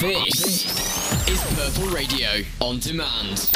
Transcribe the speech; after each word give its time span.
This 0.00 1.28
is 1.28 1.42
Purple 1.56 1.92
Radio 1.92 2.28
on 2.60 2.78
demand. 2.78 3.50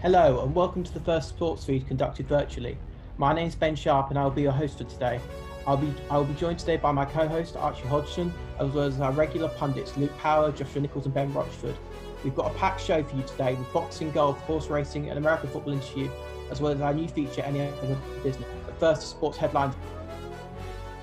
Hello 0.00 0.42
and 0.42 0.54
welcome 0.54 0.82
to 0.82 0.94
the 0.94 1.00
first 1.00 1.28
sports 1.28 1.66
feed 1.66 1.86
conducted 1.86 2.26
virtually. 2.26 2.78
My 3.18 3.34
name 3.34 3.46
is 3.46 3.54
Ben 3.54 3.76
Sharp 3.76 4.08
and 4.08 4.18
I 4.18 4.24
will 4.24 4.30
be 4.30 4.40
your 4.40 4.52
host 4.52 4.78
for 4.78 4.84
today. 4.84 5.20
I'll 5.66 5.76
be 5.76 5.92
I 6.08 6.16
will 6.16 6.24
be 6.24 6.32
joined 6.32 6.60
today 6.60 6.78
by 6.78 6.92
my 6.92 7.04
co-host 7.04 7.56
Archie 7.56 7.86
Hodgson, 7.88 8.32
as 8.58 8.70
well 8.70 8.86
as 8.86 8.98
our 9.00 9.12
regular 9.12 9.50
pundits 9.50 9.98
Luke 9.98 10.16
Power, 10.16 10.50
Joshua 10.50 10.80
Nichols, 10.80 11.04
and 11.04 11.12
Ben 11.12 11.30
Rochford. 11.34 11.76
We've 12.22 12.34
got 12.34 12.50
a 12.50 12.54
packed 12.54 12.80
show 12.80 13.02
for 13.02 13.16
you 13.16 13.22
today 13.24 13.52
with 13.56 13.70
boxing, 13.70 14.12
golf, 14.12 14.38
horse 14.44 14.68
racing, 14.68 15.10
and 15.10 15.18
American 15.18 15.50
football 15.50 15.74
interview, 15.74 16.08
as 16.50 16.62
well 16.62 16.72
as 16.72 16.80
our 16.80 16.94
new 16.94 17.06
feature, 17.06 17.42
Any 17.42 17.60
Other 17.60 17.98
Business. 18.22 18.48
But 18.64 18.80
first, 18.80 19.10
sports 19.10 19.36
headlines. 19.36 19.74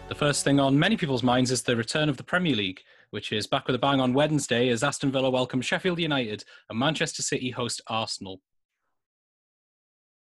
The 0.08 0.16
first 0.16 0.44
thing 0.44 0.60
on 0.60 0.78
many 0.78 0.98
people's 0.98 1.24
minds 1.24 1.52
is 1.52 1.62
the 1.62 1.76
return 1.76 2.10
of 2.10 2.18
the 2.18 2.24
Premier 2.24 2.54
League, 2.56 2.84
which 3.12 3.34
is 3.34 3.46
back 3.46 3.68
with 3.68 3.76
a 3.76 3.80
bang 3.80 4.00
on 4.00 4.14
Wednesday 4.14 4.70
as 4.70 4.84
Aston 4.84 5.12
Villa 5.12 5.30
welcome 5.30 5.62
Sheffield 5.62 6.00
United 6.00 6.46
and 6.70 6.80
Manchester 6.80 7.22
City 7.22 7.52
host 7.52 7.82
Arsenal. 7.88 8.42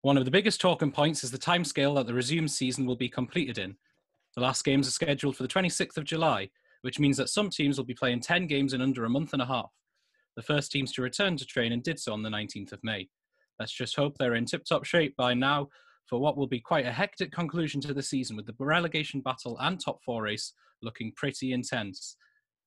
One 0.02 0.18
of 0.18 0.26
the 0.26 0.32
biggest 0.32 0.60
talking 0.60 0.92
points 0.92 1.24
is 1.24 1.32
the 1.32 1.38
timescale 1.38 1.96
that 1.96 2.08
the 2.08 2.14
resumed 2.14 2.52
season 2.52 2.86
will 2.86 2.98
be 2.98 3.08
completed 3.08 3.58
in. 3.58 3.78
The 4.36 4.42
last 4.42 4.66
games 4.66 4.86
are 4.86 4.92
scheduled 4.92 5.38
for 5.38 5.44
the 5.44 5.50
26th 5.50 5.96
of 5.96 6.04
July, 6.04 6.50
which 6.82 7.00
means 7.00 7.16
that 7.16 7.30
some 7.30 7.50
teams 7.50 7.78
will 7.78 7.86
be 7.86 7.94
playing 7.94 8.20
10 8.20 8.48
games 8.48 8.74
in 8.74 8.82
under 8.82 9.06
a 9.06 9.10
month 9.10 9.32
and 9.32 9.42
a 9.42 9.46
half. 9.46 9.72
The 10.36 10.42
first 10.42 10.70
teams 10.70 10.92
to 10.94 11.02
return 11.02 11.38
to 11.38 11.46
training 11.46 11.84
did 11.84 12.00
so 12.00 12.12
on 12.12 12.22
the 12.22 12.30
19th 12.30 12.74
of 12.74 12.84
May. 12.84 13.08
Let's 13.60 13.72
just 13.72 13.96
hope 13.96 14.18
they're 14.18 14.36
in 14.36 14.44
tip 14.44 14.66
top 14.66 14.84
shape 14.84 15.16
by 15.16 15.34
now 15.34 15.70
for 16.06 16.20
what 16.20 16.36
will 16.36 16.48
be 16.48 16.60
quite 16.60 16.86
a 16.86 16.92
hectic 16.92 17.32
conclusion 17.32 17.80
to 17.80 17.94
the 17.94 18.04
season 18.04 18.36
with 18.36 18.46
the 18.46 18.56
relegation 18.60 19.22
battle 19.22 19.58
and 19.62 19.80
top 19.80 20.04
four 20.04 20.24
race 20.24 20.52
looking 20.82 21.14
pretty 21.16 21.54
intense. 21.54 22.18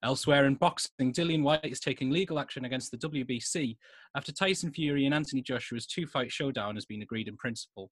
Elsewhere 0.02 0.46
in 0.46 0.54
boxing, 0.54 1.12
Dillian 1.12 1.42
Whyte 1.42 1.64
is 1.64 1.80
taking 1.80 2.10
legal 2.10 2.38
action 2.38 2.64
against 2.64 2.90
the 2.90 2.98
WBC 2.98 3.76
after 4.14 4.32
Tyson 4.32 4.70
Fury 4.70 5.06
and 5.06 5.14
Anthony 5.14 5.42
Joshua's 5.42 5.86
two 5.86 6.06
fight 6.06 6.30
showdown 6.30 6.74
has 6.74 6.84
been 6.84 7.02
agreed 7.02 7.28
in 7.28 7.36
principle. 7.36 7.90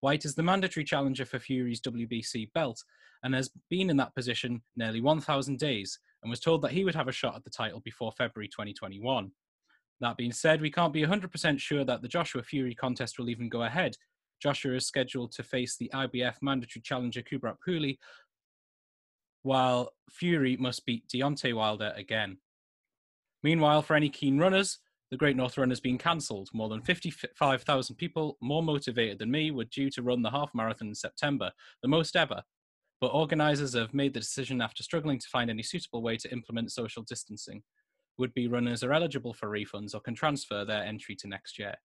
White 0.00 0.24
is 0.24 0.34
the 0.34 0.42
mandatory 0.42 0.84
challenger 0.84 1.24
for 1.24 1.38
Fury's 1.38 1.80
WBC 1.80 2.52
belt 2.52 2.82
and 3.24 3.34
has 3.34 3.50
been 3.70 3.90
in 3.90 3.96
that 3.96 4.14
position 4.14 4.62
nearly 4.76 5.00
1,000 5.00 5.58
days 5.58 5.98
and 6.22 6.30
was 6.30 6.40
told 6.40 6.62
that 6.62 6.72
he 6.72 6.84
would 6.84 6.94
have 6.94 7.08
a 7.08 7.12
shot 7.12 7.34
at 7.34 7.44
the 7.44 7.50
title 7.50 7.80
before 7.84 8.12
February 8.12 8.48
2021. 8.48 9.30
That 10.00 10.16
being 10.16 10.32
said, 10.32 10.60
we 10.60 10.70
can't 10.70 10.92
be 10.92 11.02
100% 11.02 11.58
sure 11.58 11.84
that 11.84 12.02
the 12.02 12.08
Joshua 12.08 12.42
Fury 12.42 12.74
contest 12.74 13.18
will 13.18 13.30
even 13.30 13.48
go 13.48 13.62
ahead 13.62 13.96
Joshua 14.40 14.74
is 14.74 14.86
scheduled 14.86 15.32
to 15.32 15.42
face 15.42 15.76
the 15.76 15.90
IBF 15.92 16.36
mandatory 16.42 16.82
challenger 16.82 17.22
Kubrat 17.22 17.56
Pulev, 17.66 17.98
while 19.42 19.92
Fury 20.10 20.56
must 20.56 20.86
beat 20.86 21.08
Deontay 21.08 21.54
Wilder 21.54 21.92
again. 21.96 22.38
Meanwhile, 23.42 23.82
for 23.82 23.94
any 23.94 24.08
keen 24.08 24.38
runners, 24.38 24.78
the 25.10 25.16
Great 25.16 25.36
North 25.36 25.56
Run 25.56 25.70
has 25.70 25.80
been 25.80 25.96
cancelled. 25.96 26.50
More 26.52 26.68
than 26.68 26.82
55,000 26.82 27.96
people, 27.96 28.36
more 28.42 28.62
motivated 28.62 29.18
than 29.18 29.30
me, 29.30 29.50
were 29.50 29.64
due 29.64 29.90
to 29.90 30.02
run 30.02 30.22
the 30.22 30.30
half 30.30 30.50
marathon 30.54 30.88
in 30.88 30.94
September, 30.94 31.50
the 31.82 31.88
most 31.88 32.16
ever. 32.16 32.42
But 33.00 33.14
organisers 33.14 33.74
have 33.74 33.94
made 33.94 34.12
the 34.12 34.20
decision 34.20 34.60
after 34.60 34.82
struggling 34.82 35.18
to 35.18 35.28
find 35.28 35.50
any 35.50 35.62
suitable 35.62 36.02
way 36.02 36.16
to 36.16 36.32
implement 36.32 36.72
social 36.72 37.02
distancing. 37.02 37.62
Would 38.18 38.34
be 38.34 38.48
runners 38.48 38.82
are 38.82 38.92
eligible 38.92 39.32
for 39.32 39.48
refunds 39.48 39.94
or 39.94 40.00
can 40.00 40.14
transfer 40.14 40.64
their 40.64 40.82
entry 40.82 41.14
to 41.16 41.28
next 41.28 41.58
year. 41.58 41.76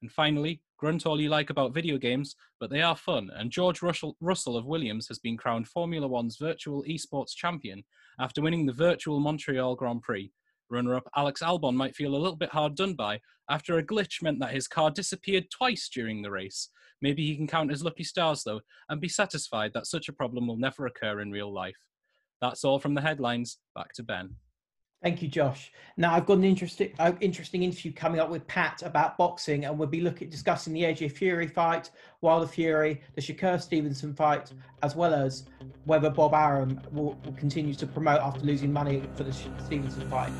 And 0.00 0.10
finally, 0.10 0.62
grunt 0.84 1.06
all 1.06 1.18
you 1.18 1.30
like 1.30 1.48
about 1.48 1.72
video 1.72 1.96
games, 1.96 2.36
but 2.60 2.68
they 2.68 2.82
are 2.82 2.94
fun, 2.94 3.30
and 3.36 3.50
George 3.50 3.80
Russell, 3.80 4.18
Russell 4.20 4.54
of 4.54 4.66
Williams 4.66 5.08
has 5.08 5.18
been 5.18 5.34
crowned 5.34 5.66
Formula 5.66 6.06
One's 6.06 6.36
virtual 6.36 6.84
esports 6.84 7.34
champion 7.34 7.82
after 8.20 8.42
winning 8.42 8.66
the 8.66 8.72
virtual 8.74 9.18
Montreal 9.18 9.76
Grand 9.76 10.02
Prix. 10.02 10.30
Runner 10.68 10.94
up 10.94 11.08
Alex 11.16 11.40
Albon 11.40 11.74
might 11.74 11.96
feel 11.96 12.14
a 12.14 12.18
little 12.18 12.36
bit 12.36 12.50
hard 12.50 12.74
done 12.76 12.92
by 12.92 13.18
after 13.48 13.78
a 13.78 13.82
glitch 13.82 14.22
meant 14.22 14.40
that 14.40 14.52
his 14.52 14.68
car 14.68 14.90
disappeared 14.90 15.46
twice 15.50 15.88
during 15.88 16.20
the 16.20 16.30
race. 16.30 16.68
Maybe 17.00 17.24
he 17.24 17.34
can 17.34 17.46
count 17.46 17.70
his 17.70 17.82
lucky 17.82 18.04
stars 18.04 18.42
though 18.44 18.60
and 18.90 19.00
be 19.00 19.08
satisfied 19.08 19.70
that 19.72 19.86
such 19.86 20.10
a 20.10 20.12
problem 20.12 20.46
will 20.46 20.58
never 20.58 20.84
occur 20.84 21.22
in 21.22 21.30
real 21.30 21.50
life. 21.50 21.78
That's 22.42 22.62
all 22.62 22.78
from 22.78 22.92
the 22.92 23.00
headlines. 23.00 23.56
Back 23.74 23.94
to 23.94 24.02
Ben. 24.02 24.36
Thank 25.04 25.20
you, 25.20 25.28
Josh. 25.28 25.70
Now 25.98 26.14
I've 26.14 26.24
got 26.24 26.38
an 26.38 26.44
interesting, 26.44 26.90
uh, 26.98 27.12
interesting 27.20 27.62
interview 27.62 27.92
coming 27.92 28.20
up 28.20 28.30
with 28.30 28.46
Pat 28.46 28.80
about 28.82 29.18
boxing, 29.18 29.66
and 29.66 29.78
we'll 29.78 29.86
be 29.86 30.00
looking 30.00 30.30
discussing 30.30 30.72
the 30.72 30.80
AJ 30.80 31.12
Fury 31.12 31.46
fight, 31.46 31.90
Wilder 32.22 32.46
Fury, 32.46 33.02
the 33.14 33.20
Shakur 33.20 33.60
Stevenson 33.60 34.14
fight, 34.14 34.50
as 34.82 34.96
well 34.96 35.12
as 35.12 35.44
whether 35.84 36.08
Bob 36.08 36.32
Arum 36.32 36.80
will, 36.90 37.18
will 37.22 37.34
continue 37.34 37.74
to 37.74 37.86
promote 37.86 38.22
after 38.22 38.40
losing 38.40 38.72
money 38.72 39.02
for 39.14 39.24
the 39.24 39.32
Stevenson 39.34 40.08
fight. 40.08 40.32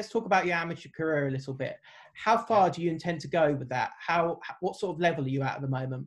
Let's 0.00 0.10
talk 0.10 0.24
about 0.24 0.46
your 0.46 0.56
amateur 0.56 0.88
career 0.96 1.28
a 1.28 1.30
little 1.30 1.52
bit. 1.52 1.76
How 2.14 2.38
far 2.38 2.70
do 2.70 2.80
you 2.80 2.90
intend 2.90 3.20
to 3.20 3.28
go 3.28 3.52
with 3.52 3.68
that? 3.68 3.90
How, 3.98 4.40
what 4.60 4.76
sort 4.76 4.96
of 4.96 5.00
level 5.00 5.26
are 5.26 5.28
you 5.28 5.42
at 5.42 5.56
at 5.56 5.60
the 5.60 5.68
moment? 5.68 6.06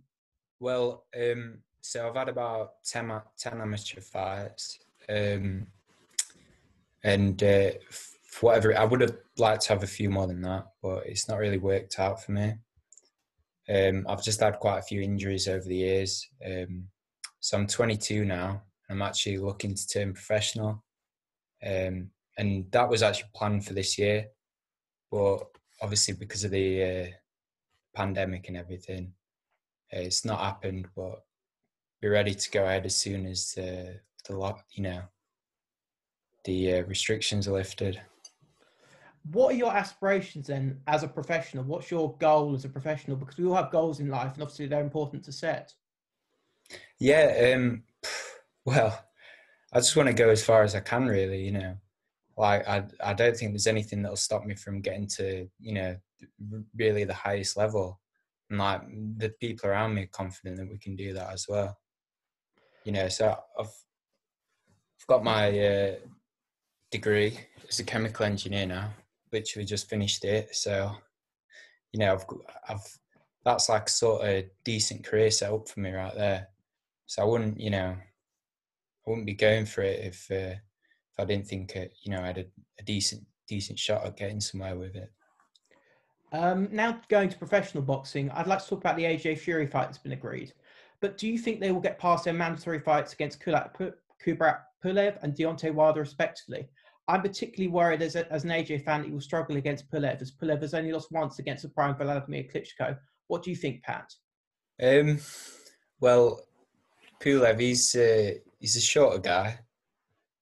Well, 0.59 1.05
um, 1.15 1.59
so 1.81 2.07
I've 2.07 2.15
had 2.15 2.27
about 2.27 2.83
10, 2.85 3.11
10 3.37 3.61
amateur 3.61 4.01
fights. 4.01 4.79
Um, 5.07 5.67
and 7.03 7.43
uh, 7.43 7.69
for 7.91 8.47
whatever, 8.47 8.75
I 8.75 8.83
would 8.83 9.01
have 9.01 9.15
liked 9.37 9.61
to 9.63 9.73
have 9.73 9.83
a 9.83 9.87
few 9.87 10.09
more 10.09 10.25
than 10.25 10.41
that, 10.41 10.65
but 10.81 11.05
it's 11.05 11.29
not 11.29 11.37
really 11.37 11.59
worked 11.59 11.99
out 11.99 12.23
for 12.23 12.31
me. 12.31 12.55
Um, 13.69 14.07
I've 14.09 14.23
just 14.23 14.39
had 14.39 14.57
quite 14.59 14.79
a 14.79 14.83
few 14.83 15.01
injuries 15.01 15.47
over 15.47 15.65
the 15.65 15.75
years. 15.75 16.27
Um, 16.43 16.87
so 17.41 17.59
I'm 17.59 17.67
22 17.67 18.25
now. 18.25 18.63
I'm 18.89 19.03
actually 19.03 19.37
looking 19.37 19.75
to 19.75 19.87
turn 19.87 20.13
professional. 20.13 20.83
Um, 21.63 22.09
and 22.38 22.71
that 22.71 22.89
was 22.89 23.03
actually 23.03 23.29
planned 23.33 23.66
for 23.66 23.73
this 23.73 23.97
year, 23.97 24.27
but 25.11 25.44
obviously 25.81 26.13
because 26.13 26.44
of 26.44 26.51
the 26.51 26.83
uh, 26.83 27.07
pandemic 27.94 28.47
and 28.47 28.57
everything, 28.57 29.13
uh, 29.94 29.99
it's 29.99 30.25
not 30.25 30.39
happened. 30.39 30.88
But 30.95 31.23
be 32.01 32.07
ready 32.07 32.33
to 32.33 32.51
go 32.51 32.63
ahead 32.63 32.85
as 32.85 32.95
soon 32.95 33.25
as 33.25 33.55
uh, 33.57 33.93
the 34.27 34.35
lock, 34.35 34.66
you 34.72 34.83
know, 34.83 35.01
the 36.45 36.75
uh, 36.75 36.83
restrictions 36.83 37.47
are 37.47 37.53
lifted. 37.53 38.01
What 39.31 39.53
are 39.53 39.57
your 39.57 39.73
aspirations 39.73 40.47
then 40.47 40.81
as 40.88 41.03
a 41.03 41.07
professional? 41.07 41.63
What's 41.63 41.89
your 41.89 42.17
goal 42.17 42.55
as 42.55 42.66
a 42.66 42.69
professional? 42.69 43.16
Because 43.16 43.38
we 43.38 43.45
all 43.45 43.55
have 43.55 43.72
goals 43.72 44.01
in 44.01 44.09
life, 44.09 44.33
and 44.33 44.43
obviously 44.43 44.67
they're 44.67 44.81
important 44.81 45.23
to 45.25 45.31
set. 45.31 45.73
Yeah, 46.99 47.53
um, 47.55 47.83
well, 48.66 49.05
I 49.72 49.79
just 49.79 49.95
want 49.95 50.07
to 50.07 50.13
go 50.13 50.29
as 50.29 50.43
far 50.43 50.63
as 50.63 50.75
I 50.75 50.81
can, 50.81 51.05
really. 51.05 51.43
You 51.43 51.51
know, 51.51 51.77
like 52.38 52.67
I, 52.67 52.83
I 53.03 53.13
don't 53.13 53.35
think 53.35 53.51
there's 53.51 53.67
anything 53.67 54.01
that'll 54.01 54.17
stop 54.17 54.45
me 54.45 54.55
from 54.55 54.81
getting 54.81 55.07
to 55.17 55.47
you 55.59 55.73
know 55.73 55.95
really 56.75 57.03
the 57.03 57.13
highest 57.13 57.57
level. 57.57 57.99
And 58.49 58.59
like 58.59 58.81
the 59.17 59.29
people 59.39 59.69
around 59.69 59.94
me 59.94 60.03
are 60.03 60.07
confident 60.07 60.57
that 60.57 60.69
we 60.69 60.77
can 60.77 60.95
do 60.95 61.13
that 61.13 61.31
as 61.31 61.45
well. 61.47 61.77
You 62.85 62.91
know 62.91 63.07
so 63.07 63.38
i've 63.59 63.66
i've 63.67 65.07
got 65.07 65.23
my 65.23 65.57
uh, 65.59 65.95
degree 66.91 67.39
as 67.69 67.79
a 67.79 67.83
chemical 67.83 68.25
engineer 68.25 68.66
now 68.66 68.89
literally 69.31 69.66
just 69.66 69.89
finished 69.89 70.25
it. 70.25 70.55
So 70.55 70.91
you 71.91 71.99
know 71.99 72.13
i've 72.13 72.25
i've 72.69 72.99
that's 73.45 73.67
like 73.67 73.89
sort 73.89 74.25
of 74.27 74.45
decent 74.63 75.03
career 75.03 75.29
set 75.29 75.51
up 75.51 75.67
for 75.67 75.79
me 75.79 75.91
right 75.91 76.16
there. 76.16 76.47
So 77.05 77.22
i 77.22 77.25
wouldn't 77.25 77.59
you 77.59 77.69
know 77.69 77.95
i 79.05 79.09
wouldn't 79.09 79.27
be 79.27 79.33
going 79.33 79.66
for 79.66 79.81
it 79.81 79.99
if 80.05 80.31
uh, 80.31 80.55
if 80.55 80.72
I 81.19 81.26
didn't 81.26 81.47
think 81.47 81.76
it, 81.76 81.93
you 82.02 82.11
know, 82.11 82.22
I 82.22 82.28
had 82.28 82.37
a, 82.40 82.46
a 82.79 82.84
decent 82.84 83.23
decent 83.47 83.78
shot 83.78 84.05
at 84.05 84.17
getting 84.17 84.40
somewhere 84.40 84.76
with 84.76 84.96
it. 84.96 85.11
Um, 86.32 86.67
now 86.72 86.99
going 87.09 87.29
to 87.29 87.37
professional 87.37 87.84
boxing, 87.84 88.32
I'd 88.32 88.47
like 88.47 88.64
to 88.64 88.70
talk 88.70 88.79
about 88.79 88.97
the 88.97 89.03
AJ 89.03 89.37
Fury 89.40 89.67
fight 89.67 89.85
that's 89.85 89.99
been 89.99 90.14
agreed. 90.14 90.53
But 90.99 91.17
do 91.17 91.28
you 91.28 91.37
think 91.37 91.59
they 91.59 91.72
will 91.72 91.79
get 91.79 91.99
past 91.99 92.23
their 92.23 92.34
mandatory 92.34 92.79
fights 92.79 93.14
against 93.14 93.40
Kubrat 93.40 93.72
Pulev 94.84 95.17
and 95.22 95.35
Deontay 95.35 95.73
Wilder, 95.73 95.99
respectively? 95.99 96.67
I'm 97.08 97.22
particularly 97.22 97.67
worried 97.67 98.02
as, 98.02 98.16
a, 98.16 98.32
as 98.32 98.46
an 98.46 98.49
AJ 98.49 98.85
fan 98.85 99.02
that 99.02 99.08
he 99.08 99.14
will 99.14 99.22
struggle 99.22 99.58
against 99.58 99.91
Pulev, 99.91 100.22
as 100.22 100.32
Pulev 100.32 100.61
has 100.61 100.73
only 100.73 100.93
lost 100.93 101.11
once 101.11 101.40
against 101.40 101.64
the 101.64 101.70
prime 101.70 101.96
Vladimir 101.96 102.43
Klitschko. 102.43 102.97
What 103.28 103.43
do 103.43 103.49
you 103.49 103.55
think, 103.55 103.84
Pat? 103.84 104.11
Um, 104.82 105.20
well, 105.99 106.40
Pulev, 107.22 107.59
he's 107.59 107.96
uh, 107.96 108.32
he's 108.59 108.78
a 108.78 108.82
shorter 108.82 109.20
guy, 109.20 109.59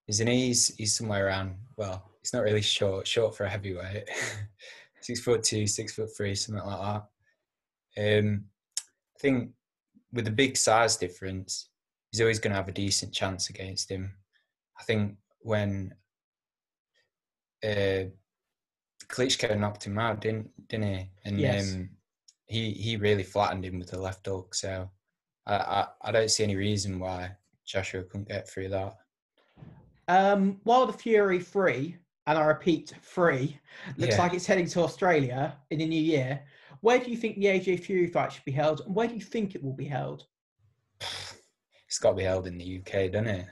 isn't 0.07 0.27
he? 0.27 0.47
He's, 0.47 0.75
he's 0.75 0.95
somewhere 0.97 1.27
around, 1.27 1.55
well, 1.77 2.11
he's 2.21 2.33
not 2.33 2.43
really 2.43 2.61
short, 2.61 3.07
short 3.07 3.35
for 3.35 3.45
a 3.45 3.49
heavyweight. 3.49 4.09
six 5.01 5.19
foot 5.21 5.43
two, 5.43 5.67
six 5.67 5.93
foot 5.93 6.09
three, 6.15 6.35
something 6.35 6.63
like 6.65 7.03
that. 7.97 8.19
Um, 8.19 8.45
I 9.15 9.19
think 9.19 9.51
with 10.13 10.25
the 10.25 10.31
big 10.31 10.57
size 10.57 10.97
difference, 10.97 11.69
he's 12.11 12.21
always 12.21 12.39
going 12.39 12.51
to 12.51 12.57
have 12.57 12.67
a 12.67 12.73
decent 12.73 13.13
chance 13.13 13.49
against 13.49 13.89
him. 13.89 14.13
I 14.79 14.83
think 14.83 15.15
when 15.39 15.93
uh, 17.63 18.05
Klitschko 19.07 19.57
knocked 19.59 19.85
him 19.85 19.97
out, 19.99 20.21
didn't 20.21 20.49
didn't 20.67 20.93
he? 20.95 21.09
And 21.25 21.39
Yes. 21.39 21.73
um, 21.73 21.89
he 22.45 22.71
he 22.71 22.97
really 22.97 23.23
flattened 23.23 23.65
him 23.65 23.79
with 23.79 23.91
the 23.91 23.99
left 23.99 24.25
hook. 24.25 24.55
So 24.55 24.89
I, 25.45 25.55
I 25.55 25.87
I 26.01 26.11
don't 26.11 26.31
see 26.31 26.43
any 26.43 26.55
reason 26.55 26.99
why 26.99 27.31
Joshua 27.65 28.03
couldn't 28.03 28.27
get 28.29 28.49
through 28.49 28.69
that. 28.69 28.95
Um, 30.11 30.59
the 30.65 30.93
Fury 30.93 31.39
3, 31.39 31.95
and 32.27 32.37
I 32.37 32.43
repeat, 32.43 32.93
3, 33.01 33.57
looks 33.97 34.15
Yeah. 34.15 34.21
like 34.21 34.33
it's 34.33 34.45
heading 34.45 34.67
to 34.67 34.81
Australia 34.81 35.57
in 35.69 35.79
the 35.79 35.85
new 35.85 36.01
year. 36.01 36.43
Where 36.81 36.99
do 36.99 37.09
you 37.09 37.15
think 37.15 37.37
the 37.37 37.45
AJ 37.45 37.77
Fury 37.77 38.07
fight 38.07 38.33
should 38.33 38.43
be 38.43 38.51
held, 38.51 38.81
and 38.81 38.93
where 38.93 39.07
do 39.07 39.15
you 39.15 39.21
think 39.21 39.55
it 39.55 39.63
will 39.63 39.73
be 39.73 39.85
held? 39.85 40.27
It's 41.87 41.99
got 41.99 42.11
to 42.11 42.15
be 42.15 42.23
held 42.23 42.47
in 42.47 42.57
the 42.57 42.79
UK, 42.79 43.11
doesn't 43.11 43.27
it? 43.27 43.47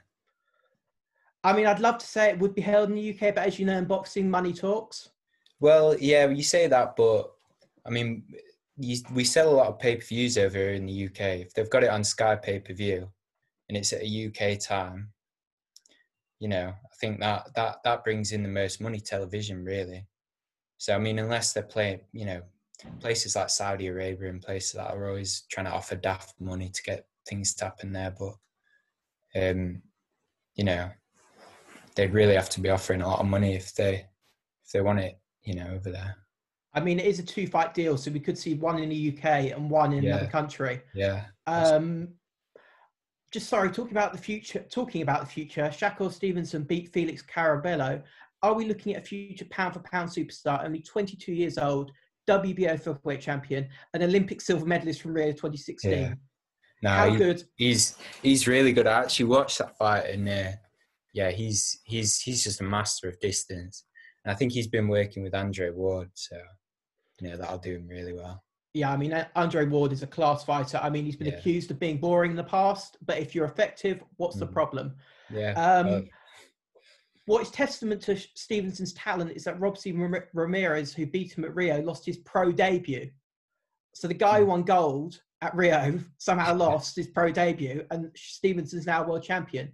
I 1.43 1.51
mean, 1.51 1.65
I'd 1.65 1.81
love 1.81 1.97
to 1.97 2.05
say 2.05 2.29
it 2.29 2.39
would 2.39 2.55
be 2.55 2.61
held 2.61 2.87
in 2.87 2.95
the 2.95 3.09
UK, 3.09 3.35
but 3.35 3.45
as 3.45 3.59
you 3.59 3.65
know, 3.65 3.77
in 3.77 3.83
boxing, 3.83 4.29
money 4.29 4.53
talks. 4.53 5.09
Well, 5.59 5.97
yeah, 5.99 6.25
you 6.29 6.41
say 6.43 6.67
that, 6.67 6.95
but 6.95 7.33
I 7.85 7.89
mean, 7.89 8.23
you, 8.77 8.97
we 9.13 9.25
sell 9.25 9.49
a 9.49 9.57
lot 9.59 9.67
of 9.67 9.77
pay 9.77 9.97
per 9.97 10.05
views 10.05 10.37
over 10.37 10.57
here 10.57 10.73
in 10.73 10.85
the 10.85 11.07
UK. 11.07 11.19
If 11.41 11.53
they've 11.53 11.69
got 11.69 11.83
it 11.83 11.89
on 11.89 12.01
Sky 12.01 12.37
pay 12.37 12.59
per 12.59 12.73
view, 12.73 13.11
and 13.67 13.77
it's 13.77 13.91
at 13.91 14.03
a 14.03 14.27
UK 14.27 14.57
time, 14.57 15.11
you 16.39 16.47
know, 16.47 16.69
I 16.69 16.95
think 16.99 17.19
that 17.19 17.53
that 17.55 17.83
that 17.83 18.03
brings 18.03 18.31
in 18.31 18.43
the 18.43 18.49
most 18.49 18.81
money 18.81 18.99
television, 18.99 19.63
really. 19.63 20.07
So 20.77 20.95
I 20.95 20.99
mean, 20.99 21.19
unless 21.19 21.53
they're 21.53 21.63
playing, 21.63 22.01
you 22.13 22.25
know, 22.25 22.41
places 22.99 23.35
like 23.35 23.49
Saudi 23.49 23.87
Arabia 23.87 24.29
and 24.29 24.41
places 24.41 24.73
that 24.73 24.91
are 24.91 25.07
always 25.07 25.43
trying 25.51 25.65
to 25.65 25.73
offer 25.73 25.95
daft 25.95 26.39
money 26.39 26.69
to 26.69 26.83
get 26.83 27.07
things 27.27 27.53
to 27.55 27.65
happen 27.65 27.91
there, 27.91 28.15
but 28.17 28.33
um, 29.35 29.81
you 30.55 30.63
know, 30.63 30.89
they'd 31.95 32.13
really 32.13 32.35
have 32.35 32.49
to 32.51 32.61
be 32.61 32.69
offering 32.69 33.01
a 33.01 33.07
lot 33.07 33.19
of 33.19 33.27
money 33.27 33.55
if 33.55 33.75
they 33.75 34.05
if 34.65 34.71
they 34.73 34.81
want 34.81 34.99
it, 34.99 35.19
you 35.43 35.55
know, 35.55 35.67
over 35.73 35.91
there. 35.91 36.15
I 36.73 36.79
mean, 36.79 36.99
it 36.99 37.05
is 37.05 37.19
a 37.19 37.23
two 37.23 37.47
fight 37.47 37.73
deal, 37.73 37.97
so 37.97 38.11
we 38.11 38.19
could 38.19 38.37
see 38.37 38.53
one 38.53 38.79
in 38.79 38.89
the 38.89 39.17
UK 39.17 39.51
and 39.51 39.69
one 39.69 39.91
in 39.91 40.05
another 40.05 40.27
country. 40.27 40.81
Yeah. 40.93 41.25
Um, 41.47 42.09
just 43.31 43.49
sorry, 43.49 43.69
talking 43.71 43.91
about 43.91 44.11
the 44.11 44.17
future. 44.17 44.65
Talking 44.71 45.01
about 45.01 45.21
the 45.21 45.27
future, 45.27 45.63
Shakur 45.63 46.11
Stevenson 46.11 46.63
beat 46.63 46.91
Felix 46.91 47.21
Caraballo. 47.23 48.01
Are 48.41 48.53
we 48.53 48.65
looking 48.65 48.95
at 48.95 49.03
a 49.03 49.05
future 49.05 49.45
pound 49.49 49.73
for 49.73 49.81
pound 49.81 50.09
superstar? 50.09 50.63
Only 50.63 50.81
22 50.81 51.33
years 51.33 51.57
old, 51.57 51.91
WBO 52.27 52.79
featherweight 52.79 53.21
champion, 53.21 53.67
an 53.93 54.03
Olympic 54.03 54.41
silver 54.41 54.65
medalist 54.65 55.01
from 55.01 55.13
Rio 55.13 55.31
2016. 55.31 55.91
Yeah. 55.91 56.13
No, 56.81 56.89
How 56.89 57.09
he- 57.09 57.17
good? 57.17 57.43
he's 57.57 57.97
he's 58.23 58.47
really 58.47 58.71
good. 58.71 58.87
I 58.87 59.01
actually 59.01 59.25
watched 59.25 59.57
that 59.59 59.77
fight, 59.77 60.05
and 60.09 60.27
uh, 60.29 60.51
yeah, 61.13 61.29
he's 61.31 61.79
he's 61.83 62.19
he's 62.21 62.43
just 62.43 62.61
a 62.61 62.63
master 62.63 63.09
of 63.09 63.19
distance. 63.19 63.83
And 64.23 64.31
I 64.31 64.35
think 64.35 64.53
he's 64.53 64.67
been 64.67 64.87
working 64.87 65.21
with 65.23 65.35
Andre 65.35 65.71
Ward, 65.71 66.09
so 66.13 66.37
you 67.19 67.29
know 67.29 67.37
that'll 67.37 67.57
do 67.57 67.75
him 67.75 67.87
really 67.87 68.13
well. 68.13 68.41
Yeah, 68.73 68.91
I 68.91 68.97
mean, 68.97 69.13
uh, 69.13 69.27
Andre 69.35 69.65
Ward 69.65 69.91
is 69.91 70.03
a 70.03 70.07
class 70.07 70.43
fighter. 70.43 70.79
I 70.81 70.89
mean, 70.89 71.03
he's 71.05 71.15
been 71.15 71.27
Yeah. 71.27 71.37
accused 71.37 71.71
of 71.71 71.79
being 71.79 71.97
boring 71.97 72.31
in 72.31 72.37
the 72.37 72.43
past, 72.43 72.97
but 73.05 73.17
if 73.17 73.33
you're 73.33 73.45
effective, 73.45 74.03
what's 74.17 74.37
the 74.37 74.45
Mm. 74.47 74.53
problem? 74.53 74.95
Yeah. 75.29 75.51
Um, 75.53 75.85
well, 75.87 76.03
What 77.25 77.41
is 77.43 77.51
testament 77.51 78.01
to 78.03 78.17
Stevenson's 78.17 78.91
talent 78.93 79.31
is 79.33 79.43
that 79.43 79.59
Robson 79.59 79.99
Ram- 79.99 80.23
Ramirez, 80.33 80.95
who 80.95 81.05
beat 81.05 81.37
him 81.37 81.43
at 81.45 81.53
Rio, 81.53 81.79
lost 81.81 82.03
his 82.03 82.17
pro 82.17 82.51
debut. 82.51 83.11
So 83.93 84.07
the 84.07 84.15
guy 84.15 84.39
who 84.39 84.45
Hmm. 84.45 84.49
won 84.49 84.63
gold 84.63 85.21
at 85.41 85.53
Rio 85.55 85.99
somehow 86.17 86.53
lost 86.55 86.95
his 86.95 87.05
pro 87.07 87.31
debut, 87.31 87.85
and 87.91 88.11
Stevenson's 88.15 88.87
now 88.87 89.05
world 89.07 89.21
champion. 89.23 89.71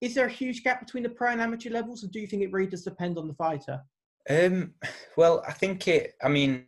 Is 0.00 0.14
there 0.14 0.26
a 0.26 0.30
huge 0.30 0.64
gap 0.64 0.80
between 0.80 1.04
the 1.04 1.08
pro 1.08 1.30
and 1.30 1.40
amateur 1.40 1.70
levels, 1.70 2.02
or 2.02 2.08
do 2.08 2.18
you 2.18 2.26
think 2.26 2.42
it 2.42 2.50
really 2.52 2.68
does 2.70 2.82
depend 2.82 3.16
on 3.16 3.28
the 3.28 3.34
fighter? 3.34 3.80
Um, 4.28 4.74
well, 5.16 5.44
I 5.46 5.52
think 5.52 5.86
it. 5.86 6.14
I 6.20 6.28
mean, 6.28 6.66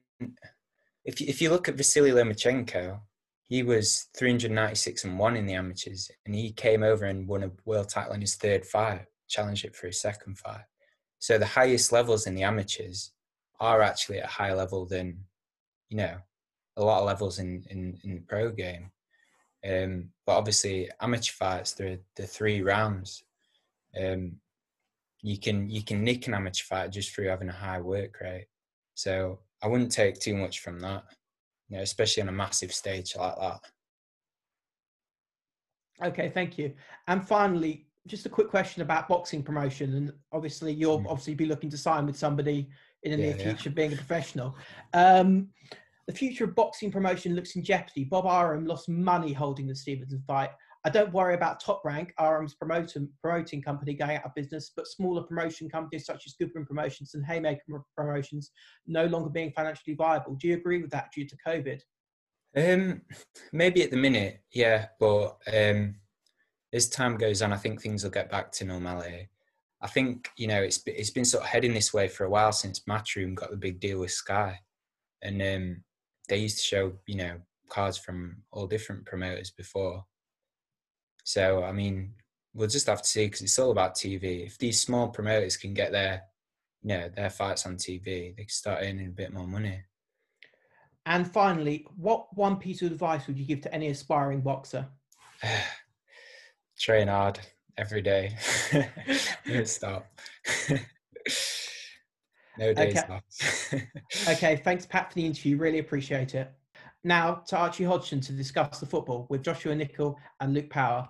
if 1.11 1.21
you, 1.21 1.27
if 1.29 1.43
you 1.43 1.51
look 1.51 1.69
at 1.69 1.75
Vasily 1.75 2.13
Lomachenko, 2.13 3.01
he 3.49 3.65
was 3.65 4.07
396 4.17 5.05
and 5.05 5.19
one 5.19 5.37
in 5.37 5.45
the 5.45 5.55
amateurs, 5.55 6.09
and 6.25 6.35
he 6.35 6.53
came 6.53 6.85
over 6.85 7.05
and 7.05 7.27
won 7.27 7.43
a 7.43 7.51
world 7.65 7.89
title 7.89 8.13
in 8.13 8.21
his 8.21 8.37
third 8.37 8.65
fight, 8.65 9.07
challenged 9.29 9.65
it 9.65 9.75
for 9.75 9.89
his 9.89 10.01
second 10.01 10.39
fight. 10.39 10.65
So 11.19 11.37
the 11.37 11.47
highest 11.47 11.91
levels 11.91 12.29
in 12.29 12.37
the 12.37 12.45
amateurs 12.45 13.11
are 13.59 13.83
actually 13.83 14.21
at 14.21 14.27
a 14.27 14.29
higher 14.29 14.55
level 14.55 14.87
than, 14.87 15.25
you 15.89 15.97
know, 15.97 16.17
a 16.77 16.85
lot 16.85 17.01
of 17.01 17.07
levels 17.07 17.41
in 17.41 17.65
in, 17.69 17.99
in 18.05 18.15
the 18.15 18.21
pro 18.21 18.53
game. 18.53 18.93
Um, 19.69 20.11
but 20.25 20.39
obviously, 20.39 20.89
amateur 21.01 21.33
fights, 21.33 21.73
they're 21.73 21.99
the 22.15 22.27
three 22.27 22.63
rounds. 22.63 23.25
Um, 24.01 24.37
you 25.23 25.39
can 25.39 25.69
you 25.69 25.83
can 25.83 26.05
nick 26.05 26.29
an 26.29 26.35
amateur 26.35 26.65
fight 26.65 26.93
just 26.93 27.13
through 27.13 27.29
having 27.29 27.49
a 27.49 27.53
high 27.53 27.81
work 27.81 28.21
rate. 28.21 28.47
So 28.95 29.41
I 29.63 29.69
wouldn't 29.69 29.93
take 29.93 30.19
too 30.19 30.35
much 30.37 30.61
from 30.61 30.81
that, 30.81 31.05
you 31.69 31.77
know, 31.77 31.83
especially 31.83 32.23
on 32.23 32.29
a 32.29 32.33
massive 32.33 32.73
stage 32.73 33.15
like 33.17 33.37
that. 33.39 33.61
Okay, 36.03 36.31
thank 36.31 36.57
you. 36.57 36.73
And 37.09 37.27
finally, 37.27 37.87
just 38.07 38.25
a 38.25 38.31
quick 38.31 38.49
question 38.49 38.81
about 38.83 39.09
boxing 39.09 39.43
promotion. 39.43 39.95
And 39.95 40.13
obviously, 40.33 40.73
you'll 40.73 41.01
Mm. 41.01 41.11
obviously 41.11 41.35
be 41.35 41.45
looking 41.47 41.69
to 41.71 41.77
sign 41.77 42.07
with 42.07 42.17
somebody 42.17 42.71
in 43.03 43.11
the 43.13 43.17
near 43.19 43.31
Yeah, 43.31 43.37
yeah. 43.37 43.43
future, 43.55 43.71
being 43.71 43.93
a 43.93 43.97
professional. 43.97 44.57
Um, 44.95 45.53
the 46.07 46.15
future 46.15 46.45
of 46.45 46.55
boxing 46.55 46.91
promotion 46.91 47.35
looks 47.37 47.55
in 47.55 47.63
jeopardy. 47.63 48.05
Bob 48.05 48.25
Arum 48.27 48.65
lost 48.65 48.89
money 48.89 49.33
holding 49.33 49.67
the 49.67 49.75
Stevenson 49.75 50.23
fight. 50.27 50.51
I 50.85 50.91
don't 50.91 51.13
worry 51.13 51.35
about 51.35 51.61
Top 51.61 51.83
Rank, 51.85 52.15
Arum's 52.19 52.55
promoting 52.55 53.09
promoting 53.23 53.61
company 53.61 53.95
going 53.95 54.17
out 54.17 54.25
of 54.25 54.35
business, 54.35 54.73
but 54.75 54.87
smaller 54.87 55.23
promotion 55.23 55.69
companies 55.69 56.07
such 56.07 56.27
as 56.27 56.35
Goodwin 56.41 56.65
Promotions 56.65 57.15
and 57.15 57.25
Haymaker 57.27 57.63
Promotions 57.97 58.51
no 58.87 59.05
longer 59.07 59.29
being 59.29 59.53
financially 59.53 59.95
viable. 59.95 60.37
Do 60.37 60.49
you 60.49 60.55
agree 60.55 60.81
with 60.81 60.91
that 60.93 61.13
due 61.15 61.27
to 61.27 61.37
COVID? 61.47 61.81
Um, 62.57 63.03
maybe 63.53 63.83
at 63.83 63.91
the 63.91 63.97
minute, 63.97 64.43
yeah, 64.53 64.87
but 64.99 65.37
um, 65.53 65.97
as 66.73 66.89
time 66.89 67.17
goes 67.17 67.43
on, 67.43 67.53
I 67.53 67.57
think 67.57 67.81
things 67.81 68.03
will 68.03 68.11
get 68.11 68.31
back 68.31 68.51
to 68.53 68.65
normality. 68.65 69.29
I 69.83 69.87
think 69.87 70.31
you 70.37 70.47
know 70.47 70.63
it's 70.63 70.83
it's 70.87 71.11
been 71.11 71.25
sort 71.25 71.45
of 71.45 71.51
heading 71.51 71.75
this 71.75 71.93
way 71.93 72.09
for 72.09 72.25
a 72.25 72.31
while 72.31 72.53
since 72.53 72.81
Matchroom 72.89 73.35
got 73.35 73.51
the 73.51 73.57
big 73.57 73.81
deal 73.81 74.01
with 74.01 74.13
Sky, 74.13 74.59
and 75.23 75.43
um, 75.43 75.85
they 76.29 76.39
used 76.39 76.59
to 76.59 76.65
show 76.65 76.93
you 77.07 77.17
know 77.17 77.37
cards 77.69 77.99
from 77.99 78.39
all 78.51 78.67
different 78.67 79.05
promoters 79.05 79.51
before. 79.51 80.05
So 81.25 81.63
I 81.65 81.73
mean, 81.73 82.15
we'll 82.55 82.69
just 82.69 82.87
have 82.87 83.03
to 83.03 83.09
see 83.09 83.27
because 83.27 83.43
it's 83.43 83.59
all 83.59 83.71
about 83.71 83.95
TV. 83.95 84.47
If 84.47 84.59
these 84.59 84.81
small 84.81 85.09
promoters 85.09 85.57
can 85.57 85.75
get 85.75 85.93
their 85.93 86.23
you 86.83 86.89
know 86.89 87.09
their 87.09 87.31
fights 87.31 87.67
on 87.67 87.77
TV, 87.77 88.35
they 88.37 88.43
can 88.43 88.49
start 88.49 88.81
earning 88.83 89.07
a 89.07 89.11
bit 89.11 89.33
more 89.33 89.47
money. 89.47 89.83
And 91.07 91.31
finally, 91.31 91.87
what 91.97 92.35
one 92.37 92.57
piece 92.57 92.83
of 92.83 92.93
advice 92.93 93.27
would 93.27 93.39
you 93.39 93.47
give 93.47 93.63
to 93.63 93.75
any 93.75 93.89
aspiring 93.89 94.43
boxer? 94.43 94.87
train 96.79 97.09
hard 97.09 97.41
every 97.77 98.03
day. 98.03 98.37
Don't 99.47 99.69
stop. 99.69 100.07
no 102.59 102.73
days 102.75 102.97
Okay. 102.97 103.13
off. 103.13 103.23
Okay, 104.29 104.57
thanks, 104.57 104.87
Pat, 104.87 105.09
for 105.09 105.15
the 105.15 105.25
interview. 105.25 105.57
Really 105.57 105.79
appreciate 105.79 106.35
it. 106.35 106.53
Now 107.03 107.43
to 107.49 107.57
Archie 107.57 107.85
Hodgson 107.85 108.21
to 108.21 108.33
discuss 108.33 108.79
the 108.81 108.87
football 108.87 109.27
with 109.31 109.43
Joshua 109.43 109.75
Nichols 109.75 110.17
and 110.41 110.53
Luke 110.53 110.71
Power. 110.71 111.09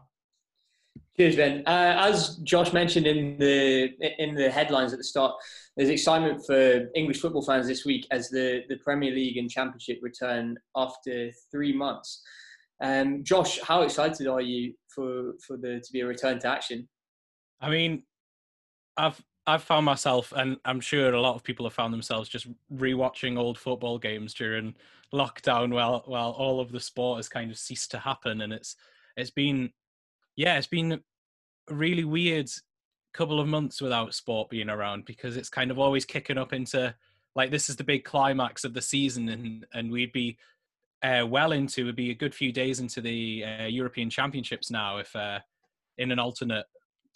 Cheers, 1.16 1.36
Ben. 1.36 1.62
Uh, 1.66 1.96
as 1.98 2.36
Josh 2.38 2.72
mentioned 2.72 3.06
in 3.06 3.36
the 3.38 3.90
in 4.18 4.34
the 4.34 4.50
headlines 4.50 4.92
at 4.92 4.98
the 4.98 5.04
start, 5.04 5.34
there's 5.76 5.88
excitement 5.88 6.44
for 6.46 6.88
English 6.94 7.20
football 7.20 7.42
fans 7.42 7.66
this 7.66 7.84
week 7.84 8.06
as 8.10 8.28
the, 8.30 8.62
the 8.68 8.76
Premier 8.76 9.12
League 9.12 9.36
and 9.36 9.50
Championship 9.50 9.98
return 10.02 10.56
after 10.76 11.30
three 11.50 11.72
months. 11.72 12.22
Um, 12.80 13.22
Josh, 13.22 13.60
how 13.60 13.82
excited 13.82 14.26
are 14.26 14.40
you 14.40 14.74
for 14.94 15.32
for 15.46 15.56
the 15.56 15.80
to 15.84 15.92
be 15.92 16.00
a 16.00 16.06
return 16.06 16.38
to 16.40 16.48
action? 16.48 16.88
I 17.60 17.70
mean, 17.70 18.04
I've 18.96 19.22
I've 19.46 19.62
found 19.62 19.84
myself, 19.84 20.32
and 20.34 20.56
I'm 20.64 20.80
sure 20.80 21.12
a 21.12 21.20
lot 21.20 21.34
of 21.34 21.42
people 21.42 21.66
have 21.66 21.74
found 21.74 21.92
themselves 21.92 22.28
just 22.28 22.46
rewatching 22.72 23.38
old 23.38 23.58
football 23.58 23.98
games 23.98 24.32
during 24.32 24.74
lockdown, 25.12 25.72
while 25.72 26.02
while 26.06 26.30
all 26.30 26.60
of 26.60 26.72
the 26.72 26.80
sport 26.80 27.18
has 27.18 27.28
kind 27.28 27.50
of 27.50 27.58
ceased 27.58 27.90
to 27.92 27.98
happen, 27.98 28.40
and 28.40 28.52
it's 28.52 28.76
it's 29.16 29.30
been, 29.30 29.70
yeah, 30.36 30.56
it's 30.56 30.66
been 30.66 30.92
a 30.92 31.74
really 31.74 32.04
weird 32.04 32.48
couple 33.12 33.40
of 33.40 33.48
months 33.48 33.80
without 33.80 34.14
sport 34.14 34.48
being 34.50 34.70
around 34.70 35.04
because 35.04 35.36
it's 35.36 35.48
kind 35.48 35.70
of 35.70 35.78
always 35.78 36.04
kicking 36.04 36.38
up 36.38 36.52
into 36.52 36.94
like 37.34 37.50
this 37.50 37.68
is 37.68 37.76
the 37.76 37.84
big 37.84 38.04
climax 38.04 38.64
of 38.64 38.74
the 38.74 38.82
season, 38.82 39.28
and 39.28 39.66
and 39.72 39.90
we'd 39.90 40.12
be 40.12 40.38
uh, 41.02 41.26
well 41.26 41.52
into 41.52 41.86
would 41.86 41.96
be 41.96 42.10
a 42.10 42.14
good 42.14 42.34
few 42.34 42.52
days 42.52 42.80
into 42.80 43.00
the 43.00 43.44
uh, 43.44 43.66
European 43.66 44.10
Championships 44.10 44.70
now, 44.70 44.98
if 44.98 45.14
uh, 45.16 45.40
in 45.98 46.10
an 46.10 46.18
alternate 46.18 46.66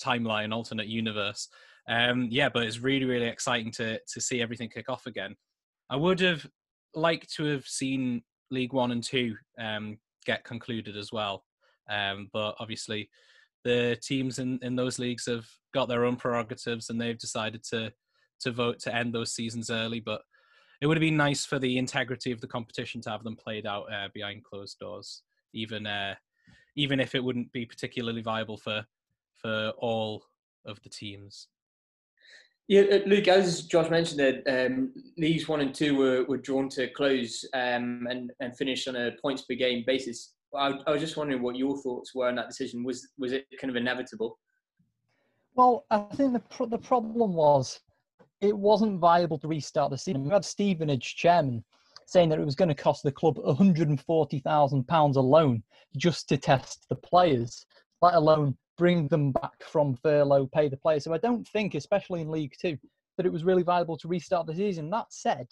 timeline, 0.02 0.52
alternate 0.52 0.86
universe. 0.86 1.48
Um, 1.88 2.28
yeah, 2.30 2.48
but 2.48 2.64
it's 2.64 2.78
really, 2.78 3.04
really 3.04 3.26
exciting 3.26 3.70
to 3.72 3.98
to 3.98 4.20
see 4.20 4.40
everything 4.40 4.68
kick 4.68 4.88
off 4.88 5.06
again. 5.06 5.36
I 5.90 5.96
would 5.96 6.20
have 6.20 6.46
liked 6.94 7.32
to 7.34 7.44
have 7.44 7.66
seen 7.66 8.22
League 8.50 8.72
One 8.72 8.90
and 8.90 9.02
Two 9.02 9.36
um, 9.58 9.98
get 10.26 10.44
concluded 10.44 10.96
as 10.96 11.12
well, 11.12 11.44
um, 11.90 12.28
but 12.32 12.54
obviously 12.58 13.10
the 13.64 13.98
teams 14.02 14.38
in, 14.38 14.58
in 14.62 14.76
those 14.76 14.98
leagues 14.98 15.26
have 15.26 15.46
got 15.72 15.88
their 15.88 16.04
own 16.04 16.16
prerogatives 16.16 16.90
and 16.90 17.00
they've 17.00 17.18
decided 17.18 17.64
to 17.64 17.92
to 18.40 18.50
vote 18.50 18.78
to 18.78 18.94
end 18.94 19.14
those 19.14 19.32
seasons 19.32 19.70
early. 19.70 20.00
But 20.00 20.20
it 20.80 20.86
would 20.86 20.96
have 20.96 21.00
been 21.00 21.16
nice 21.16 21.46
for 21.46 21.58
the 21.58 21.78
integrity 21.78 22.30
of 22.30 22.40
the 22.40 22.46
competition 22.46 23.00
to 23.02 23.10
have 23.10 23.24
them 23.24 23.36
played 23.36 23.66
out 23.66 23.90
uh, 23.92 24.08
behind 24.12 24.44
closed 24.44 24.78
doors, 24.78 25.22
even 25.52 25.86
uh, 25.86 26.14
even 26.76 27.00
if 27.00 27.14
it 27.14 27.24
wouldn't 27.24 27.52
be 27.52 27.64
particularly 27.64 28.22
viable 28.22 28.58
for 28.58 28.84
for 29.32 29.72
all 29.78 30.24
of 30.66 30.80
the 30.82 30.88
teams. 30.88 31.48
Yeah, 32.66 32.82
uh, 32.82 32.98
Luke, 33.06 33.28
as 33.28 33.62
Josh 33.62 33.90
mentioned, 33.90 34.20
that 34.20 34.66
um, 34.66 34.92
leagues 35.18 35.46
one 35.48 35.60
and 35.60 35.74
two 35.74 35.96
were, 35.96 36.24
were 36.24 36.38
drawn 36.38 36.68
to 36.70 36.88
close 36.88 37.44
um, 37.52 38.06
and 38.08 38.30
and 38.40 38.56
finish 38.56 38.88
on 38.88 38.96
a 38.96 39.12
points 39.20 39.42
per 39.42 39.54
game 39.54 39.84
basis. 39.86 40.32
I, 40.56 40.72
I, 40.86 40.92
was 40.92 41.00
just 41.00 41.16
wondering 41.16 41.42
what 41.42 41.56
your 41.56 41.76
thoughts 41.82 42.14
were 42.14 42.28
on 42.28 42.36
that 42.36 42.48
decision. 42.48 42.84
Was 42.84 43.08
was 43.18 43.32
it 43.32 43.44
kind 43.60 43.70
of 43.70 43.76
inevitable? 43.76 44.38
Well, 45.54 45.84
I 45.90 45.98
think 46.14 46.32
the 46.32 46.66
the 46.66 46.78
problem 46.78 47.34
was 47.34 47.80
it 48.40 48.56
wasn't 48.56 48.98
viable 48.98 49.38
to 49.40 49.48
restart 49.48 49.90
the 49.90 49.98
season. 49.98 50.24
We 50.24 50.30
had 50.30 50.44
Stevenage 50.44 51.16
chairman 51.16 51.64
saying 52.06 52.28
that 52.30 52.38
it 52.38 52.44
was 52.44 52.54
going 52.54 52.68
to 52.68 52.74
cost 52.74 53.02
the 53.02 53.12
club 53.12 53.38
140,000 53.38 54.88
pounds 54.88 55.16
alone 55.16 55.62
just 55.96 56.28
to 56.28 56.36
test 56.36 56.86
the 56.88 56.96
players, 56.96 57.64
let 58.02 58.14
alone 58.14 58.56
bring 58.76 59.08
them 59.08 59.32
back 59.32 59.62
from 59.62 59.96
furlough, 59.96 60.46
pay 60.46 60.68
the 60.68 60.76
players. 60.76 61.04
So 61.04 61.14
I 61.14 61.18
don't 61.18 61.46
think, 61.48 61.74
especially 61.74 62.20
in 62.20 62.30
League 62.30 62.54
Two, 62.60 62.78
that 63.16 63.26
it 63.26 63.32
was 63.32 63.44
really 63.44 63.62
viable 63.62 63.96
to 63.98 64.08
restart 64.08 64.46
the 64.46 64.54
season. 64.54 64.90
That 64.90 65.12
said, 65.12 65.46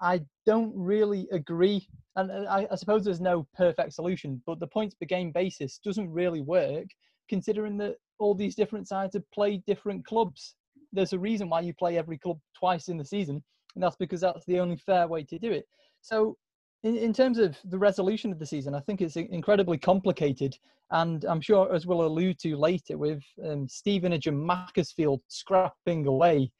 I 0.00 0.22
don't 0.46 0.72
really 0.74 1.28
agree, 1.32 1.86
and 2.16 2.30
uh, 2.30 2.46
I, 2.48 2.66
I 2.70 2.74
suppose 2.76 3.04
there's 3.04 3.20
no 3.20 3.46
perfect 3.54 3.92
solution, 3.92 4.42
but 4.46 4.60
the 4.60 4.66
points 4.66 4.94
per 4.94 5.06
game 5.06 5.30
basis 5.30 5.78
doesn't 5.78 6.10
really 6.10 6.40
work, 6.40 6.86
considering 7.28 7.76
that 7.78 7.96
all 8.18 8.34
these 8.34 8.54
different 8.54 8.88
sides 8.88 9.14
have 9.14 9.30
played 9.30 9.64
different 9.66 10.06
clubs. 10.06 10.54
There's 10.92 11.12
a 11.12 11.18
reason 11.18 11.48
why 11.48 11.60
you 11.60 11.74
play 11.74 11.98
every 11.98 12.18
club 12.18 12.38
twice 12.58 12.88
in 12.88 12.96
the 12.96 13.04
season, 13.04 13.42
and 13.74 13.82
that's 13.82 13.96
because 13.96 14.20
that's 14.20 14.44
the 14.46 14.60
only 14.60 14.76
fair 14.76 15.06
way 15.06 15.22
to 15.24 15.38
do 15.38 15.52
it. 15.52 15.66
So 16.00 16.36
in, 16.82 16.96
in 16.96 17.12
terms 17.12 17.38
of 17.38 17.56
the 17.64 17.78
resolution 17.78 18.32
of 18.32 18.38
the 18.38 18.46
season, 18.46 18.74
I 18.74 18.80
think 18.80 19.00
it's 19.00 19.16
incredibly 19.16 19.78
complicated. 19.78 20.56
And 20.90 21.24
I'm 21.24 21.40
sure, 21.40 21.72
as 21.72 21.86
we'll 21.86 22.06
allude 22.06 22.38
to 22.40 22.56
later, 22.56 22.98
with 22.98 23.22
um, 23.44 23.68
Stevenage 23.68 24.26
and 24.26 24.40
Macclesfield 24.40 25.20
scrapping 25.28 26.06
away 26.06 26.50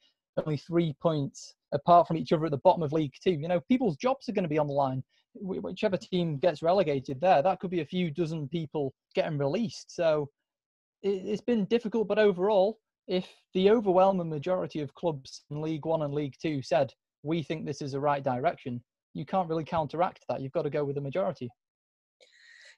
only 0.45 0.57
three 0.57 0.95
points 1.01 1.53
apart 1.73 2.07
from 2.07 2.17
each 2.17 2.31
other 2.31 2.45
at 2.45 2.51
the 2.51 2.57
bottom 2.57 2.83
of 2.83 2.93
League 2.93 3.13
Two, 3.21 3.31
you 3.31 3.47
know, 3.47 3.59
people's 3.61 3.97
jobs 3.97 4.29
are 4.29 4.33
going 4.33 4.43
to 4.43 4.49
be 4.49 4.57
on 4.57 4.67
the 4.67 4.73
line. 4.73 5.03
Whichever 5.33 5.97
team 5.97 6.37
gets 6.37 6.61
relegated 6.61 7.19
there, 7.21 7.41
that 7.41 7.59
could 7.59 7.71
be 7.71 7.81
a 7.81 7.85
few 7.85 8.11
dozen 8.11 8.49
people 8.49 8.93
getting 9.15 9.37
released. 9.37 9.95
So 9.95 10.29
it's 11.03 11.41
been 11.41 11.65
difficult, 11.65 12.07
but 12.07 12.19
overall, 12.19 12.79
if 13.07 13.27
the 13.53 13.69
overwhelming 13.69 14.29
majority 14.29 14.81
of 14.81 14.93
clubs 14.93 15.43
in 15.49 15.61
League 15.61 15.85
One 15.85 16.03
and 16.03 16.13
League 16.13 16.35
Two 16.41 16.61
said, 16.61 16.93
we 17.23 17.43
think 17.43 17.65
this 17.65 17.81
is 17.81 17.93
the 17.93 17.99
right 17.99 18.23
direction, 18.23 18.81
you 19.13 19.25
can't 19.25 19.49
really 19.49 19.63
counteract 19.63 20.25
that. 20.29 20.41
You've 20.41 20.51
got 20.51 20.63
to 20.63 20.69
go 20.69 20.83
with 20.83 20.95
the 20.95 21.01
majority. 21.01 21.49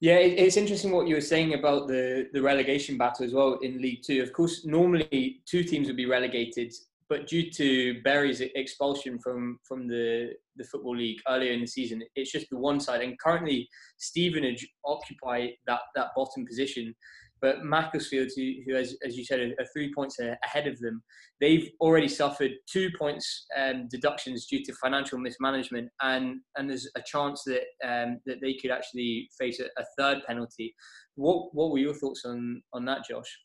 Yeah, 0.01 0.15
it's 0.15 0.57
interesting 0.57 0.91
what 0.91 1.07
you 1.07 1.15
were 1.15 1.21
saying 1.21 1.53
about 1.53 1.87
the, 1.87 2.27
the 2.33 2.41
relegation 2.41 2.97
battle 2.97 3.25
as 3.25 3.33
well 3.33 3.59
in 3.61 3.81
League 3.81 4.01
Two. 4.05 4.21
Of 4.21 4.33
course, 4.33 4.65
normally 4.65 5.41
two 5.45 5.63
teams 5.63 5.87
would 5.87 5.95
be 5.95 6.07
relegated, 6.07 6.73
but 7.07 7.27
due 7.27 7.49
to 7.51 8.01
Bury's 8.03 8.41
expulsion 8.41 9.17
from, 9.19 9.59
from 9.65 9.87
the, 9.87 10.31
the 10.57 10.63
Football 10.65 10.97
League 10.97 11.19
earlier 11.29 11.53
in 11.53 11.61
the 11.61 11.67
season, 11.67 12.01
it's 12.15 12.31
just 12.31 12.49
the 12.49 12.57
one 12.57 12.81
side. 12.81 13.01
And 13.01 13.17
currently, 13.19 13.69
Stevenage 13.97 14.67
occupy 14.83 15.49
that, 15.67 15.81
that 15.95 16.07
bottom 16.17 16.45
position. 16.45 16.93
But 17.43 17.65
Macclesfield, 17.65 18.29
who, 18.37 18.53
who 18.65 18.75
as, 18.77 18.95
as 19.05 19.17
you 19.17 19.25
said, 19.25 19.41
are 19.41 19.65
three 19.73 19.93
points 19.93 20.17
ahead 20.43 20.65
of 20.65 20.79
them, 20.79 21.03
they've 21.41 21.69
already 21.81 22.07
suffered 22.07 22.51
two 22.71 22.89
points 22.97 23.47
um, 23.57 23.89
deductions 23.91 24.45
due 24.45 24.63
to 24.63 24.73
financial 24.81 25.19
mismanagement, 25.19 25.89
and, 26.01 26.39
and 26.55 26.69
there's 26.69 26.89
a 26.95 27.01
chance 27.05 27.43
that 27.43 27.63
um, 27.85 28.21
that 28.25 28.37
they 28.41 28.53
could 28.53 28.71
actually 28.71 29.29
face 29.37 29.59
a, 29.59 29.65
a, 29.77 29.83
third 29.99 30.19
penalty. 30.25 30.73
What 31.15 31.53
what 31.53 31.71
were 31.71 31.79
your 31.79 31.93
thoughts 31.93 32.23
on 32.23 32.63
on 32.71 32.85
that, 32.85 32.99
Josh? 33.09 33.37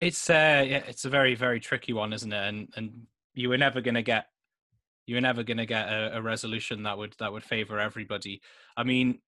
It's 0.00 0.30
uh, 0.30 0.64
yeah, 0.64 0.84
it's 0.86 1.04
a 1.04 1.10
very 1.10 1.34
very 1.34 1.58
tricky 1.58 1.92
one, 1.92 2.12
isn't 2.12 2.32
it? 2.32 2.48
And 2.48 2.68
and 2.76 2.92
you 3.34 3.48
were 3.48 3.58
never 3.58 3.80
going 3.80 3.96
to 3.96 4.02
get 4.02 4.26
you 5.06 5.16
were 5.16 5.20
never 5.20 5.42
going 5.42 5.56
to 5.56 5.66
get 5.66 5.88
a, 5.88 6.18
a 6.18 6.22
resolution 6.22 6.84
that 6.84 6.96
would 6.96 7.16
that 7.18 7.32
would 7.32 7.42
favour 7.42 7.80
everybody. 7.80 8.40
I 8.76 8.84
mean, 8.84 9.18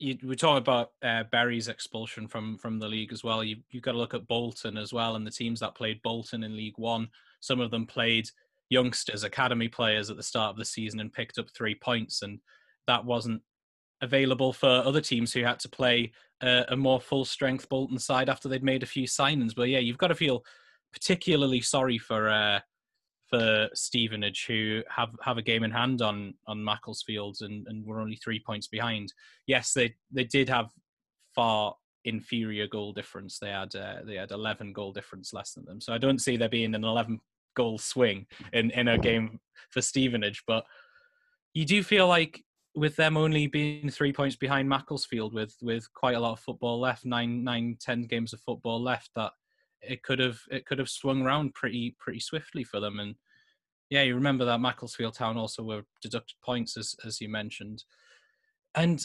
you, 0.00 0.16
we 0.24 0.34
talk 0.34 0.58
about 0.58 0.92
uh, 1.02 1.24
Bury's 1.30 1.68
expulsion 1.68 2.26
from 2.26 2.56
from 2.56 2.78
the 2.78 2.88
league 2.88 3.12
as 3.12 3.22
well. 3.22 3.44
You 3.44 3.56
you've 3.70 3.82
got 3.82 3.92
to 3.92 3.98
look 3.98 4.14
at 4.14 4.26
Bolton 4.26 4.76
as 4.76 4.92
well, 4.92 5.14
and 5.14 5.26
the 5.26 5.30
teams 5.30 5.60
that 5.60 5.76
played 5.76 6.02
Bolton 6.02 6.42
in 6.42 6.56
League 6.56 6.78
One. 6.78 7.08
Some 7.40 7.60
of 7.60 7.70
them 7.70 7.86
played 7.86 8.28
youngsters, 8.70 9.24
academy 9.24 9.68
players 9.68 10.10
at 10.10 10.16
the 10.16 10.22
start 10.22 10.50
of 10.50 10.56
the 10.56 10.64
season, 10.64 11.00
and 11.00 11.12
picked 11.12 11.38
up 11.38 11.48
three 11.50 11.74
points, 11.74 12.22
and 12.22 12.40
that 12.86 13.04
wasn't 13.04 13.42
available 14.00 14.52
for 14.54 14.68
other 14.68 15.02
teams 15.02 15.32
who 15.32 15.44
had 15.44 15.60
to 15.60 15.68
play 15.68 16.10
uh, 16.40 16.62
a 16.68 16.76
more 16.76 17.00
full 17.00 17.24
strength 17.24 17.68
Bolton 17.68 17.98
side 17.98 18.30
after 18.30 18.48
they'd 18.48 18.64
made 18.64 18.82
a 18.82 18.86
few 18.86 19.06
signings. 19.06 19.54
But 19.54 19.68
yeah, 19.68 19.80
you've 19.80 19.98
got 19.98 20.08
to 20.08 20.14
feel 20.14 20.42
particularly 20.92 21.60
sorry 21.60 21.98
for 21.98 22.30
uh, 22.30 22.60
for 23.30 23.68
Stevenage, 23.74 24.46
who 24.46 24.82
have, 24.94 25.10
have 25.22 25.38
a 25.38 25.42
game 25.42 25.62
in 25.62 25.70
hand 25.70 26.02
on 26.02 26.34
on 26.46 26.62
Macclesfield 26.62 27.38
and, 27.40 27.66
and 27.68 27.86
were 27.86 28.00
only 28.00 28.16
three 28.16 28.42
points 28.44 28.66
behind. 28.66 29.12
Yes, 29.46 29.72
they 29.72 29.94
they 30.10 30.24
did 30.24 30.48
have 30.48 30.70
far 31.34 31.74
inferior 32.04 32.66
goal 32.66 32.92
difference. 32.92 33.38
They 33.38 33.50
had 33.50 33.74
uh, 33.74 33.98
they 34.04 34.16
had 34.16 34.32
eleven 34.32 34.72
goal 34.72 34.92
difference 34.92 35.32
less 35.32 35.52
than 35.52 35.64
them. 35.64 35.80
So 35.80 35.94
I 35.94 35.98
don't 35.98 36.20
see 36.20 36.36
there 36.36 36.48
being 36.48 36.74
an 36.74 36.84
eleven 36.84 37.20
goal 37.54 37.78
swing 37.78 38.26
in 38.52 38.70
in 38.72 38.88
a 38.88 38.98
game 38.98 39.40
for 39.70 39.80
Stevenage. 39.80 40.42
But 40.46 40.64
you 41.54 41.64
do 41.64 41.82
feel 41.82 42.08
like 42.08 42.44
with 42.74 42.96
them 42.96 43.16
only 43.16 43.46
being 43.46 43.90
three 43.90 44.12
points 44.12 44.36
behind 44.36 44.68
Macclesfield, 44.68 45.34
with 45.34 45.56
with 45.62 45.92
quite 45.92 46.16
a 46.16 46.20
lot 46.20 46.32
of 46.32 46.40
football 46.40 46.80
left, 46.80 47.04
nine 47.04 47.44
nine 47.44 47.76
ten 47.80 48.02
games 48.02 48.32
of 48.32 48.40
football 48.40 48.82
left, 48.82 49.10
that 49.14 49.32
it 49.82 50.02
could 50.02 50.18
have 50.18 50.38
it 50.50 50.66
could 50.66 50.78
have 50.78 50.88
swung 50.88 51.22
around 51.22 51.54
pretty 51.54 51.96
pretty 51.98 52.20
swiftly 52.20 52.64
for 52.64 52.80
them. 52.80 53.00
And 53.00 53.14
yeah, 53.88 54.02
you 54.02 54.14
remember 54.14 54.44
that 54.44 54.60
Macclesfield 54.60 55.14
Town 55.14 55.36
also 55.36 55.62
were 55.62 55.82
deducted 56.02 56.36
points 56.44 56.76
as 56.76 56.94
as 57.04 57.20
you 57.20 57.28
mentioned, 57.28 57.84
and 58.74 59.02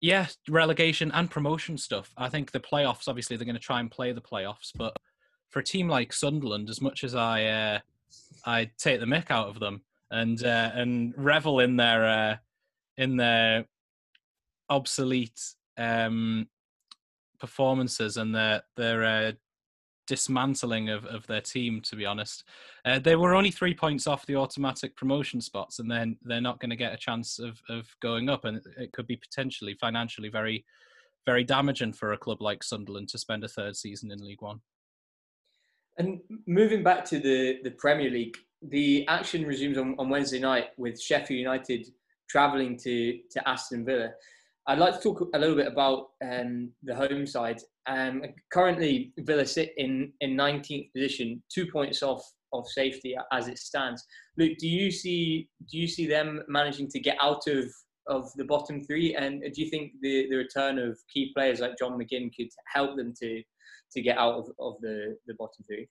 yeah, 0.00 0.26
relegation 0.48 1.10
and 1.12 1.30
promotion 1.30 1.78
stuff. 1.78 2.12
I 2.16 2.28
think 2.28 2.50
the 2.50 2.60
playoffs 2.60 3.08
obviously 3.08 3.36
they're 3.36 3.46
going 3.46 3.54
to 3.54 3.60
try 3.60 3.80
and 3.80 3.90
play 3.90 4.12
the 4.12 4.20
playoffs, 4.20 4.70
but 4.74 4.94
for 5.50 5.60
a 5.60 5.64
team 5.64 5.88
like 5.88 6.12
Sunderland, 6.12 6.68
as 6.68 6.80
much 6.80 7.04
as 7.04 7.14
I 7.14 7.44
uh, 7.44 7.78
I 8.44 8.70
take 8.78 9.00
the 9.00 9.06
mick 9.06 9.30
out 9.30 9.48
of 9.48 9.60
them 9.60 9.82
and 10.10 10.44
uh, 10.44 10.70
and 10.74 11.14
revel 11.16 11.60
in 11.60 11.76
their 11.76 12.04
uh, 12.06 12.36
in 12.96 13.16
their 13.16 13.64
obsolete 14.70 15.40
um, 15.76 16.48
performances 17.38 18.16
and 18.16 18.34
their 18.34 18.62
their 18.76 19.04
uh, 19.04 19.32
dismantling 20.06 20.90
of, 20.90 21.04
of 21.06 21.26
their 21.26 21.40
team, 21.40 21.80
to 21.82 21.96
be 21.96 22.06
honest. 22.06 22.44
Uh, 22.84 22.98
they 22.98 23.16
were 23.16 23.34
only 23.34 23.50
three 23.50 23.74
points 23.74 24.06
off 24.06 24.26
the 24.26 24.36
automatic 24.36 24.96
promotion 24.96 25.40
spots, 25.40 25.78
and 25.78 25.90
then 25.90 26.16
they're 26.22 26.40
not 26.40 26.60
going 26.60 26.70
to 26.70 26.76
get 26.76 26.92
a 26.92 26.98
chance 26.98 27.38
of, 27.38 27.60
of 27.68 27.86
going 28.00 28.28
up. 28.28 28.44
And 28.44 28.60
it 28.76 28.92
could 28.92 29.06
be 29.06 29.16
potentially 29.16 29.74
financially 29.74 30.28
very, 30.28 30.64
very 31.26 31.44
damaging 31.44 31.92
for 31.92 32.12
a 32.12 32.18
club 32.18 32.42
like 32.42 32.62
Sunderland 32.62 33.08
to 33.10 33.18
spend 33.18 33.44
a 33.44 33.48
third 33.48 33.76
season 33.76 34.10
in 34.10 34.24
League 34.24 34.42
One. 34.42 34.60
And 35.98 36.20
moving 36.46 36.82
back 36.82 37.04
to 37.06 37.18
the, 37.20 37.60
the 37.62 37.70
Premier 37.70 38.10
League, 38.10 38.36
the 38.62 39.06
action 39.08 39.46
resumes 39.46 39.78
on, 39.78 39.94
on 39.98 40.08
Wednesday 40.08 40.40
night 40.40 40.70
with 40.76 41.00
Sheffield 41.00 41.38
United 41.38 41.86
travelling 42.28 42.76
to, 42.78 43.18
to 43.30 43.48
Aston 43.48 43.84
Villa. 43.84 44.10
I'd 44.66 44.78
like 44.78 44.94
to 44.94 45.00
talk 45.00 45.28
a 45.34 45.38
little 45.38 45.56
bit 45.56 45.66
about 45.66 46.08
um, 46.24 46.70
the 46.82 46.94
home 46.94 47.26
side. 47.26 47.60
Um, 47.86 48.22
currently, 48.50 49.12
Villa 49.18 49.44
sit 49.44 49.74
in, 49.76 50.12
in 50.20 50.36
19th 50.36 50.90
position, 50.92 51.42
two 51.52 51.66
points 51.66 52.02
off 52.02 52.24
of 52.54 52.66
safety 52.68 53.14
as 53.32 53.48
it 53.48 53.58
stands. 53.58 54.02
Luke, 54.38 54.56
do 54.58 54.68
you 54.68 54.90
see 54.90 55.48
do 55.70 55.76
you 55.78 55.86
see 55.88 56.06
them 56.06 56.42
managing 56.48 56.88
to 56.88 57.00
get 57.00 57.18
out 57.20 57.46
of, 57.46 57.66
of 58.06 58.32
the 58.36 58.44
bottom 58.44 58.82
three? 58.82 59.14
And 59.14 59.42
do 59.42 59.62
you 59.62 59.68
think 59.68 59.92
the, 60.00 60.28
the 60.30 60.36
return 60.36 60.78
of 60.78 60.98
key 61.12 61.32
players 61.34 61.60
like 61.60 61.78
John 61.78 61.98
McGinn 61.98 62.30
could 62.34 62.48
help 62.72 62.96
them 62.96 63.12
to 63.20 63.42
to 63.92 64.02
get 64.02 64.18
out 64.18 64.34
of, 64.34 64.46
of 64.58 64.74
the, 64.80 65.16
the 65.26 65.34
bottom 65.34 65.64
three? 65.66 65.88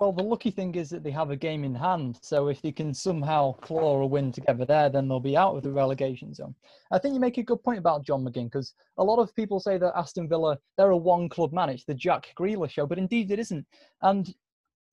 Well, 0.00 0.12
the 0.12 0.22
lucky 0.22 0.50
thing 0.50 0.74
is 0.76 0.88
that 0.90 1.04
they 1.04 1.10
have 1.10 1.30
a 1.30 1.36
game 1.36 1.62
in 1.62 1.74
hand. 1.74 2.18
So 2.22 2.48
if 2.48 2.62
they 2.62 2.72
can 2.72 2.94
somehow 2.94 3.52
claw 3.52 4.00
a 4.00 4.06
win 4.06 4.32
together 4.32 4.64
there, 4.64 4.88
then 4.88 5.06
they'll 5.06 5.20
be 5.20 5.36
out 5.36 5.54
of 5.54 5.62
the 5.62 5.70
relegation 5.70 6.32
zone. 6.32 6.54
I 6.90 6.98
think 6.98 7.12
you 7.12 7.20
make 7.20 7.36
a 7.36 7.42
good 7.42 7.62
point 7.62 7.78
about 7.78 8.02
John 8.02 8.24
McGinn 8.24 8.46
because 8.46 8.72
a 8.96 9.04
lot 9.04 9.18
of 9.18 9.36
people 9.36 9.60
say 9.60 9.76
that 9.76 9.92
Aston 9.94 10.26
Villa, 10.26 10.58
they're 10.78 10.90
a 10.90 10.96
one 10.96 11.28
club 11.28 11.52
man. 11.52 11.68
It's 11.68 11.84
the 11.84 11.92
Jack 11.92 12.32
Grealish 12.34 12.70
show, 12.70 12.86
but 12.86 12.96
indeed 12.96 13.30
it 13.30 13.38
isn't. 13.38 13.66
And 14.00 14.34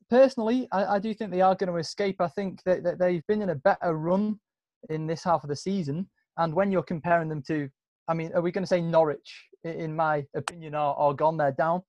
personally, 0.10 0.68
I, 0.74 0.96
I 0.96 1.00
do 1.00 1.14
think 1.14 1.32
they 1.32 1.40
are 1.40 1.56
going 1.56 1.72
to 1.72 1.78
escape. 1.78 2.20
I 2.20 2.28
think 2.28 2.62
that, 2.64 2.84
that 2.84 3.00
they've 3.00 3.26
been 3.28 3.42
in 3.42 3.52
a 3.52 3.56
better 3.56 3.94
run 3.94 4.38
in 4.90 5.08
this 5.08 5.24
half 5.24 5.42
of 5.42 5.50
the 5.50 5.56
season. 5.56 6.10
And 6.36 6.54
when 6.54 6.70
you're 6.70 6.84
comparing 6.84 7.30
them 7.30 7.42
to 7.44 7.70
I 8.08 8.14
mean, 8.14 8.32
are 8.34 8.42
we 8.42 8.52
going 8.52 8.64
to 8.64 8.68
say 8.68 8.82
Norwich, 8.82 9.50
in 9.64 9.96
my 9.96 10.26
opinion, 10.34 10.76
are, 10.76 10.96
are 10.96 11.14
gone? 11.14 11.38
They're 11.38 11.52
down. 11.52 11.84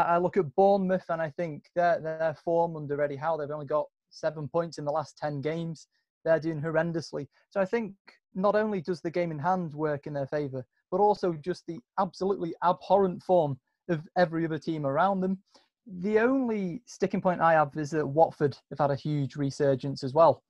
I, 0.00 0.18
look 0.18 0.36
at 0.36 0.54
Bournemouth 0.54 1.04
and 1.08 1.22
I 1.22 1.30
think 1.30 1.64
their 1.74 2.00
their 2.00 2.36
form 2.44 2.76
under 2.76 3.00
Eddie 3.00 3.16
Howe, 3.16 3.36
they've 3.36 3.50
only 3.50 3.66
got 3.66 3.86
seven 4.10 4.48
points 4.48 4.78
in 4.78 4.84
the 4.84 4.92
last 4.92 5.16
ten 5.16 5.40
games. 5.40 5.88
They're 6.24 6.40
doing 6.40 6.60
horrendously. 6.60 7.28
So 7.50 7.60
I 7.60 7.64
think 7.64 7.94
not 8.34 8.54
only 8.54 8.80
does 8.80 9.00
the 9.00 9.10
game 9.10 9.30
in 9.30 9.38
hand 9.38 9.74
work 9.74 10.06
in 10.06 10.12
their 10.12 10.26
favour, 10.26 10.66
but 10.90 11.00
also 11.00 11.32
just 11.32 11.64
the 11.66 11.78
absolutely 11.98 12.54
abhorrent 12.62 13.22
form 13.22 13.58
of 13.88 14.06
every 14.16 14.44
other 14.44 14.58
team 14.58 14.86
around 14.86 15.20
them. 15.20 15.38
The 16.00 16.18
only 16.18 16.82
sticking 16.86 17.20
point 17.20 17.40
I 17.40 17.52
have 17.52 17.70
is 17.76 17.90
that 17.90 18.06
Watford 18.06 18.58
have 18.70 18.78
had 18.78 18.90
a 18.90 18.96
huge 18.96 19.36
resurgence 19.36 20.02
as 20.02 20.12
well. 20.12 20.42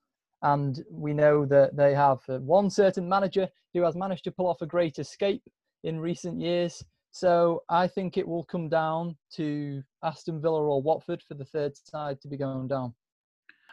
And 0.42 0.82
we 0.90 1.12
know 1.12 1.44
that 1.46 1.76
they 1.76 1.94
have 1.94 2.20
one 2.26 2.70
certain 2.70 3.08
manager 3.08 3.48
who 3.74 3.82
has 3.82 3.96
managed 3.96 4.24
to 4.24 4.32
pull 4.32 4.46
off 4.46 4.62
a 4.62 4.66
great 4.66 4.98
escape 4.98 5.42
in 5.84 6.00
recent 6.00 6.40
years. 6.40 6.82
So 7.16 7.62
I 7.70 7.86
think 7.86 8.18
it 8.18 8.28
will 8.28 8.44
come 8.44 8.68
down 8.68 9.16
to 9.36 9.82
Aston 10.02 10.38
Villa 10.38 10.62
or 10.62 10.82
Watford 10.82 11.22
for 11.22 11.32
the 11.32 11.46
third 11.46 11.74
side 11.74 12.20
to 12.20 12.28
be 12.28 12.36
going 12.36 12.68
down. 12.68 12.94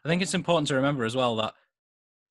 I 0.06 0.08
think 0.08 0.22
it's 0.22 0.34
important 0.34 0.70
to 0.70 0.76
remember 0.76 1.04
as 1.04 1.14
well 1.14 1.36
that 1.36 1.54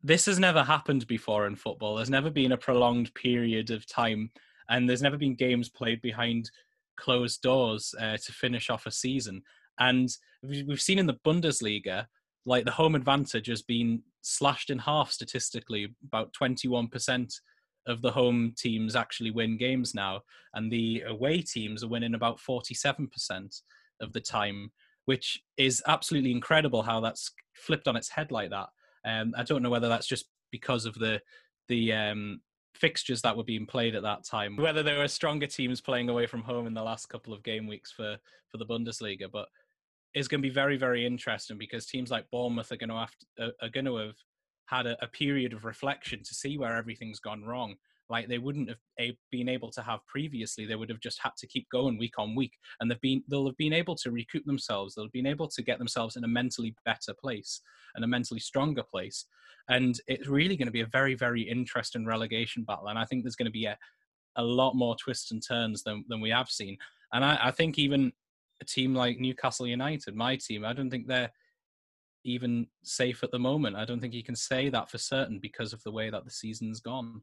this 0.02 0.24
has 0.24 0.38
never 0.38 0.62
happened 0.62 1.06
before 1.06 1.46
in 1.46 1.54
football. 1.54 1.96
There's 1.96 2.08
never 2.08 2.30
been 2.30 2.52
a 2.52 2.56
prolonged 2.56 3.12
period 3.12 3.70
of 3.70 3.86
time, 3.86 4.30
and 4.70 4.88
there's 4.88 5.02
never 5.02 5.18
been 5.18 5.34
games 5.34 5.68
played 5.68 6.00
behind 6.00 6.50
closed 6.96 7.42
doors 7.42 7.94
uh, 8.00 8.16
to 8.16 8.32
finish 8.32 8.70
off 8.70 8.86
a 8.86 8.90
season. 8.90 9.42
And 9.78 10.08
we've 10.42 10.80
seen 10.80 10.98
in 10.98 11.06
the 11.06 11.20
Bundesliga, 11.26 12.06
like 12.46 12.64
the 12.64 12.70
home 12.70 12.94
advantage 12.94 13.48
has 13.48 13.60
been 13.60 14.02
slashed 14.22 14.70
in 14.70 14.78
half 14.78 15.12
statistically. 15.12 15.94
About 16.06 16.32
21% 16.32 17.34
of 17.86 18.02
the 18.02 18.10
home 18.10 18.54
teams 18.56 18.94
actually 18.96 19.30
win 19.30 19.56
games 19.56 19.94
now, 19.94 20.20
and 20.54 20.70
the 20.70 21.02
away 21.06 21.42
teams 21.42 21.82
are 21.82 21.88
winning 21.88 22.14
about 22.14 22.38
47% 22.38 23.62
of 24.00 24.12
the 24.12 24.20
time, 24.20 24.70
which 25.06 25.42
is 25.56 25.82
absolutely 25.86 26.30
incredible 26.30 26.82
how 26.82 27.00
that's 27.00 27.32
flipped 27.54 27.88
on 27.88 27.96
its 27.96 28.08
head 28.08 28.30
like 28.30 28.50
that. 28.50 28.68
Um, 29.04 29.34
I 29.36 29.42
don't 29.42 29.62
know 29.62 29.70
whether 29.70 29.88
that's 29.88 30.06
just 30.06 30.26
because 30.50 30.86
of 30.86 30.94
the 30.94 31.20
the 31.68 31.92
um, 31.92 32.40
fixtures 32.74 33.22
that 33.22 33.36
were 33.36 33.44
being 33.44 33.66
played 33.66 33.94
at 33.94 34.02
that 34.02 34.24
time, 34.24 34.56
whether 34.56 34.82
there 34.82 34.98
were 34.98 35.08
stronger 35.08 35.46
teams 35.46 35.80
playing 35.80 36.08
away 36.08 36.26
from 36.26 36.42
home 36.42 36.66
in 36.66 36.74
the 36.74 36.82
last 36.82 37.06
couple 37.06 37.32
of 37.32 37.42
game 37.42 37.66
weeks 37.66 37.90
for 37.90 38.16
for 38.48 38.58
the 38.58 38.66
Bundesliga, 38.66 39.30
but 39.30 39.48
it's 40.14 40.28
going 40.28 40.42
to 40.42 40.48
be 40.48 40.52
very 40.52 40.76
very 40.76 41.06
interesting 41.06 41.58
because 41.58 41.86
teams 41.86 42.10
like 42.10 42.30
Bournemouth 42.30 42.70
are 42.70 42.76
going 42.76 42.90
to 42.90 42.96
have 42.96 43.16
to, 43.38 43.52
are 43.62 43.70
going 43.70 43.86
to 43.86 43.96
have 43.96 44.14
had 44.66 44.86
a, 44.86 44.96
a 45.02 45.08
period 45.08 45.52
of 45.52 45.64
reflection 45.64 46.20
to 46.22 46.34
see 46.34 46.58
where 46.58 46.76
everything's 46.76 47.20
gone 47.20 47.44
wrong 47.44 47.76
like 48.12 48.28
they 48.28 48.38
wouldn't 48.38 48.68
have 48.68 49.14
been 49.30 49.48
able 49.48 49.70
to 49.70 49.82
have 49.82 50.06
previously. 50.06 50.66
They 50.66 50.74
would 50.74 50.90
have 50.90 51.00
just 51.00 51.18
had 51.22 51.32
to 51.38 51.46
keep 51.46 51.66
going 51.70 51.98
week 51.98 52.18
on 52.18 52.36
week, 52.36 52.52
and 52.78 52.90
they've 52.90 53.00
been 53.00 53.24
they'll 53.28 53.46
have 53.46 53.56
been 53.56 53.72
able 53.72 53.96
to 53.96 54.10
recoup 54.10 54.44
themselves. 54.44 54.94
They'll 54.94 55.06
have 55.06 55.12
been 55.12 55.26
able 55.26 55.48
to 55.48 55.62
get 55.62 55.78
themselves 55.78 56.16
in 56.16 56.24
a 56.24 56.28
mentally 56.28 56.74
better 56.84 57.14
place 57.18 57.60
and 57.94 58.04
a 58.04 58.08
mentally 58.08 58.40
stronger 58.40 58.82
place. 58.82 59.26
And 59.68 59.98
it's 60.06 60.28
really 60.28 60.56
going 60.56 60.66
to 60.66 60.72
be 60.72 60.82
a 60.82 60.86
very 60.86 61.14
very 61.14 61.42
interesting 61.42 62.04
relegation 62.04 62.64
battle. 62.64 62.88
And 62.88 62.98
I 62.98 63.06
think 63.06 63.24
there's 63.24 63.36
going 63.36 63.46
to 63.46 63.52
be 63.52 63.64
a 63.64 63.78
a 64.36 64.42
lot 64.42 64.74
more 64.74 64.96
twists 64.96 65.30
and 65.32 65.42
turns 65.42 65.82
than 65.82 66.04
than 66.08 66.20
we 66.20 66.30
have 66.30 66.50
seen. 66.50 66.76
And 67.12 67.24
I, 67.24 67.38
I 67.44 67.50
think 67.50 67.78
even 67.78 68.12
a 68.60 68.64
team 68.64 68.94
like 68.94 69.18
Newcastle 69.18 69.66
United, 69.66 70.14
my 70.14 70.36
team, 70.36 70.64
I 70.64 70.72
don't 70.72 70.90
think 70.90 71.06
they're 71.06 71.32
even 72.24 72.66
safe 72.82 73.22
at 73.22 73.30
the 73.30 73.38
moment. 73.38 73.76
I 73.76 73.84
don't 73.84 74.00
think 74.00 74.14
you 74.14 74.24
can 74.24 74.36
say 74.36 74.68
that 74.68 74.90
for 74.90 74.98
certain 74.98 75.38
because 75.38 75.72
of 75.72 75.82
the 75.82 75.92
way 75.92 76.10
that 76.10 76.24
the 76.24 76.30
season's 76.30 76.80
gone. 76.80 77.22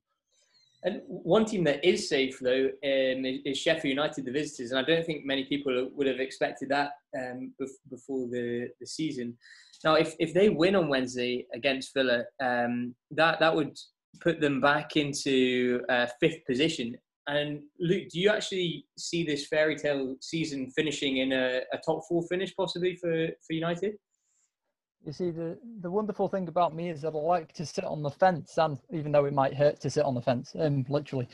And 0.84 1.02
one 1.08 1.44
team 1.44 1.66
that 1.66 1.84
is 1.84 2.08
safe, 2.08 2.40
though, 2.40 2.68
um, 2.68 3.26
is 3.46 3.58
Sheffield 3.58 3.90
United, 3.90 4.24
the 4.24 4.32
visitors. 4.32 4.72
And 4.72 4.80
I 4.80 4.84
don't 4.84 5.06
think 5.06 5.26
many 5.26 5.44
people 5.44 5.90
would 5.94 6.08
have 6.08 6.22
expected 6.22 6.70
that 6.70 6.92
um, 7.20 7.54
before 7.90 8.28
the, 8.30 8.70
the 8.80 8.88
season. 8.88 9.38
Now, 9.84 9.96
if, 9.96 10.16
if 10.20 10.34
they 10.34 10.50
win 10.50 10.76
on 10.76 10.88
Wednesday 10.88 11.46
against 11.54 11.94
Villa, 11.94 12.24
um, 12.42 12.96
that, 13.12 13.40
that 13.42 13.54
would 13.54 13.78
put 14.22 14.40
them 14.40 14.62
back 14.62 14.96
into 14.96 15.82
uh, 15.90 16.08
fifth 16.20 16.46
position. 16.46 16.96
And 17.28 17.62
Luke, 17.80 18.08
do 18.12 18.20
you 18.20 18.30
actually 18.30 18.86
see 18.98 19.24
this 19.24 19.48
fairy 19.48 19.76
tale 19.76 20.16
season 20.22 20.72
finishing 20.72 21.18
in 21.18 21.34
a, 21.34 21.62
a 21.74 21.78
top 21.86 22.04
four 22.08 22.24
finish, 22.28 22.56
possibly 22.56 22.96
for, 22.96 23.28
for 23.46 23.54
United? 23.54 23.96
You 25.06 25.14
see, 25.14 25.32
the, 25.32 25.58
the 25.82 25.90
wonderful 25.90 26.28
thing 26.28 26.48
about 26.50 26.76
me 26.76 26.90
is 26.90 27.02
that 27.02 27.16
I 27.16 27.18
like 27.18 27.54
to 27.54 27.66
sit 27.66 27.86
on 27.86 28.04
the 28.04 28.10
fence, 28.10 28.58
and 28.58 28.78
even 28.92 29.12
though 29.12 29.26
it 29.26 29.34
might 29.34 29.54
hurt 29.54 29.80
to 29.82 29.90
sit 29.90 30.04
on 30.04 30.14
the 30.14 30.22
fence, 30.22 30.54
um, 30.60 30.86
literally, 30.90 31.28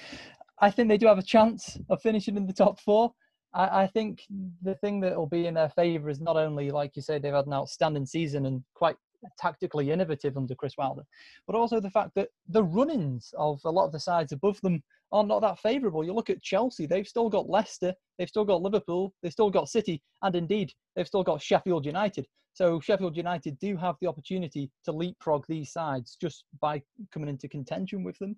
I 0.60 0.69
think 0.69 0.88
they 0.88 0.97
do 0.97 1.08
have 1.08 1.17
a 1.17 1.23
chance 1.23 1.78
of 1.89 2.01
finishing 2.01 2.38
in 2.38 2.45
the 2.45 2.54
top 2.54 2.80
four. 2.80 3.13
I, 3.54 3.84
I 3.84 3.88
think 3.88 4.21
the 4.62 4.75
thing 4.75 4.99
that 5.01 5.17
will 5.17 5.28
be 5.28 5.47
in 5.47 5.56
their 5.56 5.69
favour 5.69 6.10
is 6.10 6.21
not 6.21 6.38
only, 6.38 6.69
like 6.69 6.95
you 6.95 7.01
say, 7.01 7.17
they've 7.17 7.34
had 7.34 7.47
an 7.47 7.54
outstanding 7.54 8.06
season 8.06 8.45
and 8.45 8.63
quite 8.75 8.95
tactically 9.39 9.89
innovative 9.91 10.38
under 10.38 10.54
Chris 10.54 10.78
Wilder, 10.78 11.04
but 11.47 11.56
also 11.56 11.80
the 11.80 11.89
fact 11.89 12.12
that 12.15 12.30
the 12.47 12.63
run-ins 12.63 13.34
of 13.38 13.60
a 13.65 13.71
lot 13.71 13.86
of 13.86 13.91
the 13.91 13.99
sides 13.99 14.32
above 14.32 14.62
them 14.62 14.84
are 15.15 15.23
not 15.23 15.41
that 15.41 15.60
favourable. 15.60 16.04
You 16.04 16.13
look 16.13 16.30
at 16.30 16.41
Chelsea; 16.41 16.86
they've 16.86 17.08
still 17.08 17.30
got 17.30 17.49
Leicester, 17.49 17.93
they've 18.17 18.30
still 18.30 18.45
got 18.45 18.62
Liverpool, 18.62 19.13
they've 19.23 19.32
still 19.32 19.49
got 19.49 19.69
City, 19.69 20.04
and 20.21 20.36
indeed 20.36 20.73
they've 20.95 21.08
still 21.08 21.23
got 21.23 21.41
Sheffield 21.41 21.86
United. 21.86 22.28
So 22.54 22.80
Sheffield 22.80 23.17
United 23.17 23.60
do 23.60 23.75
have 23.75 23.95
the 23.99 24.08
opportunity 24.08 24.71
to 24.86 24.91
leapfrog 24.91 25.45
these 25.47 25.73
sides 25.73 26.17
just 26.21 26.45
by 26.62 26.82
coming 27.13 27.30
into 27.30 27.49
contention 27.49 28.04
with 28.04 28.17
them. 28.19 28.36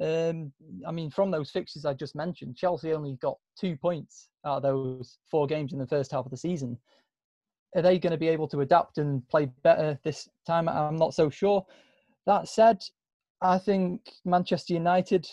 Um, 0.00 0.52
I 0.86 0.92
mean, 0.92 1.10
from 1.10 1.30
those 1.30 1.50
fixtures 1.50 1.84
I 1.84 1.92
just 1.92 2.14
mentioned, 2.14 2.56
Chelsea 2.56 2.92
only 2.92 3.16
got 3.20 3.36
two 3.60 3.76
points 3.76 4.30
out 4.46 4.58
of 4.58 4.62
those 4.62 5.18
four 5.30 5.46
games 5.46 5.72
in 5.72 5.78
the 5.78 5.86
first 5.86 6.12
half 6.12 6.24
of 6.24 6.30
the 6.30 6.36
season. 6.36 6.78
Are 7.76 7.82
they 7.82 7.98
going 7.98 8.12
to 8.12 8.18
be 8.18 8.28
able 8.28 8.48
to 8.48 8.60
adapt 8.60 8.96
and 8.96 9.26
play 9.28 9.50
better 9.62 9.98
this 10.02 10.28
time? 10.46 10.68
I'm 10.68 10.96
not 10.96 11.12
so 11.12 11.28
sure. 11.28 11.66
That 12.24 12.48
said, 12.48 12.82
I 13.42 13.58
think 13.58 14.00
Manchester 14.24 14.72
United, 14.72 15.28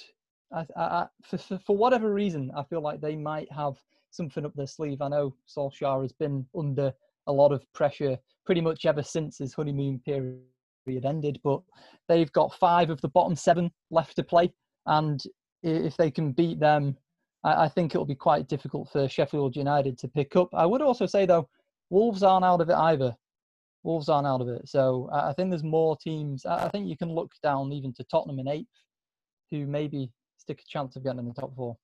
I, 0.55 0.65
I, 0.75 1.07
for, 1.23 1.37
for 1.37 1.75
whatever 1.75 2.13
reason, 2.13 2.51
I 2.55 2.63
feel 2.63 2.81
like 2.81 3.01
they 3.01 3.15
might 3.15 3.51
have 3.51 3.75
something 4.11 4.45
up 4.45 4.53
their 4.55 4.67
sleeve. 4.67 5.01
I 5.01 5.09
know 5.09 5.35
Solskjaer 5.47 6.01
has 6.01 6.13
been 6.13 6.45
under 6.57 6.93
a 7.27 7.33
lot 7.33 7.51
of 7.51 7.61
pressure 7.73 8.17
pretty 8.45 8.61
much 8.61 8.85
ever 8.85 9.03
since 9.03 9.39
his 9.39 9.53
honeymoon 9.53 9.99
period 10.05 10.39
ended. 11.03 11.39
But 11.43 11.61
they've 12.07 12.31
got 12.31 12.55
five 12.55 12.89
of 12.89 13.01
the 13.01 13.09
bottom 13.09 13.35
seven 13.35 13.71
left 13.91 14.15
to 14.15 14.23
play, 14.23 14.53
and 14.85 15.21
if 15.63 15.97
they 15.97 16.11
can 16.11 16.31
beat 16.31 16.59
them, 16.59 16.95
I, 17.43 17.67
think 17.67 17.93
it'll 17.93 18.05
be 18.05 18.15
quite 18.15 18.47
difficult 18.47 18.89
for 18.91 19.07
Sheffield 19.07 19.55
United 19.55 19.97
to 19.99 20.07
pick 20.07 20.35
up. 20.35 20.49
I 20.53 20.65
would 20.65 20.81
also 20.81 21.05
say 21.05 21.25
though, 21.25 21.47
Wolves 21.89 22.23
aren't 22.23 22.45
out 22.45 22.61
of 22.61 22.69
it 22.69 22.75
either. 22.75 23.15
Wolves 23.83 24.09
aren't 24.09 24.25
out 24.25 24.41
of 24.41 24.47
it, 24.47 24.67
so 24.67 25.09
I 25.13 25.31
think 25.33 25.51
there's 25.51 25.63
more 25.63 25.95
teams. 25.97 26.43
I 26.45 26.69
think 26.69 26.87
you 26.87 26.97
can 26.97 27.13
look 27.13 27.31
down 27.43 27.71
even 27.71 27.93
to 27.93 28.03
Tottenham 28.05 28.39
in 28.39 28.47
eighth, 28.47 28.67
who 29.51 29.67
maybe 29.67 30.09
stick 30.45 30.61
a 30.61 30.69
chance 30.69 30.95
of 30.95 31.03
getting 31.03 31.19
in 31.19 31.27
the 31.27 31.33
top 31.33 31.55
four. 31.55 31.75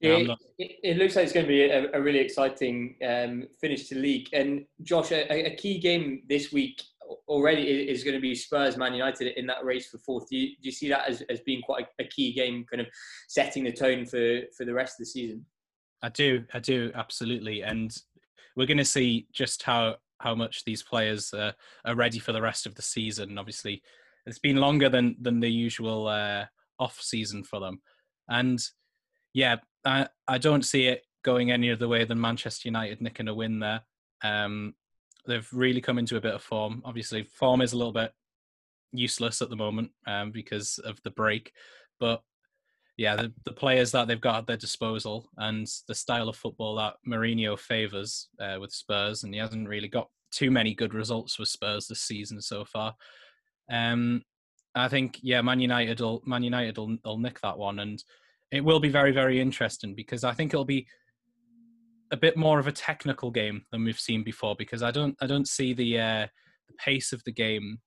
It, 0.00 0.28
it, 0.58 0.72
it, 0.82 0.96
looks 0.96 1.14
like 1.14 1.24
it's 1.24 1.32
going 1.32 1.46
to 1.46 1.48
be 1.48 1.62
a, 1.62 1.92
a 1.92 2.02
really 2.02 2.18
exciting 2.18 2.96
um, 3.08 3.44
finish 3.60 3.88
to 3.88 3.94
league. 3.94 4.28
And 4.32 4.64
Josh, 4.82 5.12
a, 5.12 5.46
a, 5.46 5.54
key 5.54 5.78
game 5.78 6.22
this 6.28 6.50
week 6.50 6.82
already 7.28 7.62
is 7.62 8.02
going 8.02 8.16
to 8.16 8.20
be 8.20 8.34
Spurs 8.34 8.76
Man 8.76 8.94
United 8.94 9.38
in 9.38 9.46
that 9.46 9.64
race 9.64 9.88
for 9.88 9.98
fourth. 9.98 10.28
Do 10.28 10.36
you, 10.36 10.48
do 10.48 10.62
you 10.62 10.72
see 10.72 10.88
that 10.88 11.08
as, 11.08 11.22
as 11.30 11.40
being 11.42 11.62
quite 11.62 11.86
a, 12.00 12.02
a, 12.02 12.08
key 12.08 12.32
game, 12.32 12.64
kind 12.68 12.80
of 12.80 12.88
setting 13.28 13.62
the 13.62 13.72
tone 13.72 14.04
for, 14.04 14.40
for 14.56 14.64
the 14.64 14.74
rest 14.74 14.94
of 14.94 15.04
the 15.04 15.06
season? 15.06 15.46
I 16.02 16.08
do, 16.08 16.44
I 16.52 16.58
do, 16.58 16.90
absolutely. 16.96 17.62
And 17.62 17.96
we're 18.56 18.66
going 18.66 18.78
to 18.78 18.84
see 18.84 19.28
just 19.32 19.62
how, 19.62 19.96
how 20.18 20.34
much 20.34 20.64
these 20.64 20.82
players 20.82 21.32
uh, 21.32 21.52
are 21.84 21.94
ready 21.94 22.18
for 22.18 22.32
the 22.32 22.42
rest 22.42 22.66
of 22.66 22.74
the 22.74 22.82
season. 22.82 23.38
Obviously, 23.38 23.82
it's 24.26 24.40
been 24.40 24.56
longer 24.56 24.88
than, 24.88 25.14
than 25.20 25.38
the 25.38 25.48
usual 25.48 26.08
uh, 26.08 26.46
off 26.82 27.00
season 27.00 27.44
for 27.44 27.60
them. 27.60 27.80
And 28.28 28.60
yeah, 29.32 29.56
I, 29.84 30.08
I 30.28 30.38
don't 30.38 30.64
see 30.64 30.86
it 30.86 31.02
going 31.22 31.50
any 31.50 31.70
other 31.70 31.88
way 31.88 32.04
than 32.04 32.20
Manchester 32.20 32.68
United 32.68 33.00
nicking 33.00 33.28
a 33.28 33.34
win 33.34 33.60
there. 33.60 33.82
Um, 34.22 34.74
they've 35.26 35.48
really 35.52 35.80
come 35.80 35.98
into 35.98 36.16
a 36.16 36.20
bit 36.20 36.34
of 36.34 36.42
form. 36.42 36.82
Obviously, 36.84 37.22
form 37.22 37.60
is 37.62 37.72
a 37.72 37.76
little 37.76 37.92
bit 37.92 38.12
useless 38.92 39.40
at 39.40 39.50
the 39.50 39.56
moment 39.56 39.90
um, 40.06 40.30
because 40.30 40.78
of 40.78 41.00
the 41.02 41.10
break, 41.10 41.52
but 41.98 42.22
yeah, 42.96 43.16
the, 43.16 43.32
the 43.44 43.52
players 43.52 43.90
that 43.92 44.06
they've 44.06 44.20
got 44.20 44.36
at 44.36 44.46
their 44.46 44.56
disposal 44.56 45.28
and 45.38 45.66
the 45.88 45.94
style 45.94 46.28
of 46.28 46.36
football 46.36 46.76
that 46.76 46.94
Mourinho 47.08 47.58
favours 47.58 48.28
uh, 48.38 48.58
with 48.60 48.72
Spurs, 48.72 49.24
and 49.24 49.32
he 49.32 49.40
hasn't 49.40 49.68
really 49.68 49.88
got 49.88 50.08
too 50.30 50.50
many 50.50 50.74
good 50.74 50.94
results 50.94 51.38
with 51.38 51.48
Spurs 51.48 51.86
this 51.86 52.02
season 52.02 52.40
so 52.40 52.64
far. 52.64 52.94
Um, 53.70 54.22
I 54.74 54.88
think 54.88 55.18
yeah, 55.22 55.42
Man 55.42 55.60
United 55.60 56.00
will 56.00 56.22
Man 56.24 56.42
United 56.42 56.78
will, 56.78 56.96
will 57.04 57.18
nick 57.18 57.40
that 57.40 57.58
one, 57.58 57.78
and 57.80 58.02
it 58.50 58.64
will 58.64 58.80
be 58.80 58.88
very 58.88 59.12
very 59.12 59.40
interesting 59.40 59.94
because 59.94 60.24
I 60.24 60.32
think 60.32 60.52
it'll 60.52 60.64
be 60.64 60.86
a 62.10 62.16
bit 62.16 62.36
more 62.36 62.58
of 62.58 62.66
a 62.66 62.72
technical 62.72 63.30
game 63.30 63.64
than 63.70 63.84
we've 63.84 63.98
seen 63.98 64.22
before 64.22 64.54
because 64.56 64.82
I 64.82 64.90
don't 64.90 65.16
I 65.20 65.26
don't 65.26 65.48
see 65.48 65.72
the 65.72 65.98
uh, 65.98 66.26
the 66.68 66.74
pace 66.78 67.12
of 67.12 67.22
the 67.24 67.32
game 67.32 67.78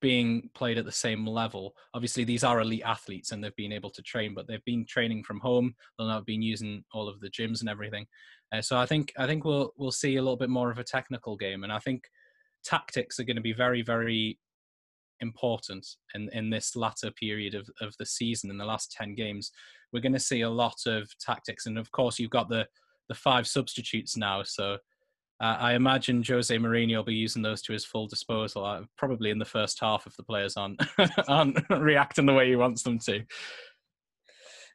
being 0.00 0.50
played 0.54 0.76
at 0.76 0.84
the 0.84 0.92
same 0.92 1.26
level. 1.26 1.74
Obviously, 1.94 2.24
these 2.24 2.44
are 2.44 2.60
elite 2.60 2.82
athletes 2.84 3.32
and 3.32 3.42
they've 3.42 3.56
been 3.56 3.72
able 3.72 3.88
to 3.88 4.02
train, 4.02 4.34
but 4.34 4.46
they've 4.46 4.64
been 4.66 4.84
training 4.86 5.24
from 5.24 5.40
home. 5.40 5.74
They'll 5.96 6.08
not 6.08 6.26
been 6.26 6.42
using 6.42 6.84
all 6.92 7.08
of 7.08 7.20
the 7.20 7.30
gyms 7.30 7.60
and 7.60 7.70
everything. 7.70 8.06
Uh, 8.52 8.60
so 8.60 8.76
I 8.76 8.84
think 8.84 9.12
I 9.18 9.26
think 9.26 9.44
we'll 9.44 9.72
we'll 9.76 9.92
see 9.92 10.16
a 10.16 10.22
little 10.22 10.36
bit 10.36 10.50
more 10.50 10.70
of 10.70 10.78
a 10.78 10.84
technical 10.84 11.36
game, 11.36 11.64
and 11.64 11.72
I 11.72 11.78
think 11.78 12.04
tactics 12.64 13.18
are 13.18 13.24
going 13.24 13.36
to 13.36 13.42
be 13.42 13.52
very 13.52 13.82
very 13.82 14.38
important 15.24 15.86
in 16.14 16.28
in 16.32 16.50
this 16.50 16.76
latter 16.76 17.10
period 17.10 17.54
of 17.54 17.68
of 17.80 17.96
the 17.98 18.06
season. 18.06 18.50
In 18.50 18.58
the 18.58 18.64
last 18.64 18.92
ten 18.92 19.14
games, 19.14 19.50
we're 19.92 20.06
going 20.06 20.20
to 20.20 20.30
see 20.30 20.42
a 20.42 20.50
lot 20.64 20.86
of 20.86 21.10
tactics, 21.18 21.66
and 21.66 21.76
of 21.78 21.90
course 21.90 22.18
you've 22.18 22.38
got 22.38 22.48
the 22.48 22.66
the 23.08 23.14
five 23.14 23.46
substitutes 23.46 24.16
now, 24.16 24.42
so 24.42 24.78
uh, 25.40 25.56
I 25.58 25.74
imagine 25.74 26.22
Jose 26.26 26.56
Mourinho 26.56 26.96
will 26.96 27.04
be 27.04 27.14
using 27.14 27.42
those 27.42 27.60
to 27.62 27.72
his 27.72 27.84
full 27.84 28.06
disposal, 28.06 28.64
uh, 28.64 28.82
probably 28.96 29.30
in 29.30 29.38
the 29.38 29.44
first 29.44 29.80
half 29.80 30.06
if 30.06 30.16
the 30.16 30.22
players 30.22 30.56
aren't 30.56 30.80
aren't 31.28 31.58
reacting 31.70 32.26
the 32.26 32.32
way 32.32 32.48
he 32.48 32.56
wants 32.56 32.82
them 32.82 32.98
to. 33.00 33.22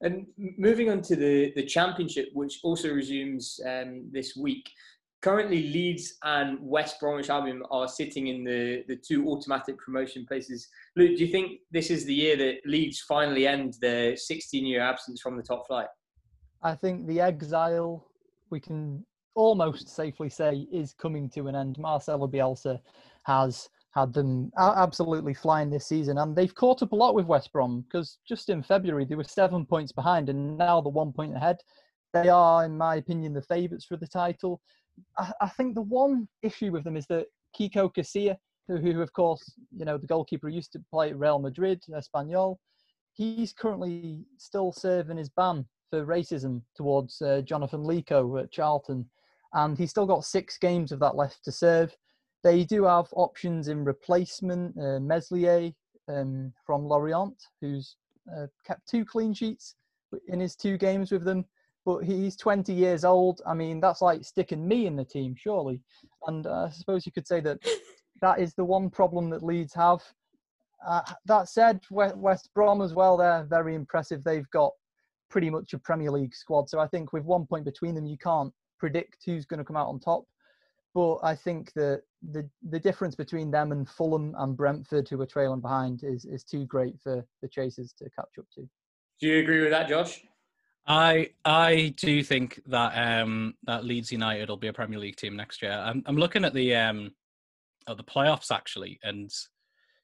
And 0.02 0.28
moving 0.38 0.90
on 0.90 1.02
to 1.04 1.16
the, 1.16 1.52
the 1.56 1.66
championship, 1.66 2.30
which 2.34 2.60
also 2.64 2.94
resumes 2.94 3.60
um, 3.66 4.10
this 4.12 4.36
week. 4.36 4.70
Currently, 5.22 5.64
Leeds 5.64 6.14
and 6.24 6.58
West 6.62 7.00
Bromwich 7.00 7.30
Albion 7.30 7.62
are 7.72 7.90
sitting 7.90 8.28
in 8.28 8.46
the, 8.46 8.86
the 8.88 8.96
two 8.96 9.28
automatic 9.28 9.78
promotion 9.78 10.26
places. 10.26 10.70
Luke, 10.96 11.18
do 11.18 11.26
you 11.26 11.32
think 11.32 11.60
this 11.72 11.90
is 11.90 12.06
the 12.06 12.14
year 12.14 12.38
that 12.38 12.60
Leeds 12.66 13.02
finally 13.02 13.46
end 13.46 13.76
their 13.82 14.16
16 14.16 14.66
year 14.66 14.82
absence 14.82 15.20
from 15.20 15.36
the 15.36 15.44
top 15.44 15.68
flight? 15.68 15.88
I 16.64 16.74
think 16.74 17.06
the 17.06 17.20
exile 17.20 18.08
we 18.50 18.62
can 18.62 19.06
almost 19.36 19.90
safely 19.90 20.30
say 20.30 20.68
is 20.72 20.94
coming 20.94 21.30
to 21.32 21.48
an 21.48 21.56
end. 21.56 21.78
Marcelo 21.78 22.28
Bielsa 22.28 22.80
has 23.24 23.70
had 23.92 24.14
them 24.14 24.52
absolutely 24.58 25.34
flying 25.34 25.70
this 25.70 25.88
season, 25.88 26.18
and 26.20 26.36
they've 26.36 26.54
caught 26.56 26.82
up 26.82 26.92
a 26.92 26.96
lot 26.96 27.16
with 27.16 27.26
West 27.26 27.52
Brom 27.52 27.82
because 27.82 28.20
just 28.28 28.50
in 28.50 28.64
February 28.64 29.04
they 29.06 29.16
were 29.16 29.24
seven 29.24 29.66
points 29.66 29.92
behind, 29.92 30.30
and 30.30 30.58
now 30.58 30.80
they're 30.80 30.92
one 30.92 31.12
point 31.12 31.36
ahead. 31.36 31.58
They 32.14 32.30
are, 32.30 32.66
in 32.66 32.78
my 32.78 32.96
opinion, 32.96 33.34
the 33.34 33.42
favourites 33.42 33.86
for 33.86 33.98
the 33.98 34.08
title. 34.08 34.62
I, 35.18 35.50
think 35.50 35.76
the 35.76 35.82
one 35.82 36.28
issue 36.42 36.72
with 36.72 36.84
them 36.84 36.98
is 36.98 37.06
that 37.08 37.28
Kiko 37.58 37.94
Casilla, 37.94 38.38
who, 38.68 38.78
who, 38.78 39.02
of 39.02 39.14
course, 39.14 39.44
you 39.76 39.86
know, 39.86 39.98
the 39.98 40.08
goalkeeper 40.08 40.50
used 40.50 40.72
to 40.74 40.84
play 40.92 41.10
at 41.10 41.20
Real 41.20 41.40
Madrid, 41.40 41.82
Espanyol, 41.90 42.58
he's 43.14 43.54
currently 43.54 44.26
still 44.38 44.72
serving 44.72 45.18
his 45.18 45.30
ban 45.30 45.66
for 45.90 46.06
racism 46.06 46.62
towards 46.76 47.22
uh, 47.22 47.42
Jonathan 47.42 47.84
Leko 47.84 48.42
at 48.42 48.52
Charlton 48.52 49.10
and 49.54 49.78
he's 49.78 49.90
still 49.90 50.06
got 50.06 50.26
six 50.26 50.58
games 50.58 50.92
of 50.92 51.00
that 51.00 51.16
left 51.16 51.44
to 51.44 51.52
serve. 51.52 51.96
They 52.44 52.64
do 52.64 52.86
have 52.86 53.08
options 53.14 53.68
in 53.68 53.84
replacement. 53.84 54.78
Uh, 54.78 55.00
Meslier 55.00 55.72
um, 56.08 56.54
from 56.66 56.86
Lorient, 56.86 57.36
who's 57.60 57.96
uh, 58.36 58.48
kept 58.66 58.88
two 58.88 59.04
clean 59.04 59.34
sheets 59.34 59.76
in 60.28 60.40
his 60.40 60.56
two 60.56 60.78
games 60.78 61.12
with 61.12 61.24
them, 61.24 61.46
but 61.86 62.00
he's 62.00 62.36
20 62.36 62.74
years 62.74 63.04
old. 63.04 63.42
I 63.46 63.54
mean, 63.54 63.80
that's 63.80 64.02
like 64.02 64.24
sticking 64.24 64.68
me 64.68 64.86
in 64.86 64.96
the 64.96 65.06
team, 65.06 65.36
surely. 65.38 65.82
And 66.28 66.46
uh, 66.46 66.66
I 66.66 66.72
suppose 66.72 67.06
you 67.06 67.12
could 67.12 67.28
say 67.28 67.40
that 67.42 67.60
that 68.22 68.40
is 68.40 68.54
the 68.54 68.66
one 68.66 68.90
problem 68.90 69.30
that 69.30 69.44
Leeds 69.44 69.74
have. 69.74 70.02
Uh, 70.86 71.02
that 71.26 71.50
said, 71.50 71.82
West 71.90 72.50
Brom 72.54 72.82
as 72.82 72.94
well, 72.94 73.18
they're 73.18 73.44
very 73.50 73.76
impressive. 73.76 74.24
They've 74.24 74.50
got 74.52 74.72
pretty 75.30 75.50
much 75.50 75.74
a 75.74 75.78
Premier 75.78 76.12
League 76.12 76.36
squad. 76.36 76.70
So 76.70 76.80
I 76.80 76.88
think 76.88 77.14
with 77.14 77.24
one 77.24 77.46
point 77.46 77.66
between 77.66 77.96
them, 77.96 78.06
you 78.06 78.18
can't 78.18 78.54
predict 78.78 79.18
who's 79.26 79.46
going 79.46 79.58
to 79.58 79.64
come 79.64 79.76
out 79.76 79.88
on 79.88 80.00
top. 80.00 80.24
But 80.96 81.18
I 81.22 81.36
think 81.36 81.72
that 81.74 82.02
the 82.32 82.50
the 82.70 82.80
difference 82.80 83.16
between 83.16 83.52
them 83.52 83.72
and 83.72 83.88
Fulham 83.88 84.34
and 84.40 84.58
Brentford, 84.58 85.08
who 85.08 85.22
are 85.22 85.26
trailing 85.26 85.62
behind, 85.62 86.04
is 86.04 86.26
is 86.26 86.44
too 86.44 86.66
great 86.66 87.00
for 87.00 87.24
the 87.42 87.48
Chasers 87.48 87.94
to 88.00 88.10
catch 88.10 88.40
up 88.40 88.46
to. 88.56 88.68
Do 89.22 89.28
you 89.28 89.40
agree 89.40 89.62
with 89.62 89.70
that, 89.70 89.88
Josh? 89.88 90.24
I 90.90 91.30
I 91.46 91.94
do 91.98 92.24
think 92.24 92.62
that 92.66 92.98
um, 92.98 93.54
that 93.64 93.86
Leeds 93.86 94.12
United 94.12 94.50
will 94.50 94.58
be 94.58 94.68
a 94.68 94.74
Premier 94.74 94.98
League 94.98 95.18
team 95.18 95.36
next 95.36 95.62
year. 95.62 95.72
I'm 95.72 96.02
I'm 96.08 96.18
looking 96.18 96.44
at 96.44 96.56
the 96.56 96.76
um, 96.76 97.12
at 97.88 97.98
the 97.98 98.04
playoffs 98.04 98.52
actually, 98.52 99.00
and 99.04 99.32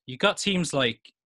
you've 0.05 0.19
got 0.19 0.37
teams 0.37 0.73
like 0.73 0.99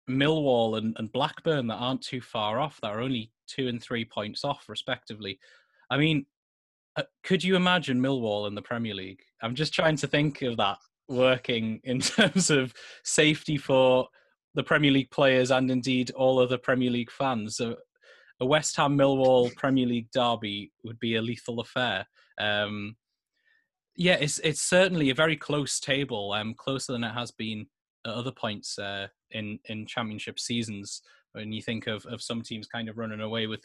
Millwall 0.10 0.80
and, 0.80 0.96
and 0.98 1.12
Blackburn 1.12 1.68
that 1.68 1.76
aren't 1.76 2.02
too 2.02 2.22
far 2.22 2.60
off. 2.60 2.80
That 2.82 2.92
are 2.92 3.02
only 3.02 3.32
two 3.48 3.68
and 3.68 3.82
three 3.82 4.04
points 4.04 4.44
off, 4.44 4.68
respectively. 4.68 5.40
I 5.92 5.98
mean, 5.98 6.26
uh, 6.96 7.04
could 7.24 7.44
you 7.44 7.56
imagine 7.56 8.02
Millwall 8.02 8.48
in 8.48 8.56
the 8.56 8.64
Premier 8.64 8.96
League? 8.96 9.22
I'm 9.44 9.54
just 9.54 9.76
trying 9.76 9.98
to 9.98 10.08
think 10.08 10.42
of 10.42 10.58
that 10.58 10.80
working 11.08 11.82
in 11.84 12.00
terms 12.00 12.50
of 12.50 12.74
safety 13.04 13.58
for 13.58 14.08
the 14.56 14.64
Premier 14.64 14.90
League 14.90 15.12
players 15.12 15.52
and 15.52 15.70
indeed 15.70 16.10
all 16.12 16.40
other 16.40 16.58
Premier 16.58 16.90
League 16.90 17.12
fans. 17.12 17.58
So 17.58 17.76
a 18.40 18.46
West 18.46 18.76
Ham 18.78 18.98
Millwall 18.98 19.54
Premier 19.56 19.86
League 19.86 20.10
derby 20.14 20.72
would 20.84 21.00
be 21.00 21.16
a 21.16 21.22
lethal 21.22 21.60
affair. 21.60 22.06
Um, 22.40 22.96
yeah, 23.96 24.16
it's 24.16 24.40
it's 24.40 24.62
certainly 24.62 25.10
a 25.10 25.16
very 25.16 25.38
close 25.38 25.80
table, 25.80 26.34
um, 26.34 26.54
closer 26.54 26.92
than 26.92 27.04
it 27.04 27.14
has 27.14 27.32
been 27.32 27.66
at 28.06 28.14
other 28.14 28.32
points 28.32 28.78
uh, 28.78 29.08
in 29.32 29.60
in 29.66 29.86
Championship 29.86 30.40
seasons. 30.40 31.02
When 31.32 31.52
you 31.52 31.62
think 31.62 31.88
of, 31.88 32.06
of 32.06 32.22
some 32.22 32.42
teams 32.42 32.66
kind 32.66 32.88
of 32.88 32.98
running 32.98 33.20
away 33.20 33.46
with, 33.46 33.60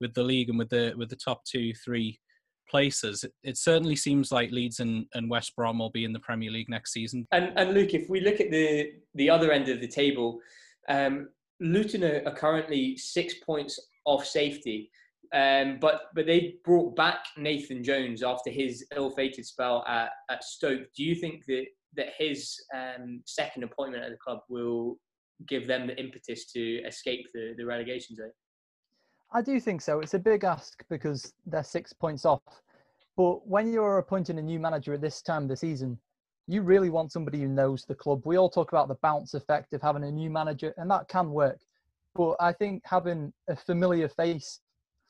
with 0.00 0.14
the 0.14 0.22
league 0.22 0.48
and 0.48 0.58
with 0.58 0.70
the 0.70 0.94
with 0.96 1.10
the 1.10 1.16
top 1.16 1.44
two, 1.44 1.74
three 1.74 2.20
places. 2.68 3.24
It, 3.42 3.56
certainly 3.56 3.96
seems 3.96 4.32
like 4.32 4.50
Leeds 4.50 4.80
and, 4.80 5.06
and 5.14 5.30
West 5.30 5.54
Brom 5.56 5.78
will 5.78 5.90
be 5.90 6.04
in 6.04 6.12
the 6.12 6.20
Premier 6.20 6.50
League 6.50 6.68
next 6.68 6.92
season. 6.92 7.26
And, 7.32 7.52
and 7.56 7.72
Luke, 7.72 7.94
if 7.94 8.08
we 8.08 8.20
look 8.20 8.40
at 8.40 8.50
the, 8.50 8.92
the 9.14 9.30
other 9.30 9.52
end 9.52 9.68
of 9.68 9.80
the 9.80 9.88
table, 9.88 10.40
um, 10.88 11.28
Luton 11.60 12.04
are, 12.04 12.22
are, 12.26 12.34
currently 12.34 12.96
six 12.96 13.34
points 13.34 13.78
off 14.06 14.24
safety. 14.24 14.90
Um, 15.34 15.78
but 15.80 16.02
but 16.14 16.26
they 16.26 16.54
brought 16.64 16.94
back 16.94 17.18
Nathan 17.36 17.82
Jones 17.82 18.22
after 18.22 18.50
his 18.50 18.86
ill-fated 18.94 19.44
spell 19.44 19.84
at, 19.88 20.10
at 20.30 20.44
Stoke. 20.44 20.86
Do 20.96 21.02
you 21.02 21.14
think 21.14 21.44
that 21.46 21.66
that 21.96 22.08
his 22.16 22.54
um, 22.74 23.22
second 23.26 23.64
appointment 23.64 24.04
at 24.04 24.10
the 24.10 24.18
club 24.18 24.40
will 24.48 24.98
give 25.48 25.66
them 25.66 25.86
the 25.86 25.98
impetus 25.98 26.50
to 26.52 26.82
escape 26.86 27.26
the, 27.34 27.54
the 27.58 27.66
relegation 27.66 28.16
zone? 28.16 28.30
I 29.32 29.42
do 29.42 29.58
think 29.58 29.82
so. 29.82 30.00
It's 30.00 30.14
a 30.14 30.18
big 30.18 30.44
ask 30.44 30.84
because 30.88 31.32
they're 31.46 31.64
six 31.64 31.92
points 31.92 32.24
off. 32.24 32.42
But 33.16 33.46
when 33.46 33.72
you're 33.72 33.98
appointing 33.98 34.38
a 34.38 34.42
new 34.42 34.60
manager 34.60 34.94
at 34.94 35.00
this 35.00 35.22
time 35.22 35.44
of 35.44 35.48
the 35.48 35.56
season, 35.56 35.98
you 36.46 36.62
really 36.62 36.90
want 36.90 37.10
somebody 37.10 37.40
who 37.40 37.48
knows 37.48 37.84
the 37.84 37.94
club. 37.94 38.22
We 38.24 38.36
all 38.36 38.50
talk 38.50 38.70
about 38.70 38.88
the 38.88 38.98
bounce 39.02 39.34
effect 39.34 39.72
of 39.72 39.82
having 39.82 40.04
a 40.04 40.12
new 40.12 40.30
manager, 40.30 40.72
and 40.76 40.90
that 40.90 41.08
can 41.08 41.30
work. 41.30 41.58
But 42.16 42.36
I 42.40 42.52
think 42.52 42.82
having 42.84 43.32
a 43.48 43.56
familiar 43.56 44.08
face 44.08 44.60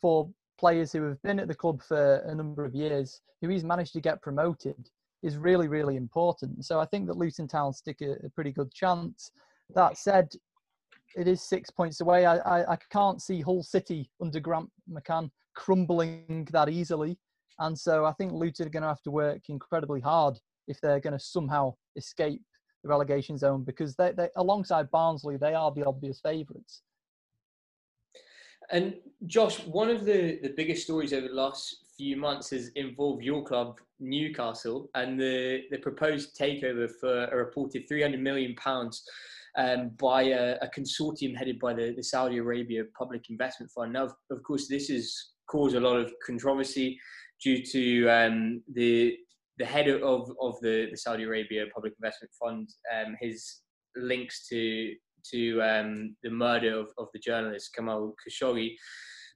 for 0.01 0.29
players 0.59 0.92
who 0.92 1.03
have 1.05 1.23
been 1.23 1.38
at 1.38 1.49
the 1.49 1.55
club 1.55 1.83
for 1.83 2.16
a 2.27 2.35
number 2.35 2.64
of 2.64 2.75
years, 2.75 3.21
who 3.40 3.49
he's 3.49 3.64
managed 3.64 3.92
to 3.95 4.01
get 4.01 4.23
promoted, 4.23 4.90
is 5.23 5.37
really, 5.37 5.69
really 5.69 5.97
important. 5.97 6.64
So 6.64 6.81
I 6.81 6.87
think 6.87 7.07
that 7.07 7.16
Luton 7.16 7.49
Town 7.49 7.73
stick 7.73 8.01
a, 8.01 8.12
a 8.25 8.31
pretty 8.31 8.53
good 8.53 8.73
chance. 8.73 9.31
That 9.75 9.99
said, 9.99 10.29
it 11.16 11.27
is 11.29 11.42
six 11.42 11.71
points 11.71 12.01
away. 12.01 12.27
I, 12.27 12.37
I, 12.38 12.73
I 12.73 12.77
can't 12.90 13.23
see 13.23 13.40
Hull 13.40 13.62
City 13.62 14.11
under 14.21 14.40
Grant 14.40 14.71
McCann 14.90 15.31
crumbling 15.55 16.47
that 16.53 16.69
easily. 16.69 17.19
And 17.59 17.79
so 17.79 18.05
I 18.05 18.12
think 18.12 18.33
Luton 18.33 18.66
are 18.66 18.71
going 18.71 18.83
to 18.83 18.88
have 18.88 19.03
to 19.03 19.11
work 19.11 19.49
incredibly 19.49 20.01
hard 20.01 20.38
if 20.69 20.81
they're 20.81 21.01
going 21.01 21.19
to 21.19 21.25
somehow 21.25 21.75
escape 21.97 22.42
the 22.83 22.88
relegation 22.88 23.38
zone 23.38 23.64
because 23.64 23.97
they, 23.97 24.12
they 24.12 24.29
alongside 24.37 24.90
Barnsley, 24.90 25.37
they 25.37 25.55
are 25.55 25.73
the 25.73 25.87
obvious 25.87 26.21
favourites. 26.21 26.83
And 28.70 28.94
Josh, 29.26 29.59
one 29.66 29.88
of 29.88 30.05
the, 30.05 30.38
the 30.42 30.52
biggest 30.57 30.85
stories 30.85 31.12
over 31.12 31.29
the 31.29 31.35
last 31.35 31.85
few 31.96 32.16
months 32.16 32.50
has 32.50 32.68
involved 32.74 33.22
your 33.22 33.44
club, 33.44 33.79
Newcastle, 34.00 34.90
and 34.94 35.18
the, 35.18 35.62
the 35.70 35.79
proposed 35.79 36.38
takeover 36.38 36.90
for 37.00 37.24
a 37.26 37.37
reported 37.37 37.88
£300 37.88 38.18
million 38.20 38.55
um, 39.57 39.90
by 39.98 40.22
a, 40.22 40.57
a, 40.61 40.68
consortium 40.68 41.35
headed 41.35 41.59
by 41.59 41.72
the, 41.72 41.94
the, 41.96 42.02
Saudi 42.02 42.37
Arabia 42.37 42.85
Public 42.96 43.31
Investment 43.31 43.72
Fund. 43.72 43.94
Now, 43.94 44.05
of, 44.05 44.14
of, 44.31 44.42
course, 44.42 44.68
this 44.68 44.88
has 44.88 45.14
caused 45.48 45.76
a 45.76 45.81
lot 45.81 45.96
of 45.96 46.12
controversy 46.26 47.00
due 47.42 47.64
to 47.64 48.09
um, 48.09 48.62
the 48.72 49.16
the 49.59 49.64
head 49.64 49.88
of, 49.88 50.31
of 50.40 50.61
the, 50.61 50.88
the 50.90 50.96
Saudi 50.96 51.24
Arabia 51.24 51.64
Public 51.74 51.94
Investment 51.98 52.31
Fund, 52.38 52.68
um, 52.94 53.16
his 53.20 53.61
links 53.96 54.46
to 54.48 54.94
to 55.33 55.61
um, 55.62 56.17
the 56.23 56.31
murder 56.31 56.79
of, 56.79 56.89
of 56.99 57.09
the 57.12 57.19
journalist 57.19 57.75
Jamal 57.75 58.15
Khashoggi. 58.27 58.77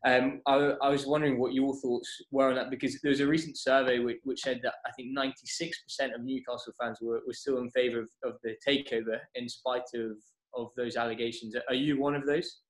Um, 0.06 0.40
I, 0.46 0.54
I, 0.82 0.88
was 0.88 1.06
wondering 1.06 1.38
what 1.38 1.52
your 1.52 1.74
thoughts 1.76 2.08
were 2.30 2.48
on 2.48 2.54
that 2.54 2.70
because 2.70 2.98
there 3.02 3.10
was 3.10 3.20
a 3.20 3.26
recent 3.26 3.58
survey 3.58 3.98
which, 3.98 4.16
which 4.24 4.40
said 4.40 4.60
that 4.62 4.72
I 4.86 4.92
think 4.92 5.14
96% 5.14 6.14
of 6.14 6.22
Newcastle 6.22 6.72
fans 6.80 6.96
were, 7.02 7.20
were 7.26 7.34
still 7.34 7.58
in 7.58 7.68
favour 7.70 8.00
of, 8.00 8.08
of, 8.24 8.36
the 8.42 8.54
takeover 8.66 9.18
in 9.34 9.46
spite 9.46 9.82
of, 9.94 10.12
of 10.56 10.68
those 10.74 10.96
allegations. 10.96 11.54
Are 11.68 11.74
you 11.74 12.00
one 12.00 12.14
of 12.14 12.24
those? 12.24 12.60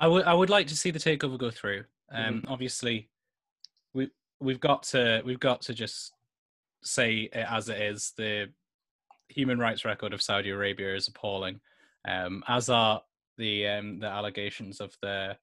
I 0.00 0.08
would 0.08 0.24
I 0.24 0.34
would 0.34 0.50
like 0.50 0.66
to 0.66 0.76
see 0.76 0.90
the 0.90 0.98
takeover 0.98 1.38
go 1.38 1.52
through. 1.52 1.84
Um, 2.12 2.40
mm-hmm. 2.40 2.52
Obviously, 2.52 3.08
we 3.94 4.10
we've 4.40 4.58
got 4.58 4.82
to 4.84 5.22
we've 5.24 5.38
got 5.38 5.62
to 5.62 5.74
just 5.74 6.12
say 6.82 7.30
it 7.32 7.46
as 7.48 7.68
it 7.68 7.80
is. 7.80 8.12
The 8.16 8.48
human 9.28 9.58
rights 9.58 9.84
record 9.84 10.12
of 10.12 10.20
Saudi 10.20 10.50
Arabia 10.50 10.94
is 10.94 11.06
appalling, 11.06 11.60
um, 12.08 12.42
as 12.48 12.68
are 12.68 13.02
the 13.38 13.66
um, 13.66 13.98
the 13.98 14.06
allegations 14.06 14.80
of 14.80 14.94
the 15.02 15.36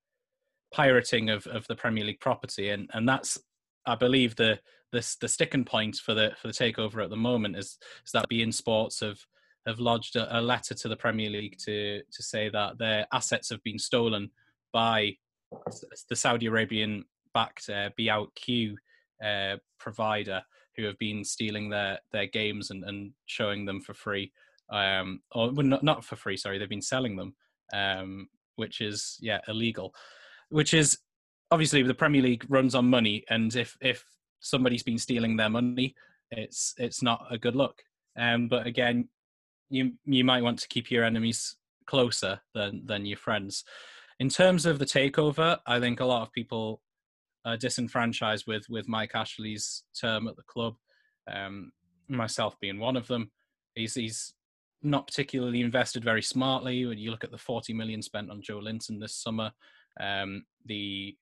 pirating 0.71 1.29
of, 1.29 1.47
of 1.47 1.65
the 1.67 1.75
Premier 1.75 2.05
League 2.05 2.19
property, 2.19 2.69
and 2.69 2.89
and 2.93 3.07
that's 3.07 3.39
I 3.85 3.95
believe 3.95 4.35
the 4.35 4.59
the 4.91 5.15
the 5.21 5.27
sticking 5.27 5.65
point 5.65 5.97
for 5.97 6.13
the 6.13 6.31
for 6.41 6.47
the 6.47 6.53
takeover 6.53 7.03
at 7.03 7.09
the 7.09 7.17
moment 7.17 7.55
is 7.55 7.77
is 8.05 8.11
that 8.13 8.29
beIN 8.29 8.53
Sports 8.53 8.99
have 8.99 9.19
have 9.67 9.79
lodged 9.79 10.15
a, 10.15 10.39
a 10.39 10.41
letter 10.41 10.73
to 10.73 10.87
the 10.87 10.95
Premier 10.95 11.29
League 11.29 11.57
to 11.65 12.01
to 12.11 12.23
say 12.23 12.49
that 12.49 12.77
their 12.77 13.07
assets 13.13 13.49
have 13.49 13.63
been 13.63 13.79
stolen 13.79 14.29
by 14.71 15.15
the 16.09 16.15
Saudi 16.15 16.45
Arabian 16.45 17.05
backed 17.33 17.69
uh, 17.69 17.89
beoutQ 17.97 18.75
uh, 19.23 19.57
provider 19.79 20.41
who 20.75 20.85
have 20.85 20.97
been 20.97 21.23
stealing 21.23 21.69
their 21.69 21.99
their 22.11 22.27
games 22.27 22.71
and, 22.71 22.83
and 22.83 23.11
showing 23.25 23.65
them 23.65 23.81
for 23.81 23.93
free 23.93 24.31
um, 24.71 25.21
or 25.31 25.51
not, 25.51 25.83
not 25.83 26.03
for 26.03 26.15
free 26.15 26.37
sorry 26.37 26.57
they've 26.57 26.69
been 26.69 26.81
selling 26.81 27.15
them 27.15 27.35
um, 27.73 28.27
which 28.55 28.81
is 28.81 29.17
yeah 29.21 29.39
illegal 29.47 29.93
which 30.49 30.73
is 30.73 30.97
obviously 31.51 31.81
the 31.83 31.93
Premier 31.93 32.21
League 32.21 32.45
runs 32.49 32.75
on 32.75 32.89
money 32.89 33.23
and 33.29 33.55
if 33.55 33.77
if 33.81 34.05
somebody's 34.39 34.83
been 34.83 34.97
stealing 34.97 35.35
their 35.35 35.49
money 35.49 35.95
it's 36.31 36.73
it's 36.77 37.01
not 37.01 37.25
a 37.31 37.37
good 37.37 37.55
look 37.55 37.81
um, 38.17 38.47
but 38.47 38.67
again 38.67 39.07
you 39.69 39.93
you 40.05 40.23
might 40.23 40.43
want 40.43 40.59
to 40.59 40.67
keep 40.67 40.91
your 40.91 41.03
enemies 41.03 41.55
closer 41.85 42.39
than 42.53 42.85
than 42.85 43.05
your 43.05 43.17
friends 43.17 43.63
in 44.19 44.29
terms 44.29 44.65
of 44.65 44.79
the 44.79 44.85
takeover 44.85 45.57
I 45.65 45.79
think 45.79 45.99
a 45.99 46.05
lot 46.05 46.21
of 46.21 46.31
people 46.31 46.81
uh, 47.45 47.55
disenfranchised 47.55 48.45
with 48.47 48.69
with 48.69 48.87
Mike 48.87 49.11
Ashley's 49.15 49.83
term 49.99 50.27
at 50.27 50.35
the 50.35 50.43
club. 50.43 50.75
Um, 51.31 51.71
myself 52.07 52.59
being 52.59 52.79
one 52.79 52.97
of 52.97 53.07
them. 53.07 53.31
He's 53.75 53.93
he's 53.93 54.33
not 54.81 55.07
particularly 55.07 55.61
invested 55.61 56.03
very 56.03 56.21
smartly. 56.21 56.85
When 56.85 56.97
you 56.97 57.11
look 57.11 57.23
at 57.23 57.31
the 57.31 57.37
40 57.37 57.73
million 57.73 58.01
spent 58.01 58.29
on 58.29 58.41
Joelinton 58.41 58.99
this 58.99 59.15
summer, 59.15 59.51
um, 59.99 60.45
the 60.65 61.15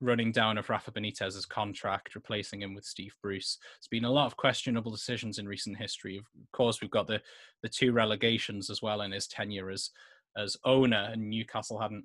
running 0.00 0.30
down 0.30 0.58
of 0.58 0.68
Rafa 0.68 0.90
Benitez's 0.90 1.46
contract, 1.46 2.14
replacing 2.14 2.62
him 2.62 2.74
with 2.74 2.84
Steve 2.84 3.14
Bruce. 3.22 3.58
It's 3.78 3.88
been 3.88 4.04
a 4.04 4.10
lot 4.10 4.26
of 4.26 4.36
questionable 4.36 4.90
decisions 4.90 5.38
in 5.38 5.48
recent 5.48 5.78
history. 5.78 6.18
Of 6.18 6.52
course, 6.52 6.80
we've 6.80 6.90
got 6.90 7.06
the 7.06 7.20
the 7.62 7.68
two 7.68 7.92
relegations 7.92 8.70
as 8.70 8.82
well 8.82 9.00
in 9.02 9.12
his 9.12 9.26
tenure 9.26 9.70
as 9.70 9.90
as 10.36 10.56
owner, 10.64 11.08
and 11.12 11.30
Newcastle 11.30 11.80
hadn't 11.80 12.04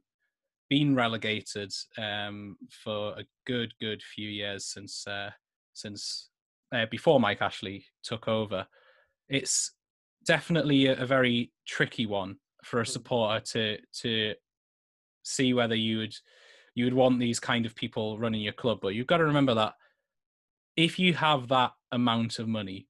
been 0.69 0.95
relegated 0.95 1.73
um, 1.97 2.55
for 2.69 3.11
a 3.19 3.25
good, 3.45 3.73
good 3.81 4.01
few 4.01 4.29
years 4.29 4.65
since 4.65 5.05
uh, 5.05 5.31
since 5.73 6.29
uh, 6.73 6.85
before 6.89 7.19
Mike 7.19 7.41
Ashley 7.41 7.85
took 8.03 8.27
over. 8.27 8.65
It's 9.27 9.73
definitely 10.25 10.87
a, 10.87 11.01
a, 11.01 11.05
very 11.05 11.51
tricky 11.67 12.05
one 12.05 12.37
for 12.63 12.79
a 12.79 12.83
mm. 12.83 12.87
supporter 12.87 13.43
to 13.43 13.77
to 14.01 14.33
see 15.23 15.53
whether 15.53 15.75
you 15.75 15.99
would 15.99 16.15
you 16.75 16.85
would 16.85 16.93
want 16.93 17.19
these 17.19 17.39
kind 17.39 17.65
of 17.65 17.75
people 17.75 18.17
running 18.17 18.41
your 18.41 18.53
club. 18.53 18.79
But 18.81 18.89
you've 18.89 19.07
got 19.07 19.17
to 19.17 19.25
remember 19.25 19.53
that 19.55 19.73
if 20.77 20.97
you 20.97 21.13
have 21.13 21.47
that 21.49 21.71
amount 21.91 22.39
of 22.39 22.47
money, 22.47 22.87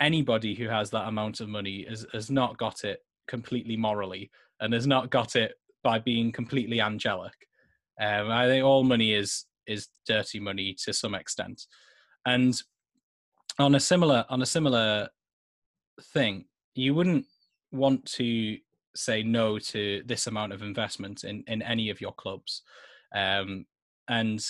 anybody 0.00 0.54
who 0.54 0.68
has 0.68 0.90
that 0.90 1.06
amount 1.06 1.40
of 1.40 1.48
money 1.48 1.86
has, 1.88 2.06
has 2.12 2.30
not 2.30 2.56
got 2.56 2.84
it 2.84 3.00
completely 3.26 3.76
morally 3.76 4.30
and 4.60 4.72
has 4.72 4.86
not 4.86 5.10
got 5.10 5.36
it 5.36 5.54
by 5.84 5.98
being 5.98 6.32
completely 6.32 6.80
angelic. 6.80 7.34
Um, 8.00 8.30
I 8.30 8.46
think 8.46 8.64
all 8.64 8.84
money 8.84 9.12
is 9.12 9.44
is 9.66 9.88
dirty 10.06 10.40
money 10.40 10.74
to 10.84 10.92
some 10.92 11.14
extent, 11.14 11.66
and 12.24 12.54
on 13.58 13.74
a 13.74 13.80
similar 13.80 14.24
on 14.28 14.40
a 14.40 14.46
similar 14.46 15.08
thing, 16.02 16.44
you 16.74 16.94
wouldn't 16.94 17.26
want 17.72 18.04
to 18.12 18.58
say 18.94 19.22
no 19.22 19.58
to 19.58 20.02
this 20.06 20.26
amount 20.26 20.52
of 20.52 20.62
investment 20.62 21.24
in 21.24 21.44
in 21.46 21.62
any 21.62 21.90
of 21.90 22.00
your 22.00 22.12
clubs, 22.12 22.62
um, 23.14 23.66
and 24.08 24.44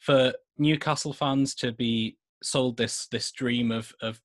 for 0.00 0.32
Newcastle 0.58 1.12
fans 1.12 1.54
to 1.56 1.72
be 1.72 2.16
sold 2.42 2.76
this 2.76 3.06
this 3.08 3.30
dream 3.32 3.70
of 3.70 3.92
of 4.02 4.20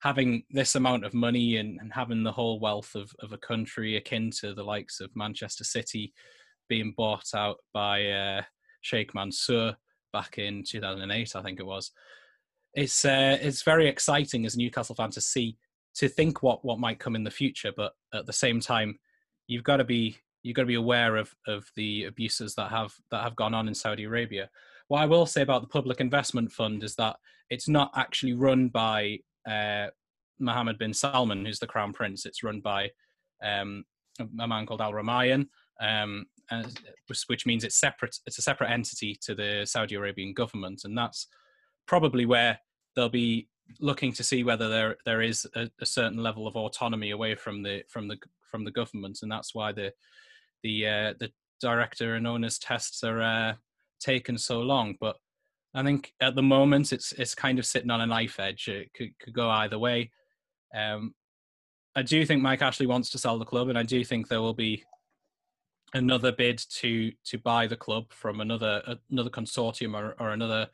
having 0.00 0.44
this 0.50 0.74
amount 0.74 1.04
of 1.04 1.14
money 1.14 1.56
and, 1.56 1.78
and 1.80 1.92
having 1.92 2.22
the 2.22 2.32
whole 2.32 2.60
wealth 2.60 2.94
of, 2.94 3.10
of 3.20 3.32
a 3.32 3.38
country 3.38 3.96
akin 3.96 4.30
to 4.30 4.54
the 4.54 4.62
likes 4.62 5.00
of 5.00 5.10
Manchester 5.16 5.64
City 5.64 6.12
being 6.68 6.94
bought 6.96 7.34
out 7.34 7.56
by 7.74 8.06
uh, 8.08 8.42
Sheikh 8.82 9.14
Mansour 9.14 9.76
back 10.12 10.38
in 10.38 10.62
2008, 10.66 11.34
I 11.34 11.42
think 11.42 11.58
it 11.58 11.66
was. 11.66 11.90
It's 12.74 13.04
uh, 13.04 13.38
it's 13.40 13.62
very 13.62 13.88
exciting 13.88 14.46
as 14.46 14.54
a 14.54 14.58
Newcastle 14.58 14.94
fan 14.94 15.10
to 15.10 15.20
see 15.20 15.56
to 15.96 16.08
think 16.08 16.42
what 16.42 16.64
what 16.64 16.78
might 16.78 17.00
come 17.00 17.16
in 17.16 17.24
the 17.24 17.30
future, 17.30 17.72
but 17.76 17.92
at 18.14 18.26
the 18.26 18.32
same 18.32 18.60
time, 18.60 18.98
you've 19.46 19.64
got 19.64 19.78
to 19.78 19.84
be 19.84 20.16
you've 20.42 20.54
got 20.54 20.62
to 20.62 20.66
be 20.66 20.74
aware 20.74 21.16
of 21.16 21.34
of 21.46 21.66
the 21.76 22.04
abuses 22.04 22.54
that 22.54 22.70
have 22.70 22.92
that 23.10 23.22
have 23.22 23.36
gone 23.36 23.54
on 23.54 23.68
in 23.68 23.74
Saudi 23.74 24.04
Arabia. 24.04 24.48
What 24.88 25.02
I 25.02 25.06
will 25.06 25.26
say 25.26 25.42
about 25.42 25.62
the 25.62 25.68
Public 25.68 26.00
Investment 26.00 26.52
Fund 26.52 26.82
is 26.82 26.94
that 26.96 27.16
it's 27.50 27.68
not 27.68 27.90
actually 27.96 28.32
run 28.34 28.68
by 28.68 29.18
uh, 29.48 29.88
Mohammed 30.38 30.78
bin 30.78 30.94
Salman, 30.94 31.44
who's 31.44 31.58
the 31.58 31.66
crown 31.66 31.92
prince. 31.92 32.26
It's 32.26 32.42
run 32.42 32.60
by 32.60 32.90
um, 33.42 33.84
a 34.40 34.48
man 34.48 34.66
called 34.66 34.80
Al 34.80 34.92
Rumayyan, 34.92 35.48
um, 35.80 36.26
which 37.26 37.46
means 37.46 37.64
it's 37.64 37.80
separate. 37.80 38.16
It's 38.26 38.38
a 38.38 38.42
separate 38.42 38.70
entity 38.70 39.18
to 39.22 39.34
the 39.34 39.64
Saudi 39.66 39.94
Arabian 39.94 40.32
government, 40.32 40.82
and 40.84 40.96
that's 40.96 41.26
probably 41.88 42.26
where 42.26 42.60
they'll 42.94 43.08
be 43.08 43.48
looking 43.80 44.12
to 44.12 44.22
see 44.22 44.44
whether 44.44 44.68
there 44.68 44.96
there 45.04 45.22
is 45.22 45.46
a, 45.56 45.68
a 45.80 45.86
certain 45.86 46.22
level 46.22 46.46
of 46.46 46.54
autonomy 46.54 47.10
away 47.10 47.34
from 47.34 47.62
the 47.62 47.82
from 47.88 48.06
the 48.06 48.18
from 48.48 48.64
the 48.64 48.70
government, 48.70 49.18
and 49.22 49.32
that's 49.32 49.54
why 49.54 49.72
the 49.72 49.92
the 50.62 50.86
uh, 50.86 51.14
the 51.18 51.32
director 51.60 52.14
and 52.14 52.26
owners 52.26 52.58
tests 52.58 53.02
are 53.02 53.20
uh, 53.20 53.54
taken 53.98 54.38
so 54.38 54.60
long. 54.60 54.94
But 55.00 55.16
I 55.74 55.82
think 55.82 56.12
at 56.20 56.34
the 56.34 56.42
moment 56.42 56.92
it's 56.92 57.12
it's 57.12 57.34
kind 57.34 57.58
of 57.58 57.66
sitting 57.66 57.90
on 57.90 58.00
a 58.00 58.06
knife 58.06 58.38
edge. 58.38 58.68
It 58.68 58.92
could, 58.94 59.18
could 59.18 59.34
go 59.34 59.50
either 59.50 59.78
way. 59.78 60.10
Um, 60.74 61.14
I 61.96 62.02
do 62.02 62.24
think 62.24 62.42
Mike 62.42 62.62
Ashley 62.62 62.86
wants 62.86 63.10
to 63.10 63.18
sell 63.18 63.38
the 63.38 63.44
club, 63.44 63.68
and 63.68 63.78
I 63.78 63.82
do 63.82 64.04
think 64.04 64.28
there 64.28 64.42
will 64.42 64.54
be 64.54 64.84
another 65.94 66.32
bid 66.32 66.58
to 66.68 67.12
to 67.24 67.38
buy 67.38 67.66
the 67.66 67.76
club 67.76 68.12
from 68.12 68.40
another 68.40 68.96
another 69.10 69.30
consortium 69.30 69.94
or, 69.94 70.14
or 70.20 70.30
another 70.30 70.68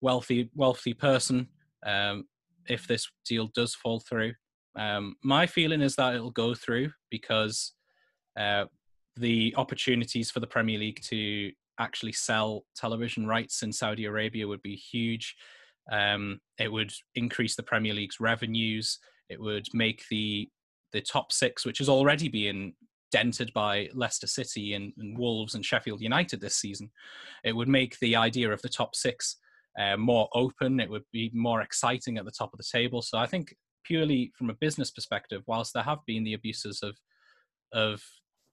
wealthy 0.00 0.50
wealthy 0.54 0.94
person 0.94 1.48
um, 1.86 2.24
if 2.68 2.86
this 2.86 3.10
deal 3.26 3.48
does 3.54 3.74
fall 3.74 4.00
through. 4.00 4.32
Um, 4.76 5.16
my 5.22 5.46
feeling 5.46 5.80
is 5.80 5.96
that 5.96 6.14
it'll 6.14 6.30
go 6.30 6.54
through 6.54 6.90
because 7.10 7.72
uh, 8.38 8.66
the 9.16 9.54
opportunities 9.56 10.30
for 10.30 10.40
the 10.40 10.46
Premier 10.46 10.78
League 10.78 11.00
to 11.04 11.50
actually 11.78 12.12
sell 12.12 12.64
television 12.76 13.26
rights 13.26 13.62
in 13.62 13.72
Saudi 13.72 14.04
Arabia 14.04 14.46
would 14.46 14.62
be 14.62 14.76
huge. 14.76 15.34
Um, 15.90 16.40
it 16.58 16.70
would 16.70 16.92
increase 17.14 17.56
the 17.56 17.62
Premier 17.62 17.94
League's 17.94 18.20
revenues. 18.20 18.98
It 19.28 19.40
would 19.40 19.66
make 19.72 20.04
the 20.10 20.48
the 20.92 21.00
top 21.00 21.30
six, 21.30 21.64
which 21.64 21.80
is 21.80 21.88
already 21.88 22.28
being 22.28 22.74
dented 23.12 23.52
by 23.52 23.88
Leicester 23.94 24.26
City 24.26 24.74
and, 24.74 24.92
and 24.98 25.16
Wolves 25.16 25.54
and 25.54 25.64
Sheffield 25.64 26.00
United 26.00 26.40
this 26.40 26.56
season. 26.56 26.90
It 27.44 27.54
would 27.54 27.68
make 27.68 27.98
the 27.98 28.16
idea 28.16 28.50
of 28.52 28.62
the 28.62 28.68
top 28.68 28.94
six 28.94 29.36
uh, 29.78 29.96
more 29.96 30.28
open. 30.34 30.80
It 30.80 30.90
would 30.90 31.04
be 31.12 31.30
more 31.32 31.62
exciting 31.62 32.18
at 32.18 32.24
the 32.24 32.30
top 32.30 32.52
of 32.52 32.58
the 32.58 32.64
table. 32.70 33.02
So 33.02 33.18
I 33.18 33.26
think 33.26 33.54
purely 33.84 34.32
from 34.36 34.50
a 34.50 34.54
business 34.54 34.90
perspective, 34.90 35.42
whilst 35.46 35.74
there 35.74 35.82
have 35.82 35.98
been 36.06 36.24
the 36.24 36.34
abuses 36.34 36.82
of 36.82 36.96
of 37.72 38.02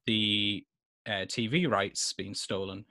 the 0.06 0.63
uh, 1.08 1.25
TV 1.25 1.69
rights 1.69 2.13
being 2.13 2.36
stolen, 2.36 2.86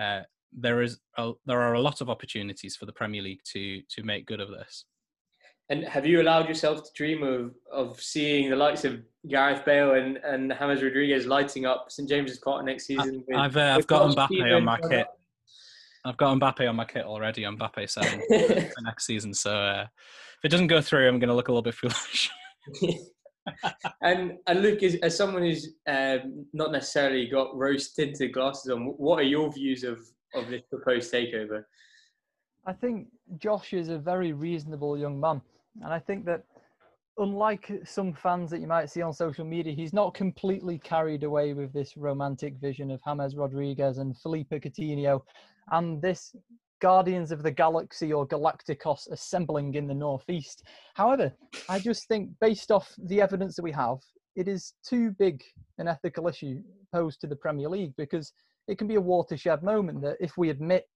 uh, 0.00 0.20
there 0.52 0.82
is 0.82 0.98
a, 1.16 1.32
there 1.46 1.60
are 1.60 1.74
a 1.74 1.80
lot 1.80 2.00
of 2.00 2.10
opportunities 2.10 2.76
for 2.76 2.86
the 2.86 2.92
Premier 2.92 3.22
League 3.22 3.40
to 3.52 3.82
to 3.90 4.02
make 4.02 4.26
good 4.26 4.40
of 4.40 4.50
this. 4.50 4.84
And 5.68 5.84
have 5.84 6.04
you 6.04 6.20
allowed 6.20 6.48
yourself 6.48 6.82
to 6.82 6.90
dream 6.96 7.22
of 7.22 7.54
of 7.72 8.00
seeing 8.00 8.50
the 8.50 8.56
likes 8.56 8.84
of 8.84 9.00
Gareth 9.28 9.64
Bale 9.64 9.94
and, 9.94 10.16
and 10.18 10.52
James 10.58 10.82
Rodriguez 10.82 11.26
lighting 11.26 11.64
up 11.64 11.86
St 11.90 12.08
James's 12.08 12.38
Park 12.38 12.64
next 12.64 12.86
season? 12.86 13.22
With, 13.26 13.38
I've 13.38 13.56
uh, 13.56 13.76
I've 13.78 13.86
got 13.86 14.16
Mbappe 14.16 14.56
on 14.56 14.64
my 14.64 14.80
kit. 14.80 15.06
I've 16.04 16.16
got 16.16 16.38
Mbappe 16.38 16.68
on 16.68 16.76
my 16.76 16.84
kit 16.84 17.04
already. 17.04 17.42
Mbappe 17.42 17.88
seven 17.88 18.20
for 18.74 18.82
next 18.82 19.06
season. 19.06 19.34
So 19.34 19.54
uh, 19.54 19.86
if 20.38 20.44
it 20.44 20.48
doesn't 20.48 20.68
go 20.68 20.80
through, 20.80 21.08
I'm 21.08 21.18
going 21.18 21.28
to 21.28 21.34
look 21.34 21.48
a 21.48 21.52
little 21.52 21.62
bit 21.62 21.74
foolish. 21.74 22.30
and 24.02 24.38
and 24.46 24.62
Luke, 24.62 24.82
as, 24.82 24.96
as 24.96 25.16
someone 25.16 25.42
who's 25.42 25.74
um, 25.86 26.46
not 26.52 26.72
necessarily 26.72 27.26
got 27.26 27.56
rose 27.56 27.92
tinted 27.92 28.32
glasses 28.32 28.70
on, 28.70 28.86
what 28.96 29.18
are 29.18 29.24
your 29.24 29.52
views 29.52 29.84
of 29.84 30.00
of 30.34 30.48
this 30.48 30.62
proposed 30.68 31.12
takeover? 31.12 31.64
I 32.66 32.72
think 32.72 33.08
Josh 33.38 33.72
is 33.72 33.88
a 33.88 33.98
very 33.98 34.32
reasonable 34.32 34.98
young 34.98 35.18
man, 35.18 35.40
and 35.82 35.92
I 35.92 35.98
think 35.98 36.24
that 36.26 36.44
unlike 37.18 37.70
some 37.84 38.12
fans 38.12 38.50
that 38.50 38.60
you 38.60 38.66
might 38.66 38.90
see 38.90 39.02
on 39.02 39.12
social 39.12 39.44
media, 39.44 39.74
he's 39.74 39.92
not 39.92 40.14
completely 40.14 40.78
carried 40.78 41.24
away 41.24 41.52
with 41.52 41.72
this 41.72 41.96
romantic 41.96 42.54
vision 42.60 42.90
of 42.90 43.00
James 43.04 43.36
Rodriguez 43.36 43.98
and 43.98 44.16
Philippe 44.16 44.60
Coutinho 44.60 45.22
and 45.70 46.00
this 46.02 46.34
Guardians 46.80 47.30
of 47.30 47.42
the 47.42 47.50
Galaxy 47.50 48.12
or 48.12 48.26
Galacticos 48.26 49.10
assembling 49.10 49.74
in 49.74 49.86
the 49.86 49.94
northeast. 49.94 50.64
However, 50.94 51.32
I 51.68 51.78
just 51.78 52.08
think 52.08 52.30
based 52.40 52.70
off 52.70 52.92
the 52.98 53.20
evidence 53.20 53.56
that 53.56 53.62
we 53.62 53.72
have, 53.72 53.98
it 54.34 54.48
is 54.48 54.74
too 54.86 55.10
big 55.18 55.42
an 55.78 55.88
ethical 55.88 56.28
issue 56.28 56.62
posed 56.92 57.20
to 57.20 57.26
the 57.26 57.36
Premier 57.36 57.68
League 57.68 57.92
because 57.96 58.32
it 58.68 58.78
can 58.78 58.86
be 58.86 58.94
a 58.94 59.00
watershed 59.00 59.62
moment 59.62 60.00
that 60.02 60.16
if 60.20 60.36
we 60.36 60.50
admit 60.50 60.86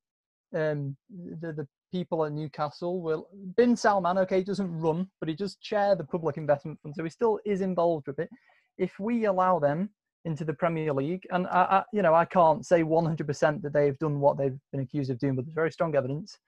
um, 0.54 0.96
the, 1.40 1.52
the 1.52 1.68
people 1.92 2.24
at 2.24 2.32
Newcastle 2.32 3.02
will 3.02 3.28
Bin 3.56 3.76
Salman, 3.76 4.18
okay, 4.18 4.42
doesn't 4.42 4.80
run, 4.80 5.08
but 5.20 5.28
he 5.28 5.34
does 5.34 5.56
chair 5.56 5.94
the 5.94 6.04
public 6.04 6.36
investment 6.36 6.78
fund, 6.82 6.94
so 6.96 7.04
he 7.04 7.10
still 7.10 7.38
is 7.44 7.60
involved 7.60 8.06
with 8.06 8.18
it. 8.18 8.30
If 8.78 8.98
we 8.98 9.26
allow 9.26 9.58
them 9.58 9.90
into 10.24 10.44
the 10.44 10.54
Premier 10.54 10.92
League, 10.92 11.24
and 11.30 11.46
I, 11.48 11.62
I 11.62 11.84
you 11.92 12.02
know, 12.02 12.14
I 12.14 12.24
can't 12.24 12.64
say 12.64 12.82
100% 12.82 13.62
that 13.62 13.72
they've 13.72 13.98
done 13.98 14.20
what 14.20 14.38
they've 14.38 14.58
been 14.72 14.80
accused 14.80 15.10
of 15.10 15.18
doing, 15.18 15.36
but 15.36 15.44
there's 15.44 15.54
very 15.54 15.72
strong 15.72 15.94
evidence. 15.94 16.38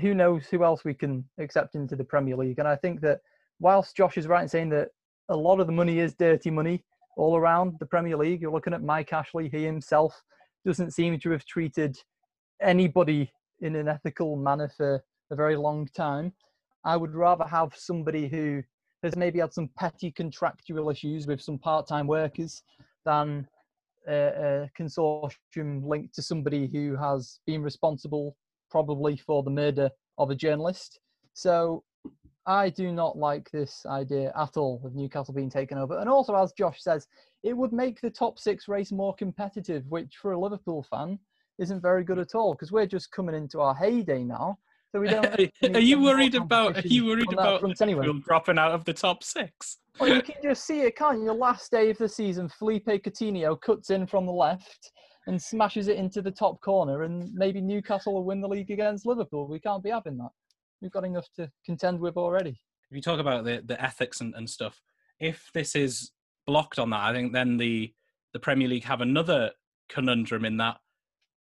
Who 0.00 0.14
knows 0.14 0.46
who 0.46 0.62
else 0.62 0.84
we 0.84 0.94
can 0.94 1.24
accept 1.38 1.74
into 1.74 1.96
the 1.96 2.04
Premier 2.04 2.36
League? 2.36 2.58
And 2.58 2.68
I 2.68 2.76
think 2.76 3.00
that 3.00 3.20
whilst 3.60 3.96
Josh 3.96 4.18
is 4.18 4.26
right 4.26 4.42
in 4.42 4.48
saying 4.48 4.68
that 4.70 4.88
a 5.28 5.36
lot 5.36 5.60
of 5.60 5.66
the 5.66 5.72
money 5.72 5.98
is 5.98 6.14
dirty 6.14 6.50
money 6.50 6.84
all 7.16 7.36
around 7.36 7.74
the 7.80 7.86
Premier 7.86 8.16
League, 8.16 8.40
you're 8.40 8.52
looking 8.52 8.74
at 8.74 8.82
Mike 8.82 9.12
Ashley, 9.12 9.48
he 9.48 9.64
himself 9.64 10.22
doesn't 10.64 10.92
seem 10.92 11.18
to 11.18 11.30
have 11.30 11.44
treated 11.44 11.96
anybody 12.60 13.32
in 13.60 13.74
an 13.74 13.88
ethical 13.88 14.36
manner 14.36 14.68
for 14.68 15.02
a 15.30 15.36
very 15.36 15.56
long 15.56 15.88
time. 15.96 16.32
I 16.84 16.96
would 16.96 17.14
rather 17.14 17.44
have 17.44 17.74
somebody 17.74 18.28
who 18.28 18.62
has 19.06 19.16
maybe 19.16 19.40
had 19.40 19.52
some 19.52 19.70
petty 19.76 20.10
contractual 20.10 20.90
issues 20.90 21.26
with 21.26 21.40
some 21.40 21.58
part-time 21.58 22.06
workers 22.06 22.62
than 23.04 23.48
a, 24.08 24.12
a 24.12 24.70
consortium 24.78 25.84
linked 25.84 26.14
to 26.14 26.22
somebody 26.22 26.68
who 26.72 26.96
has 26.96 27.40
been 27.46 27.62
responsible 27.62 28.36
probably 28.70 29.16
for 29.16 29.42
the 29.42 29.50
murder 29.50 29.90
of 30.18 30.30
a 30.30 30.34
journalist. 30.34 31.00
So 31.32 31.82
I 32.46 32.70
do 32.70 32.92
not 32.92 33.18
like 33.18 33.50
this 33.50 33.84
idea 33.86 34.32
at 34.36 34.56
all 34.56 34.80
of 34.84 34.94
Newcastle 34.94 35.34
being 35.34 35.50
taken 35.50 35.78
over. 35.78 35.98
And 35.98 36.08
also, 36.08 36.34
as 36.36 36.52
Josh 36.52 36.82
says, 36.82 37.08
it 37.42 37.56
would 37.56 37.72
make 37.72 38.00
the 38.00 38.10
top 38.10 38.38
six 38.38 38.68
race 38.68 38.92
more 38.92 39.14
competitive, 39.14 39.84
which 39.88 40.16
for 40.20 40.32
a 40.32 40.38
Liverpool 40.38 40.86
fan 40.88 41.18
isn't 41.58 41.82
very 41.82 42.04
good 42.04 42.18
at 42.18 42.34
all 42.34 42.54
because 42.54 42.70
we're 42.70 42.86
just 42.86 43.10
coming 43.10 43.34
into 43.34 43.60
our 43.60 43.74
heyday 43.74 44.22
now. 44.22 44.58
So 44.92 45.00
we 45.00 45.08
don't. 45.08 45.50
are 45.74 45.80
you 45.80 46.00
worried 46.00 46.34
about? 46.34 46.76
Are 46.84 46.88
you 46.88 47.06
worried 47.06 47.32
about 47.32 47.62
anyway? 47.80 48.08
dropping 48.24 48.58
out 48.58 48.72
of 48.72 48.84
the 48.84 48.92
top 48.92 49.24
six? 49.24 49.78
Well, 49.98 50.14
you 50.14 50.22
can 50.22 50.36
just 50.42 50.64
see 50.66 50.80
it, 50.80 50.96
can't 50.96 51.18
you? 51.18 51.24
Your 51.24 51.34
last 51.34 51.70
day 51.70 51.90
of 51.90 51.98
the 51.98 52.08
season, 52.08 52.48
Felipe 52.48 52.86
Coutinho 52.86 53.60
cuts 53.60 53.90
in 53.90 54.06
from 54.06 54.26
the 54.26 54.32
left 54.32 54.92
and 55.26 55.40
smashes 55.40 55.88
it 55.88 55.96
into 55.96 56.22
the 56.22 56.30
top 56.30 56.60
corner, 56.60 57.02
and 57.02 57.32
maybe 57.34 57.60
Newcastle 57.60 58.14
will 58.14 58.24
win 58.24 58.40
the 58.40 58.48
league 58.48 58.70
against 58.70 59.06
Liverpool. 59.06 59.48
We 59.48 59.58
can't 59.58 59.82
be 59.82 59.90
having 59.90 60.16
that. 60.18 60.30
We've 60.80 60.92
got 60.92 61.04
enough 61.04 61.26
to 61.36 61.50
contend 61.64 61.98
with 61.98 62.16
already. 62.16 62.60
If 62.90 62.96
you 62.96 63.02
talk 63.02 63.18
about 63.18 63.44
the, 63.44 63.62
the 63.64 63.82
ethics 63.82 64.20
and, 64.20 64.34
and 64.34 64.48
stuff, 64.48 64.80
if 65.18 65.50
this 65.52 65.74
is 65.74 66.12
blocked 66.46 66.78
on 66.78 66.90
that, 66.90 67.00
I 67.00 67.12
think 67.12 67.32
then 67.32 67.56
the 67.56 67.92
the 68.32 68.40
Premier 68.40 68.68
League 68.68 68.84
have 68.84 69.00
another 69.00 69.50
conundrum 69.88 70.44
in 70.44 70.58
that 70.58 70.76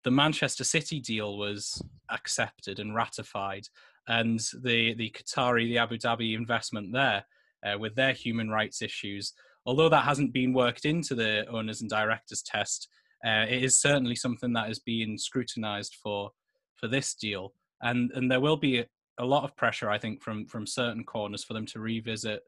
the 0.04 0.12
Manchester 0.12 0.64
City 0.64 1.00
deal 1.00 1.38
was 1.38 1.82
accepted 2.10 2.80
and 2.80 2.96
ratified, 2.96 3.68
and 4.08 4.40
the 4.62 4.94
the 4.96 5.12
Qatari, 5.12 5.66
the 5.66 5.78
Abu 5.78 5.98
Dhabi 5.98 6.36
investment 6.36 6.94
there, 6.94 7.26
uh, 7.66 7.78
with 7.78 7.96
their 7.96 8.14
human 8.14 8.50
rights 8.50 8.82
issues, 8.82 9.34
although 9.66 9.90
that 9.90 10.06
hasn't 10.06 10.34
been 10.34 10.54
worked 10.54 10.86
into 10.86 11.16
the 11.16 11.46
owners 11.48 11.82
and 11.82 11.90
directors 11.90 12.42
test, 12.42 12.88
uh, 13.26 13.46
it 13.50 13.64
is 13.64 13.78
certainly 13.78 14.16
something 14.16 14.54
that 14.54 14.70
is 14.70 14.80
being 14.80 15.18
scrutinised 15.18 15.96
for 16.02 16.32
for 16.76 16.88
this 16.88 17.14
deal, 17.14 17.54
and 17.82 18.12
and 18.12 18.32
there 18.32 18.40
will 18.40 18.58
be 18.58 18.86
a, 19.18 19.26
lot 19.26 19.44
of 19.44 19.56
pressure, 19.58 19.90
I 19.90 19.98
think, 19.98 20.22
from 20.22 20.46
from 20.46 20.66
certain 20.66 21.04
corners 21.04 21.44
for 21.44 21.54
them 21.54 21.66
to 21.68 21.80
revisit 21.80 22.42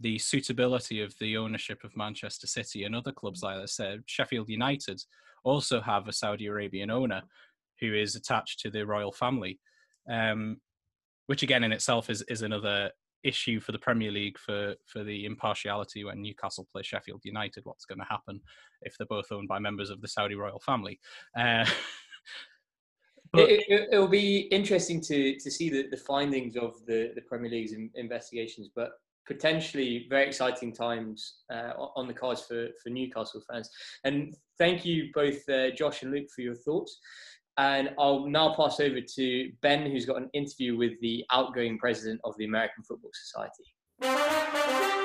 the 0.00 0.18
suitability 0.18 1.02
of 1.02 1.14
the 1.18 1.36
ownership 1.36 1.82
of 1.84 1.96
Manchester 1.96 2.46
City 2.46 2.84
and 2.84 2.94
other 2.94 3.12
clubs 3.12 3.42
like 3.42 3.58
I 3.58 3.66
said, 3.66 4.02
Sheffield 4.06 4.48
United 4.48 5.02
also 5.44 5.80
have 5.80 6.08
a 6.08 6.12
Saudi 6.12 6.46
Arabian 6.46 6.90
owner 6.90 7.22
who 7.80 7.94
is 7.94 8.14
attached 8.14 8.60
to 8.60 8.70
the 8.70 8.86
royal 8.86 9.12
family, 9.12 9.58
um, 10.08 10.58
which 11.26 11.42
again 11.42 11.64
in 11.64 11.72
itself 11.72 12.10
is 12.10 12.22
is 12.22 12.42
another 12.42 12.90
issue 13.22 13.60
for 13.60 13.72
the 13.72 13.78
Premier 13.78 14.10
League 14.10 14.38
for 14.38 14.74
for 14.86 15.04
the 15.04 15.24
impartiality 15.26 16.04
when 16.04 16.22
Newcastle 16.22 16.66
play 16.72 16.82
Sheffield 16.82 17.20
United. 17.24 17.64
What's 17.64 17.84
going 17.84 17.98
to 17.98 18.04
happen 18.04 18.40
if 18.82 18.96
they're 18.96 19.06
both 19.06 19.30
owned 19.32 19.48
by 19.48 19.58
members 19.58 19.90
of 19.90 20.00
the 20.00 20.08
Saudi 20.08 20.34
royal 20.34 20.60
family? 20.60 21.00
Uh, 21.36 21.64
But, 23.32 23.48
it, 23.48 23.88
will 23.92 24.06
it, 24.06 24.10
be 24.10 24.38
interesting 24.50 25.00
to, 25.02 25.38
to 25.38 25.50
see 25.50 25.70
the, 25.70 25.86
the 25.88 25.96
findings 25.96 26.56
of 26.56 26.84
the, 26.86 27.12
the 27.14 27.20
Premier 27.20 27.50
League's 27.50 27.72
in, 27.72 27.90
investigations. 27.94 28.70
But 28.74 28.90
potentially 29.30 30.06
very 30.10 30.26
exciting 30.26 30.72
times 30.72 31.36
uh, 31.52 31.72
on 31.94 32.08
the 32.08 32.12
cards 32.12 32.42
for, 32.42 32.66
for 32.82 32.90
Newcastle 32.90 33.40
fans. 33.48 33.70
And 34.02 34.34
thank 34.58 34.84
you 34.84 35.10
both, 35.14 35.48
uh, 35.48 35.70
Josh 35.70 36.02
and 36.02 36.10
Luke, 36.10 36.26
for 36.34 36.40
your 36.40 36.56
thoughts. 36.56 36.98
And 37.56 37.90
I'll 37.96 38.26
now 38.26 38.54
pass 38.54 38.80
over 38.80 39.00
to 39.00 39.52
Ben, 39.62 39.88
who's 39.88 40.04
got 40.04 40.16
an 40.16 40.30
interview 40.32 40.76
with 40.76 41.00
the 41.00 41.24
outgoing 41.30 41.78
president 41.78 42.20
of 42.24 42.36
the 42.38 42.44
American 42.44 42.82
Football 42.82 43.12
Society. 43.14 44.99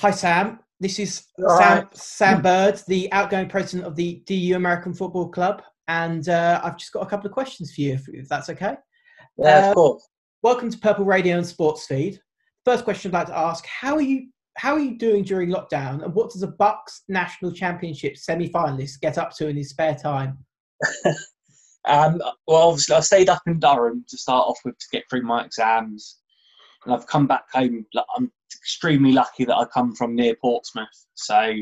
Hi, 0.00 0.10
Sam. 0.10 0.60
This 0.80 0.98
is 0.98 1.24
All 1.38 1.58
Sam, 1.58 1.78
right. 1.78 1.94
Sam 1.94 2.40
Bird, 2.40 2.80
the 2.88 3.12
outgoing 3.12 3.50
president 3.50 3.86
of 3.86 3.96
the 3.96 4.22
DU 4.24 4.56
American 4.56 4.94
Football 4.94 5.28
Club. 5.28 5.62
And 5.88 6.26
uh, 6.26 6.58
I've 6.64 6.78
just 6.78 6.94
got 6.94 7.02
a 7.02 7.06
couple 7.06 7.26
of 7.26 7.34
questions 7.34 7.74
for 7.74 7.82
you, 7.82 7.92
if, 7.92 8.08
if 8.08 8.26
that's 8.26 8.48
okay. 8.48 8.76
Yeah, 9.36 9.66
uh, 9.66 9.68
of 9.68 9.74
course. 9.74 10.08
Welcome 10.42 10.70
to 10.70 10.78
Purple 10.78 11.04
Radio 11.04 11.36
and 11.36 11.46
Sports 11.46 11.84
Feed. 11.84 12.18
First 12.64 12.84
question 12.84 13.14
I'd 13.14 13.18
like 13.18 13.26
to 13.26 13.36
ask: 13.36 13.66
How 13.66 13.94
are 13.94 14.00
you? 14.00 14.30
How 14.56 14.72
are 14.72 14.78
you 14.78 14.96
doing 14.96 15.22
during 15.22 15.50
lockdown? 15.50 16.02
And 16.02 16.14
what 16.14 16.30
does 16.30 16.42
a 16.42 16.48
BUCS 16.48 17.02
National 17.10 17.52
Championship 17.52 18.16
semi-finalist 18.16 19.02
get 19.02 19.18
up 19.18 19.36
to 19.36 19.48
in 19.48 19.56
his 19.58 19.68
spare 19.68 19.96
time? 19.96 20.38
um, 21.84 22.22
well, 22.46 22.68
obviously, 22.68 22.96
I 22.96 23.00
stayed 23.00 23.28
up 23.28 23.42
in 23.46 23.60
Durham 23.60 24.06
to 24.08 24.16
start 24.16 24.48
off 24.48 24.60
with 24.64 24.78
to 24.78 24.86
get 24.92 25.04
through 25.10 25.24
my 25.24 25.44
exams, 25.44 26.20
and 26.86 26.94
I've 26.94 27.06
come 27.06 27.26
back 27.26 27.44
home. 27.52 27.84
like, 27.92 28.06
I'm 28.16 28.32
extremely 28.70 29.12
lucky 29.12 29.44
that 29.44 29.56
I 29.56 29.64
come 29.64 29.94
from 29.94 30.14
near 30.14 30.36
Portsmouth, 30.36 31.06
so 31.14 31.52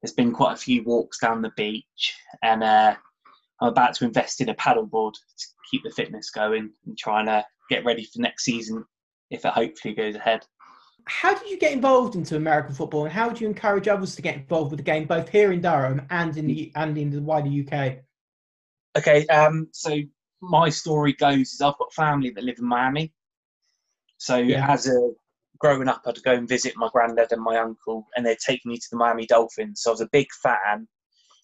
there's 0.00 0.14
been 0.14 0.32
quite 0.32 0.52
a 0.52 0.56
few 0.56 0.84
walks 0.84 1.18
down 1.18 1.42
the 1.42 1.52
beach, 1.56 2.14
and 2.42 2.62
uh, 2.62 2.94
I'm 3.60 3.68
about 3.68 3.94
to 3.94 4.04
invest 4.04 4.40
in 4.40 4.48
a 4.48 4.54
paddleboard 4.54 5.14
to 5.14 5.46
keep 5.70 5.82
the 5.82 5.90
fitness 5.90 6.30
going 6.30 6.70
and 6.86 6.96
trying 6.96 7.26
to 7.26 7.44
get 7.68 7.84
ready 7.84 8.04
for 8.04 8.20
next 8.20 8.44
season 8.44 8.84
if 9.30 9.44
it 9.44 9.52
hopefully 9.52 9.94
goes 9.94 10.14
ahead. 10.14 10.46
How 11.06 11.34
did 11.34 11.50
you 11.50 11.58
get 11.58 11.72
involved 11.72 12.14
into 12.14 12.36
American 12.36 12.74
football, 12.74 13.04
and 13.04 13.12
how 13.12 13.26
would 13.28 13.40
you 13.40 13.48
encourage 13.48 13.88
others 13.88 14.14
to 14.14 14.22
get 14.22 14.36
involved 14.36 14.70
with 14.70 14.78
the 14.78 14.84
game, 14.84 15.06
both 15.06 15.28
here 15.28 15.50
in 15.50 15.60
Durham 15.60 16.02
and 16.10 16.36
in 16.36 16.46
the 16.46 16.70
and 16.76 16.96
in 16.96 17.10
the 17.10 17.20
wider 17.20 17.48
UK? 17.48 17.98
Okay, 18.96 19.26
um, 19.26 19.68
so 19.72 19.98
my 20.40 20.68
story 20.68 21.12
goes 21.14 21.52
is 21.52 21.60
I've 21.60 21.78
got 21.78 21.92
family 21.92 22.30
that 22.30 22.44
live 22.44 22.58
in 22.60 22.66
Miami. 22.66 23.12
So 24.18 24.36
yeah. 24.36 24.70
as 24.70 24.86
a 24.86 25.10
growing 25.58 25.88
up, 25.88 26.02
I'd 26.06 26.22
go 26.22 26.32
and 26.32 26.48
visit 26.48 26.74
my 26.76 26.88
granddad 26.92 27.32
and 27.32 27.42
my 27.42 27.56
uncle, 27.56 28.06
and 28.16 28.24
they'd 28.24 28.38
take 28.38 28.64
me 28.64 28.76
to 28.76 28.86
the 28.90 28.96
Miami 28.96 29.26
Dolphins. 29.26 29.82
So 29.82 29.90
I 29.90 29.92
was 29.92 30.00
a 30.00 30.08
big 30.12 30.28
fan. 30.42 30.86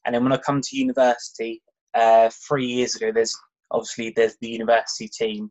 And 0.04 0.14
then 0.14 0.22
when 0.22 0.32
I 0.32 0.36
come 0.38 0.60
to 0.60 0.76
university 0.76 1.62
uh, 1.94 2.30
three 2.46 2.66
years 2.66 2.96
ago, 2.96 3.12
there's 3.12 3.36
obviously 3.70 4.12
there's 4.14 4.36
the 4.40 4.48
university 4.48 5.08
team. 5.08 5.50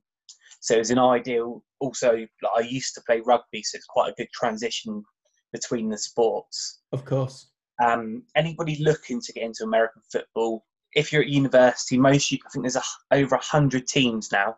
So 0.60 0.76
it 0.76 0.80
was 0.80 0.92
an 0.92 1.00
ideal. 1.00 1.64
Also, 1.80 2.12
like, 2.14 2.52
I 2.56 2.62
used 2.62 2.94
to 2.96 3.02
play 3.02 3.22
rugby, 3.26 3.64
so 3.64 3.78
it's 3.78 3.86
quite 3.86 4.12
a 4.12 4.16
good 4.16 4.30
transition 4.34 5.04
between 5.52 5.90
the 5.90 5.98
sports. 5.98 6.82
Of 6.92 7.06
course. 7.06 7.50
Um, 7.84 8.24
anybody 8.36 8.78
looking 8.80 9.20
to 9.22 9.34
get 9.34 9.44
into 9.44 9.64
American 9.64 10.02
football, 10.12 10.66
if 10.94 11.12
you're 11.12 11.24
at 11.24 11.30
university, 11.30 11.98
most 11.98 12.32
I 12.32 12.38
think 12.52 12.64
there's 12.64 12.76
a, 12.76 12.84
over 13.12 13.38
hundred 13.42 13.88
teams 13.88 14.32
now 14.32 14.58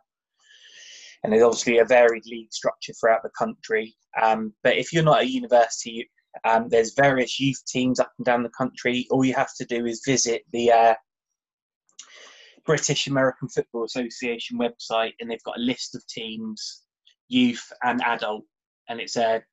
and 1.23 1.31
there's 1.31 1.43
obviously 1.43 1.77
a 1.77 1.85
varied 1.85 2.25
league 2.25 2.51
structure 2.51 2.93
throughout 2.93 3.23
the 3.23 3.29
country. 3.37 3.95
Um, 4.21 4.53
but 4.63 4.77
if 4.77 4.91
you're 4.91 5.03
not 5.03 5.21
at 5.21 5.29
university, 5.29 6.09
um, 6.43 6.67
there's 6.69 6.93
various 6.95 7.39
youth 7.39 7.63
teams 7.65 7.99
up 7.99 8.11
and 8.17 8.25
down 8.25 8.43
the 8.43 8.49
country. 8.49 9.07
All 9.09 9.23
you 9.23 9.33
have 9.33 9.53
to 9.57 9.65
do 9.65 9.85
is 9.85 10.01
visit 10.05 10.43
the 10.51 10.71
uh, 10.71 10.95
British 12.65 13.07
American 13.07 13.47
Football 13.49 13.85
Association 13.85 14.57
website, 14.57 15.13
and 15.19 15.29
they've 15.29 15.43
got 15.43 15.57
a 15.57 15.61
list 15.61 15.95
of 15.95 16.05
teams, 16.07 16.83
youth 17.27 17.71
and 17.83 18.01
adult, 18.03 18.43
and 18.89 18.99
it's 18.99 19.15
a 19.15 19.43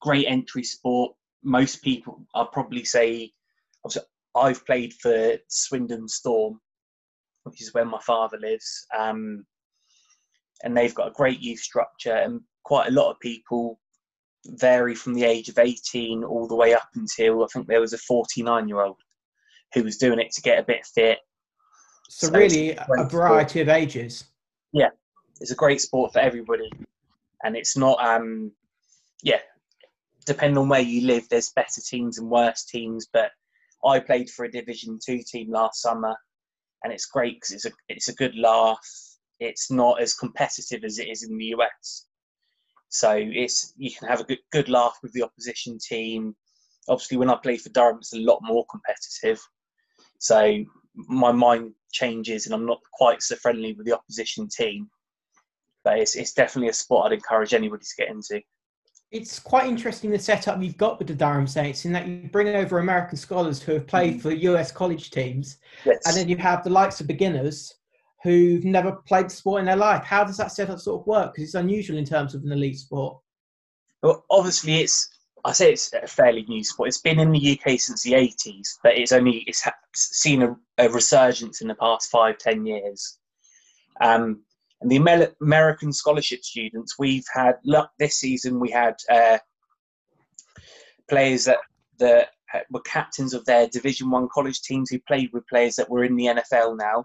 great 0.00 0.26
entry 0.26 0.62
sport. 0.62 1.14
Most 1.42 1.82
people, 1.82 2.24
I'll 2.34 2.46
probably 2.46 2.84
say, 2.84 3.32
I've 4.34 4.64
played 4.66 4.94
for 4.94 5.36
Swindon 5.48 6.08
Storm, 6.08 6.60
which 7.44 7.60
is 7.60 7.74
where 7.74 7.84
my 7.84 8.00
father 8.06 8.38
lives, 8.38 8.86
um, 8.96 9.44
and 10.62 10.76
they've 10.76 10.94
got 10.94 11.08
a 11.08 11.12
great 11.12 11.40
youth 11.40 11.60
structure, 11.60 12.14
and 12.14 12.40
quite 12.64 12.88
a 12.88 12.92
lot 12.92 13.10
of 13.10 13.20
people 13.20 13.78
vary 14.46 14.94
from 14.94 15.14
the 15.14 15.24
age 15.24 15.48
of 15.48 15.58
18 15.58 16.24
all 16.24 16.46
the 16.46 16.56
way 16.56 16.74
up 16.74 16.88
until 16.94 17.44
I 17.44 17.46
think 17.52 17.66
there 17.66 17.80
was 17.80 17.92
a 17.92 17.98
49 17.98 18.68
year 18.68 18.80
old 18.80 18.96
who 19.74 19.84
was 19.84 19.98
doing 19.98 20.18
it 20.18 20.32
to 20.32 20.42
get 20.42 20.58
a 20.58 20.64
bit 20.64 20.86
fit. 20.86 21.18
So, 22.08 22.26
so 22.26 22.32
really, 22.32 22.76
a 22.76 23.08
variety 23.08 23.60
sport. 23.60 23.62
of 23.62 23.68
ages. 23.68 24.24
Yeah, 24.72 24.88
it's 25.40 25.52
a 25.52 25.56
great 25.56 25.80
sport 25.80 26.12
for 26.12 26.18
everybody, 26.18 26.70
and 27.44 27.56
it's 27.56 27.76
not. 27.76 28.02
Um, 28.04 28.52
yeah, 29.22 29.38
depending 30.26 30.58
on 30.58 30.68
where 30.68 30.80
you 30.80 31.06
live, 31.06 31.28
there's 31.28 31.50
better 31.50 31.80
teams 31.80 32.18
and 32.18 32.28
worse 32.28 32.64
teams. 32.64 33.06
But 33.12 33.30
I 33.86 34.00
played 34.00 34.28
for 34.28 34.44
a 34.44 34.50
Division 34.50 34.98
Two 35.04 35.20
team 35.24 35.52
last 35.52 35.82
summer, 35.82 36.16
and 36.82 36.92
it's 36.92 37.06
great 37.06 37.36
because 37.36 37.52
it's 37.52 37.66
a 37.66 37.70
it's 37.88 38.08
a 38.08 38.14
good 38.14 38.34
laugh. 38.36 38.78
It's 39.40 39.70
not 39.70 40.00
as 40.00 40.14
competitive 40.14 40.84
as 40.84 40.98
it 40.98 41.08
is 41.08 41.22
in 41.22 41.36
the 41.36 41.46
US. 41.56 42.06
So 42.90 43.12
it's 43.16 43.72
you 43.76 43.90
can 43.90 44.08
have 44.08 44.20
a 44.20 44.24
good 44.24 44.40
good 44.52 44.68
laugh 44.68 44.98
with 45.02 45.12
the 45.12 45.22
opposition 45.22 45.78
team. 45.78 46.36
Obviously, 46.88 47.16
when 47.16 47.30
I 47.30 47.36
play 47.36 47.56
for 47.56 47.70
Durham, 47.70 47.98
it's 47.98 48.12
a 48.12 48.18
lot 48.18 48.40
more 48.42 48.66
competitive. 48.70 49.40
So 50.18 50.64
my 50.94 51.32
mind 51.32 51.72
changes, 51.92 52.46
and 52.46 52.54
I'm 52.54 52.66
not 52.66 52.80
quite 52.92 53.22
so 53.22 53.36
friendly 53.36 53.72
with 53.72 53.86
the 53.86 53.96
opposition 53.96 54.48
team. 54.48 54.88
But 55.84 55.98
it's 55.98 56.16
it's 56.16 56.32
definitely 56.32 56.68
a 56.68 56.74
sport 56.74 57.06
I'd 57.06 57.12
encourage 57.12 57.54
anybody 57.54 57.84
to 57.84 58.02
get 58.02 58.10
into. 58.10 58.42
It's 59.12 59.40
quite 59.40 59.66
interesting 59.66 60.10
the 60.10 60.18
setup 60.18 60.62
you've 60.62 60.76
got 60.76 60.98
with 60.98 61.08
the 61.08 61.14
Durham 61.14 61.46
Saints 61.46 61.84
in 61.84 61.92
that 61.92 62.06
you 62.06 62.28
bring 62.30 62.48
over 62.48 62.78
American 62.78 63.16
scholars 63.16 63.60
who 63.60 63.72
have 63.72 63.86
played 63.86 64.18
mm-hmm. 64.18 64.20
for 64.20 64.32
US 64.32 64.70
college 64.70 65.10
teams, 65.10 65.58
yes. 65.84 65.98
and 66.06 66.16
then 66.16 66.28
you 66.28 66.36
have 66.36 66.62
the 66.64 66.70
likes 66.70 67.00
of 67.00 67.06
beginners 67.06 67.79
who've 68.22 68.64
never 68.64 68.92
played 68.92 69.30
sport 69.30 69.60
in 69.60 69.66
their 69.66 69.76
life. 69.76 70.04
How 70.04 70.24
does 70.24 70.36
that 70.36 70.52
setup 70.52 70.78
sort 70.78 71.00
of 71.00 71.06
work? 71.06 71.32
Because 71.32 71.44
it's 71.44 71.54
unusual 71.54 71.98
in 71.98 72.04
terms 72.04 72.34
of 72.34 72.44
an 72.44 72.52
elite 72.52 72.78
sport. 72.78 73.18
Well, 74.02 74.24
obviously, 74.30 74.80
it's 74.80 75.08
I 75.44 75.52
say 75.52 75.72
it's 75.72 75.92
a 75.92 76.06
fairly 76.06 76.44
new 76.48 76.62
sport. 76.62 76.88
It's 76.88 76.98
been 76.98 77.18
in 77.18 77.32
the 77.32 77.58
UK 77.58 77.78
since 77.78 78.02
the 78.02 78.12
80s, 78.12 78.78
but 78.82 78.96
it's 78.96 79.12
only 79.12 79.44
it's 79.46 79.66
seen 79.94 80.42
a, 80.42 80.56
a 80.78 80.88
resurgence 80.90 81.60
in 81.60 81.68
the 81.68 81.74
past 81.74 82.10
five 82.10 82.38
ten 82.38 82.66
years. 82.66 83.18
Um, 84.00 84.42
and 84.80 84.90
the 84.90 85.32
American 85.40 85.92
scholarship 85.92 86.42
students, 86.42 86.98
we've 86.98 87.26
had 87.34 87.56
this 87.98 88.16
season. 88.16 88.60
We 88.60 88.70
had 88.70 88.94
uh, 89.10 89.38
players 91.08 91.44
that 91.44 91.58
that 91.98 92.30
were 92.70 92.80
captains 92.80 93.34
of 93.34 93.44
their 93.44 93.68
Division 93.68 94.10
One 94.10 94.28
college 94.32 94.62
teams 94.62 94.90
who 94.90 94.98
played 95.00 95.30
with 95.32 95.46
players 95.48 95.76
that 95.76 95.90
were 95.90 96.04
in 96.04 96.16
the 96.16 96.26
NFL 96.26 96.78
now. 96.78 97.04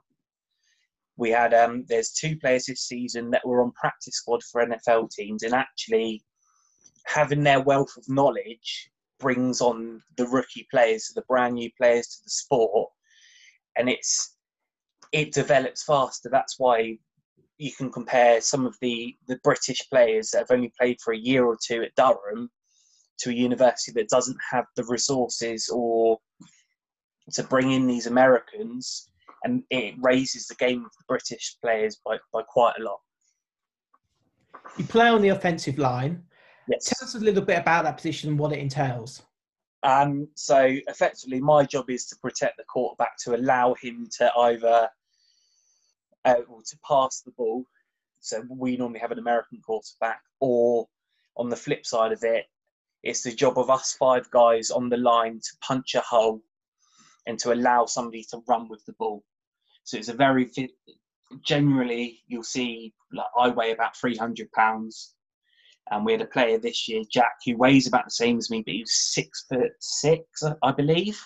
We 1.17 1.29
had 1.29 1.53
um, 1.53 1.85
there's 1.87 2.11
two 2.11 2.37
players 2.37 2.65
this 2.65 2.87
season 2.87 3.31
that 3.31 3.45
were 3.45 3.63
on 3.63 3.71
practice 3.71 4.15
squad 4.15 4.43
for 4.43 4.65
NFL 4.65 5.11
teams, 5.11 5.43
and 5.43 5.53
actually 5.53 6.23
having 7.05 7.43
their 7.43 7.61
wealth 7.61 7.95
of 7.97 8.03
knowledge 8.09 8.89
brings 9.19 9.61
on 9.61 10.01
the 10.17 10.27
rookie 10.27 10.67
players, 10.69 11.11
the 11.15 11.23
brand 11.27 11.55
new 11.55 11.69
players 11.77 12.07
to 12.07 12.17
the 12.23 12.29
sport, 12.29 12.89
and 13.77 13.89
it's 13.89 14.35
it 15.11 15.31
develops 15.31 15.83
faster. 15.83 16.29
That's 16.29 16.59
why 16.59 16.97
you 17.57 17.71
can 17.71 17.91
compare 17.91 18.41
some 18.41 18.65
of 18.65 18.75
the 18.81 19.15
the 19.27 19.39
British 19.43 19.87
players 19.89 20.31
that 20.31 20.39
have 20.39 20.51
only 20.51 20.73
played 20.77 20.97
for 21.01 21.13
a 21.13 21.17
year 21.17 21.45
or 21.45 21.57
two 21.61 21.83
at 21.83 21.95
Durham 21.95 22.49
to 23.19 23.29
a 23.29 23.33
university 23.33 23.93
that 23.93 24.09
doesn't 24.09 24.37
have 24.51 24.65
the 24.75 24.83
resources 24.85 25.69
or 25.69 26.19
to 27.33 27.43
bring 27.43 27.71
in 27.71 27.87
these 27.87 28.07
Americans 28.07 29.09
and 29.45 29.63
it 29.69 29.93
raises 30.01 30.47
the 30.47 30.55
game 30.55 30.83
of 30.83 30.91
the 30.97 31.03
British 31.07 31.55
players 31.61 32.01
by, 32.03 32.17
by 32.33 32.41
quite 32.41 32.73
a 32.79 32.83
lot. 32.83 32.99
You 34.77 34.83
play 34.85 35.07
on 35.07 35.21
the 35.21 35.29
offensive 35.29 35.77
line. 35.77 36.23
Yes. 36.67 36.89
Tell 36.89 37.07
us 37.07 37.15
a 37.15 37.19
little 37.19 37.43
bit 37.43 37.59
about 37.59 37.83
that 37.83 37.95
position 37.95 38.31
and 38.31 38.39
what 38.39 38.51
it 38.51 38.59
entails. 38.59 39.21
Um, 39.83 40.27
so 40.33 40.75
effectively, 40.87 41.39
my 41.39 41.63
job 41.63 41.91
is 41.91 42.07
to 42.07 42.15
protect 42.17 42.57
the 42.57 42.63
quarterback 42.63 43.17
to 43.19 43.35
allow 43.35 43.75
him 43.79 44.09
to 44.17 44.31
either 44.35 44.89
uh, 46.25 46.33
to 46.33 46.77
pass 46.87 47.21
the 47.21 47.31
ball. 47.31 47.63
So 48.19 48.43
we 48.49 48.77
normally 48.77 48.99
have 48.99 49.11
an 49.11 49.19
American 49.19 49.59
quarterback, 49.63 50.21
or 50.39 50.87
on 51.37 51.49
the 51.49 51.55
flip 51.55 51.85
side 51.85 52.11
of 52.11 52.23
it, 52.23 52.45
it's 53.03 53.21
the 53.21 53.31
job 53.31 53.59
of 53.59 53.69
us 53.69 53.93
five 53.93 54.27
guys 54.31 54.71
on 54.71 54.89
the 54.89 54.97
line 54.97 55.39
to 55.39 55.51
punch 55.61 55.93
a 55.93 56.01
hole 56.01 56.41
and 57.27 57.37
to 57.39 57.53
allow 57.53 57.85
somebody 57.85 58.23
to 58.31 58.41
run 58.47 58.67
with 58.67 58.83
the 58.85 58.93
ball. 58.93 59.23
So 59.85 59.97
it's 59.97 60.09
a 60.09 60.13
very 60.13 60.51
generally 61.43 62.19
you'll 62.27 62.43
see 62.43 62.93
like 63.13 63.27
I 63.37 63.49
weigh 63.49 63.71
about 63.71 63.95
three 63.95 64.17
hundred 64.17 64.51
pounds, 64.51 65.15
and 65.91 66.05
we 66.05 66.11
had 66.11 66.21
a 66.21 66.27
player 66.27 66.57
this 66.57 66.87
year, 66.87 67.03
Jack, 67.09 67.33
who 67.45 67.57
weighs 67.57 67.87
about 67.87 68.05
the 68.05 68.11
same 68.11 68.37
as 68.37 68.49
me, 68.49 68.63
but 68.65 68.73
he's 68.73 68.91
six 68.91 69.45
foot 69.47 69.71
six, 69.79 70.43
I 70.63 70.71
believe. 70.71 71.19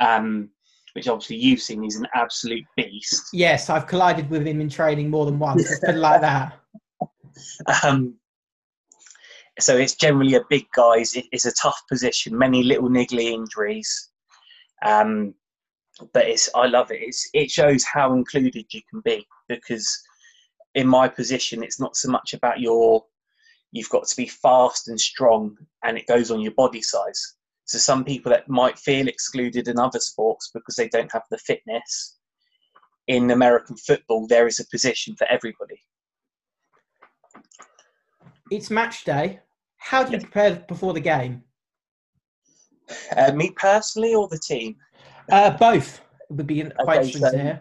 Um, 0.00 0.50
which 0.94 1.08
obviously 1.08 1.36
you've 1.36 1.60
seen, 1.60 1.82
he's 1.82 1.96
an 1.96 2.06
absolute 2.14 2.64
beast. 2.74 3.28
Yes, 3.32 3.68
I've 3.68 3.86
collided 3.86 4.30
with 4.30 4.46
him 4.46 4.62
in 4.62 4.70
training 4.70 5.10
more 5.10 5.26
than 5.26 5.38
once. 5.38 5.70
It's 5.70 5.80
been 5.80 6.00
like 6.00 6.20
that. 6.22 6.58
Um, 7.84 8.14
so 9.60 9.76
it's 9.76 9.94
generally 9.94 10.36
a 10.36 10.44
big 10.48 10.64
guy. 10.74 11.04
It's 11.32 11.44
a 11.44 11.52
tough 11.52 11.78
position, 11.86 12.36
many 12.36 12.62
little 12.62 12.88
niggly 12.88 13.32
injuries. 13.32 14.10
Um, 14.86 15.34
but 16.12 16.26
it's 16.26 16.48
I 16.54 16.66
love 16.66 16.90
it. 16.90 17.00
It's 17.00 17.28
it 17.32 17.50
shows 17.50 17.84
how 17.84 18.12
included 18.12 18.66
you 18.72 18.80
can 18.90 19.00
be 19.00 19.26
because 19.48 19.98
in 20.74 20.86
my 20.86 21.08
position, 21.08 21.62
it's 21.62 21.80
not 21.80 21.96
so 21.96 22.10
much 22.10 22.34
about 22.34 22.60
your 22.60 23.04
you've 23.72 23.90
got 23.90 24.06
to 24.06 24.16
be 24.16 24.26
fast 24.26 24.88
and 24.88 25.00
strong, 25.00 25.56
and 25.84 25.98
it 25.98 26.06
goes 26.06 26.30
on 26.30 26.40
your 26.40 26.52
body 26.52 26.82
size. 26.82 27.36
So 27.64 27.78
some 27.78 28.04
people 28.04 28.30
that 28.30 28.48
might 28.48 28.78
feel 28.78 29.08
excluded 29.08 29.66
in 29.68 29.78
other 29.78 29.98
sports 29.98 30.50
because 30.54 30.76
they 30.76 30.88
don't 30.88 31.12
have 31.12 31.24
the 31.30 31.38
fitness. 31.38 32.18
In 33.08 33.30
American 33.30 33.76
football, 33.76 34.26
there 34.26 34.46
is 34.46 34.60
a 34.60 34.66
position 34.70 35.14
for 35.16 35.26
everybody. 35.28 35.82
It's 38.50 38.70
match 38.70 39.04
day. 39.04 39.40
How 39.78 40.04
do 40.04 40.12
you 40.12 40.18
prepare 40.20 40.64
before 40.68 40.92
the 40.92 41.00
game? 41.00 41.42
Uh, 43.16 43.32
me 43.32 43.50
personally 43.56 44.14
or 44.14 44.28
the 44.28 44.38
team? 44.38 44.76
Uh, 45.30 45.50
both 45.50 46.00
would 46.30 46.46
be 46.46 46.62
quite 46.62 46.98
okay, 46.98 47.06
interesting 47.06 47.20
so, 47.20 47.30
to 47.30 47.42
hear. 47.42 47.60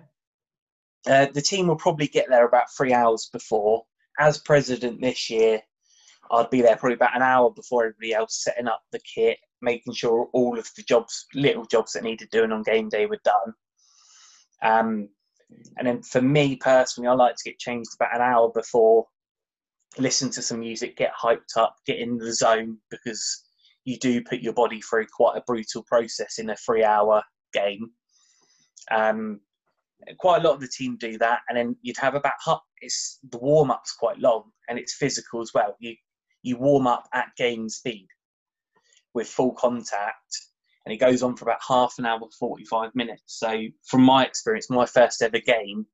Uh, 1.07 1.28
the 1.34 1.41
team 1.41 1.68
will 1.68 1.76
probably 1.76 2.07
get 2.07 2.28
there 2.30 2.47
about 2.47 2.72
three 2.76 2.93
hours 2.93 3.30
before. 3.32 3.84
As 4.20 4.38
president 4.39 5.01
this 5.01 5.30
year, 5.30 5.61
I'd 6.32 6.49
be 6.49 6.61
there 6.61 6.76
probably 6.78 6.95
about 6.95 7.16
an 7.16 7.22
hour 7.22 7.51
before 7.51 7.86
everybody 7.86 8.13
else, 8.13 8.43
setting 8.43 8.68
up 8.68 8.82
the 8.91 8.99
kit, 8.99 9.38
making 9.61 9.93
sure 9.93 10.30
all 10.34 10.57
of 10.57 10.68
the 10.76 10.84
jobs, 10.84 11.26
little 11.36 11.66
jobs 11.66 11.93
that 11.93 12.03
needed 12.03 12.30
doing 12.32 12.51
on 12.51 12.63
game 12.63 12.89
day, 12.89 13.05
were 13.05 13.20
done. 13.24 13.53
Um, 14.63 15.09
and 15.78 15.88
then 15.88 16.01
for 16.01 16.22
me 16.22 16.55
personally, 16.55 17.07
I 17.07 17.13
like 17.13 17.36
to 17.36 17.49
get 17.49 17.59
changed 17.59 17.91
about 17.95 18.16
an 18.16 18.22
hour 18.22 18.51
before, 18.51 19.05
listen 19.97 20.30
to 20.32 20.41
some 20.41 20.59
music, 20.59 20.97
get 20.97 21.11
hyped 21.13 21.57
up, 21.57 21.76
get 21.86 21.99
in 21.99 22.18
the 22.18 22.34
zone 22.34 22.78
because 22.89 23.43
you 23.86 23.97
do 23.97 24.24
put 24.24 24.39
your 24.39 24.53
body 24.53 24.82
through 24.82 25.05
quite 25.16 25.38
a 25.38 25.43
brutal 25.45 25.84
process 25.84 26.39
in 26.39 26.49
a 26.49 26.55
three 26.55 26.84
hour 26.84 27.24
game. 27.56 27.89
Um, 28.91 29.39
quite 30.20 30.41
a 30.41 30.47
lot 30.47 30.56
of 30.56 30.62
the 30.62 30.68
team 30.68 30.97
do 30.97 31.18
that, 31.18 31.39
and 31.47 31.58
then 31.58 31.76
you'd 31.82 31.97
have 31.97 32.16
about 32.16 32.34
it's 32.82 33.20
the 33.32 33.39
warm 33.39 33.72
up's 33.72 33.93
quite 33.93 34.20
long 34.20 34.51
and 34.70 34.78
it's 34.78 34.95
physical 34.95 35.41
as 35.41 35.51
well. 35.53 35.76
You 35.80 35.95
you 36.43 36.58
warm 36.58 36.86
up 36.86 37.08
at 37.14 37.36
game 37.38 37.68
speed 37.70 38.08
with 39.14 39.28
full 39.28 39.53
contact, 39.53 40.38
and 40.86 40.93
it 40.93 40.97
goes 40.97 41.24
on 41.24 41.36
for 41.36 41.45
about 41.45 41.62
half 41.68 41.95
an 41.97 42.06
hour, 42.06 42.20
forty 42.39 42.66
five 42.66 42.91
minutes. 42.93 43.24
So 43.28 43.64
from 43.88 44.03
my 44.03 44.26
experience, 44.26 44.70
my 44.70 44.86
first 44.86 45.22
ever 45.22 45.39
game, 45.39 45.86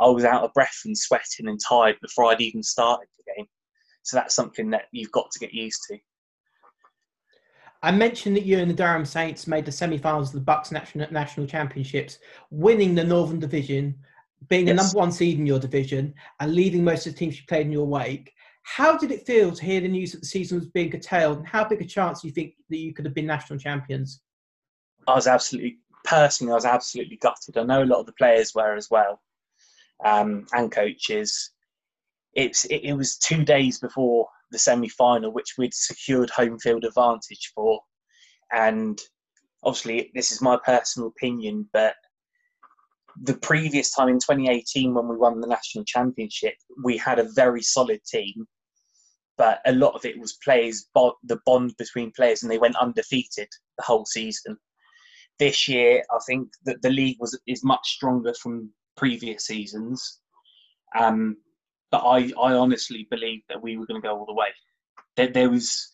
I 0.00 0.08
was 0.08 0.24
out 0.24 0.44
of 0.44 0.54
breath 0.54 0.80
and 0.84 0.96
sweating 0.96 1.48
and 1.48 1.60
tired 1.68 1.96
before 2.00 2.26
I'd 2.26 2.40
even 2.40 2.62
started 2.62 3.08
the 3.18 3.32
game. 3.36 3.46
So 4.02 4.16
that's 4.16 4.34
something 4.34 4.70
that 4.70 4.84
you've 4.92 5.12
got 5.12 5.30
to 5.32 5.38
get 5.38 5.52
used 5.52 5.82
to. 5.90 5.98
I 7.82 7.90
mentioned 7.90 8.36
that 8.36 8.44
you 8.44 8.58
and 8.58 8.70
the 8.70 8.74
Durham 8.74 9.06
Saints 9.06 9.46
made 9.46 9.64
the 9.64 9.72
semi-finals 9.72 10.28
of 10.28 10.34
the 10.34 10.52
BUCS 10.52 10.72
National 10.72 11.10
National 11.10 11.46
Championships, 11.46 12.18
winning 12.50 12.94
the 12.94 13.04
Northern 13.04 13.40
Division, 13.40 13.94
being 14.48 14.66
yes. 14.66 14.76
the 14.76 14.82
number 14.82 14.98
one 14.98 15.12
seed 15.12 15.38
in 15.38 15.46
your 15.46 15.58
division, 15.58 16.14
and 16.40 16.54
leaving 16.54 16.84
most 16.84 17.06
of 17.06 17.14
the 17.14 17.18
teams 17.18 17.38
you 17.38 17.46
played 17.48 17.66
in 17.66 17.72
your 17.72 17.86
wake. 17.86 18.32
How 18.62 18.98
did 18.98 19.10
it 19.10 19.26
feel 19.26 19.52
to 19.52 19.64
hear 19.64 19.80
the 19.80 19.88
news 19.88 20.12
that 20.12 20.20
the 20.20 20.26
season 20.26 20.58
was 20.58 20.68
being 20.68 20.90
curtailed, 20.90 21.38
and 21.38 21.46
how 21.46 21.64
big 21.64 21.80
a 21.80 21.86
chance 21.86 22.20
do 22.20 22.28
you 22.28 22.34
think 22.34 22.54
that 22.68 22.76
you 22.76 22.92
could 22.92 23.06
have 23.06 23.14
been 23.14 23.26
national 23.26 23.58
champions? 23.58 24.20
I 25.08 25.14
was 25.14 25.26
absolutely, 25.26 25.78
personally, 26.04 26.52
I 26.52 26.56
was 26.56 26.66
absolutely 26.66 27.16
gutted. 27.16 27.56
I 27.56 27.62
know 27.62 27.82
a 27.82 27.84
lot 27.84 28.00
of 28.00 28.06
the 28.06 28.12
players 28.12 28.54
were 28.54 28.74
as 28.74 28.90
well, 28.90 29.22
um, 30.04 30.46
and 30.52 30.70
coaches. 30.70 31.52
It's 32.34 32.66
it, 32.66 32.84
it 32.84 32.92
was 32.92 33.16
two 33.16 33.42
days 33.42 33.78
before 33.78 34.28
the 34.50 34.58
semi 34.58 34.88
final, 34.88 35.32
which 35.32 35.54
we'd 35.58 35.74
secured 35.74 36.30
home 36.30 36.58
field 36.58 36.84
advantage 36.84 37.52
for. 37.54 37.80
And 38.52 39.00
obviously 39.62 40.10
this 40.14 40.32
is 40.32 40.42
my 40.42 40.58
personal 40.64 41.08
opinion, 41.08 41.68
but 41.72 41.94
the 43.22 43.36
previous 43.38 43.90
time 43.90 44.08
in 44.08 44.18
2018 44.18 44.94
when 44.94 45.08
we 45.08 45.16
won 45.16 45.40
the 45.40 45.46
national 45.46 45.84
championship, 45.84 46.54
we 46.84 46.96
had 46.96 47.18
a 47.18 47.28
very 47.34 47.62
solid 47.62 48.00
team, 48.04 48.46
but 49.36 49.60
a 49.66 49.72
lot 49.72 49.94
of 49.94 50.04
it 50.04 50.18
was 50.18 50.38
players, 50.44 50.86
the 50.94 51.38
bond 51.44 51.74
between 51.78 52.12
players, 52.12 52.42
and 52.42 52.50
they 52.50 52.58
went 52.58 52.76
undefeated 52.76 53.48
the 53.78 53.84
whole 53.84 54.06
season. 54.06 54.56
This 55.38 55.68
year, 55.68 56.02
I 56.10 56.18
think 56.26 56.48
that 56.64 56.82
the 56.82 56.90
league 56.90 57.16
was 57.18 57.38
is 57.46 57.64
much 57.64 57.94
stronger 57.94 58.34
from 58.34 58.70
previous 58.96 59.46
seasons, 59.46 60.20
um, 60.98 61.36
but 61.90 61.98
I, 61.98 62.30
I 62.40 62.52
honestly 62.54 63.06
believe 63.10 63.42
that 63.48 63.62
we 63.62 63.76
were 63.76 63.86
going 63.86 64.00
to 64.00 64.06
go 64.06 64.16
all 64.18 64.26
the 64.26 64.34
way. 64.34 64.48
There, 65.16 65.28
there 65.28 65.50
was 65.50 65.92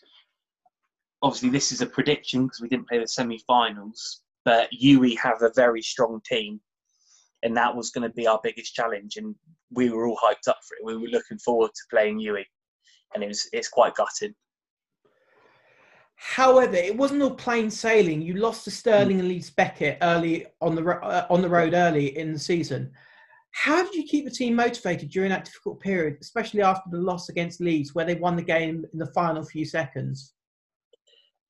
obviously 1.23 1.51
this 1.51 1.73
is 1.73 1.81
a 1.81 1.87
prediction 1.87 2.45
because 2.45 2.61
we 2.61 2.69
didn't 2.69 2.89
play 2.89 2.99
the 2.99 3.09
semi-finals, 3.09 4.23
but 4.45 4.69
UWE 4.73 5.17
have 5.19 5.43
a 5.43 5.53
very 5.55 5.83
strong 5.83 6.21
team 6.27 6.61
and 7.43 7.57
that 7.57 7.75
was 7.75 7.91
going 7.91 8.09
to 8.09 8.15
be 8.15 8.27
our 8.27 8.41
biggest 8.43 8.75
challenge. 8.75 9.17
And 9.17 9.35
we 9.71 9.91
were 9.91 10.07
all 10.07 10.19
hyped 10.23 10.49
up 10.49 10.59
for 10.67 10.77
it. 10.77 10.85
We 10.85 10.97
were 10.97 11.09
looking 11.09 11.39
forward 11.39 11.71
to 11.75 11.83
playing 11.91 12.19
UWE, 12.19 12.45
and 13.15 13.23
it 13.23 13.29
was 13.29 13.49
it's 13.53 13.69
quite 13.69 13.95
gutting. 13.95 14.35
However, 16.17 16.75
it 16.75 16.97
wasn't 16.97 17.23
all 17.23 17.35
plain 17.35 17.71
sailing. 17.71 18.23
You 18.23 18.35
lost 18.35 18.65
to 18.65 18.71
Stirling 18.71 19.21
and 19.21 19.29
Leeds 19.29 19.51
Beckett 19.51 19.99
early 20.03 20.47
on 20.61 20.75
the 20.75 20.85
uh, 20.85 21.27
on 21.31 21.43
the 21.43 21.49
road 21.49 21.75
early 21.75 22.17
in 22.19 22.33
the 22.33 22.39
season. 22.39 22.91
How 23.57 23.83
did 23.83 23.95
you 23.95 24.05
keep 24.05 24.27
the 24.27 24.31
team 24.31 24.55
motivated 24.55 25.09
during 25.09 25.31
that 25.31 25.47
difficult 25.47 25.81
period, 25.81 26.19
especially 26.21 26.61
after 26.61 26.91
the 26.91 26.99
loss 26.99 27.31
against 27.31 27.59
Leeds, 27.59 27.95
where 27.95 28.05
they 28.05 28.15
won 28.15 28.37
the 28.37 28.43
game 28.43 28.85
in 28.93 28.99
the 28.99 29.11
final 29.13 29.43
few 29.43 29.65
seconds? 29.65 30.35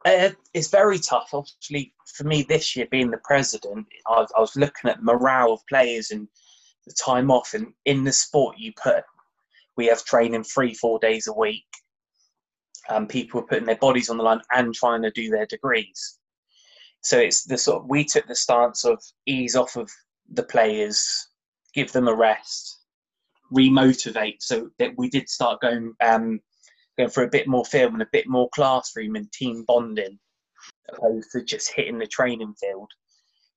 Uh, 0.04 0.30
it's 0.54 0.68
very 0.68 1.00
tough. 1.00 1.30
Obviously, 1.32 1.92
for 2.14 2.22
me 2.22 2.42
this 2.44 2.76
year 2.76 2.86
being 2.92 3.10
the 3.10 3.20
president, 3.24 3.88
I, 4.06 4.24
I, 4.36 4.40
was 4.40 4.54
looking 4.54 4.88
at 4.88 5.02
morale 5.02 5.52
of 5.52 5.66
players 5.68 6.12
and 6.12 6.28
the 6.86 6.94
time 6.94 7.28
off. 7.28 7.54
And 7.54 7.72
in 7.86 8.04
the 8.04 8.12
sport, 8.12 8.56
you 8.56 8.72
put 8.80 9.02
we 9.76 9.86
have 9.86 10.04
training 10.04 10.44
three, 10.44 10.74
four 10.74 11.00
days 11.00 11.26
a 11.26 11.32
week. 11.32 11.66
Um, 12.88 13.08
people 13.08 13.40
are 13.40 13.46
putting 13.46 13.66
their 13.66 13.76
bodies 13.76 14.10
on 14.10 14.16
the 14.16 14.22
line 14.22 14.40
and 14.52 14.72
trying 14.72 15.02
to 15.02 15.10
do 15.10 15.28
their 15.28 15.46
degrees. 15.46 16.20
So 17.00 17.18
it's 17.18 17.42
the 17.42 17.58
sort 17.58 17.82
of 17.82 17.88
we 17.88 18.04
took 18.04 18.28
the 18.28 18.36
stance 18.36 18.84
of 18.84 19.02
ease 19.26 19.56
off 19.56 19.76
of 19.76 19.90
the 20.32 20.44
players, 20.44 21.28
give 21.76 21.92
them 21.92 22.08
a 22.08 22.14
rest, 22.14 22.80
remotivate. 23.54 24.38
So 24.40 24.70
that 24.80 24.92
we 24.96 25.08
did 25.08 25.28
start 25.28 25.60
going 25.60 25.92
um, 26.02 26.40
going 26.98 27.10
for 27.10 27.22
a 27.22 27.30
bit 27.30 27.46
more 27.46 27.64
film 27.64 27.94
and 27.94 28.02
a 28.02 28.08
bit 28.12 28.26
more 28.26 28.48
classroom 28.54 29.14
and 29.14 29.30
team 29.30 29.64
bonding, 29.68 30.18
opposed 30.90 31.28
to 31.32 31.44
just 31.44 31.72
hitting 31.72 31.98
the 31.98 32.06
training 32.06 32.54
field, 32.58 32.90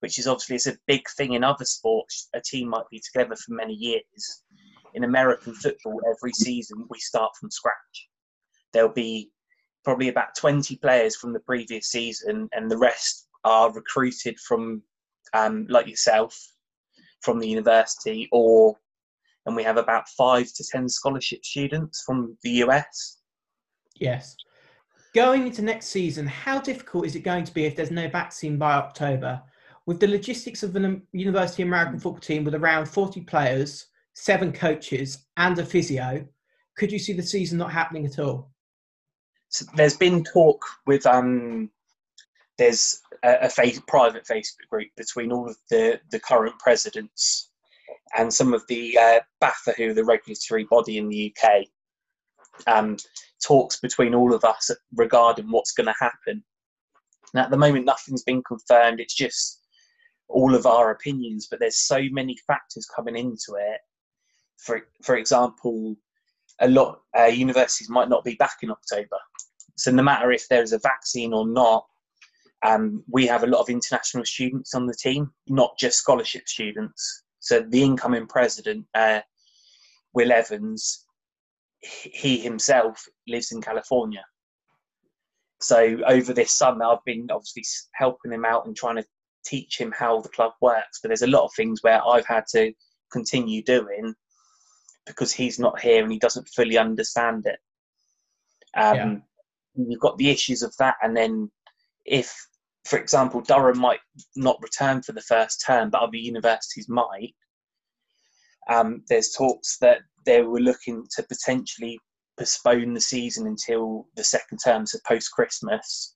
which 0.02 0.20
is 0.20 0.28
obviously 0.28 0.58
it's 0.58 0.68
a 0.68 0.78
big 0.86 1.02
thing 1.18 1.34
in 1.34 1.44
other 1.44 1.66
sports. 1.66 2.28
A 2.36 2.42
team 2.42 2.70
might 2.70 2.90
be 2.92 3.02
together 3.02 3.36
for 3.36 3.54
many 3.54 3.74
years. 3.74 4.44
In 4.96 5.04
American 5.04 5.54
football, 5.54 6.02
every 6.10 6.34
season 6.34 6.86
we 6.90 7.00
start 7.00 7.32
from 7.40 7.52
scratch. 7.52 8.10
There'll 8.74 8.90
be 8.90 9.32
probably 9.84 10.10
about 10.10 10.36
20 10.38 10.76
players 10.78 11.16
from 11.16 11.32
the 11.32 11.40
previous 11.40 11.88
season, 11.90 12.50
and 12.52 12.70
the 12.70 12.78
rest 12.78 13.28
are 13.44 13.72
recruited 13.72 14.38
from, 14.40 14.82
um, 15.34 15.68
like 15.70 15.88
yourself, 15.88 16.38
from 17.22 17.40
the 17.40 17.48
university, 17.48 18.28
or 18.32 18.78
and 19.46 19.56
we 19.56 19.64
have 19.64 19.78
about 19.78 20.08
five 20.10 20.52
to 20.54 20.64
10 20.64 20.88
scholarship 20.90 21.44
students 21.44 22.04
from 22.06 22.38
the 22.44 22.52
US. 22.64 23.22
Yes. 23.96 24.36
Going 25.16 25.48
into 25.48 25.62
next 25.62 25.88
season, 25.88 26.28
how 26.28 26.60
difficult 26.60 27.06
is 27.06 27.16
it 27.16 27.22
going 27.22 27.46
to 27.46 27.54
be 27.54 27.66
if 27.66 27.76
there's 27.76 27.92
no 27.92 28.08
vaccine 28.10 28.58
by 28.58 28.74
October? 28.74 29.42
With 29.86 30.00
the 30.00 30.08
logistics 30.08 30.62
of 30.62 30.74
the 30.74 31.02
University 31.14 31.64
American 31.64 32.00
football 32.00 32.20
team 32.20 32.44
with 32.44 32.54
around 32.54 32.86
40 32.86 33.22
players, 33.22 33.88
seven 34.14 34.52
coaches, 34.52 35.26
and 35.38 35.58
a 35.58 35.66
physio, 35.66 36.28
could 36.78 36.92
you 36.92 37.00
see 37.00 37.14
the 37.14 37.24
season 37.24 37.58
not 37.58 37.72
happening 37.72 38.06
at 38.06 38.20
all? 38.20 38.52
So 39.48 39.66
there's 39.76 39.98
been 39.98 40.24
talk 40.24 40.64
with 40.86 41.08
um, 41.08 41.72
there's 42.60 43.02
a, 43.24 43.38
a 43.42 43.50
face, 43.50 43.82
private 43.88 44.26
Facebook 44.26 44.70
group 44.70 44.90
between 44.96 45.32
all 45.32 45.50
of 45.50 45.58
the, 45.72 46.00
the 46.12 46.20
current 46.20 46.60
presidents 46.60 47.50
and 48.16 48.32
some 48.32 48.54
of 48.54 48.64
the 48.68 48.98
uh, 48.98 49.20
BAFA, 49.42 49.76
who 49.76 49.90
are 49.90 49.94
the 49.94 50.04
regulatory 50.04 50.66
body 50.66 50.98
in 50.98 51.10
the 51.10 51.34
UK, 51.34 51.66
um, 52.68 52.98
talks 53.44 53.80
between 53.80 54.14
all 54.14 54.34
of 54.34 54.44
us 54.44 54.70
regarding 54.96 55.50
what's 55.50 55.72
going 55.72 55.88
to 55.88 55.96
happen. 56.00 56.44
And 57.34 57.44
at 57.44 57.50
the 57.50 57.58
moment, 57.58 57.86
nothing's 57.86 58.24
been 58.24 58.44
confirmed. 58.44 59.00
It's 59.00 59.16
just 59.16 59.60
all 60.28 60.54
of 60.54 60.66
our 60.66 60.92
opinions, 60.92 61.48
but 61.50 61.60
there's 61.60 61.78
so 61.78 62.02
many 62.12 62.38
factors 62.48 62.86
coming 62.86 63.16
into 63.16 63.56
it. 63.60 63.80
For 64.58 64.88
for 65.04 65.16
example, 65.16 65.96
a 66.60 66.68
lot 66.68 67.02
uh, 67.18 67.26
universities 67.26 67.90
might 67.90 68.10
not 68.10 68.24
be 68.24 68.36
back 68.36 68.58
in 68.62 68.72
October. 68.72 69.18
So 69.78 69.92
no 69.92 70.04
matter 70.04 70.32
if 70.32 70.48
there's 70.50 70.74
a 70.74 70.80
vaccine 70.80 71.34
or 71.34 71.48
not, 71.48 71.86
um, 72.66 73.04
we 73.10 73.26
have 73.28 73.44
a 73.44 73.48
lot 73.48 73.62
of 73.62 73.70
international 73.70 74.26
students 74.26 74.74
on 74.74 74.86
the 74.86 74.94
team, 74.94 75.32
not 75.48 75.78
just 75.78 76.00
scholarship 76.00 76.48
students. 76.48 77.24
So 77.40 77.62
the 77.62 77.84
incoming 77.84 78.28
president, 78.28 78.86
uh, 78.94 79.22
Will 80.14 80.32
Evans, 80.32 81.06
he 81.82 82.38
himself 82.40 83.06
lives 83.28 83.52
in 83.52 83.62
California. 83.62 84.26
So 85.62 86.00
over 86.08 86.34
this 86.34 86.58
summer, 86.58 86.86
I've 86.86 87.04
been 87.06 87.28
obviously 87.32 87.64
helping 87.94 88.32
him 88.32 88.46
out 88.46 88.66
and 88.66 88.76
trying 88.76 88.98
to 88.98 89.06
teach 89.46 89.80
him 89.80 89.94
how 89.98 90.20
the 90.20 90.30
club 90.30 90.54
works. 90.62 91.00
But 91.02 91.10
there's 91.10 91.22
a 91.22 91.28
lot 91.28 91.46
of 91.46 91.52
things 91.56 91.82
where 91.82 92.06
I've 92.06 92.26
had 92.26 92.46
to 92.52 92.74
continue 93.12 93.64
doing 93.64 94.14
because 95.06 95.32
he's 95.32 95.60
not 95.60 95.80
here 95.80 96.04
and 96.04 96.12
he 96.12 96.20
doesn't 96.20 96.48
fully 96.50 96.78
understand 96.78 97.46
it. 97.46 97.60
Um, 98.76 98.96
yeah. 98.96 99.16
You've 99.88 100.00
got 100.00 100.18
the 100.18 100.30
issues 100.30 100.62
of 100.62 100.76
that, 100.78 100.96
and 101.02 101.16
then 101.16 101.50
if, 102.06 102.36
for 102.86 102.98
example, 102.98 103.42
Durham 103.42 103.80
might 103.80 104.00
not 104.36 104.62
return 104.62 105.02
for 105.02 105.12
the 105.12 105.22
first 105.22 105.64
term, 105.66 105.90
but 105.90 106.02
other 106.02 106.18
universities 106.18 106.88
might. 106.90 107.36
Um, 108.70 109.04
there's 109.10 109.32
talks 109.32 109.78
that 109.80 110.00
they 110.26 110.42
were 110.42 110.60
looking 110.60 111.06
to 111.16 111.24
potentially 111.24 112.00
postpone 112.38 112.94
the 112.94 113.02
season 113.02 113.48
until 113.48 114.08
the 114.16 114.24
second 114.24 114.60
term, 114.64 114.86
so 114.86 114.98
post 115.06 115.32
Christmas. 115.32 116.16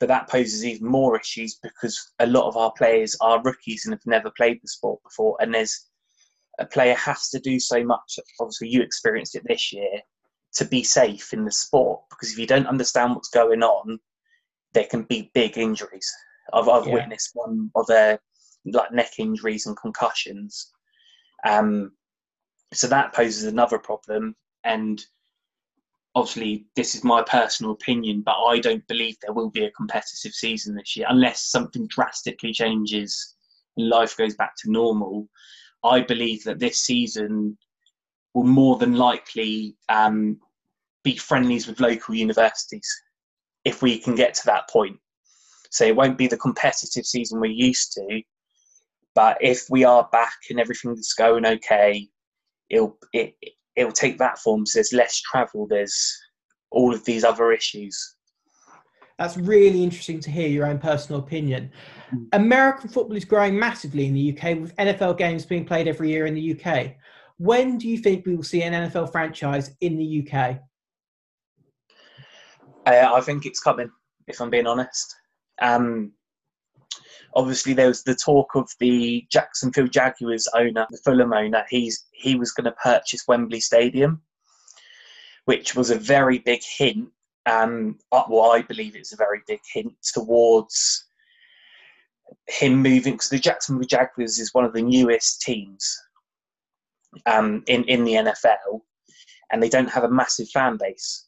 But 0.00 0.08
that 0.08 0.28
poses 0.28 0.64
even 0.64 0.88
more 0.88 1.18
issues 1.18 1.58
because 1.62 2.12
a 2.18 2.26
lot 2.26 2.48
of 2.48 2.56
our 2.56 2.72
players 2.72 3.16
are 3.20 3.42
rookies 3.42 3.84
and 3.84 3.92
have 3.92 4.06
never 4.06 4.32
played 4.36 4.58
the 4.62 4.68
sport 4.68 5.00
before. 5.04 5.36
And 5.40 5.54
there's 5.54 5.88
a 6.58 6.66
player 6.66 6.94
has 6.94 7.28
to 7.30 7.38
do 7.38 7.60
so 7.60 7.84
much. 7.84 8.18
Obviously, 8.40 8.68
you 8.68 8.82
experienced 8.82 9.36
it 9.36 9.42
this 9.46 9.72
year 9.72 10.00
to 10.54 10.64
be 10.64 10.82
safe 10.82 11.32
in 11.32 11.44
the 11.44 11.52
sport 11.52 12.00
because 12.10 12.32
if 12.32 12.38
you 12.38 12.46
don't 12.46 12.66
understand 12.66 13.14
what's 13.14 13.30
going 13.30 13.62
on, 13.62 13.98
there 14.74 14.84
can 14.84 15.02
be 15.02 15.30
big 15.34 15.58
injuries. 15.58 16.10
I've, 16.52 16.68
I've 16.68 16.86
yeah. 16.86 16.94
witnessed 16.94 17.30
one 17.34 17.70
of 17.74 17.86
their 17.86 18.18
like 18.66 18.92
neck 18.92 19.18
injuries 19.18 19.66
and 19.66 19.76
concussions. 19.76 20.72
Um, 21.46 21.92
so 22.72 22.86
that 22.86 23.12
poses 23.12 23.44
another 23.44 23.78
problem. 23.78 24.34
And 24.64 25.04
obviously, 26.14 26.66
this 26.76 26.94
is 26.94 27.04
my 27.04 27.22
personal 27.22 27.72
opinion, 27.72 28.22
but 28.22 28.36
I 28.36 28.58
don't 28.58 28.86
believe 28.86 29.16
there 29.20 29.34
will 29.34 29.50
be 29.50 29.64
a 29.64 29.70
competitive 29.72 30.32
season 30.32 30.74
this 30.74 30.96
year 30.96 31.06
unless 31.08 31.50
something 31.50 31.86
drastically 31.88 32.52
changes 32.52 33.34
and 33.76 33.88
life 33.88 34.16
goes 34.16 34.34
back 34.34 34.54
to 34.58 34.70
normal. 34.70 35.28
I 35.84 36.00
believe 36.00 36.44
that 36.44 36.60
this 36.60 36.78
season 36.78 37.58
will 38.34 38.44
more 38.44 38.78
than 38.78 38.94
likely 38.94 39.76
um, 39.88 40.38
be 41.02 41.16
friendlies 41.16 41.66
with 41.66 41.80
local 41.80 42.14
universities 42.14 42.88
if 43.64 43.82
we 43.82 43.98
can 43.98 44.14
get 44.14 44.34
to 44.34 44.46
that 44.46 44.68
point. 44.68 44.98
So 45.70 45.84
it 45.84 45.96
won't 45.96 46.18
be 46.18 46.26
the 46.26 46.36
competitive 46.36 47.06
season 47.06 47.40
we're 47.40 47.46
used 47.50 47.92
to, 47.94 48.22
but 49.14 49.38
if 49.40 49.66
we 49.70 49.84
are 49.84 50.08
back 50.12 50.36
and 50.50 50.60
everything's 50.60 51.12
going 51.14 51.46
okay, 51.46 52.08
it'll 52.70 52.98
it, 53.12 53.34
it'll 53.76 53.92
take 53.92 54.18
that 54.18 54.38
form. 54.38 54.66
So 54.66 54.78
there's 54.78 54.92
less 54.92 55.20
travel. 55.20 55.66
There's 55.66 56.18
all 56.70 56.94
of 56.94 57.04
these 57.04 57.24
other 57.24 57.52
issues. 57.52 58.16
That's 59.18 59.36
really 59.36 59.84
interesting 59.84 60.20
to 60.20 60.30
hear 60.30 60.48
your 60.48 60.66
own 60.66 60.78
personal 60.78 61.20
opinion. 61.20 61.70
Mm. 62.12 62.26
American 62.32 62.88
football 62.88 63.16
is 63.16 63.24
growing 63.24 63.58
massively 63.58 64.06
in 64.06 64.14
the 64.14 64.32
UK, 64.32 64.58
with 64.58 64.74
NFL 64.76 65.18
games 65.18 65.46
being 65.46 65.64
played 65.64 65.86
every 65.86 66.10
year 66.10 66.26
in 66.26 66.34
the 66.34 66.60
UK. 66.60 66.94
When 67.36 67.78
do 67.78 67.88
you 67.88 67.98
think 67.98 68.26
we 68.26 68.34
will 68.34 68.42
see 68.42 68.62
an 68.62 68.72
NFL 68.72 69.12
franchise 69.12 69.76
in 69.80 69.96
the 69.96 70.26
UK? 70.26 70.60
Uh, 72.86 73.12
I 73.14 73.20
think 73.20 73.46
it's 73.46 73.60
coming, 73.60 73.90
if 74.26 74.40
I'm 74.40 74.50
being 74.50 74.66
honest. 74.66 75.14
Um, 75.60 76.12
obviously 77.34 77.72
there 77.72 77.88
was 77.88 78.02
the 78.02 78.14
talk 78.14 78.54
of 78.54 78.70
the 78.78 79.26
Jacksonville 79.30 79.86
Jaguars 79.86 80.48
owner, 80.54 80.86
the 80.90 80.98
Fulham 80.98 81.32
owner. 81.32 81.64
He's 81.68 82.06
he 82.12 82.34
was 82.34 82.52
going 82.52 82.64
to 82.64 82.72
purchase 82.72 83.26
Wembley 83.26 83.60
Stadium, 83.60 84.20
which 85.46 85.74
was 85.74 85.90
a 85.90 85.98
very 85.98 86.38
big 86.38 86.60
hint. 86.76 87.08
Um, 87.46 87.98
uh, 88.12 88.22
well, 88.28 88.52
I 88.52 88.62
believe 88.62 88.94
it's 88.94 89.12
a 89.12 89.16
very 89.16 89.40
big 89.46 89.60
hint 89.72 89.94
towards 90.12 91.06
him 92.48 92.76
moving 92.76 93.14
because 93.14 93.28
the 93.28 93.38
Jacksonville 93.38 93.86
Jaguars 93.86 94.38
is 94.38 94.54
one 94.54 94.64
of 94.64 94.72
the 94.72 94.82
newest 94.82 95.42
teams 95.42 96.00
um, 97.26 97.62
in 97.66 97.84
in 97.84 98.04
the 98.04 98.14
NFL, 98.14 98.80
and 99.50 99.62
they 99.62 99.68
don't 99.68 99.90
have 99.90 100.04
a 100.04 100.10
massive 100.10 100.48
fan 100.50 100.76
base. 100.76 101.26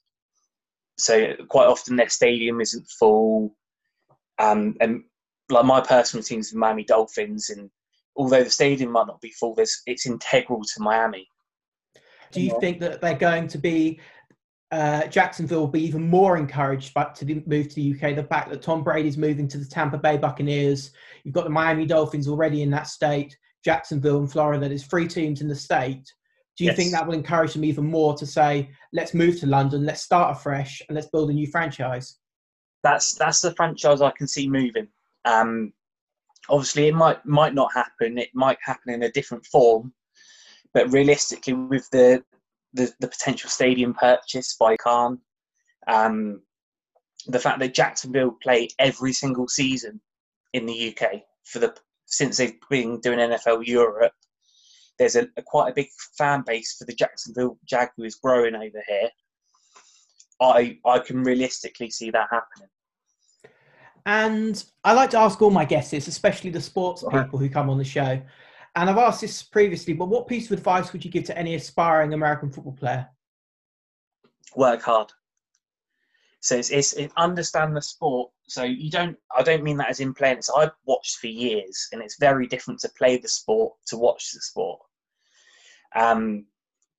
So 0.96 1.34
quite 1.48 1.66
often 1.66 1.96
their 1.96 2.08
stadium 2.08 2.60
isn't 2.60 2.88
full, 2.88 3.56
um, 4.38 4.76
and 4.80 5.02
like 5.50 5.64
my 5.64 5.80
personal 5.80 6.22
team's 6.22 6.50
the 6.50 6.58
Miami 6.58 6.84
Dolphins, 6.84 7.50
and 7.50 7.70
although 8.16 8.44
the 8.44 8.50
stadium 8.50 8.92
might 8.92 9.06
not 9.06 9.20
be 9.20 9.30
full, 9.30 9.54
there's, 9.54 9.82
it's 9.86 10.06
integral 10.06 10.62
to 10.62 10.82
Miami. 10.82 11.26
Do 12.32 12.40
you 12.40 12.56
think 12.60 12.80
that 12.80 13.00
they're 13.00 13.14
going 13.14 13.46
to 13.48 13.58
be 13.58 14.00
uh, 14.74 15.06
Jacksonville 15.06 15.60
will 15.60 15.68
be 15.68 15.84
even 15.84 16.02
more 16.02 16.36
encouraged 16.36 16.94
back 16.94 17.14
to 17.14 17.24
the 17.24 17.40
move 17.46 17.68
to 17.68 17.74
the 17.76 17.94
UK. 17.94 18.16
The 18.16 18.24
fact 18.24 18.50
that 18.50 18.60
Tom 18.60 18.82
Brady's 18.82 19.16
moving 19.16 19.46
to 19.46 19.58
the 19.58 19.64
Tampa 19.64 19.98
Bay 19.98 20.16
Buccaneers, 20.16 20.90
you've 21.22 21.34
got 21.34 21.44
the 21.44 21.50
Miami 21.50 21.86
Dolphins 21.86 22.26
already 22.26 22.62
in 22.62 22.70
that 22.70 22.88
state, 22.88 23.38
Jacksonville 23.64 24.18
and 24.18 24.30
Florida. 24.30 24.68
There's 24.68 24.84
three 24.84 25.06
teams 25.06 25.42
in 25.42 25.48
the 25.48 25.54
state. 25.54 26.12
Do 26.56 26.64
you 26.64 26.70
yes. 26.70 26.76
think 26.76 26.92
that 26.92 27.06
will 27.06 27.14
encourage 27.14 27.54
them 27.54 27.64
even 27.64 27.86
more 27.86 28.14
to 28.14 28.26
say, 28.26 28.70
let's 28.92 29.12
move 29.12 29.40
to 29.40 29.46
London, 29.46 29.84
let's 29.84 30.02
start 30.02 30.36
afresh, 30.36 30.80
and 30.88 30.94
let's 30.94 31.08
build 31.08 31.30
a 31.30 31.32
new 31.32 31.48
franchise? 31.48 32.18
That's 32.82 33.14
that's 33.14 33.40
the 33.40 33.54
franchise 33.54 34.00
I 34.00 34.10
can 34.10 34.28
see 34.28 34.48
moving. 34.48 34.88
Um, 35.24 35.72
obviously, 36.48 36.88
it 36.88 36.94
might 36.94 37.24
might 37.24 37.54
not 37.54 37.72
happen. 37.72 38.18
It 38.18 38.30
might 38.34 38.58
happen 38.62 38.92
in 38.92 39.02
a 39.02 39.10
different 39.10 39.44
form, 39.46 39.92
but 40.72 40.92
realistically, 40.92 41.54
with 41.54 41.88
the 41.90 42.22
the, 42.74 42.92
the 43.00 43.08
potential 43.08 43.48
stadium 43.48 43.94
purchase 43.94 44.56
by 44.58 44.76
Khan, 44.76 45.18
um, 45.86 46.42
the 47.26 47.38
fact 47.38 47.60
that 47.60 47.74
Jacksonville 47.74 48.36
play 48.42 48.68
every 48.78 49.12
single 49.12 49.48
season 49.48 50.00
in 50.52 50.66
the 50.66 50.94
UK 50.94 51.22
for 51.44 51.58
the 51.58 51.74
since 52.06 52.36
they've 52.36 52.58
been 52.68 53.00
doing 53.00 53.18
NFL 53.18 53.66
Europe, 53.66 54.12
there's 54.98 55.16
a, 55.16 55.26
a 55.36 55.42
quite 55.42 55.70
a 55.70 55.74
big 55.74 55.88
fan 56.16 56.42
base 56.46 56.76
for 56.76 56.84
the 56.84 56.94
Jacksonville 56.94 57.58
Jaguars 57.64 58.16
growing 58.16 58.54
over 58.54 58.82
here. 58.86 59.08
I 60.40 60.78
I 60.84 60.98
can 60.98 61.22
realistically 61.22 61.90
see 61.90 62.10
that 62.10 62.28
happening. 62.30 62.68
And 64.06 64.62
I 64.84 64.92
like 64.92 65.10
to 65.10 65.18
ask 65.18 65.40
all 65.40 65.50
my 65.50 65.64
guests, 65.64 65.92
especially 65.94 66.50
the 66.50 66.60
sports 66.60 67.02
people 67.02 67.38
who 67.38 67.48
come 67.48 67.70
on 67.70 67.78
the 67.78 67.84
show, 67.84 68.20
and 68.76 68.90
I've 68.90 68.98
asked 68.98 69.20
this 69.20 69.42
previously, 69.42 69.94
but 69.94 70.08
what 70.08 70.26
piece 70.26 70.46
of 70.46 70.58
advice 70.58 70.92
would 70.92 71.04
you 71.04 71.10
give 71.10 71.24
to 71.24 71.38
any 71.38 71.54
aspiring 71.54 72.12
American 72.12 72.50
football 72.50 72.72
player? 72.72 73.08
Work 74.56 74.82
hard. 74.82 75.12
So 76.44 76.56
it's, 76.56 76.68
it's 76.68 76.92
it, 76.92 77.10
understand 77.16 77.74
the 77.74 77.80
sport. 77.80 78.30
So 78.48 78.64
you 78.64 78.90
don't. 78.90 79.16
I 79.34 79.42
don't 79.42 79.62
mean 79.62 79.78
that 79.78 79.88
as 79.88 80.00
in 80.00 80.12
playing. 80.12 80.42
So 80.42 80.54
I've 80.58 80.72
watched 80.84 81.16
for 81.16 81.26
years, 81.26 81.88
and 81.90 82.02
it's 82.02 82.18
very 82.20 82.46
different 82.46 82.80
to 82.80 82.90
play 82.98 83.16
the 83.16 83.30
sport 83.30 83.72
to 83.86 83.96
watch 83.96 84.30
the 84.30 84.40
sport. 84.40 84.78
Um, 85.96 86.44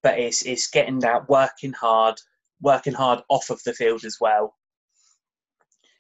but 0.02 0.18
it's 0.18 0.42
it's 0.48 0.68
getting 0.68 0.98
that 1.02 1.30
working 1.30 1.74
hard, 1.74 2.16
working 2.60 2.96
hard 2.96 3.20
off 3.30 3.52
of 3.52 3.62
the 3.66 3.74
field 3.74 4.04
as 4.04 4.18
well, 4.20 4.56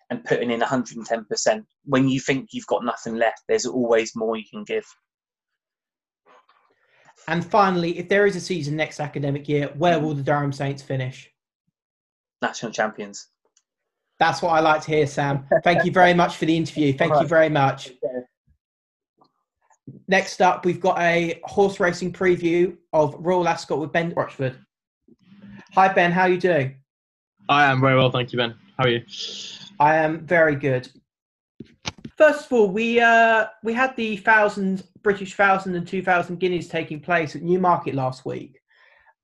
and 0.09 0.25
putting 0.25 0.49
in 0.49 0.61
110%. 0.61 1.65
When 1.83 2.09
you 2.09 2.19
think 2.19 2.49
you've 2.51 2.65
got 2.65 2.83
nothing 2.83 3.13
left, 3.13 3.43
there's 3.47 3.67
always 3.67 4.15
more 4.15 4.35
you 4.37 4.45
can 4.51 4.63
give. 4.63 4.87
And 7.27 7.45
finally, 7.45 7.99
if 7.99 8.09
there 8.09 8.25
is 8.25 8.35
a 8.35 8.41
season 8.41 8.75
next 8.75 8.99
academic 8.99 9.47
year, 9.47 9.71
where 9.77 9.99
will 9.99 10.15
the 10.15 10.23
Durham 10.23 10.51
Saints 10.51 10.81
finish? 10.81 11.31
National 12.41 12.71
champions. 12.71 13.27
That's 14.19 14.41
what 14.41 14.51
I 14.51 14.59
like 14.61 14.81
to 14.81 14.91
hear, 14.91 15.07
Sam. 15.07 15.45
Thank 15.63 15.83
you 15.85 15.91
very 15.91 16.13
much 16.13 16.37
for 16.37 16.45
the 16.45 16.55
interview. 16.55 16.93
Thank 16.93 17.13
right. 17.13 17.21
you 17.21 17.27
very 17.27 17.49
much. 17.49 17.91
Next 20.07 20.41
up, 20.41 20.65
we've 20.65 20.79
got 20.79 20.99
a 20.99 21.39
horse 21.43 21.79
racing 21.79 22.13
preview 22.13 22.77
of 22.93 23.15
Royal 23.19 23.47
Ascot 23.47 23.79
with 23.79 23.91
Ben 23.91 24.13
Rochford. 24.15 24.57
Hi, 25.73 25.91
Ben. 25.91 26.11
How 26.11 26.23
are 26.23 26.29
you 26.29 26.39
doing? 26.39 26.75
I 27.49 27.65
am 27.65 27.81
very 27.81 27.95
well, 27.95 28.09
thank 28.09 28.31
you, 28.31 28.37
Ben. 28.37 28.55
How 28.77 28.85
are 28.85 28.89
you? 28.89 29.03
I 29.79 29.97
am 29.97 30.25
very 30.25 30.55
good. 30.55 30.89
First 32.17 32.45
of 32.45 32.53
all, 32.53 32.69
we 32.69 32.99
uh, 32.99 33.47
we 33.63 33.73
had 33.73 33.95
the 33.97 34.17
thousand 34.17 34.83
British 35.03 35.33
thousand 35.33 35.75
and 35.75 35.85
two 35.85 36.01
thousand 36.01 36.39
guineas 36.39 36.69
taking 36.69 37.01
place 37.01 37.35
at 37.35 37.41
Newmarket 37.41 37.93
last 37.93 38.25
week. 38.25 38.59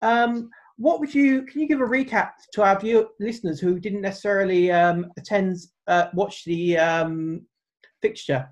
Um, 0.01 0.49
what 0.81 0.99
would 0.99 1.13
you? 1.13 1.43
Can 1.43 1.61
you 1.61 1.67
give 1.67 1.79
a 1.79 1.85
recap 1.85 2.31
to 2.53 2.63
our 2.63 2.79
view 2.79 3.09
listeners 3.19 3.59
who 3.59 3.79
didn't 3.79 4.01
necessarily 4.01 4.71
um, 4.71 5.11
attend, 5.17 5.57
uh, 5.87 6.07
watch 6.13 6.43
the 6.45 6.77
um, 6.77 7.45
fixture? 8.01 8.49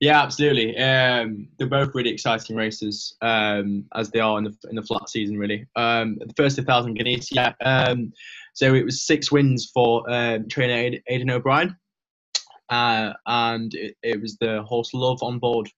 Yeah, 0.00 0.22
absolutely. 0.22 0.76
Um, 0.78 1.48
they're 1.58 1.68
both 1.68 1.94
really 1.94 2.10
exciting 2.10 2.56
races, 2.56 3.16
um, 3.20 3.84
as 3.94 4.10
they 4.10 4.20
are 4.20 4.38
in 4.38 4.44
the 4.44 4.54
in 4.70 4.76
the 4.76 4.82
flat 4.82 5.08
season. 5.10 5.38
Really, 5.38 5.66
um, 5.76 6.16
the 6.18 6.32
first 6.36 6.56
1,000 6.56 6.94
guineas. 6.94 7.28
Yeah. 7.30 7.52
Um, 7.62 8.12
so 8.54 8.74
it 8.74 8.84
was 8.84 9.06
six 9.06 9.30
wins 9.30 9.70
for 9.72 10.10
um, 10.10 10.48
trainer 10.48 10.98
Aidan 11.08 11.30
O'Brien, 11.30 11.76
uh, 12.70 13.12
and 13.26 13.74
it, 13.74 13.96
it, 14.02 14.20
was 14.20 14.38
the 14.38 14.62
horse 14.62 14.94
Love 14.94 15.22
on 15.22 15.38
board 15.38 15.68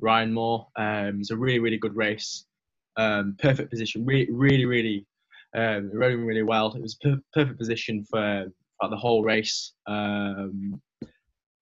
Ryan 0.00 0.32
Moore. 0.32 0.66
Um, 0.76 1.08
it 1.08 1.18
was 1.18 1.30
a 1.30 1.36
really, 1.36 1.58
really 1.58 1.78
good 1.78 1.96
race. 1.96 2.44
Um, 3.00 3.36
perfect 3.38 3.70
position, 3.70 4.04
really, 4.04 4.30
really, 4.30 4.66
really, 4.66 5.06
um, 5.56 5.90
running 5.94 6.24
really 6.26 6.42
well. 6.42 6.72
It 6.74 6.82
was 6.82 6.96
per- 6.96 7.20
perfect 7.32 7.58
position 7.58 8.04
for, 8.04 8.46
for 8.80 8.90
the 8.90 8.96
whole 8.96 9.22
race. 9.22 9.72
Um, 9.86 10.80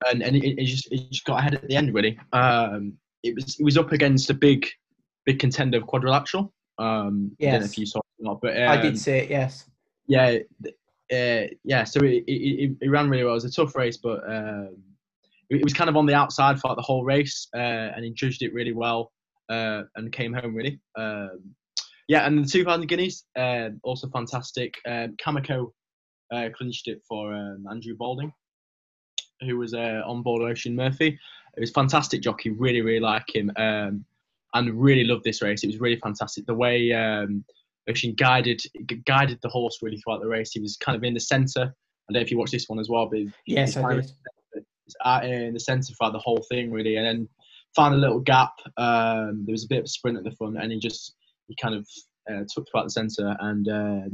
and 0.07 0.22
and 0.22 0.36
it, 0.36 0.61
it, 0.61 0.64
just 0.64 0.91
it 0.93 1.11
just 1.11 1.24
got 1.24 1.41
ahead 1.41 1.55
at 1.55 1.66
the 1.68 1.76
end 1.76 1.93
really. 1.95 2.18
Um, 2.32 2.95
it 3.22 3.34
was 3.34 3.59
it 3.59 3.64
was 3.64 3.76
up 3.76 3.93
against 3.93 4.30
a 4.30 4.34
big 4.34 4.66
big 5.26 5.39
contender 5.39 5.78
of 5.78 5.86
quadrilateral. 5.86 6.53
Um, 6.78 7.32
yes. 7.39 7.49
I 7.49 7.51
don't 7.53 7.61
know 7.61 7.66
if 7.66 7.78
you 7.78 7.86
saw 7.86 7.99
it 7.99 8.22
or 8.22 8.24
not, 8.24 8.41
but 8.41 8.57
I 8.57 8.76
did 8.76 8.91
um, 8.91 8.97
see 8.97 9.12
it. 9.12 9.30
Yes. 9.30 9.68
Yeah, 10.07 10.39
uh, 11.12 11.47
yeah, 11.64 11.84
so 11.84 12.01
it, 12.01 12.24
it, 12.26 12.76
it, 12.80 12.89
ran 12.89 13.11
really 13.11 13.24
well. 13.24 13.32
It 13.32 13.43
was 13.43 13.45
a 13.45 13.53
tough 13.53 13.76
race, 13.76 13.99
but 13.99 14.20
um, 14.26 14.76
it, 15.51 15.62
was 15.62 15.74
kind 15.74 15.91
of 15.91 15.97
on 15.97 16.07
the 16.07 16.14
outside 16.14 16.59
for 16.59 16.74
the 16.74 16.82
whole 16.82 17.05
race, 17.05 17.47
uh, 17.55 17.59
and 17.95 18.05
he 18.05 18.12
judged 18.12 18.43
it 18.43 18.55
really 18.55 18.72
well 18.72 19.12
uh, 19.49 19.82
and 19.96 20.12
came 20.12 20.32
home 20.32 20.55
really. 20.55 20.80
Um, 20.96 21.55
yeah, 22.09 22.26
and 22.26 22.42
the 22.42 22.49
2,000 22.49 22.86
guineas, 22.86 23.24
um, 23.36 23.80
also 23.82 24.09
fantastic. 24.09 24.74
Um, 24.86 25.14
Kameko 25.22 25.70
uh, 26.32 26.49
clinched 26.57 26.88
it 26.88 27.03
for 27.07 27.34
um, 27.34 27.66
Andrew 27.70 27.94
Balding, 27.96 28.32
who 29.42 29.59
was 29.59 29.74
uh, 29.74 30.03
on 30.07 30.22
board 30.22 30.42
Oisin 30.42 30.74
Murphy. 30.74 31.18
It 31.57 31.61
was 31.61 31.70
fantastic 31.70 32.22
jockey, 32.22 32.51
really, 32.51 32.80
really 32.80 33.01
like 33.01 33.26
him, 33.34 33.53
um, 33.57 34.05
and 34.55 34.80
really 34.80 35.05
loved 35.05 35.24
this 35.24 35.42
race. 35.42 35.62
It 35.62 35.66
was 35.66 35.80
really 35.80 35.99
fantastic. 35.99 36.46
The 36.46 36.55
way 36.55 36.92
um, 36.92 37.44
Oisin 37.90 38.14
guided 38.14 38.62
guided 39.05 39.38
the 39.42 39.49
horse 39.51 39.78
really 39.82 39.99
throughout 39.99 40.22
the 40.22 40.28
race. 40.28 40.53
He 40.53 40.61
was 40.61 40.78
kind 40.78 40.96
of 40.96 41.05
in 41.05 41.14
the 41.14 41.20
centre. 41.20 41.74
I 42.09 42.12
don't 42.12 42.20
know 42.20 42.24
if 42.24 42.30
you 42.30 42.38
watched 42.38 42.53
this 42.53 42.68
one 42.70 42.78
as 42.78 42.88
well, 42.88 43.07
but 43.07 43.20
yes, 43.46 43.76
I 43.76 43.94
did. 43.96 44.11
In 45.24 45.53
the 45.53 45.61
centre 45.61 45.92
throughout 45.92 46.14
the 46.14 46.18
whole 46.18 46.42
thing, 46.51 46.70
really, 46.70 46.96
and 46.96 47.05
then 47.05 47.28
found 47.75 47.95
a 47.95 47.99
little 47.99 48.21
gap. 48.21 48.53
Um, 48.77 49.45
there 49.45 49.53
was 49.53 49.64
a 49.64 49.69
bit 49.69 49.79
of 49.79 49.85
a 49.85 49.89
sprint 49.89 50.19
at 50.19 50.25
the 50.25 50.33
front, 50.33 50.61
and 50.61 50.73
he 50.73 50.79
just 50.79 51.14
he 51.47 51.57
kind 51.61 51.75
of 51.75 51.87
uh, 52.31 52.45
took 52.53 52.66
throughout 52.71 52.85
the 52.85 52.91
centre 52.91 53.37
and 53.41 53.69
uh, 53.69 54.09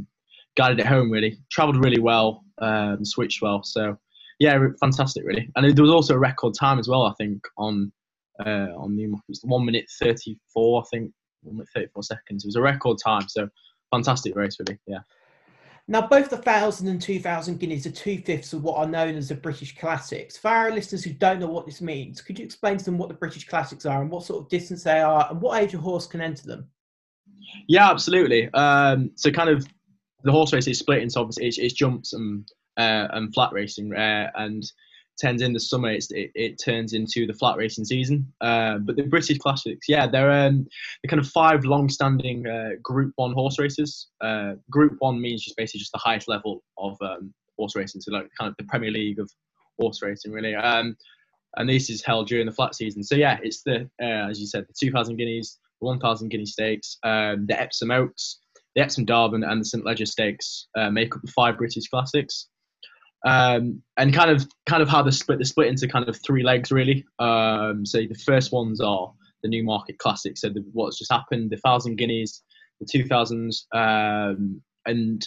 guided 0.57 0.81
it 0.81 0.87
home. 0.87 1.11
Really, 1.11 1.39
travelled 1.51 1.83
really 1.85 2.01
well, 2.01 2.45
um, 2.61 3.05
switched 3.05 3.43
well. 3.43 3.63
So 3.63 3.97
yeah, 4.39 4.59
fantastic, 4.81 5.25
really. 5.25 5.49
And 5.57 5.77
there 5.77 5.83
was 5.83 5.93
also 5.93 6.15
a 6.15 6.19
record 6.19 6.55
time 6.59 6.79
as 6.79 6.89
well. 6.89 7.03
I 7.03 7.15
think 7.15 7.43
on 7.59 7.93
uh, 8.45 8.69
on 8.77 8.97
the 8.97 9.13
one 9.43 9.65
minute 9.65 9.87
thirty 10.01 10.39
four. 10.53 10.83
I 10.83 10.85
think 10.91 11.13
one 11.43 11.57
minute 11.57 11.69
thirty 11.75 11.89
four 11.93 12.03
seconds. 12.03 12.45
It 12.45 12.49
was 12.49 12.57
a 12.57 12.63
record 12.63 12.99
time. 13.05 13.29
So 13.29 13.49
fantastic 13.91 14.35
race, 14.37 14.57
really. 14.59 14.79
Yeah. 14.87 15.01
Now, 15.87 16.07
both 16.07 16.31
the 16.31 16.37
1,000 16.37 16.89
and 16.89 17.01
2,000 17.01 17.59
guineas 17.61 17.87
are 17.87 17.91
two 17.91 18.19
fifths 18.19 18.55
of 18.55 18.65
what 18.65 18.79
are 18.79 18.87
known 18.87 19.17
as 19.17 19.29
the 19.29 19.35
British 19.35 19.77
Classics. 19.77 20.37
For 20.37 20.49
our 20.49 20.71
listeners 20.71 21.05
who 21.05 21.13
don't 21.13 21.41
know 21.41 21.47
what 21.47 21.67
this 21.67 21.83
means, 21.83 22.23
could 22.23 22.39
you 22.39 22.45
explain 22.45 22.79
to 22.79 22.85
them 22.85 22.97
what 22.97 23.09
the 23.09 23.15
British 23.15 23.47
Classics 23.47 23.85
are 23.85 24.01
and 24.01 24.11
what 24.11 24.25
sort 24.25 24.43
of 24.43 24.49
distance 24.49 24.83
they 24.83 25.01
are 25.01 25.27
and 25.31 25.43
what 25.43 25.63
age 25.63 25.75
a 25.75 25.79
horse 25.79 26.07
can 26.07 26.23
enter 26.23 26.47
them? 26.47 26.69
Yeah, 27.69 27.91
absolutely. 27.91 28.49
Um, 28.55 29.11
so, 29.15 29.31
kind 29.31 29.51
of 29.51 29.67
the 30.23 30.33
horse 30.33 30.55
race 30.55 30.67
is 30.67 30.79
split 30.79 31.03
into 31.03 31.21
obviously 31.21 31.47
it's, 31.47 31.59
it's 31.59 31.75
jumps 31.75 32.15
and 32.15 32.51
uh, 32.79 33.09
and 33.13 33.33
flat 33.35 33.53
racing, 33.53 33.95
uh, 33.95 34.31
and 34.37 34.65
turns 35.21 35.43
in 35.43 35.53
the 35.53 35.61
summer 35.61 35.91
it, 35.91 36.07
it 36.11 36.61
turns 36.63 36.93
into 36.93 37.27
the 37.27 37.35
flat 37.35 37.57
racing 37.57 37.85
season. 37.85 38.33
Uh, 38.41 38.79
but 38.79 38.97
the 38.97 39.03
british 39.03 39.39
classics 39.39 39.87
yeah 39.89 40.07
they're 40.07 40.31
um, 40.31 40.67
they're 41.03 41.11
kind 41.11 41.21
of 41.21 41.29
five 41.29 41.65
long-standing 41.65 42.47
uh, 42.47 42.71
group 42.83 43.13
one 43.17 43.33
horse 43.33 43.59
races. 43.59 44.09
Uh, 44.21 44.53
group 44.71 44.95
one 44.99 45.21
means 45.21 45.43
just 45.43 45.57
basically 45.57 45.81
just 45.81 45.93
the 45.93 45.99
highest 45.99 46.29
level 46.29 46.63
of 46.79 46.97
um, 47.03 47.33
horse 47.59 47.77
racing 47.77 48.01
so 48.01 48.13
like 48.13 48.29
kind 48.39 48.49
of 48.49 48.57
the 48.59 48.65
premier 48.65 48.91
league 48.91 49.19
of 49.19 49.31
horse 49.79 50.03
racing 50.03 50.33
really. 50.33 50.55
Um, 50.55 50.97
and 51.57 51.69
this 51.69 51.89
is 51.89 52.03
held 52.05 52.27
during 52.27 52.47
the 52.47 52.53
flat 52.53 52.75
season. 52.75 53.03
So 53.03 53.15
yeah 53.15 53.39
it's 53.43 53.63
the 53.63 53.89
uh, 54.03 54.31
as 54.31 54.41
you 54.41 54.47
said 54.47 54.67
the 54.69 54.75
2000 54.79 55.17
guineas 55.17 55.59
the 55.81 55.87
1000 55.87 56.29
guinea 56.29 56.47
stakes 56.47 56.99
um, 57.05 57.47
the 57.47 57.61
epsom 57.61 57.91
oaks 57.91 58.41
the 58.75 58.83
epsom 58.83 59.05
Derby 59.05 59.43
and 59.45 59.61
the 59.61 59.65
st 59.65 59.85
leger 59.85 60.07
stakes 60.07 60.69
uh, 60.77 60.91
make 60.91 61.15
up 61.15 61.23
the 61.23 61.33
five 61.33 61.59
british 61.59 61.89
classics 61.89 62.49
Um, 63.25 63.83
and 63.97 64.13
kind 64.13 64.31
of 64.31 64.47
kind 64.67 64.83
of 64.83 64.89
how 64.89 65.03
the 65.03 65.13
split 65.13 65.39
the 65.39 65.47
split 65.47 65.69
into 65.69 65.89
kind 65.89 66.09
of 66.09 66.21
three 66.23 66.43
legs 66.43 66.71
really. 66.71 67.05
Um, 67.19 67.87
so 67.87 68.01
the 68.01 68.21
first 68.27 68.53
ones 68.53 68.81
are 68.81 69.13
the 69.43 69.49
Newmarket 69.49 69.99
Classic. 69.99 70.37
So 70.37 70.51
the, 70.51 70.65
what's 70.73 70.99
just 70.99 71.13
happened, 71.13 71.51
the 71.51 71.57
thousand 71.59 71.97
guineas, 71.97 72.43
the 72.81 72.87
two 72.91 73.07
thousands, 73.07 73.67
um, 73.73 74.61
and 74.87 75.27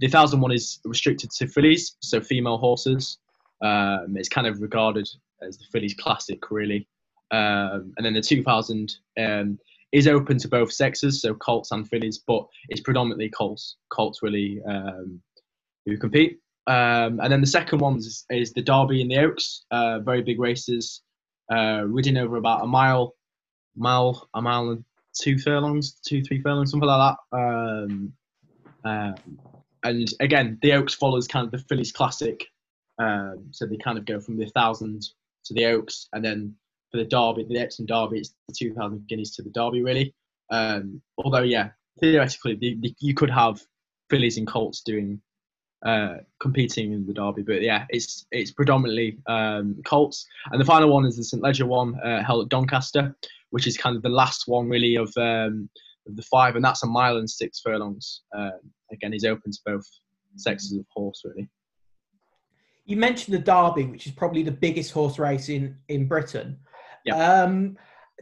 the 0.00 0.08
thousand 0.08 0.40
one 0.40 0.52
is 0.52 0.80
restricted 0.84 1.30
to 1.32 1.46
fillies, 1.46 1.96
so 2.00 2.20
female 2.20 2.58
horses. 2.58 3.18
Um, 3.62 4.14
it's 4.16 4.28
kind 4.28 4.46
of 4.46 4.60
regarded 4.60 5.08
as 5.46 5.56
the 5.58 5.64
fillies 5.72 5.94
classic 5.94 6.50
really. 6.50 6.88
Um, 7.30 7.92
and 7.96 8.04
then 8.04 8.14
the 8.14 8.20
2000 8.20 8.96
um, 9.18 9.58
is 9.92 10.06
open 10.06 10.38
to 10.38 10.48
both 10.48 10.72
sexes, 10.72 11.22
so 11.22 11.34
colts 11.34 11.70
and 11.70 11.88
fillies, 11.88 12.18
but 12.18 12.46
it's 12.68 12.80
predominantly 12.80 13.30
colts. 13.30 13.76
Colts 13.90 14.22
really 14.22 14.60
who 15.86 15.96
compete. 15.96 16.40
Um, 16.66 17.20
and 17.20 17.32
then 17.32 17.40
the 17.40 17.46
second 17.46 17.80
one 17.80 17.96
is, 17.96 18.24
is 18.30 18.52
the 18.52 18.62
Derby 18.62 19.00
and 19.00 19.10
the 19.10 19.18
Oaks, 19.18 19.64
uh, 19.70 20.00
very 20.00 20.22
big 20.22 20.40
races, 20.40 21.02
uh, 21.52 21.82
ridden 21.86 22.16
over 22.16 22.36
about 22.36 22.64
a 22.64 22.66
mile, 22.66 23.14
mile, 23.76 24.28
a 24.34 24.42
mile 24.42 24.70
and 24.70 24.84
two 25.20 25.38
furlongs, 25.38 26.00
two, 26.06 26.22
three 26.22 26.40
furlongs, 26.40 26.72
something 26.72 26.88
like 26.88 27.16
that. 27.32 27.38
Um, 27.38 28.12
uh, 28.84 29.12
and 29.84 30.08
again, 30.20 30.58
the 30.62 30.72
Oaks 30.72 30.94
follows 30.94 31.28
kind 31.28 31.46
of 31.46 31.52
the 31.52 31.64
Fillies 31.68 31.92
Classic, 31.92 32.44
um, 32.98 33.46
so 33.52 33.66
they 33.66 33.76
kind 33.76 33.98
of 33.98 34.04
go 34.04 34.18
from 34.18 34.36
the 34.36 34.46
thousand 34.46 35.02
to 35.44 35.54
the 35.54 35.66
Oaks, 35.66 36.08
and 36.12 36.24
then 36.24 36.54
for 36.90 36.98
the 36.98 37.04
Derby, 37.04 37.46
the 37.48 37.58
Epsom 37.58 37.86
Derby, 37.86 38.18
it's 38.18 38.34
the 38.48 38.54
2,000 38.54 39.06
guineas 39.08 39.32
to 39.36 39.42
the 39.42 39.50
Derby, 39.50 39.82
really. 39.82 40.14
Um, 40.50 41.00
although, 41.18 41.42
yeah, 41.42 41.70
theoretically, 42.00 42.56
the, 42.56 42.76
the, 42.80 42.94
you 43.00 43.14
could 43.14 43.30
have 43.30 43.60
fillies 44.10 44.38
and 44.38 44.46
colts 44.46 44.82
doing 44.82 45.20
uh, 45.84 46.16
competing 46.40 46.92
in 46.92 47.06
the 47.06 47.12
Derby, 47.12 47.42
but 47.42 47.62
yeah, 47.62 47.84
it's 47.90 48.26
it's 48.30 48.50
predominantly 48.50 49.18
um, 49.26 49.76
colts. 49.84 50.26
And 50.50 50.60
the 50.60 50.64
final 50.64 50.92
one 50.92 51.04
is 51.04 51.16
the 51.16 51.24
St 51.24 51.42
Leger 51.42 51.66
one 51.66 51.98
uh, 52.00 52.22
held 52.22 52.44
at 52.44 52.48
Doncaster, 52.48 53.14
which 53.50 53.66
is 53.66 53.76
kind 53.76 53.96
of 53.96 54.02
the 54.02 54.08
last 54.08 54.44
one 54.46 54.68
really 54.68 54.96
of, 54.96 55.12
um, 55.16 55.68
of 56.06 56.16
the 56.16 56.22
five, 56.22 56.56
and 56.56 56.64
that's 56.64 56.82
a 56.82 56.86
mile 56.86 57.18
and 57.18 57.28
six 57.28 57.60
furlongs. 57.60 58.22
Uh, 58.36 58.50
again, 58.92 59.12
he's 59.12 59.24
open 59.24 59.52
to 59.52 59.58
both 59.64 59.86
sexes 60.36 60.72
of 60.72 60.86
horse, 60.94 61.22
really. 61.24 61.48
You 62.84 62.96
mentioned 62.96 63.34
the 63.34 63.40
Derby, 63.40 63.84
which 63.84 64.06
is 64.06 64.12
probably 64.12 64.42
the 64.42 64.52
biggest 64.52 64.92
horse 64.92 65.18
race 65.18 65.48
in 65.48 65.76
in 65.88 66.06
Britain. 66.06 66.58
Yeah. 67.04 67.42
Um, 67.42 67.76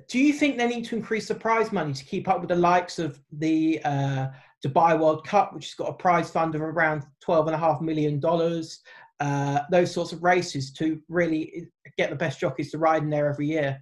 do 0.09 0.19
you 0.19 0.33
think 0.33 0.59
they 0.59 0.67
need 0.67 0.85
to 0.87 0.97
increase 0.97 1.29
the 1.29 1.35
prize 1.35 1.71
money 1.73 1.93
to 1.93 2.05
keep 2.05 2.29
up 2.29 2.41
with 2.41 2.49
the 2.49 2.57
likes 2.57 2.99
of 2.99 3.21
the 3.33 3.81
uh, 3.85 4.29
Dubai 4.65 4.99
World 4.99 5.27
Cup, 5.27 5.55
which 5.55 5.67
has 5.67 5.75
got 5.75 5.91
a 5.91 5.93
prize 5.93 6.31
fund 6.31 6.55
of 6.55 6.63
around 6.63 7.05
twelve 7.21 7.47
and 7.47 7.55
a 7.55 7.59
half 7.59 7.81
million 7.81 8.19
dollars? 8.21 8.81
Uh, 9.21 9.61
those 9.71 9.93
sorts 9.93 10.13
of 10.13 10.23
races 10.23 10.73
to 10.73 11.01
really 11.09 11.69
get 11.97 12.11
the 12.11 12.17
best 12.17 12.41
jockeys 12.41 12.71
to 12.73 12.79
ride 12.79 13.03
in 13.03 13.11
there 13.11 13.29
every 13.29 13.47
year. 13.47 13.81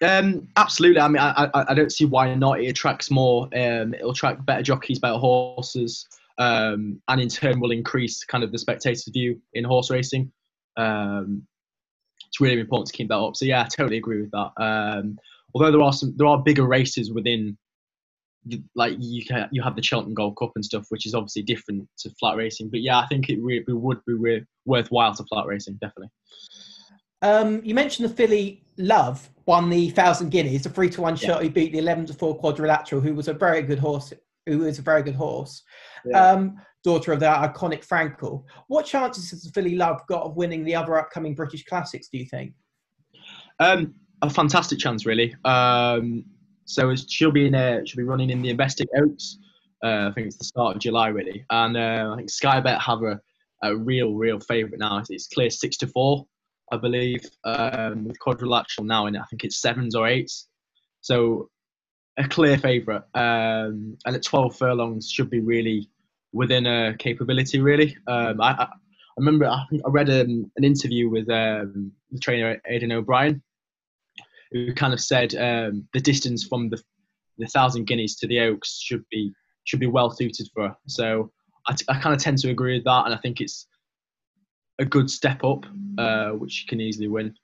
Um, 0.00 0.48
absolutely. 0.56 1.00
I 1.00 1.08
mean, 1.08 1.22
I, 1.22 1.48
I, 1.54 1.64
I 1.68 1.74
don't 1.74 1.92
see 1.92 2.06
why 2.06 2.34
not. 2.34 2.60
It 2.60 2.66
attracts 2.66 3.10
more. 3.10 3.44
Um, 3.54 3.94
it'll 3.94 4.10
attract 4.10 4.44
better 4.46 4.62
jockeys, 4.62 4.98
better 4.98 5.18
horses, 5.18 6.08
um, 6.38 7.00
and 7.08 7.20
in 7.20 7.28
turn 7.28 7.60
will 7.60 7.70
increase 7.70 8.24
kind 8.24 8.42
of 8.42 8.50
the 8.50 8.58
spectator's 8.58 9.06
view 9.12 9.40
in 9.52 9.64
horse 9.64 9.90
racing. 9.90 10.32
Um, 10.76 11.46
it's 12.26 12.40
really 12.40 12.60
important 12.60 12.88
to 12.88 12.94
keep 12.94 13.08
that 13.08 13.18
up. 13.18 13.36
So 13.36 13.44
yeah, 13.44 13.62
I 13.62 13.68
totally 13.68 13.98
agree 13.98 14.22
with 14.22 14.30
that. 14.32 14.50
Um, 14.56 15.18
although 15.54 15.70
there 15.70 15.82
are 15.82 15.92
some, 15.92 16.14
there 16.16 16.26
are 16.26 16.42
bigger 16.42 16.66
races 16.66 17.12
within, 17.12 17.56
like 18.74 18.96
you 18.98 19.24
can 19.24 19.48
you 19.52 19.62
have 19.62 19.76
the 19.76 19.82
Cheltenham 19.82 20.14
Gold 20.14 20.36
Cup 20.36 20.52
and 20.54 20.64
stuff, 20.64 20.86
which 20.88 21.06
is 21.06 21.14
obviously 21.14 21.42
different 21.42 21.88
to 21.98 22.10
flat 22.18 22.36
racing. 22.36 22.70
But 22.70 22.80
yeah, 22.80 22.98
I 22.98 23.06
think 23.06 23.28
it, 23.28 23.38
re- 23.40 23.64
it 23.66 23.72
would 23.72 24.04
be 24.06 24.14
re- 24.14 24.44
worthwhile 24.64 25.14
to 25.14 25.24
flat 25.24 25.46
racing, 25.46 25.78
definitely. 25.80 26.10
Um, 27.22 27.62
you 27.64 27.74
mentioned 27.74 28.08
the 28.08 28.14
filly 28.14 28.64
Love 28.78 29.30
won 29.46 29.70
the 29.70 29.90
thousand 29.90 30.30
guineas, 30.30 30.66
a 30.66 30.70
three 30.70 30.90
to 30.90 31.02
one 31.02 31.16
shot 31.16 31.42
He 31.42 31.48
beat 31.48 31.72
the 31.72 31.78
eleven 31.78 32.06
to 32.06 32.14
four 32.14 32.36
quadrilateral, 32.36 33.00
who 33.00 33.14
was 33.14 33.28
a 33.28 33.34
very 33.34 33.62
good 33.62 33.78
horse. 33.78 34.12
Who 34.46 34.58
was 34.58 34.80
a 34.80 34.82
very 34.82 35.04
good 35.04 35.14
horse. 35.14 35.62
Yeah. 36.04 36.30
Um, 36.30 36.56
daughter 36.82 37.12
of 37.12 37.20
the 37.20 37.26
iconic 37.26 37.86
Frankel. 37.86 38.42
What 38.66 38.86
chances 38.86 39.30
has 39.30 39.44
the 39.44 39.52
filly 39.52 39.76
Love 39.76 40.00
got 40.08 40.24
of 40.24 40.36
winning 40.36 40.64
the 40.64 40.74
other 40.74 40.98
upcoming 40.98 41.36
British 41.36 41.64
Classics? 41.64 42.08
Do 42.08 42.18
you 42.18 42.26
think? 42.26 42.54
Um, 43.60 43.94
a 44.20 44.28
fantastic 44.28 44.80
chance, 44.80 45.06
really. 45.06 45.34
Um, 45.44 46.24
so 46.72 46.94
she'll 46.96 47.30
be 47.30 47.46
in 47.46 47.54
a, 47.54 47.86
she'll 47.86 47.98
be 47.98 48.02
running 48.02 48.30
in 48.30 48.40
the 48.40 48.52
Investec 48.52 48.86
Oaks. 48.96 49.38
Uh, 49.84 50.08
I 50.08 50.12
think 50.12 50.28
it's 50.28 50.38
the 50.38 50.44
start 50.44 50.76
of 50.76 50.80
July, 50.80 51.08
really. 51.08 51.44
And 51.50 51.76
uh, 51.76 52.10
I 52.12 52.16
think 52.16 52.30
Sky 52.30 52.60
Bet 52.60 52.80
have 52.80 53.02
a, 53.02 53.20
a 53.62 53.76
real, 53.76 54.14
real 54.14 54.40
favourite 54.40 54.78
now. 54.78 54.98
It's- 54.98 55.28
clear 55.28 55.50
six 55.50 55.76
to 55.78 55.86
four, 55.86 56.24
I 56.72 56.78
believe, 56.78 57.24
um, 57.44 58.04
with 58.04 58.18
quadrilateral 58.20 58.86
now 58.86 59.06
in 59.06 59.16
it. 59.16 59.20
I 59.20 59.24
think 59.26 59.44
it's 59.44 59.60
sevens 59.60 59.94
or 59.94 60.06
eights. 60.06 60.48
So 61.02 61.50
a 62.16 62.26
clear 62.26 62.56
favourite. 62.56 63.02
Um, 63.14 63.98
and 64.06 64.16
at 64.16 64.22
12 64.22 64.56
furlongs 64.56 65.10
should 65.10 65.28
be 65.28 65.40
really 65.40 65.90
within 66.32 66.66
a 66.66 66.96
capability, 66.98 67.60
really. 67.60 67.96
Um, 68.06 68.40
I, 68.40 68.52
I, 68.52 68.62
I 68.64 68.68
remember 69.18 69.46
I, 69.46 69.62
I 69.84 69.90
read 69.90 70.08
um, 70.08 70.50
an 70.56 70.64
interview 70.64 71.10
with 71.10 71.28
um, 71.28 71.92
the 72.10 72.18
trainer 72.18 72.58
Aidan 72.66 72.92
O'Brien, 72.92 73.42
who 74.52 74.72
kind 74.74 74.92
of 74.92 75.00
said 75.00 75.34
um, 75.34 75.86
the 75.92 76.00
distance 76.00 76.44
from 76.44 76.68
the 76.68 76.82
the 77.38 77.46
thousand 77.46 77.86
guineas 77.86 78.16
to 78.16 78.26
the 78.26 78.40
Oaks 78.40 78.80
should 78.80 79.04
be 79.10 79.32
should 79.64 79.80
be 79.80 79.86
well 79.86 80.10
suited 80.10 80.48
for 80.54 80.68
her. 80.68 80.76
So 80.86 81.30
I, 81.66 81.74
t- 81.74 81.84
I 81.88 81.98
kind 81.98 82.14
of 82.14 82.20
tend 82.20 82.38
to 82.38 82.50
agree 82.50 82.76
with 82.76 82.84
that, 82.84 83.06
and 83.06 83.14
I 83.14 83.18
think 83.18 83.40
it's 83.40 83.66
a 84.78 84.84
good 84.84 85.10
step 85.10 85.44
up, 85.44 85.64
uh, 85.98 86.30
which 86.30 86.52
she 86.52 86.66
can 86.66 86.80
easily 86.80 87.08
win. 87.08 87.34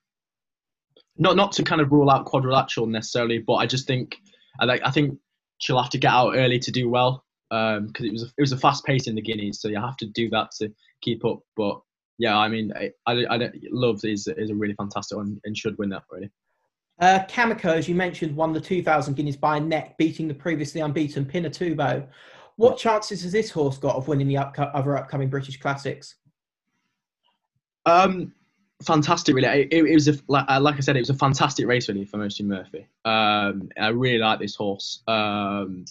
Not 1.16 1.36
not 1.36 1.52
to 1.52 1.62
kind 1.62 1.80
of 1.80 1.92
rule 1.92 2.10
out 2.10 2.26
quadrilateral 2.26 2.86
necessarily, 2.86 3.38
but 3.38 3.54
I 3.54 3.66
just 3.66 3.86
think 3.86 4.16
I 4.60 4.64
like 4.64 4.82
I 4.84 4.90
think 4.90 5.18
she'll 5.58 5.80
have 5.80 5.90
to 5.90 5.98
get 5.98 6.12
out 6.12 6.36
early 6.36 6.58
to 6.60 6.70
do 6.70 6.88
well 6.88 7.24
because 7.50 8.04
it 8.04 8.12
was 8.12 8.22
a, 8.24 8.26
it 8.26 8.40
was 8.40 8.52
a 8.52 8.58
fast 8.58 8.84
pace 8.84 9.06
in 9.06 9.14
the 9.14 9.22
Guineas, 9.22 9.60
so 9.60 9.68
you 9.68 9.80
have 9.80 9.96
to 9.98 10.06
do 10.06 10.28
that 10.30 10.50
to 10.58 10.72
keep 11.00 11.24
up. 11.24 11.40
But 11.56 11.80
yeah, 12.18 12.36
I 12.36 12.48
mean, 12.48 12.72
I, 12.76 12.90
I, 13.06 13.24
I 13.30 13.50
Love 13.70 14.04
is 14.04 14.28
is 14.28 14.50
a 14.50 14.54
really 14.54 14.74
fantastic 14.74 15.16
one 15.16 15.40
and 15.44 15.56
should 15.56 15.78
win 15.78 15.88
that 15.90 16.04
really. 16.10 16.30
Uh, 17.00 17.20
Kameko, 17.28 17.66
as 17.76 17.88
you 17.88 17.94
mentioned, 17.94 18.34
won 18.34 18.52
the 18.52 18.60
2,000 18.60 19.14
guineas 19.14 19.36
by 19.36 19.58
a 19.58 19.60
neck, 19.60 19.96
beating 19.98 20.26
the 20.26 20.34
previously 20.34 20.80
unbeaten 20.80 21.24
Pinatubo. 21.24 22.06
What 22.56 22.76
chances 22.76 23.22
has 23.22 23.30
this 23.30 23.50
horse 23.50 23.78
got 23.78 23.94
of 23.94 24.08
winning 24.08 24.26
the 24.26 24.34
upco- 24.34 24.70
other 24.74 24.96
upcoming 24.96 25.28
British 25.28 25.60
Classics? 25.60 26.16
Um, 27.86 28.32
fantastic, 28.82 29.36
really. 29.36 29.68
It, 29.70 29.72
it 29.72 29.94
was 29.94 30.08
a, 30.08 30.18
like, 30.26 30.44
uh, 30.48 30.60
like 30.60 30.74
I 30.74 30.80
said, 30.80 30.96
it 30.96 31.00
was 31.00 31.10
a 31.10 31.14
fantastic 31.14 31.66
race 31.66 31.88
really 31.88 32.04
for 32.04 32.20
Oisin 32.20 32.48
Murphy. 32.48 32.88
Um, 33.04 33.68
I 33.80 33.88
really 33.88 34.18
like 34.18 34.40
this 34.40 34.56
horse. 34.56 35.02
Um, 35.06 35.84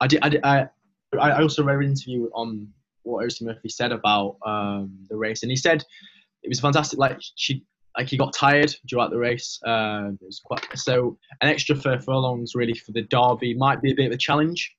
I 0.00 0.06
did. 0.06 0.20
I, 0.22 0.28
did, 0.28 0.40
I, 0.44 0.68
I 1.18 1.40
also 1.40 1.64
read 1.64 1.78
an 1.78 1.84
interview 1.84 2.28
on 2.34 2.68
what 3.04 3.24
Oisin 3.24 3.46
Murphy 3.46 3.70
said 3.70 3.92
about 3.92 4.36
um, 4.44 4.98
the 5.08 5.16
race, 5.16 5.42
and 5.42 5.50
he 5.50 5.56
said 5.56 5.82
it 6.42 6.48
was 6.48 6.60
fantastic. 6.60 6.98
Like 6.98 7.18
she, 7.36 7.64
like 7.96 8.08
he 8.08 8.16
got 8.16 8.34
tired 8.34 8.74
throughout 8.88 9.10
the 9.10 9.18
race. 9.18 9.58
Um, 9.64 10.18
it 10.20 10.26
was 10.26 10.40
quite 10.44 10.66
so 10.74 11.18
an 11.40 11.48
extra 11.48 11.74
fur 11.74 11.98
furlongs 11.98 12.54
really 12.54 12.74
for 12.74 12.92
the 12.92 13.02
Derby 13.02 13.54
might 13.54 13.80
be 13.80 13.92
a 13.92 13.94
bit 13.94 14.06
of 14.06 14.12
a 14.12 14.18
challenge, 14.18 14.74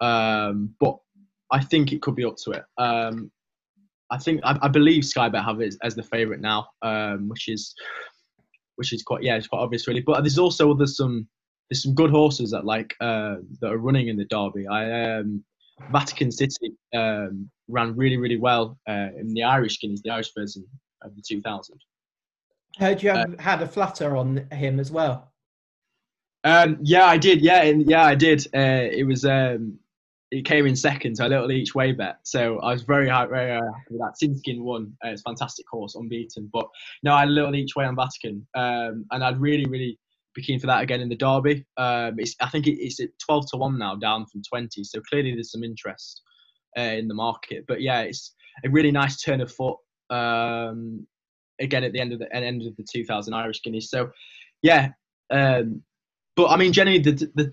um, 0.00 0.74
but 0.80 0.96
I 1.50 1.62
think 1.62 1.92
it 1.92 2.02
could 2.02 2.16
be 2.16 2.24
up 2.24 2.36
to 2.44 2.52
it. 2.52 2.64
Um, 2.78 3.30
I 4.10 4.18
think 4.18 4.40
I, 4.44 4.58
I 4.62 4.68
believe 4.68 5.04
Sky 5.04 5.28
Bet 5.28 5.44
have 5.44 5.60
it 5.60 5.68
as, 5.68 5.78
as 5.82 5.94
the 5.94 6.02
favourite 6.02 6.40
now, 6.40 6.68
um, 6.82 7.28
which 7.28 7.48
is 7.48 7.74
which 8.76 8.92
is 8.92 9.02
quite 9.02 9.22
yeah, 9.22 9.36
it's 9.36 9.46
quite 9.46 9.60
obvious 9.60 9.86
really. 9.86 10.00
But 10.00 10.22
there's 10.22 10.38
also 10.38 10.74
there's 10.74 10.96
some 10.96 11.28
there's 11.70 11.82
some 11.84 11.94
good 11.94 12.10
horses 12.10 12.50
that 12.50 12.64
like 12.64 12.94
uh, 13.00 13.36
that 13.60 13.70
are 13.70 13.78
running 13.78 14.08
in 14.08 14.16
the 14.16 14.24
Derby. 14.24 14.66
I 14.66 15.18
um, 15.18 15.44
Vatican 15.92 16.32
City 16.32 16.72
um, 16.94 17.48
ran 17.68 17.96
really 17.96 18.16
really 18.16 18.38
well 18.38 18.78
uh, 18.88 19.08
in 19.16 19.32
the 19.34 19.44
Irish 19.44 19.80
Guineas, 19.80 20.02
the 20.02 20.10
Irish 20.10 20.32
version 20.36 20.66
of 21.02 21.14
the 21.14 21.22
2000. 21.26 21.78
Heard 22.78 23.02
you 23.02 23.10
have, 23.10 23.38
had 23.38 23.62
a 23.62 23.66
flutter 23.66 24.16
on 24.16 24.46
him 24.52 24.80
as 24.80 24.90
well. 24.90 25.32
Um, 26.44 26.78
yeah, 26.82 27.04
I 27.04 27.18
did. 27.18 27.42
Yeah, 27.42 27.62
and 27.62 27.88
yeah, 27.88 28.04
I 28.04 28.14
did. 28.14 28.46
Uh, 28.54 28.88
it 28.90 29.06
was 29.06 29.24
um, 29.24 29.78
it 30.30 30.44
came 30.44 30.66
in 30.66 30.76
second, 30.76 31.16
so 31.16 31.26
a 31.26 31.28
little 31.28 31.50
each 31.50 31.74
way 31.74 31.92
bet. 31.92 32.18
So 32.22 32.58
I 32.60 32.72
was 32.72 32.82
very 32.82 33.08
happy, 33.08 33.30
very 33.30 33.52
uh, 33.52 33.60
happy 33.60 33.84
with 33.90 34.00
that. 34.00 34.18
Siskin 34.18 34.62
won. 34.62 34.96
Uh, 35.04 35.08
it's 35.08 35.22
a 35.22 35.28
fantastic 35.28 35.66
horse, 35.70 35.96
unbeaten. 35.96 36.48
But 36.52 36.68
no, 37.02 37.14
I 37.14 37.20
had 37.20 37.28
a 37.28 37.32
little 37.32 37.54
each 37.54 37.76
way 37.76 37.84
on 37.84 37.96
Vatican, 37.96 38.46
um, 38.54 39.04
and 39.10 39.24
I'd 39.24 39.40
really, 39.40 39.66
really 39.66 39.98
be 40.34 40.42
keen 40.42 40.60
for 40.60 40.66
that 40.68 40.82
again 40.82 41.00
in 41.00 41.08
the 41.08 41.16
Derby. 41.16 41.66
Um, 41.76 42.14
it's, 42.18 42.36
I 42.40 42.48
think 42.48 42.66
it, 42.66 42.78
it's 42.78 43.00
at 43.00 43.08
12 43.26 43.50
to 43.50 43.56
one 43.56 43.78
now, 43.78 43.96
down 43.96 44.26
from 44.26 44.42
20. 44.48 44.84
So 44.84 45.00
clearly 45.10 45.32
there's 45.32 45.52
some 45.52 45.64
interest 45.64 46.22
uh, 46.78 46.82
in 46.82 47.08
the 47.08 47.14
market. 47.14 47.64
But 47.66 47.80
yeah, 47.80 48.02
it's 48.02 48.34
a 48.64 48.70
really 48.70 48.92
nice 48.92 49.20
turn 49.20 49.40
of 49.40 49.52
foot. 49.52 49.76
Um, 50.10 51.06
again 51.60 51.84
at 51.84 51.92
the 51.92 52.00
end 52.00 52.12
of 52.12 52.18
the 52.18 52.34
end 52.34 52.62
of 52.66 52.76
the 52.76 52.84
2000 52.90 53.34
Irish 53.34 53.62
Guineas. 53.62 53.90
So 53.90 54.10
yeah, 54.62 54.90
um, 55.30 55.82
but 56.36 56.48
I 56.48 56.56
mean 56.56 56.72
generally 56.72 57.00
the 57.00 57.12
the, 57.34 57.52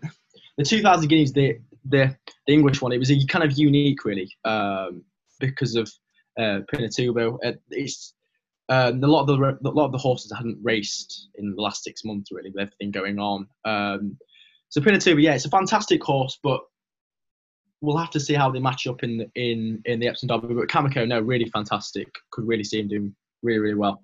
the 0.58 0.64
2000 0.64 1.08
Guineas 1.08 1.34
the, 1.34 1.60
the 1.86 2.16
the 2.48 2.54
English 2.54 2.82
one 2.82 2.92
it 2.92 3.00
was 3.00 3.12
a 3.12 3.26
kind 3.28 3.44
of 3.44 3.58
unique 3.58 4.06
really 4.06 4.30
um, 4.46 5.04
because 5.40 5.76
of 5.76 5.92
uh, 6.40 6.60
Pinatubo. 6.72 7.38
It's 7.70 8.14
um, 8.70 9.04
a 9.04 9.08
lot 9.08 9.22
of 9.22 9.28
the 9.28 9.58
a 9.66 9.72
lot 9.72 9.86
of 9.86 9.92
the 9.92 9.98
horses 9.98 10.32
hadn't 10.36 10.60
raced 10.62 11.30
in 11.36 11.56
the 11.56 11.62
last 11.62 11.84
six 11.84 12.04
months 12.04 12.32
really 12.32 12.52
with 12.52 12.62
everything 12.62 12.92
going 12.92 13.20
on. 13.20 13.48
Um, 13.66 14.18
so 14.70 14.82
Pinatubo, 14.82 15.22
yeah, 15.22 15.34
it's 15.34 15.46
a 15.46 15.50
fantastic 15.50 16.04
horse, 16.04 16.38
but 16.44 16.62
we'll 17.82 17.98
have 17.98 18.12
to 18.12 18.20
see 18.20 18.34
how 18.34 18.50
they 18.50 18.60
match 18.60 18.88
up 18.88 19.04
in 19.04 19.30
in 19.36 19.82
in 19.86 20.00
the 20.00 20.08
Epsom 20.08 20.28
Derby. 20.28 20.54
But 20.54 20.68
Kameko, 20.68 21.08
no, 21.08 21.22
really 21.22 21.50
fantastic. 21.50 22.08
Could 22.32 22.48
really 22.48 22.64
see 22.64 22.80
him 22.80 22.88
doing 22.88 23.16
really 23.48 23.60
really 23.60 23.76
well. 23.76 24.04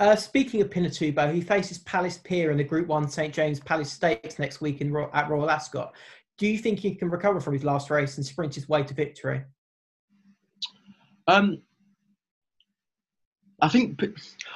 Uh, 0.00 0.14
speaking 0.14 0.60
of 0.60 0.70
Pinatubo, 0.70 1.34
he 1.34 1.40
faces 1.40 1.78
Palace 1.78 2.18
Pier 2.18 2.52
in 2.52 2.56
the 2.56 2.64
Group 2.64 2.86
One 2.86 3.08
St 3.08 3.34
James 3.34 3.58
Palace 3.60 3.92
Stakes 3.92 4.38
next 4.38 4.60
week 4.60 4.80
in 4.80 4.94
at 5.12 5.28
Royal 5.28 5.50
Ascot. 5.50 5.92
Do 6.38 6.46
you 6.46 6.56
think 6.56 6.78
he 6.78 6.94
can 6.94 7.10
recover 7.10 7.40
from 7.40 7.54
his 7.54 7.64
last 7.64 7.90
race 7.90 8.16
and 8.16 8.24
sprint 8.24 8.54
his 8.54 8.68
way 8.68 8.84
to 8.84 8.94
victory? 8.94 9.42
Um, 11.26 11.62
I 13.60 13.68
think 13.68 14.00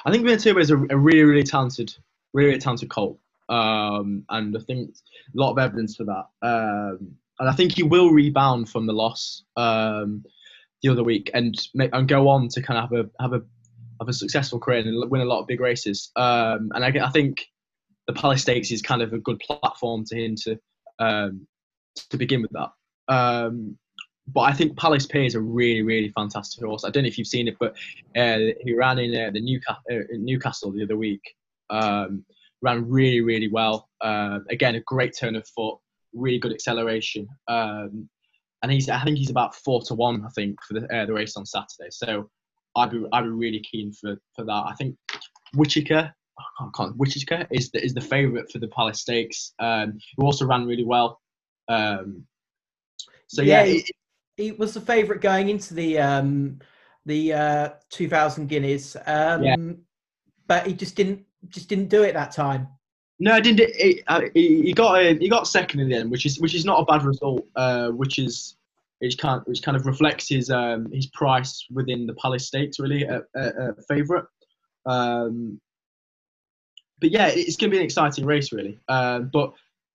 I 0.05 0.11
think 0.11 0.25
Pinatubo 0.25 0.61
is 0.61 0.71
a, 0.71 0.77
a, 0.77 0.97
really 0.97 1.23
really 1.23 1.43
talented, 1.43 1.93
really, 2.33 2.47
really 2.47 2.59
talented 2.59 2.89
colt, 2.89 3.19
um, 3.49 4.23
and 4.29 4.55
I 4.55 4.61
think 4.61 4.91
a 4.91 5.39
lot 5.39 5.51
of 5.51 5.59
evidence 5.59 5.97
for 5.97 6.05
that. 6.05 6.25
Um, 6.41 7.15
and 7.39 7.49
I 7.49 7.51
think 7.51 7.73
he 7.73 7.83
will 7.83 8.11
rebound 8.11 8.69
from 8.69 8.87
the 8.87 8.93
loss 8.93 9.43
um, 9.57 10.23
the 10.81 10.89
other 10.89 11.03
week 11.03 11.31
and 11.33 11.59
and 11.75 12.07
go 12.07 12.29
on 12.29 12.47
to 12.49 12.61
kind 12.61 12.79
of 12.79 12.89
have 12.89 13.05
a 13.05 13.21
have 13.21 13.33
a 13.33 13.43
a 14.09 14.13
successful 14.13 14.59
career 14.59 14.79
and 14.79 15.11
win 15.11 15.21
a 15.21 15.25
lot 15.25 15.41
of 15.41 15.47
big 15.47 15.59
races. 15.59 16.11
Um, 16.15 16.71
and 16.73 16.83
I, 16.83 17.07
I, 17.07 17.09
think 17.09 17.45
the 18.07 18.13
Palace 18.13 18.41
Stakes 18.41 18.71
is 18.71 18.81
kind 18.81 19.01
of 19.01 19.13
a 19.13 19.19
good 19.19 19.39
platform 19.39 20.05
to 20.05 20.15
him 20.15 20.35
to 20.43 20.59
um, 20.99 21.47
to 22.09 22.17
begin 22.17 22.41
with 22.41 22.51
that. 22.51 22.69
Um, 23.07 23.77
but 24.27 24.41
I 24.41 24.53
think 24.53 24.77
Palace 24.77 25.05
Pier 25.05 25.23
is 25.23 25.35
a 25.35 25.41
really, 25.41 25.81
really 25.81 26.09
fantastic 26.15 26.63
horse. 26.63 26.85
I 26.85 26.89
don't 26.89 27.03
know 27.03 27.07
if 27.07 27.17
you've 27.17 27.27
seen 27.27 27.47
it, 27.47 27.57
but 27.59 27.75
uh, 28.15 28.53
he 28.61 28.73
ran 28.73 28.99
in 28.99 29.13
uh, 29.13 29.31
the 29.31 29.41
Newcastle, 29.41 29.83
uh, 29.91 29.95
Newcastle 30.11 30.71
the 30.71 30.83
other 30.83 30.95
week. 30.95 31.21
Um, 31.69 32.25
ran 32.61 32.87
really, 32.87 33.19
really 33.19 33.49
well. 33.49 33.89
Uh, 33.99 34.39
again, 34.49 34.75
a 34.75 34.79
great 34.81 35.13
turn 35.17 35.35
of 35.35 35.45
foot 35.49 35.77
really 36.13 36.39
good 36.39 36.53
acceleration. 36.53 37.27
Um, 37.47 38.09
and 38.61 38.71
he's 38.71 38.89
I 38.89 39.03
think 39.03 39.17
he's 39.17 39.29
about 39.29 39.55
four 39.55 39.81
to 39.83 39.93
one 39.93 40.23
I 40.25 40.29
think 40.29 40.57
for 40.63 40.79
the 40.79 40.95
uh, 40.95 41.05
the 41.05 41.13
race 41.13 41.35
on 41.35 41.45
Saturday. 41.45 41.89
So 41.89 42.29
I'd 42.75 42.91
be 42.91 43.05
I'd 43.11 43.23
be 43.23 43.29
really 43.29 43.59
keen 43.59 43.91
for 43.91 44.15
for 44.35 44.45
that. 44.45 44.63
I 44.67 44.73
think 44.77 44.95
Wichita. 45.55 46.09
I 46.59 46.67
can't, 46.75 46.97
Wichita 46.97 47.45
is 47.51 47.69
the, 47.69 47.83
is 47.83 47.93
the 47.93 48.01
favourite 48.01 48.51
for 48.51 48.57
the 48.57 48.67
Palace 48.69 49.01
Stakes. 49.01 49.53
Um, 49.59 49.99
who 50.17 50.25
also 50.25 50.45
ran 50.45 50.65
really 50.65 50.83
well. 50.83 51.21
Um, 51.67 52.25
so 53.27 53.41
yeah, 53.41 53.63
yeah 53.63 53.73
he, 53.73 53.85
he, 54.37 54.51
was 54.51 54.73
the 54.73 54.81
favourite 54.81 55.21
going 55.21 55.49
into 55.49 55.75
the 55.75 55.99
um, 55.99 56.59
the 57.05 57.33
uh, 57.33 57.69
2000 57.89 58.47
guineas. 58.47 58.97
Um, 59.05 59.43
yeah. 59.43 59.55
but 60.47 60.65
he 60.65 60.73
just 60.73 60.95
didn't 60.95 61.23
just 61.49 61.69
didn't 61.69 61.89
do 61.89 62.03
it 62.03 62.13
that 62.13 62.31
time. 62.31 62.67
No, 63.19 63.33
I 63.33 63.39
didn't. 63.39 63.69
He, 63.75 64.01
uh, 64.07 64.21
he 64.33 64.73
got 64.73 64.99
a, 64.99 65.15
he 65.15 65.29
got 65.29 65.47
second 65.47 65.79
in 65.81 65.89
the 65.89 65.95
end, 65.95 66.11
which 66.11 66.25
is 66.25 66.39
which 66.39 66.55
is 66.55 66.65
not 66.65 66.81
a 66.81 66.85
bad 66.85 67.03
result. 67.03 67.45
Uh, 67.55 67.89
which 67.89 68.19
is 68.19 68.55
which 69.03 69.17
kind 69.17 69.41
which 69.45 69.61
kind 69.61 69.75
of 69.75 69.85
reflects 69.85 70.29
his 70.29 70.49
um, 70.49 70.89
his 70.93 71.07
price 71.07 71.65
within 71.69 72.07
the 72.07 72.13
Palace 72.13 72.47
Stakes 72.47 72.79
really 72.79 73.03
a, 73.03 73.21
a, 73.35 73.71
a 73.71 73.81
favourite. 73.89 74.23
Um, 74.85 75.59
but 77.01 77.11
yeah, 77.11 77.27
it's 77.27 77.57
going 77.57 77.69
to 77.69 77.75
be 77.75 77.79
an 77.79 77.83
exciting 77.83 78.25
race 78.25 78.53
really. 78.53 78.79
Um, 78.87 79.29
but 79.33 79.51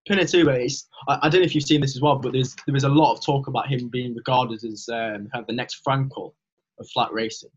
Pinatubo, 0.09 0.63
it's 0.63 0.87
I, 1.09 1.21
I, 1.23 1.29
don't 1.31 1.41
know 1.41 1.47
if 1.47 1.55
you've 1.55 1.65
seen 1.65 1.81
this 1.81 1.97
as 1.97 2.03
well, 2.03 2.19
but 2.19 2.33
there's 2.33 2.55
there 2.67 2.75
was 2.75 2.85
a 2.85 2.89
lot 2.91 3.15
of 3.15 3.25
talk 3.25 3.47
about 3.47 3.69
him 3.69 3.89
being 3.89 4.15
regarded 4.15 4.63
as 4.63 4.87
um, 4.93 5.29
kind 5.33 5.41
of 5.41 5.47
the 5.47 5.55
next 5.55 5.83
Frankel 5.83 6.35
of 6.79 6.89
flat 6.91 7.11
racing. 7.11 7.51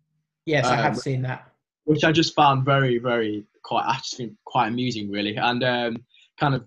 Yes, 0.46 0.66
I 0.66 0.78
have 0.78 0.94
um, 0.94 1.00
seen 1.00 1.22
that. 1.24 1.52
Which 1.84 2.06
I 2.06 2.14
just 2.14 2.34
found 2.34 2.64
very 2.64 2.98
very 2.98 3.44
quite 3.64 4.02
think 4.16 4.34
quite 4.46 4.70
amusing 4.70 5.12
really, 5.12 5.36
and 5.36 5.62
um, 5.66 5.98
kind 6.40 6.56
of 6.56 6.64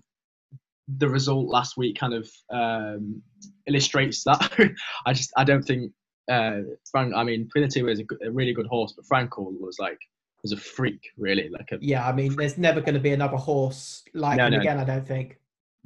the 0.87 1.09
result 1.09 1.47
last 1.47 1.75
week 1.75 1.97
kind 1.97 2.13
of 2.13 2.29
um, 2.51 3.23
illustrates 3.67 4.23
that. 4.23 4.51
I 5.05 5.13
just 5.13 5.31
I 5.37 5.43
don't 5.43 5.63
think 5.63 5.91
uh, 6.29 6.59
Frank. 6.91 7.13
I 7.15 7.23
mean, 7.23 7.49
Pinatubo 7.55 7.91
is 7.91 7.99
a, 7.99 8.27
a, 8.27 8.31
really 8.31 8.53
good 8.53 8.67
horse, 8.67 8.93
but 8.93 9.05
Frankel 9.05 9.59
was 9.59 9.77
like 9.79 9.99
was 10.41 10.51
a 10.51 10.57
freak 10.57 11.01
really. 11.17 11.49
Like 11.49 11.71
a 11.71 11.77
yeah. 11.81 12.07
I 12.07 12.11
mean, 12.11 12.35
there's 12.35 12.57
never 12.57 12.81
going 12.81 12.95
to 12.95 12.99
be 12.99 13.11
another 13.11 13.37
horse 13.37 14.03
like 14.13 14.37
no, 14.37 14.47
him 14.47 14.53
no, 14.53 14.59
again. 14.59 14.79
I 14.79 14.83
don't 14.83 15.07
think. 15.07 15.37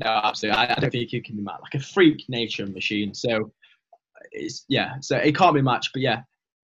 No, 0.03 0.09
absolutely. 0.23 0.57
I, 0.59 0.73
I 0.73 0.79
don't 0.79 0.91
think 0.91 1.11
you 1.11 1.21
can 1.21 1.35
be 1.35 1.41
matched. 1.41 1.61
Like 1.61 1.75
a 1.75 1.79
freak 1.79 2.23
nature 2.29 2.65
machine. 2.67 3.13
So 3.13 3.51
it's 4.31 4.65
yeah. 4.69 4.95
So 5.01 5.17
it 5.17 5.35
can't 5.35 5.55
be 5.55 5.61
matched. 5.61 5.91
But 5.93 6.01
yeah, 6.01 6.21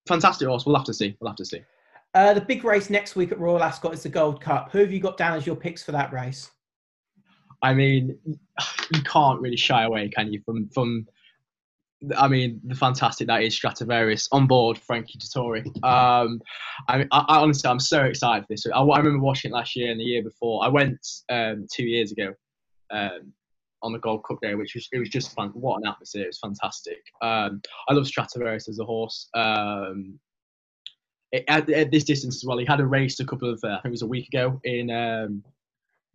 fantastic 0.08 0.48
horse. 0.48 0.66
We'll 0.66 0.76
have 0.76 0.86
to 0.86 0.94
see. 0.94 1.16
We'll 1.20 1.30
have 1.30 1.38
to 1.38 1.46
see. 1.46 1.62
Uh, 2.14 2.34
the 2.34 2.42
big 2.42 2.66
race 2.66 2.90
next 2.90 3.16
week 3.16 3.32
at 3.32 3.40
Royal 3.40 3.64
Ascot 3.64 3.94
is 3.94 4.04
the 4.04 4.10
Gold 4.10 4.42
Cup. 4.42 4.70
Who 4.72 4.80
have 4.80 4.92
you 4.92 5.00
got 5.00 5.18
down 5.18 5.38
as 5.38 5.48
your 5.48 5.56
picks 5.56 5.82
for 5.82 5.94
that 5.94 6.12
race? 6.12 6.52
I 7.62 7.74
mean, 7.74 8.18
you 8.94 9.02
can't 9.04 9.40
really 9.40 9.58
shy 9.58 9.84
away, 9.84 10.10
can 10.10 10.32
you, 10.32 10.42
from 10.46 10.70
from 10.70 11.08
I 12.18 12.28
mean, 12.28 12.60
the 12.64 12.74
fantastic 12.74 13.28
that 13.28 13.44
is 13.44 13.56
Stradivarius 13.56 14.28
on 14.32 14.48
board 14.48 14.78
Frankie 14.78 15.20
Dettori. 15.20 15.66
Um, 15.84 16.42
I, 16.88 17.02
I, 17.12 17.26
I, 17.28 17.38
honestly, 17.38 17.70
I'm 17.70 17.80
so 17.80 18.04
excited 18.04 18.44
for 18.44 18.54
this. 18.54 18.66
I, 18.66 18.80
I, 18.80 18.98
remember 18.98 19.24
watching 19.24 19.52
it 19.52 19.54
last 19.54 19.76
year 19.76 19.92
and 19.92 20.00
the 20.00 20.04
year 20.04 20.24
before. 20.24 20.66
I 20.66 20.68
went 20.68 21.00
um, 21.30 21.68
two 21.72 21.84
years 21.84 22.12
ago 22.12 22.34
um, 22.90 23.32
on 23.84 23.94
the 23.94 24.00
Gold 24.00 24.24
Cup 24.28 24.40
day, 24.42 24.56
which 24.56 24.74
was 24.74 24.88
it 24.92 24.98
was 24.98 25.10
just 25.10 25.34
fun. 25.34 25.50
What 25.50 25.78
an 25.78 25.88
atmosphere! 25.88 26.24
It 26.24 26.28
was 26.28 26.40
fantastic. 26.40 27.02
Um, 27.22 27.62
I 27.88 27.94
love 27.94 28.08
Stradivarius 28.08 28.68
as 28.68 28.80
a 28.80 28.86
horse. 28.86 29.30
Um, 29.36 30.20
at, 31.48 31.70
at, 31.70 31.92
this 31.92 32.04
distance 32.04 32.38
as 32.38 32.44
well. 32.46 32.58
He 32.58 32.66
had 32.66 32.80
a 32.80 32.86
race 32.86 33.20
a 33.20 33.26
couple 33.26 33.50
of, 33.50 33.62
uh, 33.64 33.70
I 33.70 33.76
think 33.76 33.86
it 33.86 33.92
was 33.92 34.02
a 34.02 34.08
week 34.08 34.28
ago 34.28 34.60
in 34.66 34.92
um, 34.92 35.44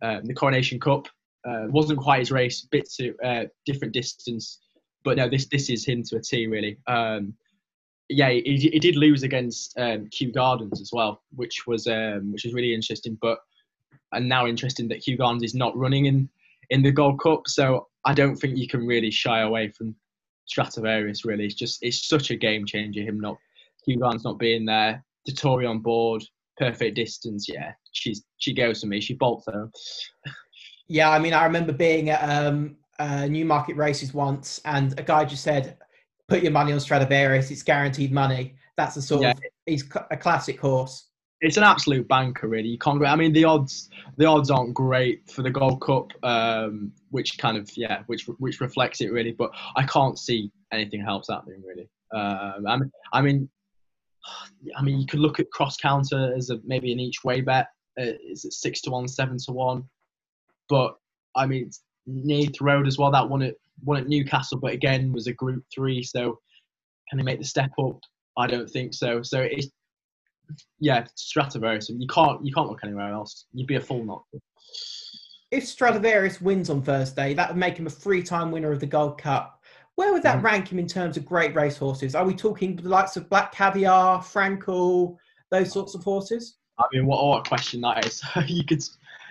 uh, 0.01 0.19
the 0.23 0.33
Coronation 0.33 0.79
Cup. 0.79 1.07
Uh, 1.47 1.67
wasn't 1.69 1.99
quite 1.99 2.19
his 2.19 2.31
race, 2.31 2.67
bit 2.71 2.89
to 2.97 3.15
uh, 3.23 3.45
different 3.65 3.93
distance, 3.93 4.59
but 5.03 5.17
no, 5.17 5.29
this 5.29 5.47
this 5.47 5.69
is 5.69 5.85
him 5.85 6.03
to 6.03 6.17
a 6.17 6.21
T 6.21 6.47
really. 6.47 6.77
Um, 6.87 7.33
yeah, 8.09 8.29
he, 8.29 8.69
he 8.71 8.79
did 8.79 8.95
lose 8.95 9.23
against 9.23 9.77
um, 9.77 10.07
Kew 10.09 10.31
Gardens 10.31 10.81
as 10.81 10.91
well, 10.93 11.21
which 11.35 11.67
was 11.67 11.87
um, 11.87 12.31
which 12.31 12.43
was 12.43 12.53
really 12.53 12.73
interesting. 12.73 13.17
But 13.21 13.39
and 14.11 14.27
now 14.27 14.47
interesting 14.47 14.87
that 14.89 15.01
Kew 15.01 15.17
Gardens 15.17 15.43
is 15.43 15.55
not 15.55 15.77
running 15.77 16.05
in 16.05 16.29
in 16.69 16.81
the 16.81 16.91
Gold 16.91 17.19
Cup, 17.21 17.43
so 17.47 17.87
I 18.05 18.13
don't 18.13 18.35
think 18.35 18.57
you 18.57 18.67
can 18.67 18.85
really 18.85 19.11
shy 19.11 19.41
away 19.41 19.69
from 19.69 19.95
Stradivarius. 20.45 21.25
Really, 21.25 21.45
it's 21.45 21.55
just 21.55 21.79
it's 21.81 22.07
such 22.07 22.31
a 22.31 22.35
game 22.35 22.65
changer. 22.65 23.01
Him 23.01 23.19
not 23.19 23.37
Kew 23.85 23.97
Gardens 23.97 24.23
not 24.23 24.39
being 24.39 24.65
there. 24.65 25.03
Dettori 25.29 25.69
on 25.69 25.79
board, 25.79 26.23
perfect 26.57 26.95
distance. 26.95 27.47
Yeah, 27.47 27.73
she's 27.91 28.23
she 28.37 28.53
goes 28.53 28.81
for 28.81 28.87
me. 28.87 29.01
She 29.01 29.13
bolts 29.13 29.45
her. 29.47 29.69
Yeah, 30.87 31.09
I 31.09 31.19
mean, 31.19 31.33
I 31.33 31.43
remember 31.43 31.73
being 31.73 32.09
at 32.09 32.23
um, 32.23 32.77
uh, 32.99 33.27
Newmarket 33.27 33.75
races 33.75 34.13
once, 34.13 34.61
and 34.65 34.97
a 34.99 35.03
guy 35.03 35.25
just 35.25 35.43
said, 35.43 35.77
"Put 36.27 36.43
your 36.43 36.51
money 36.51 36.71
on 36.71 36.79
Stradivarius. 36.79 37.51
It's 37.51 37.63
guaranteed 37.63 38.11
money." 38.11 38.55
That's 38.77 38.95
a 38.95 39.01
sort 39.01 39.23
yeah. 39.23 39.31
of 39.31 39.39
he's 39.65 39.83
a 40.11 40.17
classic 40.17 40.59
horse. 40.59 41.05
It's 41.41 41.57
an 41.57 41.63
absolute 41.63 42.07
banker, 42.07 42.47
really. 42.47 42.69
You 42.69 42.77
can't. 42.79 43.05
I 43.05 43.15
mean, 43.15 43.33
the 43.33 43.45
odds 43.45 43.89
the 44.17 44.25
odds 44.25 44.49
aren't 44.49 44.73
great 44.73 45.29
for 45.29 45.43
the 45.43 45.51
Gold 45.51 45.81
Cup, 45.81 46.11
um, 46.23 46.91
which 47.11 47.37
kind 47.37 47.57
of 47.57 47.69
yeah, 47.75 48.03
which 48.07 48.27
which 48.39 48.61
reflects 48.61 49.01
it 49.01 49.11
really. 49.11 49.33
But 49.33 49.51
I 49.75 49.83
can't 49.83 50.17
see 50.17 50.51
anything 50.71 51.01
else 51.07 51.27
happening 51.29 51.61
really. 51.65 51.89
Um, 52.13 52.65
I 52.67 52.77
mean, 52.77 52.91
I 53.13 53.21
mean, 53.21 53.49
I 54.75 54.81
mean, 54.81 54.99
you 54.99 55.05
could 55.05 55.19
look 55.19 55.39
at 55.39 55.51
cross 55.51 55.77
counter 55.77 56.33
as 56.35 56.49
a, 56.49 56.59
maybe 56.63 56.91
an 56.91 56.99
each 56.99 57.23
way 57.23 57.41
bet. 57.41 57.67
Uh, 57.99 58.13
is 58.27 58.45
it 58.45 58.53
six 58.53 58.81
to 58.81 58.91
one, 58.91 59.07
seven 59.07 59.37
to 59.45 59.51
one? 59.51 59.83
But 60.69 60.95
I 61.35 61.45
mean, 61.45 61.69
Nayef 62.09 62.55
Road 62.61 62.87
as 62.87 62.97
well. 62.97 63.11
That 63.11 63.29
one 63.29 63.41
at 63.41 63.55
one 63.83 63.97
at 63.97 64.07
Newcastle, 64.07 64.59
but 64.59 64.73
again 64.73 65.11
was 65.11 65.27
a 65.27 65.33
Group 65.33 65.63
Three. 65.73 66.03
So 66.03 66.39
can 67.09 67.19
he 67.19 67.25
make 67.25 67.39
the 67.39 67.45
step 67.45 67.71
up? 67.79 67.99
I 68.37 68.47
don't 68.47 68.69
think 68.69 68.93
so. 68.93 69.21
So 69.23 69.41
it's 69.41 69.67
yeah, 70.79 71.05
Stradivarius. 71.15 71.89
You 71.89 72.07
can't 72.07 72.43
you 72.45 72.53
can't 72.53 72.69
look 72.69 72.83
anywhere 72.83 73.11
else. 73.11 73.45
You'd 73.53 73.67
be 73.67 73.75
a 73.75 73.81
full 73.81 74.03
knock. 74.03 74.25
If 75.51 75.65
Stradivarius 75.65 76.41
wins 76.41 76.69
on 76.69 76.81
Thursday, 76.81 77.33
that 77.33 77.49
would 77.49 77.57
make 77.57 77.77
him 77.77 77.87
a 77.87 77.89
three-time 77.89 78.51
winner 78.51 78.71
of 78.71 78.81
the 78.81 78.85
Gold 78.85 79.17
Cup. 79.17 79.61
Where 79.95 80.11
would 80.11 80.23
that 80.23 80.39
mm. 80.39 80.43
rank 80.43 80.71
him 80.71 80.77
in 80.77 80.87
terms 80.87 81.15
of 81.15 81.25
great 81.25 81.55
racehorses? 81.55 82.15
Are 82.15 82.25
we 82.25 82.35
talking 82.35 82.75
the 82.75 82.89
likes 82.89 83.15
of 83.15 83.29
Black 83.29 83.53
Caviar, 83.53 84.19
Frankel, 84.19 85.15
those 85.49 85.71
sorts 85.71 85.95
of 85.95 86.03
horses? 86.03 86.57
I 86.77 86.83
mean, 86.91 87.05
what, 87.07 87.23
what 87.23 87.47
a 87.47 87.49
question 87.49 87.81
that 87.81 88.05
is. 88.05 88.21
you 88.47 88.63
could 88.65 88.83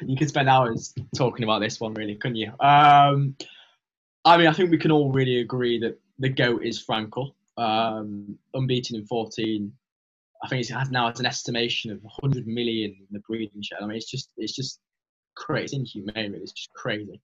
you 0.05 0.16
could 0.16 0.28
spend 0.28 0.49
hours 0.49 0.94
talking 1.16 1.44
about 1.44 1.61
this 1.61 1.80
one, 1.80 1.94
really, 1.94 2.16
couldn't 2.16 2.36
you? 2.36 2.53
Um, 2.61 3.36
I 4.24 4.36
mean, 4.36 4.47
I 4.49 4.53
think 4.53 4.70
we 4.70 4.78
can 4.78 4.90
all 4.90 5.12
really 5.12 5.40
agree 5.40 5.78
that 5.80 5.99
the 6.18 6.28
goat 6.28 6.64
is 6.64 6.84
Frankel, 6.84 7.32
um, 7.57 8.38
unbeaten 8.55 8.97
in 8.97 9.07
14. 9.07 9.72
I 10.42 10.49
think 10.49 10.68
it 10.68 10.72
has 10.72 10.90
now 10.90 11.09
an 11.09 11.26
estimation 11.26 11.90
of 11.90 12.03
100 12.03 12.47
million 12.47 12.90
in 12.90 13.07
the 13.11 13.20
breeding 13.20 13.62
shed. 13.62 13.78
I 13.80 13.86
mean, 13.86 13.97
it's 13.97 14.11
just 14.11 14.30
it's 14.36 14.55
just 14.55 14.80
crazy. 15.34 15.76
It's 15.76 15.94
inhumane, 15.94 16.32
really. 16.32 16.42
It's 16.42 16.53
just 16.53 16.72
crazy. 16.74 17.20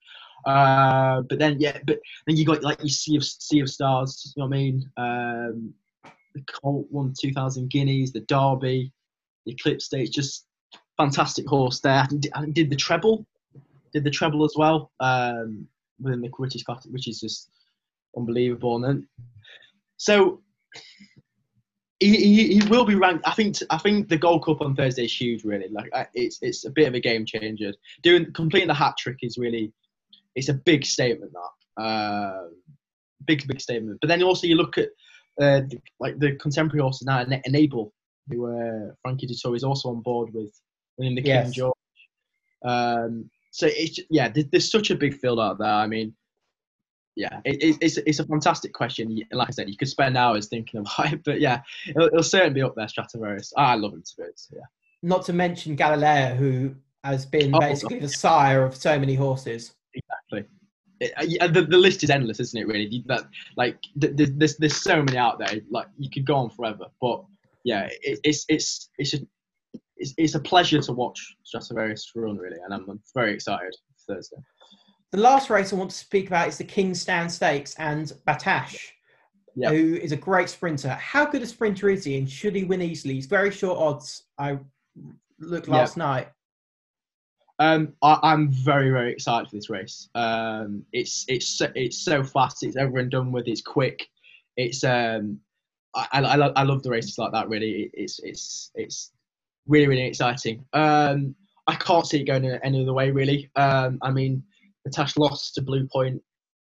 Uh, 0.46 1.22
but 1.22 1.38
then, 1.38 1.58
yeah, 1.60 1.78
but 1.86 2.00
then 2.26 2.36
you 2.36 2.44
got 2.44 2.62
like 2.62 2.82
you 2.82 2.88
see 2.88 3.16
of 3.16 3.24
Sea 3.24 3.62
The 3.62 3.68
Stars. 3.68 4.32
You 4.34 4.42
know 4.42 4.48
what 4.48 4.56
I 4.56 4.58
mean? 4.58 4.90
Um, 4.96 5.74
the 6.34 6.42
Colt 6.42 6.86
won 6.90 7.14
2,000 7.18 7.68
guineas, 7.68 8.12
the 8.12 8.20
Derby, 8.20 8.92
the 9.44 9.52
Eclipse 9.52 9.86
Stakes, 9.86 10.10
just 10.10 10.46
fantastic 10.96 11.46
horse 11.46 11.80
there. 11.80 12.00
I 12.00 12.06
think, 12.06 12.26
I 12.34 12.46
did 12.46 12.70
the 12.70 12.76
treble, 12.76 13.26
did 13.92 14.04
the 14.04 14.10
treble 14.10 14.44
as 14.44 14.54
well 14.56 14.90
um, 15.00 15.66
within 16.00 16.20
the 16.20 16.30
British 16.36 16.62
class, 16.64 16.86
which 16.86 17.08
is 17.08 17.20
just 17.20 17.50
unbelievable. 18.16 18.84
And 18.84 19.06
so 19.96 20.42
he, 22.00 22.16
he, 22.16 22.54
he 22.54 22.68
will 22.68 22.84
be 22.84 22.94
ranked. 22.94 23.26
I 23.26 23.32
think 23.32 23.56
I 23.70 23.78
think 23.78 24.08
the 24.08 24.16
Gold 24.16 24.44
Cup 24.44 24.60
on 24.60 24.74
Thursday 24.74 25.04
is 25.04 25.20
huge. 25.20 25.44
Really, 25.44 25.68
like 25.68 25.90
it's 26.14 26.38
it's 26.42 26.64
a 26.64 26.70
bit 26.70 26.88
of 26.88 26.94
a 26.94 27.00
game 27.00 27.24
changer. 27.24 27.72
Doing 28.02 28.32
completing 28.32 28.68
the 28.68 28.74
hat 28.74 28.94
trick 28.98 29.18
is 29.22 29.38
really 29.38 29.72
it's 30.34 30.48
a 30.48 30.54
big 30.54 30.84
statement. 30.84 31.32
That 31.32 31.82
uh, 31.82 32.48
big 33.26 33.46
big 33.46 33.60
statement. 33.60 33.98
But 34.00 34.08
then 34.08 34.22
also 34.22 34.46
you 34.46 34.56
look 34.56 34.78
at 34.78 34.88
uh, 35.40 35.62
like 36.00 36.18
the 36.18 36.36
contemporary 36.36 36.82
horses 36.82 37.06
now, 37.06 37.24
Enable, 37.44 37.92
who 38.28 38.46
uh, 38.46 38.92
Frankie 39.02 39.26
Dettori 39.26 39.56
is 39.56 39.64
also 39.64 39.90
on 39.90 40.00
board 40.00 40.34
with 40.34 40.52
winning 40.98 41.14
the 41.14 41.22
yes. 41.22 41.46
King 41.46 41.52
George. 41.52 41.74
Um, 42.64 43.30
so 43.50 43.68
it's 43.70 44.00
yeah, 44.10 44.28
there's, 44.28 44.46
there's, 44.50 44.70
such 44.70 44.90
a 44.90 44.94
big 44.94 45.14
field 45.14 45.40
out 45.40 45.58
there. 45.58 45.68
I 45.68 45.86
mean, 45.86 46.14
yeah, 47.16 47.40
it, 47.44 47.76
it's 47.80 47.98
it's 47.98 48.18
a 48.18 48.26
fantastic 48.26 48.72
question. 48.72 49.20
Like 49.32 49.48
I 49.48 49.50
said, 49.50 49.68
you 49.68 49.76
could 49.76 49.88
spend 49.88 50.16
hours 50.16 50.48
thinking 50.48 50.80
about 50.80 51.12
it, 51.12 51.24
but 51.24 51.40
yeah, 51.40 51.60
it'll, 51.88 52.06
it'll 52.06 52.22
certainly 52.22 52.54
be 52.54 52.62
up 52.62 52.74
there. 52.76 52.88
Stradivarius, 52.88 53.52
I 53.56 53.74
love 53.74 53.92
him 53.92 54.02
to 54.02 54.12
bits. 54.16 54.48
Yeah. 54.52 54.62
Not 55.02 55.24
to 55.26 55.32
mention 55.32 55.76
Galileo, 55.76 56.34
who 56.34 56.74
has 57.04 57.26
been 57.26 57.54
oh, 57.54 57.60
basically 57.60 57.98
the 57.98 58.08
sire 58.08 58.64
of 58.64 58.76
so 58.76 58.98
many 58.98 59.14
horses. 59.14 59.74
Exactly. 59.94 60.44
It, 61.00 61.42
uh, 61.42 61.48
the, 61.48 61.62
the 61.62 61.76
list 61.76 62.04
is 62.04 62.10
endless, 62.10 62.38
isn't 62.38 62.60
it? 62.60 62.66
Really, 62.66 63.02
that 63.06 63.24
like 63.56 63.78
there's, 63.96 64.30
there's 64.36 64.56
there's 64.56 64.76
so 64.76 65.02
many 65.02 65.18
out 65.18 65.38
there. 65.38 65.60
Like 65.68 65.88
you 65.98 66.08
could 66.08 66.24
go 66.24 66.36
on 66.36 66.50
forever, 66.50 66.86
but 67.00 67.24
yeah, 67.64 67.88
it, 68.02 68.20
it's 68.22 68.46
it's 68.48 68.88
it's 68.98 69.10
just 69.10 69.24
it's, 70.02 70.14
it's 70.18 70.34
a 70.34 70.40
pleasure 70.40 70.80
to 70.80 70.92
watch 70.92 71.36
Stradivarius 71.44 72.10
run 72.14 72.36
really, 72.36 72.58
and 72.64 72.74
I'm, 72.74 72.88
I'm 72.90 73.00
very 73.14 73.32
excited 73.32 73.74
for 74.06 74.14
Thursday. 74.14 74.36
The 75.12 75.18
last 75.18 75.48
race 75.48 75.72
I 75.72 75.76
want 75.76 75.90
to 75.90 75.96
speak 75.96 76.26
about 76.26 76.48
is 76.48 76.58
the 76.58 76.64
King's 76.64 77.00
Stand 77.00 77.30
Stakes 77.30 77.74
and 77.78 78.12
Battaash, 78.26 78.78
yep. 79.54 79.72
who 79.72 79.94
is 79.94 80.12
a 80.12 80.16
great 80.16 80.48
sprinter. 80.48 80.90
How 80.90 81.24
good 81.26 81.42
a 81.42 81.46
sprinter 81.46 81.88
is 81.88 82.04
he, 82.04 82.18
and 82.18 82.28
should 82.28 82.56
he 82.56 82.64
win 82.64 82.82
easily? 82.82 83.14
He's 83.14 83.26
very 83.26 83.50
short 83.50 83.78
odds. 83.78 84.24
I 84.38 84.58
looked 85.38 85.68
last 85.68 85.96
yep. 85.96 85.98
night. 85.98 86.28
Um, 87.58 87.92
I, 88.02 88.32
am 88.32 88.50
very 88.50 88.90
very 88.90 89.12
excited 89.12 89.48
for 89.48 89.56
this 89.56 89.70
race. 89.70 90.08
Um, 90.16 90.84
it's 90.92 91.24
it's 91.28 91.58
so, 91.58 91.70
it's 91.76 92.04
so 92.04 92.24
fast. 92.24 92.64
It's 92.64 92.76
over 92.76 92.98
and 92.98 93.10
done 93.10 93.30
with. 93.30 93.46
It's 93.46 93.62
quick. 93.62 94.08
It's 94.56 94.82
um, 94.82 95.38
I, 95.94 96.08
I, 96.12 96.36
I 96.36 96.62
love 96.64 96.82
the 96.82 96.90
races 96.90 97.18
like 97.18 97.32
that. 97.32 97.48
Really, 97.48 97.90
it's 97.92 98.18
it's 98.20 98.72
it's 98.74 99.12
really 99.66 99.86
really 99.86 100.06
exciting. 100.06 100.64
Um, 100.72 101.34
I 101.66 101.76
can't 101.76 102.06
see 102.06 102.20
it 102.20 102.24
going 102.24 102.44
any 102.44 102.82
other 102.82 102.92
way 102.92 103.10
really. 103.10 103.50
Um, 103.56 103.98
I 104.02 104.10
mean, 104.10 104.42
Battaash 104.86 105.16
lost 105.16 105.54
to 105.54 105.62
Blue 105.62 105.86
Point 105.86 106.22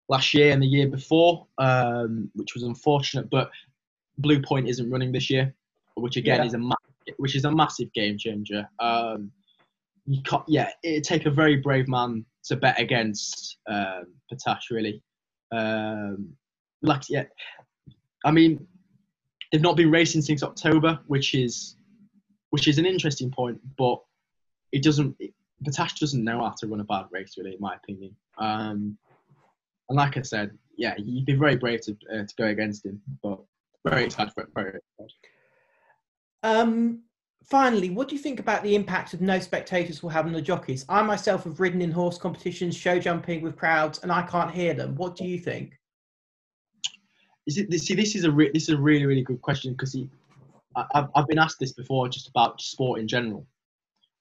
last 0.10 0.34
year 0.34 0.52
and 0.52 0.62
the 0.62 0.68
year 0.68 0.88
before, 0.88 1.48
um, 1.58 2.30
which 2.36 2.54
was 2.54 2.64
unfortunate. 2.64 3.30
But 3.30 3.50
Blue 4.18 4.42
Point 4.42 4.68
isn't 4.68 4.90
running 4.90 5.12
this 5.12 5.30
year, 5.30 5.54
which 5.96 6.18
again 6.18 6.40
yeah. 6.40 6.46
is 6.46 6.54
a 6.54 6.58
ma- 6.58 6.76
which 7.18 7.36
is 7.36 7.46
a 7.46 7.52
massive 7.52 7.92
game 7.94 8.18
changer. 8.18 8.68
Um, 8.80 9.32
you 10.06 10.22
can't, 10.24 10.44
yeah, 10.48 10.70
it'd 10.84 11.04
take 11.04 11.26
a 11.26 11.32
very 11.32 11.58
brave 11.58 11.88
man 11.88 12.26
to 12.46 12.56
bet 12.56 12.80
against 12.80 13.58
um, 13.70 14.08
Battaash, 14.32 14.70
really. 14.70 15.02
Um, 15.52 16.34
like, 16.82 17.04
yeah, 17.10 17.24
I 18.26 18.32
mean, 18.32 18.68
they've 19.52 19.62
not 19.62 19.78
been 19.78 19.92
racing 19.92 20.22
since 20.22 20.44
October, 20.44 21.00
which 21.08 21.36
is 21.36 21.78
which 22.54 22.68
is 22.68 22.78
an 22.78 22.86
interesting 22.86 23.32
point, 23.32 23.60
but 23.80 24.00
it 24.72 24.84
doesn't. 24.84 25.18
Battaash 25.66 25.98
doesn't 25.98 26.24
know 26.24 26.38
how 26.38 26.54
to 26.60 26.68
run 26.68 26.82
a 26.82 26.84
bad 26.84 27.06
race, 27.10 27.34
really, 27.36 27.56
in 27.56 27.60
my 27.60 27.74
opinion. 27.74 28.16
Um, 28.38 28.96
and 29.90 29.98
like 29.98 30.18
I 30.18 30.22
said, 30.22 30.56
yeah, 30.78 30.94
you'd 31.00 31.26
be 31.26 31.34
very 31.34 31.56
brave 31.56 31.82
to 31.82 31.98
uh, 32.14 32.26
to 32.28 32.36
go 32.38 32.46
against 32.46 32.86
him, 32.86 33.02
but 33.24 33.40
very 33.84 34.04
excited 34.04 34.36
for 34.36 34.44
it. 34.44 34.50
Very 34.54 34.68
excited. 34.68 35.14
Um, 36.44 37.02
finally, 37.44 37.90
what 37.90 38.08
do 38.08 38.16
you 38.16 38.22
think 38.22 38.40
about 38.40 38.62
the 38.62 38.76
impact 38.76 39.16
of 39.16 39.22
no 39.22 39.40
spectators 39.40 40.04
will 40.04 40.12
have 40.12 40.28
on 40.28 40.34
the 40.34 40.42
jockeys? 40.42 40.86
I 40.88 41.02
myself 41.02 41.46
have 41.46 41.60
ridden 41.60 41.82
in 41.82 41.90
horse 41.90 42.20
competitions, 42.20 42.78
show 42.78 43.00
jumping 43.00 43.42
with 43.42 43.58
crowds, 43.58 43.98
and 44.04 44.12
I 44.12 44.22
can't 44.22 44.52
hear 44.52 44.76
them. 44.76 44.94
What 44.96 45.16
do 45.16 45.26
you 45.26 45.40
think? 45.40 45.80
Is 47.48 47.58
it, 47.58 47.74
see, 47.80 47.96
this 47.96 48.16
is 48.16 48.26
a 48.26 48.32
re- 48.32 48.52
this 48.54 48.70
is 48.70 48.76
a 48.76 48.78
really 48.78 49.08
really 49.08 49.24
good 49.24 49.42
question 49.42 49.74
because 49.74 49.98
I've 50.76 51.08
I've 51.16 51.28
been 51.28 51.40
asked 51.40 51.60
this 51.60 51.74
before 51.74 52.08
just 52.10 52.28
about 52.28 52.62
sport 52.62 53.00
in 53.00 53.08
general, 53.08 53.46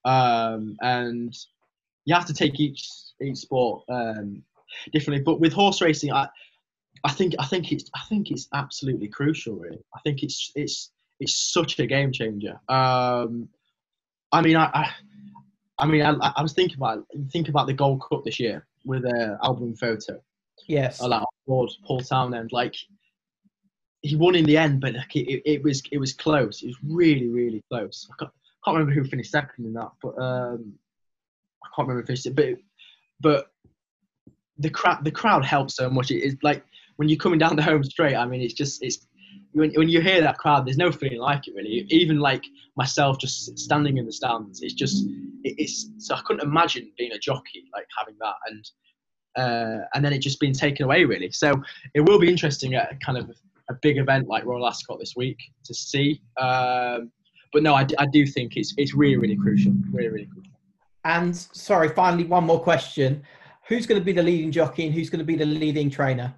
um, 0.05 0.77
and 0.81 1.35
you 2.05 2.15
have 2.15 2.27
to 2.27 2.35
take 2.35 2.61
each 2.61 2.89
each 3.21 3.39
sport 3.39 3.83
um, 3.89 4.43
differently. 4.93 5.23
But 5.25 5.41
with 5.41 5.53
horse 5.53 5.81
racing, 5.81 6.13
I 6.13 6.29
I 7.05 7.11
think 7.11 7.35
I 7.39 7.47
think 7.47 7.73
it's 7.73 7.91
I 7.95 8.01
think 8.09 8.31
it's 8.31 8.49
absolutely 8.55 9.09
crucial. 9.09 9.57
Really, 9.57 9.83
I 9.95 10.01
think 10.01 10.23
it's 10.23 10.53
it's 10.55 10.91
it's 11.21 11.53
such 11.53 11.79
a 11.79 11.87
game 11.87 12.13
changer. 12.13 12.61
Um, 12.69 13.49
I 14.33 14.41
mean, 14.41 14.57
I, 14.57 14.71
I, 14.73 14.91
I 15.79 15.87
mean, 15.87 16.03
I, 16.03 16.15
I, 16.37 16.43
was 16.43 16.53
thinking 16.53 16.77
about 16.77 17.05
think 17.31 17.49
about 17.49 17.67
the 17.67 17.75
Gold 17.75 18.03
Cup 18.09 18.25
this 18.25 18.41
year 18.41 18.67
with 18.85 19.05
uh, 19.05 19.37
Al 19.43 19.55
Boum 19.55 19.75
Photo. 19.75 20.21
Yes. 20.67 21.01
Like 21.01 21.23
Paul 21.47 22.01
Townend, 22.01 22.51
like 22.53 22.75
he 24.03 24.17
won 24.17 24.35
in 24.35 24.45
the 24.45 24.57
end, 24.57 24.81
but 24.81 24.95
like, 24.95 25.15
it, 25.17 25.43
it, 25.45 25.63
was 25.63 25.83
it 25.91 25.99
was 25.99 26.13
close. 26.13 26.63
It 26.63 26.67
was 26.67 26.79
really 26.85 27.29
really 27.29 27.63
close. 27.71 28.09
I 28.13 28.15
can't, 28.19 28.33
can't 28.65 28.77
remember 28.77 28.93
who 29.01 29.09
finished 29.09 29.31
second 29.31 29.65
in 29.65 29.73
that, 29.75 29.91
but 30.03 30.19
um, 30.21 30.75
I 31.65 31.69
can't 31.75 31.89
remember 31.89 32.03
who 32.03 32.07
finished 32.07 32.27
it. 32.27 32.37
But 32.37 32.57
but 33.21 33.47
the 34.59 34.71
crowd 34.71 35.05
the 35.05 35.11
crowd 35.11 35.45
helps 35.45 35.77
so 35.77 35.89
much. 35.89 36.11
It 36.11 36.21
is 36.21 36.37
like 36.43 36.65
when 36.97 37.09
you're 37.09 37.19
coming 37.19 37.39
down 37.39 37.57
the 37.57 37.63
home 37.63 37.85
straight. 37.85 38.17
I 38.17 38.27
mean, 38.27 38.41
it's 38.41 38.55
just 38.55 38.83
it's 38.83 39.07
when, 39.53 39.73
when 39.75 39.89
you 39.89 40.01
hear 40.01 40.21
that 40.21 40.39
crowd, 40.39 40.67
there's 40.67 40.77
no 40.77 40.91
feeling 40.91 41.19
like 41.19 41.47
it 41.47 41.55
really. 41.55 41.87
Even 41.91 42.19
like 42.19 42.45
myself, 42.77 43.19
just 43.19 43.59
standing 43.59 43.99
in 43.99 44.07
the 44.07 44.13
stands, 44.13 44.63
it's 44.63 44.75
just 44.75 45.05
it, 45.45 45.55
it's. 45.59 45.91
So 45.99 46.15
I 46.15 46.23
couldn't 46.25 46.47
imagine 46.47 46.91
being 46.99 47.13
a 47.13 47.19
jockey 47.19 47.65
like 47.73 47.87
having 47.97 48.17
that, 48.21 48.35
and 48.49 48.71
uh, 49.37 49.85
and 49.95 50.05
then 50.05 50.13
it 50.13 50.19
just 50.19 50.41
being 50.41 50.53
taken 50.53 50.85
away 50.85 51.05
really. 51.05 51.31
So 51.31 51.63
it 51.95 52.01
will 52.01 52.19
be 52.19 52.29
interesting 52.29 52.75
at 52.75 53.01
kind 53.01 53.19
of 53.19 53.31
a 53.73 53.79
big 53.83 53.99
event 53.99 54.29
like 54.29 54.45
Royal 54.45 54.67
Ascot 54.67 54.99
this 54.99 55.15
week 55.17 55.39
to 55.65 55.75
see. 55.75 56.21
Um, 56.41 57.11
but 57.53 57.63
no, 57.63 57.75
I, 57.75 57.87
I 57.99 58.07
do 58.07 58.27
think 58.27 58.57
it's 58.57 58.75
it's 58.77 58.95
really 58.95 59.17
really 59.17 59.37
crucial, 59.37 59.73
really 59.91 60.09
really 60.09 60.27
crucial. 60.27 60.53
And 61.05 61.37
sorry, 61.37 61.89
finally, 61.89 62.25
one 62.25 62.45
more 62.45 62.61
question: 62.61 63.23
Who's 63.69 63.87
going 63.87 64.01
to 64.01 64.05
be 64.05 64.13
the 64.13 64.23
leading 64.23 64.51
jockey 64.51 64.87
and 64.87 64.95
who's 64.95 65.11
going 65.11 65.19
to 65.19 65.25
be 65.25 65.37
the 65.37 65.47
leading 65.47 65.91
trainer? 65.91 66.35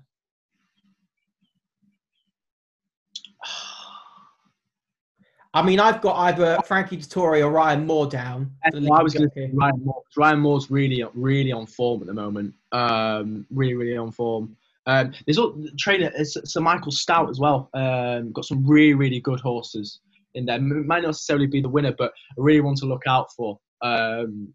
I 5.54 5.62
mean, 5.62 5.78
I've 5.78 6.00
got 6.00 6.16
either 6.16 6.58
Frankie 6.66 6.96
Dettori 6.96 7.44
or 7.44 7.50
Ryan 7.50 7.86
Moore 7.86 8.08
down. 8.08 8.50
I 8.64 9.02
was 9.02 9.14
going 9.14 9.28
to 9.28 9.34
say 9.34 9.50
Ryan 9.52 9.84
Moore. 9.84 10.02
Ryan 10.16 10.40
Moore's 10.40 10.70
really, 10.70 11.04
really 11.14 11.52
on 11.52 11.66
form 11.66 12.00
at 12.00 12.08
the 12.08 12.14
moment. 12.14 12.54
Um, 12.72 13.46
really, 13.50 13.74
really 13.74 13.96
on 13.96 14.10
form. 14.10 14.56
Um, 14.86 15.12
there's 15.26 15.38
a 15.38 15.50
trainer, 15.78 16.10
Sir 16.24 16.60
Michael 16.60 16.92
Stoute 16.92 17.30
as 17.30 17.38
well. 17.38 17.70
Um, 17.74 18.32
got 18.32 18.44
some 18.44 18.66
really, 18.66 18.94
really 18.94 19.20
good 19.20 19.40
horses 19.40 20.00
in 20.34 20.44
there. 20.46 20.60
Might 20.60 21.02
not 21.02 21.08
necessarily 21.08 21.46
be 21.46 21.60
the 21.60 21.68
winner, 21.68 21.94
but 21.96 22.12
I 22.30 22.34
really 22.36 22.60
want 22.60 22.78
to 22.78 22.86
look 22.86 23.02
out 23.06 23.32
for. 23.32 23.58
Um, 23.82 24.52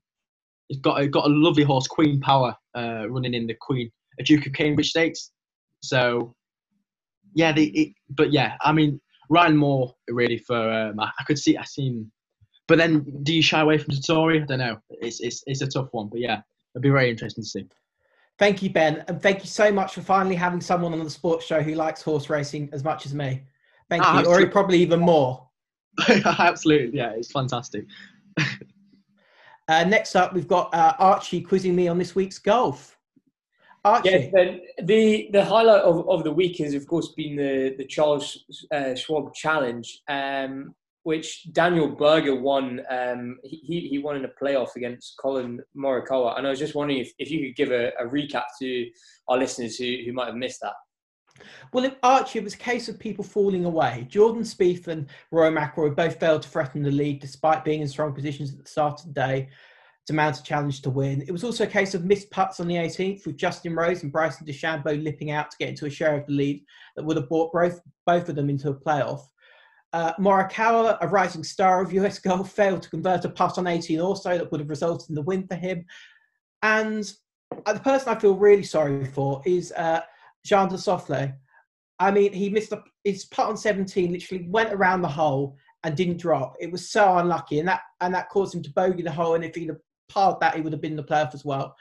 he's 0.67 0.79
got 0.79 0.99
got 1.11 1.25
a 1.25 1.29
lovely 1.29 1.63
horse, 1.63 1.87
Queen 1.87 2.19
Power, 2.19 2.55
uh, 2.75 3.09
running 3.09 3.33
in 3.33 3.47
the 3.47 3.55
Queen, 3.59 3.91
a 4.19 4.23
Duke 4.23 4.45
of 4.45 4.53
Cambridge 4.53 4.89
Stakes. 4.89 5.31
So, 5.81 6.35
yeah, 7.33 7.51
the, 7.51 7.69
it, 7.69 7.93
but 8.09 8.31
yeah, 8.31 8.55
I 8.61 8.71
mean, 8.71 8.99
Ryan 9.29 9.57
Moore 9.57 9.95
really 10.09 10.37
for 10.37 10.71
um, 10.71 10.99
I, 10.99 11.09
I, 11.19 11.23
could 11.23 11.39
see 11.39 11.57
I 11.57 11.63
seen, 11.63 12.11
but 12.67 12.77
then 12.77 13.05
do 13.23 13.33
you 13.33 13.41
shy 13.41 13.61
away 13.61 13.77
from 13.77 13.93
Dettori? 13.93 14.41
I 14.41 14.45
don't 14.45 14.59
know. 14.59 14.79
It's 14.89 15.19
it's 15.21 15.43
it's 15.47 15.61
a 15.61 15.67
tough 15.67 15.89
one, 15.91 16.09
but 16.09 16.19
yeah, 16.19 16.41
it'd 16.73 16.83
be 16.83 16.89
very 16.89 17.09
interesting 17.09 17.43
to 17.43 17.49
see. 17.49 17.65
Thank 18.39 18.63
you, 18.63 18.69
Ben, 18.69 19.03
and 19.09 19.21
thank 19.21 19.41
you 19.41 19.47
so 19.47 19.69
much 19.69 19.93
for 19.93 20.01
finally 20.01 20.35
having 20.35 20.61
someone 20.61 20.93
on 20.93 21.03
the 21.03 21.09
sports 21.09 21.45
show 21.45 21.61
who 21.61 21.75
likes 21.75 22.01
horse 22.01 22.29
racing 22.29 22.69
as 22.71 22.85
much 22.85 23.05
as 23.05 23.13
me. 23.13 23.43
Thank 23.89 24.03
oh, 24.05 24.13
you, 24.13 24.19
absolutely. 24.19 24.45
or 24.45 24.49
probably 24.49 24.77
even 24.79 25.01
more. 25.01 25.45
absolutely, 26.25 26.97
yeah, 26.97 27.11
it's 27.11 27.33
fantastic. 27.33 27.85
uh, 29.67 29.83
next 29.83 30.15
up, 30.15 30.33
we've 30.33 30.47
got 30.47 30.73
uh, 30.73 30.93
Archie 30.99 31.41
quizzing 31.41 31.75
me 31.75 31.89
on 31.89 31.97
this 31.97 32.15
week's 32.15 32.39
golf. 32.39 32.97
Archie. 33.83 34.09
Yes, 34.09 34.31
Ben, 34.33 34.61
the 34.83 35.29
the 35.33 35.43
highlight 35.43 35.81
of, 35.81 36.07
of 36.09 36.23
the 36.23 36.31
week 36.31 36.59
has, 36.59 36.73
of 36.73 36.87
course, 36.87 37.09
been 37.09 37.35
the 37.35 37.75
the 37.77 37.85
Charles 37.85 38.45
uh, 38.71 38.95
Schwab 38.95 39.33
Challenge, 39.33 40.01
um, 40.07 40.73
which 41.09 41.51
Daniel 41.53 41.87
Berger 41.87 42.35
won. 42.35 42.81
Um, 42.87 43.39
he 43.43 43.87
he 43.89 43.97
won 43.97 44.15
in 44.15 44.25
a 44.25 44.31
playoff 44.39 44.75
against 44.75 45.17
Collin 45.17 45.59
Morikawa, 45.75 46.37
and 46.37 46.45
I 46.45 46.51
was 46.51 46.59
just 46.59 46.75
wondering 46.75 46.99
if, 46.99 47.11
if 47.17 47.31
you 47.31 47.47
could 47.47 47.55
give 47.55 47.71
a, 47.71 47.87
a 47.99 48.05
recap 48.05 48.43
to 48.61 48.87
our 49.27 49.39
listeners 49.39 49.75
who, 49.75 49.91
who 50.05 50.13
might 50.13 50.27
have 50.27 50.35
missed 50.35 50.61
that. 50.61 50.73
Well, 51.73 51.85
if 51.85 51.95
Archie, 52.03 52.37
it 52.37 52.43
was 52.43 52.53
a 52.53 52.59
case 52.59 52.89
of 52.89 52.99
people 52.99 53.23
falling 53.23 53.65
away. 53.65 54.05
Jordan 54.07 54.43
Spieth 54.43 54.87
and 54.87 55.07
Rory 55.31 55.49
McIlroy 55.49 55.95
both 55.95 56.19
failed 56.19 56.43
to 56.43 56.49
threaten 56.49 56.83
the 56.83 56.91
lead 56.91 57.21
despite 57.21 57.65
being 57.65 57.81
in 57.81 57.87
strong 57.87 58.13
positions 58.13 58.53
at 58.53 58.63
the 58.63 58.69
start 58.69 58.99
of 58.99 59.07
the 59.07 59.13
day 59.13 59.49
to 60.05 60.13
mount 60.13 60.37
a 60.37 60.43
challenge 60.43 60.83
to 60.83 60.91
win. 60.91 61.23
It 61.23 61.31
was 61.31 61.43
also 61.43 61.63
a 61.63 61.67
case 61.67 61.95
of 61.95 62.05
missed 62.05 62.29
putts 62.29 62.59
on 62.59 62.67
the 62.67 62.75
18th 62.75 63.25
with 63.25 63.37
Justin 63.37 63.73
Rose 63.73 64.03
and 64.03 64.11
Bryson 64.11 64.45
DeChambeau 64.45 65.03
lipping 65.03 65.31
out 65.31 65.49
to 65.49 65.57
get 65.57 65.69
into 65.69 65.87
a 65.87 65.89
share 65.89 66.15
of 66.19 66.27
the 66.27 66.33
lead 66.33 66.63
that 66.95 67.03
would 67.03 67.17
have 67.17 67.29
brought 67.29 67.51
both, 67.51 67.79
both 68.05 68.29
of 68.29 68.35
them 68.35 68.51
into 68.51 68.69
a 68.69 68.75
playoff. 68.75 69.21
Uh, 69.91 70.13
Morikawa, 70.19 70.97
a 71.01 71.07
rising 71.07 71.43
star 71.43 71.81
of 71.81 71.93
US 71.93 72.19
golf, 72.27 72.51
failed 72.51 72.83
to 72.83 72.89
convert 72.89 73.25
a 73.25 73.29
putt 73.29 73.57
on 73.57 73.67
18 73.67 73.99
also 73.99 74.37
that 74.37 74.51
would 74.51 74.59
have 74.59 74.69
resulted 74.69 75.09
in 75.09 75.15
the 75.15 75.21
win 75.21 75.47
for 75.47 75.55
him. 75.55 75.85
And 76.61 77.11
uh, 77.65 77.73
the 77.73 77.79
person 77.79 78.09
I 78.09 78.19
feel 78.19 78.35
really 78.35 78.63
sorry 78.63 79.05
for 79.05 79.41
is 79.45 79.71
uh, 79.73 80.01
Xander 80.47 80.73
Schauffele. 80.73 81.33
I 81.99 82.11
mean, 82.11 82.31
he 82.31 82.49
missed 82.49 82.71
a, 82.71 82.83
his 83.03 83.25
putt 83.25 83.49
on 83.49 83.57
17, 83.57 84.11
literally 84.11 84.47
went 84.47 84.73
around 84.73 85.01
the 85.01 85.07
hole 85.07 85.57
and 85.83 85.95
didn't 85.95 86.17
drop. 86.17 86.55
It 86.59 86.71
was 86.71 86.89
so 86.89 87.17
unlucky, 87.17 87.59
and 87.59 87.67
that 87.67 87.81
and 88.01 88.13
that 88.13 88.29
caused 88.29 88.55
him 88.55 88.63
to 88.63 88.71
bogey 88.71 89.03
the 89.03 89.11
hole. 89.11 89.35
And 89.35 89.43
if 89.43 89.55
he'd 89.55 89.69
have 89.69 89.79
parred 90.09 90.39
that, 90.39 90.55
he 90.55 90.61
would 90.61 90.73
have 90.73 90.81
been 90.81 90.91
in 90.91 90.97
the 90.97 91.03
playoff 91.03 91.33
as 91.33 91.43
well. 91.43 91.75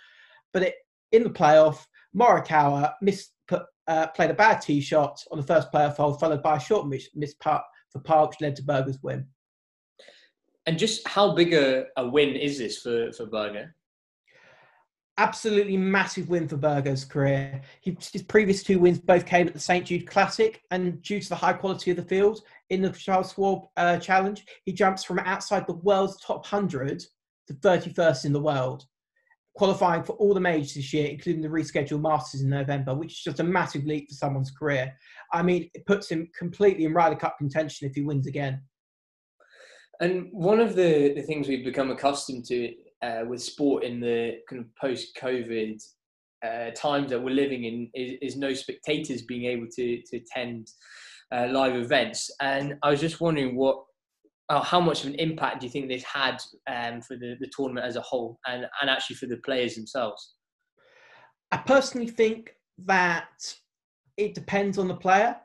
But 0.52 0.62
it, 0.62 0.74
in 1.12 1.22
the 1.24 1.30
playoff, 1.30 1.86
Morikawa 2.16 2.94
missed, 3.02 3.32
put, 3.46 3.62
uh, 3.86 4.08
played 4.08 4.30
a 4.30 4.34
bad 4.34 4.60
tee 4.60 4.80
shot 4.80 5.22
on 5.30 5.38
the 5.38 5.46
first 5.46 5.72
playoff 5.72 5.96
hole, 5.96 6.14
followed 6.14 6.42
by 6.42 6.56
a 6.56 6.60
short 6.60 6.86
miss, 6.86 7.08
missed 7.14 7.38
putt 7.40 7.62
for 7.92 8.00
par, 8.00 8.26
which 8.26 8.40
led 8.40 8.56
to 8.56 8.62
Berger's 8.62 9.02
win. 9.02 9.26
And 10.66 10.78
just 10.78 11.06
how 11.08 11.34
big 11.34 11.54
a, 11.54 11.86
a 11.96 12.06
win 12.06 12.36
is 12.36 12.58
this 12.58 12.78
for, 12.78 13.12
for 13.12 13.26
Berger? 13.26 13.74
absolutely 15.18 15.76
massive 15.76 16.28
win 16.30 16.48
for 16.48 16.56
Berger's 16.56 17.04
career. 17.04 17.60
His 17.82 18.22
previous 18.22 18.62
two 18.62 18.78
wins 18.78 19.00
both 19.00 19.26
came 19.26 19.48
at 19.48 19.52
the 19.52 19.60
St 19.60 19.84
Jude 19.84 20.06
Classic, 20.06 20.62
and 20.70 21.02
due 21.02 21.20
to 21.20 21.28
the 21.28 21.34
high 21.34 21.52
quality 21.52 21.90
of 21.90 21.96
the 21.96 22.04
field 22.04 22.40
in 22.70 22.80
the 22.80 22.90
Charles 22.90 23.32
Schwab 23.32 23.66
uh, 23.76 23.98
Challenge, 23.98 24.44
he 24.64 24.72
jumps 24.72 25.04
from 25.04 25.18
outside 25.18 25.66
the 25.66 25.74
world's 25.74 26.18
top 26.20 26.50
100 26.50 27.04
to 27.48 27.54
31st 27.54 28.24
in 28.24 28.32
the 28.32 28.40
world, 28.40 28.84
qualifying 29.58 30.04
for 30.04 30.12
all 30.12 30.32
the 30.32 30.40
majors 30.40 30.74
this 30.74 30.92
year, 30.92 31.08
including 31.08 31.42
the 31.42 31.48
rescheduled 31.48 32.00
Masters 32.00 32.42
in 32.42 32.48
November, 32.48 32.94
which 32.94 33.12
is 33.12 33.22
just 33.24 33.40
a 33.40 33.44
massive 33.44 33.84
leap 33.84 34.08
for 34.08 34.14
someone's 34.14 34.52
career. 34.52 34.94
I 35.32 35.42
mean, 35.42 35.68
it 35.74 35.84
puts 35.84 36.08
him 36.08 36.30
completely 36.38 36.84
in 36.84 36.94
Ryder 36.94 37.16
Cup 37.16 37.36
contention 37.38 37.88
if 37.88 37.96
he 37.96 38.02
wins 38.02 38.28
again. 38.28 38.62
And 40.00 40.28
one 40.30 40.60
of 40.60 40.76
the, 40.76 41.12
the 41.12 41.22
things 41.22 41.48
we've 41.48 41.64
become 41.64 41.90
accustomed 41.90 42.44
to 42.46 42.72
uh, 43.02 43.22
with 43.26 43.42
sport 43.42 43.82
in 43.82 43.98
the 43.98 44.36
kind 44.48 44.62
of 44.62 44.68
post-COVID 44.80 45.82
uh, 46.46 46.70
times 46.70 47.10
that 47.10 47.20
we're 47.20 47.34
living 47.34 47.64
in 47.64 47.90
is, 47.94 48.12
is, 48.22 48.36
no 48.36 48.54
spectators 48.54 49.22
being 49.22 49.46
able 49.46 49.66
to 49.72 50.00
to 50.02 50.18
attend 50.18 50.68
uh, 51.32 51.48
live 51.50 51.74
events. 51.74 52.30
And 52.40 52.76
I 52.84 52.90
was 52.90 53.00
just 53.00 53.20
wondering 53.20 53.56
what. 53.56 53.84
Uh, 54.50 54.62
how 54.62 54.80
much 54.80 55.04
of 55.04 55.10
an 55.10 55.14
impact 55.16 55.60
do 55.60 55.66
you 55.66 55.72
think 55.72 55.88
this 55.88 56.02
had 56.04 56.38
um, 56.68 57.02
for 57.02 57.16
the, 57.16 57.36
the 57.38 57.50
tournament 57.54 57.86
as 57.86 57.96
a 57.96 58.00
whole 58.00 58.38
and, 58.46 58.66
and 58.80 58.88
actually 58.88 59.16
for 59.16 59.26
the 59.26 59.36
players 59.38 59.74
themselves? 59.74 60.34
I 61.52 61.58
personally 61.58 62.08
think 62.08 62.54
that 62.86 63.54
it 64.16 64.34
depends 64.34 64.78
on 64.78 64.88
the 64.88 64.94
player. 64.94 65.36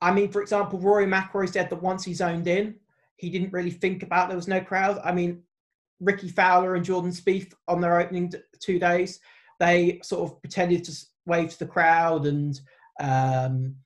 I 0.00 0.12
mean, 0.12 0.30
for 0.30 0.42
example, 0.42 0.78
Rory 0.78 1.06
McIlroy 1.06 1.52
said 1.52 1.70
that 1.70 1.82
once 1.82 2.04
he 2.04 2.14
zoned 2.14 2.46
in, 2.46 2.76
he 3.16 3.30
didn't 3.30 3.52
really 3.52 3.70
think 3.70 4.02
about 4.02 4.28
there 4.28 4.36
was 4.36 4.48
no 4.48 4.60
crowd. 4.60 5.00
I 5.04 5.12
mean, 5.12 5.42
Rickie 6.00 6.28
Fowler 6.28 6.74
and 6.74 6.84
Jordan 6.84 7.10
Spieth 7.10 7.52
on 7.68 7.80
their 7.80 8.00
opening 8.00 8.32
two 8.60 8.78
days, 8.78 9.20
they 9.60 10.00
sort 10.02 10.30
of 10.30 10.40
pretended 10.42 10.84
to 10.84 11.06
wave 11.26 11.50
to 11.50 11.58
the 11.58 11.66
crowd 11.66 12.26
and 12.26 12.60
um, 13.00 13.76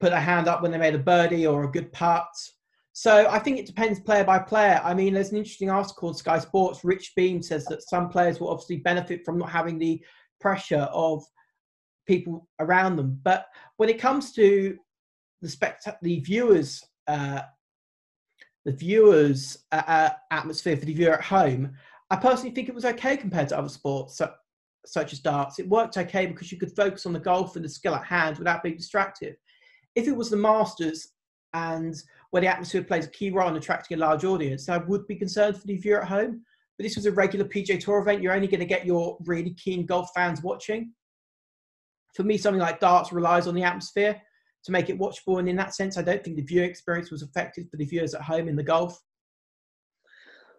put 0.00 0.12
a 0.12 0.20
hand 0.20 0.48
up 0.48 0.62
when 0.62 0.70
they 0.70 0.78
made 0.78 0.94
a 0.94 0.98
birdie 0.98 1.46
or 1.46 1.64
a 1.64 1.70
good 1.70 1.92
putt. 1.92 2.28
So 2.92 3.28
I 3.30 3.38
think 3.38 3.58
it 3.58 3.66
depends 3.66 4.00
player 4.00 4.24
by 4.24 4.38
player. 4.38 4.80
I 4.82 4.94
mean, 4.94 5.14
there's 5.14 5.30
an 5.30 5.38
interesting 5.38 5.70
article 5.70 6.08
on 6.08 6.14
Sky 6.14 6.38
Sports. 6.38 6.84
Rich 6.84 7.12
Beem 7.16 7.42
says 7.42 7.64
that 7.66 7.82
some 7.88 8.08
players 8.08 8.40
will 8.40 8.48
obviously 8.48 8.78
benefit 8.78 9.24
from 9.24 9.38
not 9.38 9.50
having 9.50 9.78
the 9.78 10.02
pressure 10.40 10.88
of 10.92 11.24
people 12.06 12.48
around 12.58 12.96
them. 12.96 13.20
But 13.22 13.46
when 13.76 13.88
it 13.88 14.00
comes 14.00 14.32
to 14.32 14.76
the 15.40 15.48
spect- 15.48 15.88
the 16.02 16.20
viewers 16.20 16.82
uh, 17.06 17.42
the 18.64 18.72
viewers 18.72 19.64
uh, 19.72 19.82
uh, 19.86 20.10
atmosphere 20.30 20.76
for 20.76 20.84
the 20.84 20.94
viewer 20.94 21.14
at 21.14 21.24
home, 21.24 21.72
I 22.10 22.16
personally 22.16 22.54
think 22.54 22.68
it 22.68 22.74
was 22.74 22.84
okay 22.84 23.16
compared 23.16 23.48
to 23.48 23.58
other 23.58 23.68
sports 23.68 24.18
so, 24.18 24.30
such 24.84 25.12
as 25.12 25.20
darts. 25.20 25.58
It 25.58 25.68
worked 25.68 25.96
okay 25.96 26.26
because 26.26 26.52
you 26.52 26.58
could 26.58 26.74
focus 26.76 27.06
on 27.06 27.12
the 27.12 27.20
golf 27.20 27.56
and 27.56 27.64
the 27.64 27.68
skill 27.68 27.94
at 27.94 28.04
hand 28.04 28.38
without 28.38 28.62
being 28.62 28.76
distracted. 28.76 29.36
If 29.94 30.08
it 30.08 30.16
was 30.16 30.30
the 30.30 30.36
Masters 30.36 31.08
and 31.54 31.94
where 32.30 32.40
the 32.40 32.48
atmosphere 32.48 32.82
plays 32.82 33.06
a 33.06 33.10
key 33.10 33.30
role 33.30 33.48
in 33.48 33.56
attracting 33.56 33.96
a 33.96 34.00
large 34.00 34.24
audience, 34.24 34.68
I 34.68 34.78
would 34.78 35.06
be 35.06 35.16
concerned 35.16 35.56
for 35.56 35.66
the 35.66 35.76
viewer 35.76 36.02
at 36.02 36.08
home. 36.08 36.42
But 36.78 36.84
this 36.84 36.96
was 36.96 37.06
a 37.06 37.12
regular 37.12 37.44
PGA 37.44 37.78
Tour 37.78 37.98
event. 37.98 38.22
You're 38.22 38.32
only 38.32 38.46
going 38.46 38.60
to 38.60 38.66
get 38.66 38.86
your 38.86 39.18
really 39.26 39.54
keen 39.54 39.84
golf 39.84 40.10
fans 40.14 40.42
watching. 40.42 40.92
For 42.14 42.22
me, 42.22 42.38
something 42.38 42.60
like 42.60 42.80
darts 42.80 43.12
relies 43.12 43.46
on 43.46 43.54
the 43.54 43.62
atmosphere 43.62 44.20
to 44.64 44.72
make 44.72 44.88
it 44.88 44.98
watchable. 44.98 45.38
And 45.38 45.48
in 45.48 45.56
that 45.56 45.74
sense, 45.74 45.98
I 45.98 46.02
don't 46.02 46.22
think 46.22 46.36
the 46.36 46.42
viewing 46.42 46.68
experience 46.68 47.10
was 47.10 47.22
affected 47.22 47.68
for 47.70 47.76
the 47.76 47.84
viewers 47.84 48.14
at 48.14 48.22
home 48.22 48.48
in 48.48 48.56
the 48.56 48.62
golf. 48.62 49.00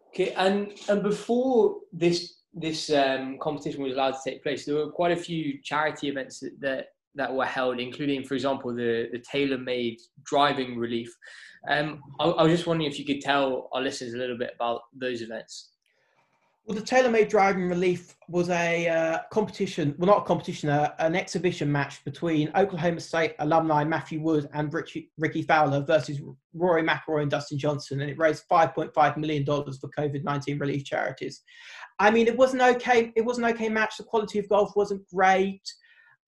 Okay, 0.09 0.33
and 0.33 0.73
and 0.89 1.01
before 1.01 1.77
this 1.93 2.41
this 2.53 2.91
um, 2.91 3.37
competition 3.39 3.81
was 3.81 3.93
allowed 3.93 4.11
to 4.11 4.29
take 4.29 4.43
place, 4.43 4.65
there 4.65 4.75
were 4.75 4.91
quite 4.91 5.13
a 5.13 5.21
few 5.21 5.61
charity 5.63 6.09
events 6.09 6.39
that 6.41 6.59
that, 6.59 6.87
that 7.15 7.33
were 7.33 7.45
held, 7.45 7.79
including, 7.79 8.23
for 8.23 8.35
example, 8.35 8.73
the 8.73 9.09
the 9.11 9.19
TaylorMade 9.19 9.97
Driving 10.23 10.77
Relief. 10.77 11.13
Um, 11.69 12.01
I, 12.19 12.25
I 12.25 12.43
was 12.43 12.51
just 12.51 12.67
wondering 12.67 12.89
if 12.89 12.97
you 12.97 13.05
could 13.05 13.21
tell 13.21 13.69
our 13.73 13.81
listeners 13.81 14.13
a 14.13 14.17
little 14.17 14.37
bit 14.37 14.51
about 14.55 14.81
those 14.93 15.21
events. 15.21 15.71
Well, 16.65 16.77
the 16.77 16.85
TaylorMade 16.85 17.29
Driving 17.29 17.67
Relief 17.67 18.15
was 18.29 18.49
a 18.49 18.87
uh, 18.87 19.19
competition, 19.31 19.95
well, 19.97 20.07
not 20.07 20.21
a 20.21 20.25
competition, 20.25 20.69
uh, 20.69 20.93
an 20.99 21.15
exhibition 21.15 21.71
match 21.71 22.03
between 22.05 22.51
Oklahoma 22.55 22.99
State 22.99 23.33
alumni 23.39 23.83
Matthew 23.83 24.21
Wolff 24.21 24.45
and 24.53 24.71
Rickie 25.17 25.41
Fowler 25.41 25.83
versus 25.83 26.21
Rory 26.53 26.83
McIlroy 26.83 27.23
and 27.23 27.31
Dustin 27.31 27.57
Johnson, 27.57 28.01
and 28.01 28.11
it 28.11 28.19
raised 28.19 28.43
5.5 28.49 29.17
million 29.17 29.43
dollars 29.43 29.79
for 29.79 29.89
COVID-19 29.89 30.61
relief 30.61 30.85
charities. 30.85 31.41
I 31.97 32.11
mean, 32.11 32.27
it 32.27 32.37
was 32.37 32.53
an 32.53 32.61
okay, 32.61 33.11
it 33.15 33.25
was 33.25 33.39
an 33.39 33.45
okay 33.45 33.67
match. 33.67 33.97
The 33.97 34.03
quality 34.03 34.37
of 34.37 34.47
golf 34.47 34.71
wasn't 34.75 35.07
great. 35.09 35.63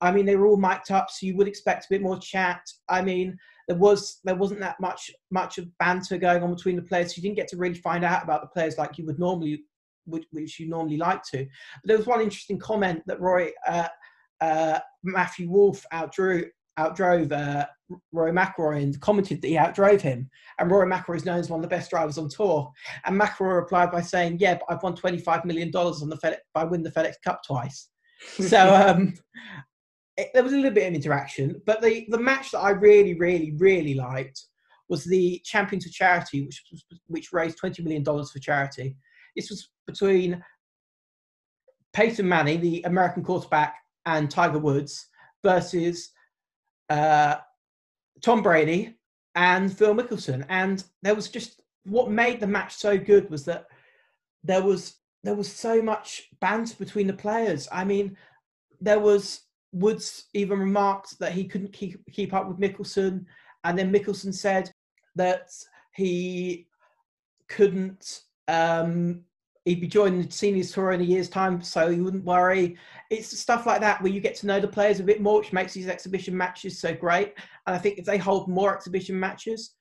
I 0.03 0.11
mean, 0.11 0.25
they 0.25 0.35
were 0.35 0.47
all 0.47 0.57
mic'd 0.57 0.91
up, 0.91 1.09
so 1.09 1.25
you 1.25 1.35
would 1.37 1.47
expect 1.47 1.85
a 1.85 1.87
bit 1.89 2.01
more 2.01 2.19
chat. 2.19 2.61
I 2.89 3.01
mean, 3.01 3.37
there 3.67 3.77
was 3.77 4.19
there 4.25 4.35
wasn't 4.35 4.59
that 4.59 4.79
much 4.79 5.09
much 5.31 5.57
of 5.57 5.65
banter 5.79 6.17
going 6.17 6.43
on 6.43 6.53
between 6.53 6.75
the 6.75 6.81
players. 6.81 7.15
So 7.15 7.19
you 7.19 7.23
didn't 7.23 7.37
get 7.37 7.47
to 7.49 7.57
really 7.57 7.75
find 7.75 8.03
out 8.03 8.23
about 8.23 8.41
the 8.41 8.47
players 8.47 8.77
like 8.77 8.97
you 8.97 9.05
would 9.05 9.17
normally 9.17 9.63
which, 10.05 10.25
which 10.31 10.59
you 10.59 10.67
normally 10.67 10.97
like 10.97 11.23
to. 11.31 11.45
But 11.45 11.85
there 11.85 11.97
was 11.97 12.05
one 12.05 12.19
interesting 12.19 12.59
comment 12.59 13.01
that 13.07 13.21
Roy 13.21 13.51
uh, 13.65 13.87
uh, 14.41 14.79
Matthew 15.03 15.49
Wolff 15.49 15.85
outdrew 15.93 16.45
outdrove 16.77 17.31
uh, 17.31 17.65
Roy 18.11 18.31
McIlroy 18.31 18.83
and 18.83 18.99
commented 18.99 19.41
that 19.41 19.47
he 19.47 19.55
outdrove 19.55 20.01
him. 20.01 20.29
And 20.59 20.69
Roy 20.69 20.85
McIlroy 20.85 21.17
is 21.17 21.25
known 21.25 21.39
as 21.39 21.49
one 21.49 21.59
of 21.59 21.61
the 21.61 21.73
best 21.73 21.91
drivers 21.91 22.17
on 22.17 22.27
tour. 22.27 22.71
And 23.05 23.19
McIlroy 23.19 23.55
replied 23.55 23.91
by 23.91 24.01
saying, 24.01 24.37
"Yeah, 24.39 24.55
but 24.55 24.65
I've 24.69 24.83
won 24.83 24.95
twenty 24.95 25.19
five 25.19 25.45
million 25.45 25.71
dollars 25.71 26.01
on 26.01 26.09
the 26.09 26.17
FedEx 26.17 26.37
by 26.53 26.65
winning 26.65 26.83
the 26.83 26.91
FedEx 26.91 27.13
Cup 27.23 27.41
twice." 27.45 27.89
so 28.37 28.73
um, 28.97 29.13
it, 30.17 30.29
there 30.33 30.43
was 30.43 30.53
a 30.53 30.57
little 30.57 30.71
bit 30.71 30.87
of 30.87 30.93
interaction. 30.93 31.61
But 31.65 31.81
the 31.81 32.05
the 32.09 32.19
match 32.19 32.51
that 32.51 32.59
I 32.59 32.71
really, 32.71 33.15
really, 33.15 33.53
really 33.57 33.93
liked 33.93 34.41
was 34.89 35.03
the 35.03 35.41
Champions 35.43 35.85
of 35.85 35.91
Charity, 35.91 36.45
which 36.45 36.63
which 37.07 37.33
raised 37.33 37.57
twenty 37.57 37.83
million 37.83 38.03
dollars 38.03 38.31
for 38.31 38.39
charity. 38.39 38.95
This 39.35 39.49
was 39.49 39.69
between 39.87 40.43
Peyton 41.93 42.27
Manning, 42.27 42.61
the 42.61 42.83
American 42.83 43.23
quarterback, 43.23 43.75
and 44.05 44.29
Tiger 44.29 44.59
Woods 44.59 45.07
versus 45.43 46.11
uh, 46.89 47.35
Tom 48.21 48.41
Brady 48.41 48.95
and 49.35 49.75
Phil 49.75 49.95
Mickelson. 49.95 50.45
And 50.49 50.83
there 51.01 51.15
was 51.15 51.29
just 51.29 51.61
what 51.85 52.11
made 52.11 52.39
the 52.39 52.47
match 52.47 52.75
so 52.75 52.97
good 52.97 53.29
was 53.29 53.45
that 53.45 53.65
there 54.43 54.63
was 54.63 54.95
there 55.23 55.35
was 55.35 55.51
so 55.51 55.81
much 55.81 56.29
banter 56.41 56.75
between 56.75 57.07
the 57.07 57.13
players. 57.13 57.67
I 57.71 57.85
mean, 57.85 58.17
there 58.81 58.99
was 58.99 59.41
Woods 59.73 60.25
even 60.33 60.59
remarked 60.59 61.19
that 61.19 61.33
he 61.33 61.45
couldn't 61.45 61.73
keep 61.73 61.99
keep 62.11 62.33
up 62.33 62.47
with 62.47 62.59
Mickelson, 62.59 63.25
and 63.63 63.77
then 63.77 63.91
Mickelson 63.91 64.33
said 64.33 64.71
that 65.15 65.49
he 65.93 66.67
couldn't 67.47 68.21
um, 68.47 69.23
he'd 69.65 69.81
be 69.81 69.87
joining 69.87 70.21
the 70.21 70.31
seniors 70.31 70.71
tour 70.71 70.91
in 70.91 71.01
a 71.01 71.05
year's 71.05 71.29
time, 71.29 71.61
so 71.61 71.89
he 71.89 72.01
wouldn't 72.01 72.25
worry. 72.25 72.77
It's 73.09 73.37
stuff 73.37 73.65
like 73.65 73.81
that 73.81 74.01
where 74.01 74.11
you 74.11 74.19
get 74.19 74.35
to 74.35 74.47
know 74.47 74.59
the 74.59 74.67
players 74.67 74.99
a 74.99 75.03
bit 75.03 75.21
more, 75.21 75.39
which 75.39 75.53
makes 75.53 75.73
these 75.73 75.87
exhibition 75.87 76.35
matches 76.35 76.79
so 76.79 76.93
great. 76.93 77.33
And 77.65 77.75
I 77.75 77.79
think 77.79 77.97
if 77.97 78.05
they 78.05 78.17
hold 78.17 78.49
more 78.49 78.75
exhibition 78.75 79.19
matches, 79.19 79.75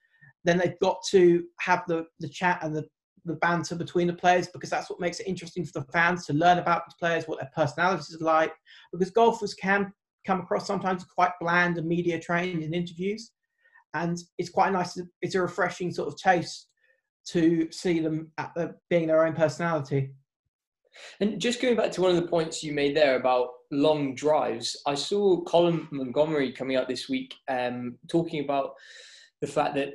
then 0.44 0.58
they've 0.58 0.78
got 0.80 0.98
to 1.10 1.44
have 1.60 1.82
the, 1.88 2.06
the 2.20 2.28
chat 2.28 2.60
and 2.62 2.74
the, 2.74 2.84
the 3.24 3.34
banter 3.34 3.74
between 3.76 4.06
the 4.06 4.12
players 4.12 4.48
because 4.48 4.70
that's 4.70 4.90
what 4.90 5.00
makes 5.00 5.20
it 5.20 5.26
interesting 5.26 5.64
for 5.64 5.80
the 5.80 5.86
fans 5.92 6.26
to 6.26 6.32
learn 6.32 6.58
about 6.58 6.84
the 6.88 6.94
players, 6.98 7.24
what 7.26 7.38
their 7.38 7.50
personalities 7.54 8.16
are 8.20 8.24
like. 8.24 8.52
Because 8.92 9.10
golfers 9.10 9.54
can 9.54 9.92
come 10.26 10.40
across 10.40 10.66
sometimes 10.66 11.04
quite 11.04 11.32
bland 11.40 11.78
and 11.78 11.86
media 11.86 12.18
trained 12.18 12.62
in 12.62 12.74
interviews, 12.74 13.32
and 13.94 14.18
it's 14.38 14.50
quite 14.50 14.72
nice. 14.72 14.98
It's 15.20 15.34
a 15.34 15.42
refreshing 15.42 15.92
sort 15.92 16.08
of 16.08 16.16
taste 16.18 16.68
to 17.28 17.70
see 17.70 18.00
them 18.00 18.32
the, 18.56 18.74
being 18.90 19.06
their 19.06 19.24
own 19.24 19.34
personality. 19.34 20.12
And 21.20 21.40
just 21.40 21.62
going 21.62 21.76
back 21.76 21.92
to 21.92 22.02
one 22.02 22.10
of 22.10 22.16
the 22.16 22.28
points 22.28 22.62
you 22.62 22.72
made 22.72 22.96
there 22.96 23.16
about 23.16 23.48
long 23.70 24.14
drives, 24.14 24.76
I 24.86 24.94
saw 24.94 25.40
Colin 25.42 25.88
Montgomerie 25.90 26.52
coming 26.52 26.76
out 26.76 26.88
this 26.88 27.08
week 27.08 27.34
um, 27.48 27.96
talking 28.08 28.44
about 28.44 28.74
the 29.40 29.46
fact 29.46 29.74
that 29.76 29.94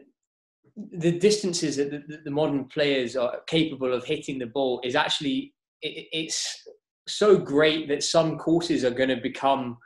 the 0.92 1.18
distances 1.18 1.78
that 1.78 1.92
the, 1.92 2.20
the, 2.24 2.32
modern 2.32 2.66
players 2.66 3.16
are 3.16 3.40
capable 3.48 3.94
of 3.94 4.06
hitting 4.06 4.38
the 4.38 4.46
ball 4.46 4.80
is 4.84 4.96
actually 4.96 5.54
it, 5.82 6.08
it's 6.12 6.64
so 7.08 7.38
great 7.38 7.88
that 7.88 8.04
some 8.04 8.38
courses 8.38 8.86
are 8.86 8.92
going 8.92 9.10
to 9.10 9.18
become 9.18 9.78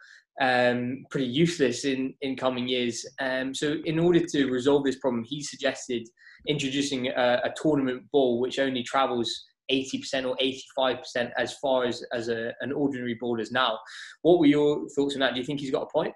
um, 0.41 1.05
pretty 1.09 1.27
useless 1.27 1.85
in, 1.85 2.13
in 2.21 2.35
coming 2.35 2.67
years. 2.67 3.05
Um, 3.21 3.53
so, 3.53 3.77
in 3.85 3.99
order 3.99 4.25
to 4.25 4.51
resolve 4.51 4.83
this 4.83 4.99
problem, 4.99 5.23
he 5.23 5.41
suggested 5.41 6.07
introducing 6.47 7.07
a, 7.07 7.41
a 7.43 7.53
tournament 7.61 8.03
ball 8.11 8.39
which 8.39 8.59
only 8.59 8.83
travels 8.83 9.31
80% 9.71 10.27
or 10.27 10.35
85% 10.77 11.31
as 11.37 11.53
far 11.59 11.85
as, 11.85 12.03
as 12.11 12.27
a, 12.27 12.53
an 12.61 12.71
ordinary 12.73 13.15
ball 13.19 13.39
is 13.39 13.51
now. 13.51 13.79
What 14.23 14.39
were 14.39 14.47
your 14.47 14.89
thoughts 14.89 15.13
on 15.13 15.21
that? 15.21 15.33
Do 15.33 15.39
you 15.39 15.45
think 15.45 15.59
he's 15.59 15.71
got 15.71 15.83
a 15.83 15.91
point? 15.93 16.13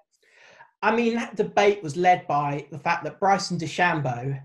I 0.81 0.95
mean, 0.95 1.15
that 1.15 1.35
debate 1.35 1.81
was 1.81 1.95
led 1.95 2.27
by 2.27 2.65
the 2.72 2.80
fact 2.80 3.03
that 3.06 3.19
Bryson 3.19 3.57
DeChambeau 3.57 4.39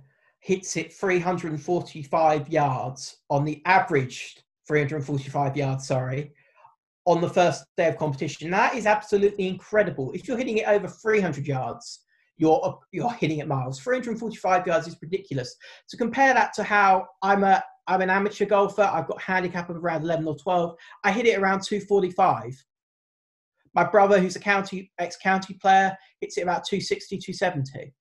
hits 0.50 0.76
it 0.76 0.92
345 0.92 2.48
yards 2.48 3.18
on 3.30 3.44
the 3.44 3.62
average 3.66 4.36
345 4.66 5.56
yards, 5.56 5.86
sorry, 5.86 6.32
on 7.04 7.20
the 7.20 7.28
first 7.28 7.64
day 7.76 7.86
of 7.86 7.96
competition. 7.96 8.50
That 8.50 8.74
is 8.74 8.84
absolutely 8.84 9.46
incredible. 9.46 10.10
If 10.10 10.26
you're 10.26 10.36
hitting 10.36 10.58
it 10.58 10.66
over 10.66 10.88
300 10.88 11.46
yards, 11.46 12.00
you're 12.36 12.80
you're 12.90 13.12
hitting 13.12 13.38
it 13.38 13.46
miles. 13.46 13.78
345 13.78 14.66
yards 14.66 14.88
is 14.88 14.96
ridiculous. 15.00 15.54
To 15.88 15.96
compare 15.96 16.34
that 16.34 16.52
to 16.54 16.64
how 16.64 17.06
I'm 17.22 17.44
a 17.44 17.62
I'm 17.86 18.02
an 18.02 18.10
amateur 18.10 18.44
golfer. 18.44 18.90
I've 18.92 19.06
got 19.06 19.18
a 19.18 19.22
handicap 19.22 19.70
of 19.70 19.76
around 19.76 20.02
11 20.02 20.26
or 20.26 20.36
12. 20.36 20.74
I 21.04 21.12
hit 21.12 21.26
it 21.26 21.38
around 21.38 21.62
245. 21.62 22.64
My 23.76 23.84
brother, 23.84 24.18
who's 24.18 24.34
a 24.34 24.40
county 24.40 24.90
ex-county 24.98 25.54
player, 25.62 25.96
hits 26.20 26.38
it 26.38 26.42
about 26.42 26.64
260, 26.64 27.18
270. 27.18 27.94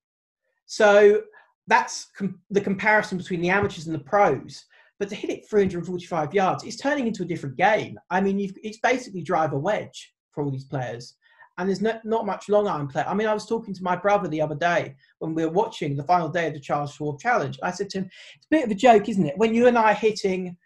So 0.65 1.21
that's 1.69 2.07
com- 2.17 2.39
the 2.49 2.61
comparison 2.61 3.17
between 3.17 3.41
the 3.41 3.49
amateurs 3.49 3.85
and 3.85 3.95
the 3.95 3.99
pros. 3.99 4.65
But 4.99 5.07
to 5.09 5.15
hit 5.15 5.29
it 5.29 5.49
345 5.49 6.33
yards, 6.33 6.63
it's 6.65 6.75
turning 6.75 7.07
into 7.07 7.23
a 7.23 7.25
different 7.25 7.55
game. 7.55 7.97
I 8.09 8.19
mean, 8.19 8.51
it's 8.61 8.79
basically 8.79 9.21
drive 9.21 9.53
a 9.53 9.57
wedge 9.57 10.13
for 10.31 10.43
all 10.43 10.51
these 10.51 10.65
players. 10.65 11.15
And 11.57 11.69
there's 11.69 11.81
not, 11.81 12.25
much 12.25 12.49
long 12.49 12.67
iron 12.67 12.87
play. 12.87 13.03
I 13.05 13.13
mean, 13.13 13.27
I 13.27 13.33
was 13.33 13.45
talking 13.45 13.73
to 13.73 13.83
my 13.83 13.95
brother 13.95 14.27
the 14.27 14.41
other 14.41 14.55
day 14.55 14.95
when 15.19 15.33
we 15.33 15.45
were 15.45 15.51
watching 15.51 15.95
the 15.95 16.03
final 16.03 16.29
day 16.29 16.47
of 16.47 16.53
the 16.53 16.59
Charles 16.59 16.93
Schwab 16.93 17.19
Challenge. 17.19 17.59
I 17.61 17.71
said 17.71 17.89
to 17.91 17.99
him, 17.99 18.09
it's 18.35 18.45
a 18.45 18.49
bit 18.49 18.65
of 18.65 18.71
a 18.71 18.75
joke, 18.75 19.07
isn't 19.07 19.25
it? 19.25 19.37
When 19.37 19.53
you 19.53 19.67
and 19.67 19.77
I 19.77 19.91
are 19.91 19.95
hitting 19.95 20.57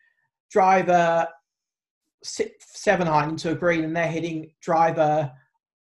driver 0.52 1.28
six, 2.24 2.54
seven 2.80 3.08
iron 3.08 3.32
into 3.32 3.52
a 3.52 3.56
green 3.56 3.84
and 3.84 3.96
they're 3.96 4.08
hitting 4.08 4.52
driver 4.62 5.32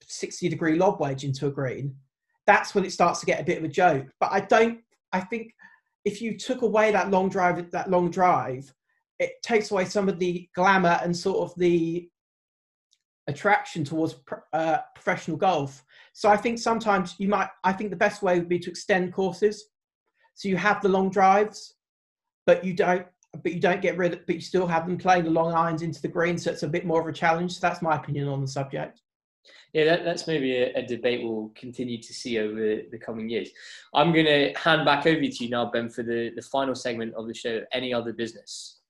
60 0.03 0.49
degree 0.49 0.77
lob 0.77 1.01
wedge 1.01 1.24
into 1.24 1.47
a 1.47 1.51
green, 1.51 1.97
that's 2.47 2.74
when 2.74 2.85
it 2.85 2.93
starts 2.93 3.20
to 3.20 3.27
get 3.27 3.41
a 3.41 3.45
bit 3.45 3.59
of 3.59 3.65
a 3.65 3.69
joke. 3.69 4.07
But 4.19 4.32
I 4.32 4.41
don't, 4.41 4.81
I 5.12 5.20
think 5.20 5.53
if 6.05 6.23
you 6.23 6.37
took 6.39 6.62
away 6.62 6.93
that 6.93 7.11
long 7.11 7.28
drive, 7.28 7.70
that 7.70 7.91
long 7.91 8.11
drive, 8.11 8.73
it 9.19 9.32
takes 9.43 9.70
away 9.70 9.85
some 9.85 10.09
of 10.09 10.19
the 10.19 10.49
glamour 10.55 10.99
and 11.03 11.16
sort 11.16 11.39
of 11.39 11.57
the 11.59 12.09
attraction 13.27 13.85
towards 13.85 14.16
uh, 14.53 14.78
professional 14.95 15.37
golf. 15.37 15.85
So 16.12 16.28
I 16.28 16.37
think 16.37 16.59
sometimes 16.59 17.15
you 17.19 17.28
might. 17.28 17.49
I 17.65 17.73
think 17.73 17.91
the 17.91 17.97
best 17.97 18.23
way 18.23 18.39
would 18.39 18.49
be 18.49 18.59
to 18.59 18.70
extend 18.70 19.12
courses. 19.12 19.66
So 20.35 20.49
you 20.49 20.57
have 20.57 20.81
the 20.81 20.89
long 20.89 21.11
drives, 21.11 21.74
but 22.47 22.65
you 22.65 22.74
don't. 22.74 23.07
But 23.45 23.53
you 23.53 23.61
don't 23.61 23.81
get 23.81 23.97
rid 23.97 24.12
of. 24.15 24.27
But 24.27 24.37
you 24.37 24.41
still 24.41 24.66
have 24.66 24.87
them 24.87 24.99
playing 24.99 25.24
the 25.24 25.31
long 25.31 25.53
irons 25.53 25.82
into 25.82 26.03
the 26.03 26.09
green, 26.09 26.37
so 26.39 26.51
it's 26.51 26.65
a 26.65 26.69
bit 26.69 26.85
more 26.85 27.01
of 27.01 27.07
a 27.07 27.12
challenge. 27.12 27.53
So 27.53 27.61
that's 27.61 27.82
my 27.82 27.97
opinion 27.97 28.28
on 28.28 28.41
the 28.41 28.49
subject. 28.49 29.01
Yeah, 29.72 29.84
that, 29.84 30.04
that's 30.04 30.26
maybe 30.26 30.56
a, 30.56 30.72
a, 30.74 30.82
debate 30.82 31.22
we'll 31.22 31.52
continue 31.54 32.00
to 32.02 32.12
see 32.12 32.38
over 32.38 32.82
the 32.90 32.98
coming 32.98 33.28
years. 33.28 33.50
I'm 33.94 34.12
going 34.12 34.26
to 34.26 34.52
hand 34.58 34.84
back 34.84 35.06
over 35.06 35.20
to 35.20 35.44
you 35.44 35.48
now, 35.48 35.70
Ben, 35.70 35.88
for 35.88 36.02
the, 36.02 36.32
the 36.34 36.42
final 36.42 36.74
segment 36.74 37.14
of 37.14 37.26
the 37.26 37.34
show. 37.34 37.62
Any 37.72 37.94
other 37.94 38.12
business? 38.12 38.80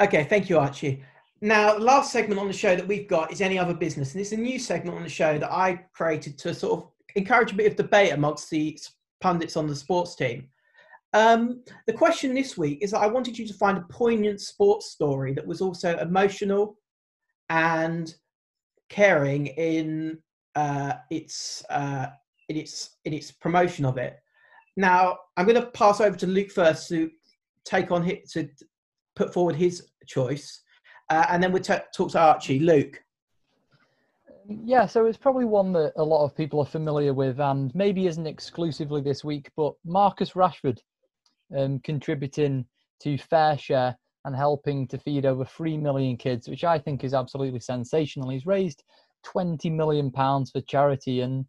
Okay, 0.00 0.24
thank 0.24 0.48
you, 0.48 0.58
Archie. 0.58 1.04
Now, 1.40 1.76
last 1.76 2.12
segment 2.12 2.40
on 2.40 2.46
the 2.46 2.52
show 2.52 2.74
that 2.74 2.86
we've 2.86 3.08
got 3.08 3.30
is 3.30 3.40
any 3.40 3.58
other 3.58 3.74
business, 3.74 4.12
and 4.12 4.20
it's 4.20 4.32
a 4.32 4.36
new 4.36 4.58
segment 4.58 4.96
on 4.96 5.02
the 5.02 5.08
show 5.08 5.38
that 5.38 5.52
I 5.52 5.84
created 5.92 6.38
to 6.38 6.54
sort 6.54 6.80
of 6.80 6.88
encourage 7.14 7.52
a 7.52 7.56
bit 7.56 7.66
of 7.66 7.76
debate 7.76 8.12
amongst 8.12 8.50
the 8.50 8.78
pundits 9.20 9.56
on 9.56 9.66
the 9.66 9.76
sports 9.76 10.16
team. 10.16 10.48
Um, 11.12 11.62
the 11.86 11.92
question 11.92 12.34
this 12.34 12.58
week 12.58 12.80
is 12.82 12.90
that 12.90 13.00
I 13.00 13.06
wanted 13.06 13.38
you 13.38 13.46
to 13.46 13.54
find 13.54 13.78
a 13.78 13.92
poignant 13.92 14.40
sports 14.40 14.90
story 14.90 15.32
that 15.34 15.46
was 15.46 15.60
also 15.60 15.96
emotional 15.98 16.76
and 17.48 18.14
caring 18.88 19.46
in 19.48 20.18
uh, 20.54 20.94
its 21.10 21.64
uh, 21.70 22.06
in 22.48 22.56
its 22.56 22.96
in 23.04 23.12
its 23.12 23.30
promotion 23.30 23.84
of 23.84 23.98
it. 23.98 24.16
Now 24.76 25.18
I'm 25.36 25.46
going 25.46 25.60
to 25.60 25.70
pass 25.70 26.00
over 26.00 26.16
to 26.16 26.26
Luke 26.26 26.50
first 26.50 26.88
to 26.88 27.10
take 27.64 27.90
on 27.90 28.02
hit 28.02 28.28
to 28.30 28.48
put 29.14 29.32
forward 29.32 29.56
his 29.56 29.88
choice, 30.06 30.62
uh, 31.10 31.26
and 31.30 31.42
then 31.42 31.52
we'll 31.52 31.62
t- 31.62 31.74
talk 31.94 32.10
to 32.12 32.20
Archie. 32.20 32.60
Luke. 32.60 33.00
Yeah, 34.48 34.86
so 34.86 35.06
it's 35.06 35.18
probably 35.18 35.44
one 35.44 35.72
that 35.72 35.92
a 35.96 36.04
lot 36.04 36.24
of 36.24 36.36
people 36.36 36.60
are 36.60 36.66
familiar 36.66 37.12
with, 37.12 37.40
and 37.40 37.74
maybe 37.74 38.06
isn't 38.06 38.28
exclusively 38.28 39.00
this 39.00 39.24
week, 39.24 39.50
but 39.56 39.74
Marcus 39.84 40.32
Rashford 40.32 40.78
um, 41.56 41.80
contributing 41.80 42.64
to 43.00 43.16
FareShare 43.16 43.96
and 44.26 44.34
helping 44.34 44.88
to 44.88 44.98
feed 44.98 45.24
over 45.24 45.44
3 45.44 45.78
million 45.78 46.16
kids, 46.16 46.48
which 46.48 46.64
I 46.64 46.78
think 46.78 47.04
is 47.04 47.14
absolutely 47.14 47.60
sensational. 47.60 48.28
He's 48.28 48.44
raised 48.44 48.82
20 49.22 49.70
million 49.70 50.10
pounds 50.10 50.50
for 50.50 50.60
charity 50.60 51.20
and 51.20 51.46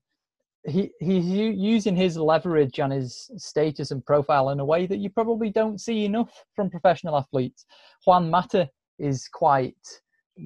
he 0.64 0.92
he's 1.00 1.26
using 1.26 1.96
his 1.96 2.18
leverage 2.18 2.80
and 2.80 2.94
his 2.94 3.32
status 3.38 3.92
and 3.92 4.06
profile 4.06 4.50
in 4.50 4.60
a 4.60 4.66
way 4.66 4.86
that 4.86 4.98
you 4.98 5.10
probably 5.10 5.50
don't 5.50 5.82
see 5.82 6.06
enough 6.06 6.44
from 6.56 6.70
professional 6.70 7.18
athletes. 7.18 7.66
Juan 8.06 8.30
Mata 8.30 8.70
is 9.00 9.28
quite 9.28 9.76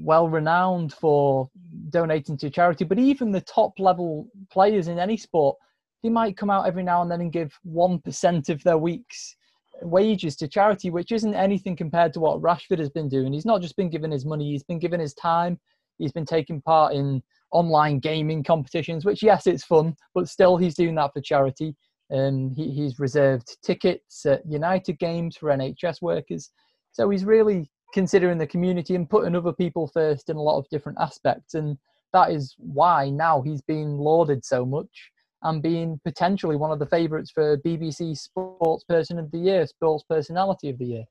well 0.04 0.30
renowned 0.30 0.94
for 0.94 1.50
donating 1.90 2.38
to 2.38 2.50
charity, 2.50 2.86
but 2.86 3.00
even 3.00 3.32
the 3.32 3.42
top 3.42 3.74
level 3.78 4.28
players 4.52 4.88
in 4.88 5.00
any 5.00 5.18
sport, 5.18 5.58
they 6.02 6.10
might 6.10 6.38
come 6.38 6.50
out 6.50 6.68
every 6.68 6.84
now 6.84 7.02
and 7.02 7.12
then 7.12 7.22
and 7.22 7.34
give 7.34 7.60
1% 7.68 8.50
of 8.50 8.64
their 8.64 8.78
week's 8.78 9.36
wages 9.82 10.36
to 10.38 10.48
charity, 10.48 10.90
which 10.90 11.12
isn't 11.12 11.36
anything 11.36 11.76
compared 11.76 12.14
to 12.14 12.20
what 12.20 12.42
Rashford 12.42 12.80
has 12.80 12.90
been 12.90 13.10
doing. 13.10 13.34
He's 13.34 13.46
not 13.46 13.62
just 13.62 13.76
been 13.76 13.90
given 13.90 14.12
his 14.12 14.26
money, 14.26 14.52
he's 14.52 14.64
been 14.64 14.80
given 14.80 15.00
his 15.00 15.14
time. 15.14 15.60
He's 15.98 16.12
been 16.12 16.26
taking 16.26 16.62
part 16.62 16.94
in 16.94 17.22
online 17.52 18.00
gaming 18.00 18.44
competitions, 18.44 19.06
which, 19.06 19.22
yes, 19.22 19.46
it's 19.46 19.64
fun, 19.64 19.96
but 20.16 20.28
still, 20.28 20.58
he's 20.58 20.76
doing 20.76 20.96
that 20.96 21.12
for 21.14 21.22
charity. 21.22 21.76
Um, 22.12 22.54
he, 22.56 22.72
he's 22.72 23.00
reserved 23.00 23.58
tickets 23.64 24.26
at 24.26 24.42
United 24.50 25.00
Games 25.00 25.38
for 25.38 25.50
NHS 25.50 26.02
workers. 26.02 26.52
So 26.92 27.10
he's 27.10 27.24
really 27.24 27.70
considering 27.94 28.38
the 28.38 28.48
community 28.48 28.96
and 28.96 29.10
putting 29.10 29.36
other 29.36 29.54
people 29.54 29.88
first 29.94 30.30
in 30.30 30.38
a 30.38 30.42
lot 30.42 30.58
of 30.58 30.68
different 30.70 30.98
aspects. 31.00 31.54
And 31.54 31.78
that 32.14 32.32
is 32.32 32.56
why 32.58 33.10
now 33.10 33.42
he's 33.42 33.62
being 33.62 33.98
lauded 33.98 34.44
so 34.44 34.66
much 34.66 35.11
and 35.44 35.62
being 35.62 36.00
potentially 36.04 36.56
one 36.56 36.72
of 36.72 36.80
the 36.80 36.86
favourites 36.86 37.32
for 37.32 37.58
BBC 37.58 38.18
Sports 38.18 38.84
Person 38.84 39.18
of 39.18 39.32
the 39.32 39.40
Year, 39.40 39.66
Sports 39.66 40.04
Personality 40.08 40.70
of 40.70 40.78
the 40.78 40.86
Year. 40.86 41.04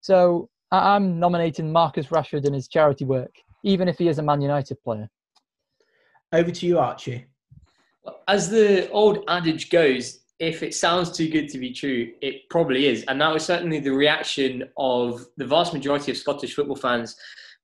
So 0.00 0.48
I'm 0.72 1.18
nominating 1.18 1.72
Marcus 1.72 2.06
Rashford 2.06 2.46
in 2.46 2.54
his 2.54 2.68
charity 2.68 3.04
work, 3.04 3.34
even 3.62 3.88
if 3.88 3.98
he 3.98 4.08
is 4.08 4.18
a 4.18 4.22
Man 4.22 4.40
United 4.40 4.82
player. 4.82 5.08
Over 6.32 6.50
to 6.50 6.66
you, 6.66 6.78
Archie. 6.78 7.26
As 8.28 8.48
the 8.48 8.88
old 8.90 9.24
adage 9.28 9.70
goes, 9.70 10.20
if 10.38 10.62
it 10.62 10.74
sounds 10.74 11.10
too 11.10 11.28
good 11.28 11.48
to 11.50 11.58
be 11.58 11.72
true, 11.72 12.12
it 12.22 12.48
probably 12.48 12.86
is. 12.86 13.04
And 13.04 13.20
that 13.20 13.32
was 13.32 13.44
certainly 13.44 13.78
the 13.78 13.92
reaction 13.92 14.64
of 14.78 15.26
the 15.36 15.46
vast 15.46 15.74
majority 15.74 16.10
of 16.10 16.16
Scottish 16.16 16.54
football 16.54 16.76
fans 16.76 17.14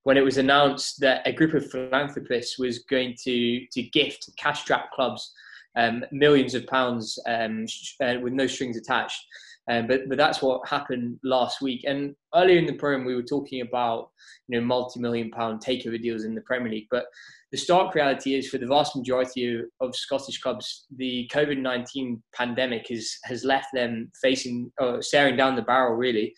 when 0.03 0.17
it 0.17 0.25
was 0.25 0.37
announced 0.37 1.01
that 1.01 1.27
a 1.27 1.33
group 1.33 1.55
of 1.55 1.69
philanthropists 1.71 2.59
was 2.59 2.81
going 2.81 3.17
to, 3.25 3.67
to 3.73 3.83
gift 3.83 4.29
cash 4.37 4.61
strapped 4.61 4.93
clubs 4.93 5.33
um, 5.77 6.05
millions 6.13 6.55
of 6.55 6.67
pounds 6.67 7.19
um, 7.27 7.67
uh, 8.03 8.15
with 8.23 8.33
no 8.33 8.47
strings 8.47 8.77
attached. 8.77 9.23
Um, 9.69 9.89
but 9.89 10.09
but 10.09 10.17
that's 10.17 10.43
what 10.43 10.67
happened 10.69 11.19
last 11.25 11.61
week. 11.61 11.85
And 11.87 12.15
earlier 12.35 12.59
in 12.59 12.67
the 12.67 12.75
program, 12.75 13.05
we 13.05 13.17
were 13.17 13.23
talking 13.23 13.63
about 13.63 14.11
you 14.49 14.59
know 14.59 14.65
multi-million 14.65 15.31
pound 15.31 15.61
takeover 15.61 16.01
deals 16.01 16.25
in 16.25 16.35
the 16.35 16.41
Premier 16.43 16.71
League. 16.71 16.87
But 16.91 17.07
the 17.51 17.59
stark 17.59 17.95
reality 17.95 18.35
is, 18.35 18.49
for 18.49 18.59
the 18.59 18.67
vast 18.67 18.95
majority 18.95 19.61
of, 19.81 19.97
Scottish 19.97 20.41
clubs, 20.41 20.87
the 20.97 21.29
COVID 21.33 21.59
nineteen 21.59 22.23
pandemic 22.33 22.87
has 22.91 23.19
has 23.25 23.45
left 23.45 23.69
them 23.75 24.11
facing 24.23 24.71
or 24.79 25.03
staring 25.03 25.37
down 25.37 25.57
the 25.57 25.63
barrel 25.63 25.95
really. 25.95 26.33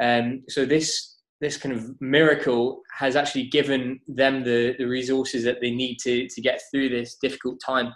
Um, 0.00 0.42
so 0.48 0.64
this 0.64 1.16
this 1.40 1.56
kind 1.56 1.74
of 1.74 2.00
miracle 2.00 2.82
has 2.96 3.14
actually 3.16 3.44
given 3.44 4.00
them 4.08 4.42
the, 4.42 4.74
the 4.78 4.84
resources 4.84 5.44
that 5.44 5.60
they 5.60 5.70
need 5.70 5.96
to, 6.00 6.26
to 6.28 6.40
get 6.40 6.60
through 6.70 6.88
this 6.88 7.16
difficult 7.22 7.60
time. 7.64 7.92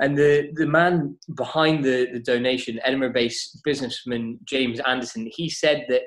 And 0.00 0.16
the, 0.16 0.50
the 0.54 0.66
man 0.66 1.16
behind 1.36 1.84
the, 1.84 2.08
the 2.12 2.20
donation, 2.20 2.80
Edinburgh 2.84 3.12
based 3.12 3.60
businessman 3.64 4.38
James 4.44 4.80
Anderson, 4.80 5.30
he 5.32 5.50
said 5.50 5.84
that 5.88 6.02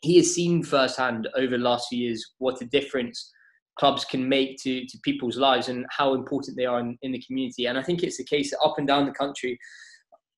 he 0.00 0.16
has 0.16 0.34
seen 0.34 0.62
firsthand 0.62 1.28
over 1.36 1.56
the 1.56 1.62
last 1.62 1.88
few 1.88 2.06
years 2.06 2.34
what 2.38 2.62
a 2.62 2.66
difference 2.66 3.30
clubs 3.78 4.04
can 4.04 4.28
make 4.28 4.56
to, 4.62 4.84
to 4.86 4.98
people's 5.04 5.36
lives 5.36 5.68
and 5.68 5.86
how 5.90 6.14
important 6.14 6.56
they 6.56 6.66
are 6.66 6.80
in, 6.80 6.98
in 7.02 7.12
the 7.12 7.22
community. 7.26 7.66
And 7.66 7.78
I 7.78 7.82
think 7.82 8.02
it's 8.02 8.16
the 8.16 8.24
case 8.24 8.50
that 8.50 8.60
up 8.64 8.78
and 8.78 8.86
down 8.86 9.06
the 9.06 9.12
country, 9.12 9.58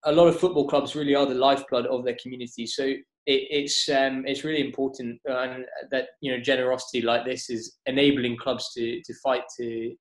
a 0.04 0.12
lot 0.12 0.28
of 0.28 0.38
football 0.38 0.68
clubs 0.68 0.94
really 0.94 1.14
are 1.14 1.26
the 1.26 1.34
lifeblood 1.34 1.86
of 1.86 2.04
their 2.04 2.16
community. 2.22 2.66
So 2.66 2.84
it, 2.84 3.02
it's 3.26 3.88
um, 3.88 4.24
it's 4.26 4.44
really 4.44 4.60
important 4.60 5.20
uh, 5.28 5.58
that 5.90 6.08
you 6.20 6.32
know 6.32 6.42
generosity 6.42 7.02
like 7.02 7.24
this 7.24 7.50
is 7.50 7.76
enabling 7.86 8.38
clubs 8.38 8.72
to 8.74 9.00
to 9.02 9.14
fight 9.22 9.42
to 9.58 9.94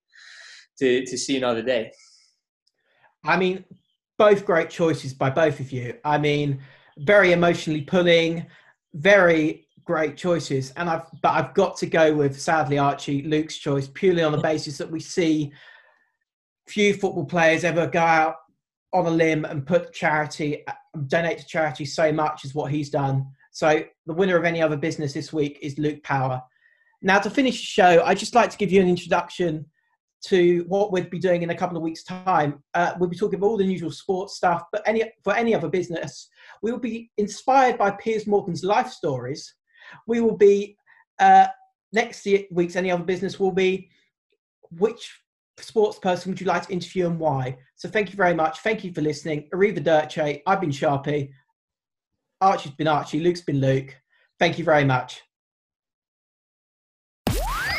to 0.80 1.06
to 1.06 1.18
see 1.18 1.38
another 1.38 1.61
day. 1.61 1.91
I 3.24 3.38
mean, 3.38 3.66
both 4.18 4.46
great 4.46 4.70
choices 4.70 5.14
by 5.14 5.30
both 5.30 5.60
of 5.60 5.72
you. 5.72 5.98
I 6.04 6.18
mean, 6.18 6.62
very 7.00 7.32
emotionally 7.32 7.82
pulling, 7.82 8.46
very 8.94 9.68
great 9.86 10.18
choices. 10.18 10.72
And 10.76 10.90
I've 10.90 11.06
but 11.22 11.32
I've 11.32 11.54
got 11.54 11.78
to 11.78 11.88
go 11.88 12.14
with 12.14 12.40
sadly 12.40 12.78
Archie 12.78 13.24
Luke's 13.24 13.58
choice 13.58 13.88
purely 13.88 14.22
on 14.22 14.32
the 14.32 14.38
basis 14.38 14.78
that 14.78 14.91
we 14.91 15.00
see 15.00 15.52
few 16.68 16.94
football 16.94 17.26
players 17.26 17.64
ever 17.64 17.88
go 17.88 18.00
out 18.00 18.36
on 18.94 19.08
a 19.08 19.10
limb 19.10 19.46
and 19.46 19.66
put 19.66 19.91
charity 19.91 20.64
donate 21.08 21.40
to 21.40 21.46
charity 21.46 21.86
so 21.86 22.12
much 22.12 22.46
as 22.46 22.54
what 22.54 22.72
he's 22.72 22.90
done. 22.90 23.26
So 23.52 23.84
the 24.06 24.14
winner 24.14 24.38
of 24.38 24.46
any 24.46 24.62
other 24.62 24.78
business 24.78 25.14
this 25.14 25.34
week 25.34 25.58
is 25.62 25.80
Luke 25.80 26.04
Power. 26.04 26.41
Now 27.02 27.20
to 27.20 27.30
finish 27.30 27.60
the 27.60 27.66
show, 27.66 28.04
I'd 28.04 28.18
just 28.18 28.36
like 28.36 28.52
to 28.52 28.58
give 28.58 28.72
you 28.72 28.82
an 28.82 28.90
introduction 28.90 29.66
to 30.26 30.66
what 30.68 30.91
we'd 30.91 31.10
be 31.10 31.20
doing 31.20 31.44
in 31.44 31.50
a 31.50 31.56
couple 31.56 31.78
of 31.78 31.84
weeks' 31.84 32.04
time. 32.04 32.62
Uh, 32.74 32.94
we'll 33.00 33.10
be 33.10 33.18
talking 33.18 33.40
about 33.40 33.48
all 33.48 33.58
the 33.58 33.64
usual 33.64 33.91
sports 33.91 34.36
stuff, 34.36 34.64
but 34.72 34.82
any 34.86 35.04
for 35.24 35.36
any 35.36 35.56
other 35.56 35.70
business, 35.70 36.30
we 36.62 36.72
will 36.72 36.80
be 36.80 37.10
inspired 37.18 37.78
by 37.78 37.91
Piers 37.91 38.28
Morgan's 38.28 38.64
life 38.64 38.90
stories. 38.90 39.56
We 40.08 40.22
will 40.22 40.38
be 40.38 40.78
uh, 41.20 41.48
next 41.94 42.28
week's 42.52 42.76
any 42.76 42.91
other 42.91 43.04
business 43.04 43.40
will 43.40 43.52
be 43.52 43.90
which 44.72 45.22
sports 45.58 46.00
person 46.00 46.32
would 46.32 46.40
you 46.40 46.48
like 46.48 46.68
to 46.68 46.74
interview 46.74 47.08
and 47.08 47.20
why? 47.20 47.58
So 47.76 47.90
thank 47.90 48.10
you 48.12 48.16
very 48.16 48.34
much. 48.34 48.60
Thank 48.60 48.84
you 48.84 48.94
for 48.94 49.02
listening. 49.02 49.50
Ariva 49.54 49.84
Arrivederci. 49.84 50.41
I've 50.46 50.62
been 50.62 50.70
Sharpie. 50.70 51.32
Archie's 52.41 52.72
been 52.74 52.88
Archie. 52.88 53.20
Luke's 53.20 53.41
been 53.41 53.60
Luke. 53.60 53.96
Thank 54.40 54.58
you 54.58 54.66
very 54.66 54.86
much. 54.86 55.22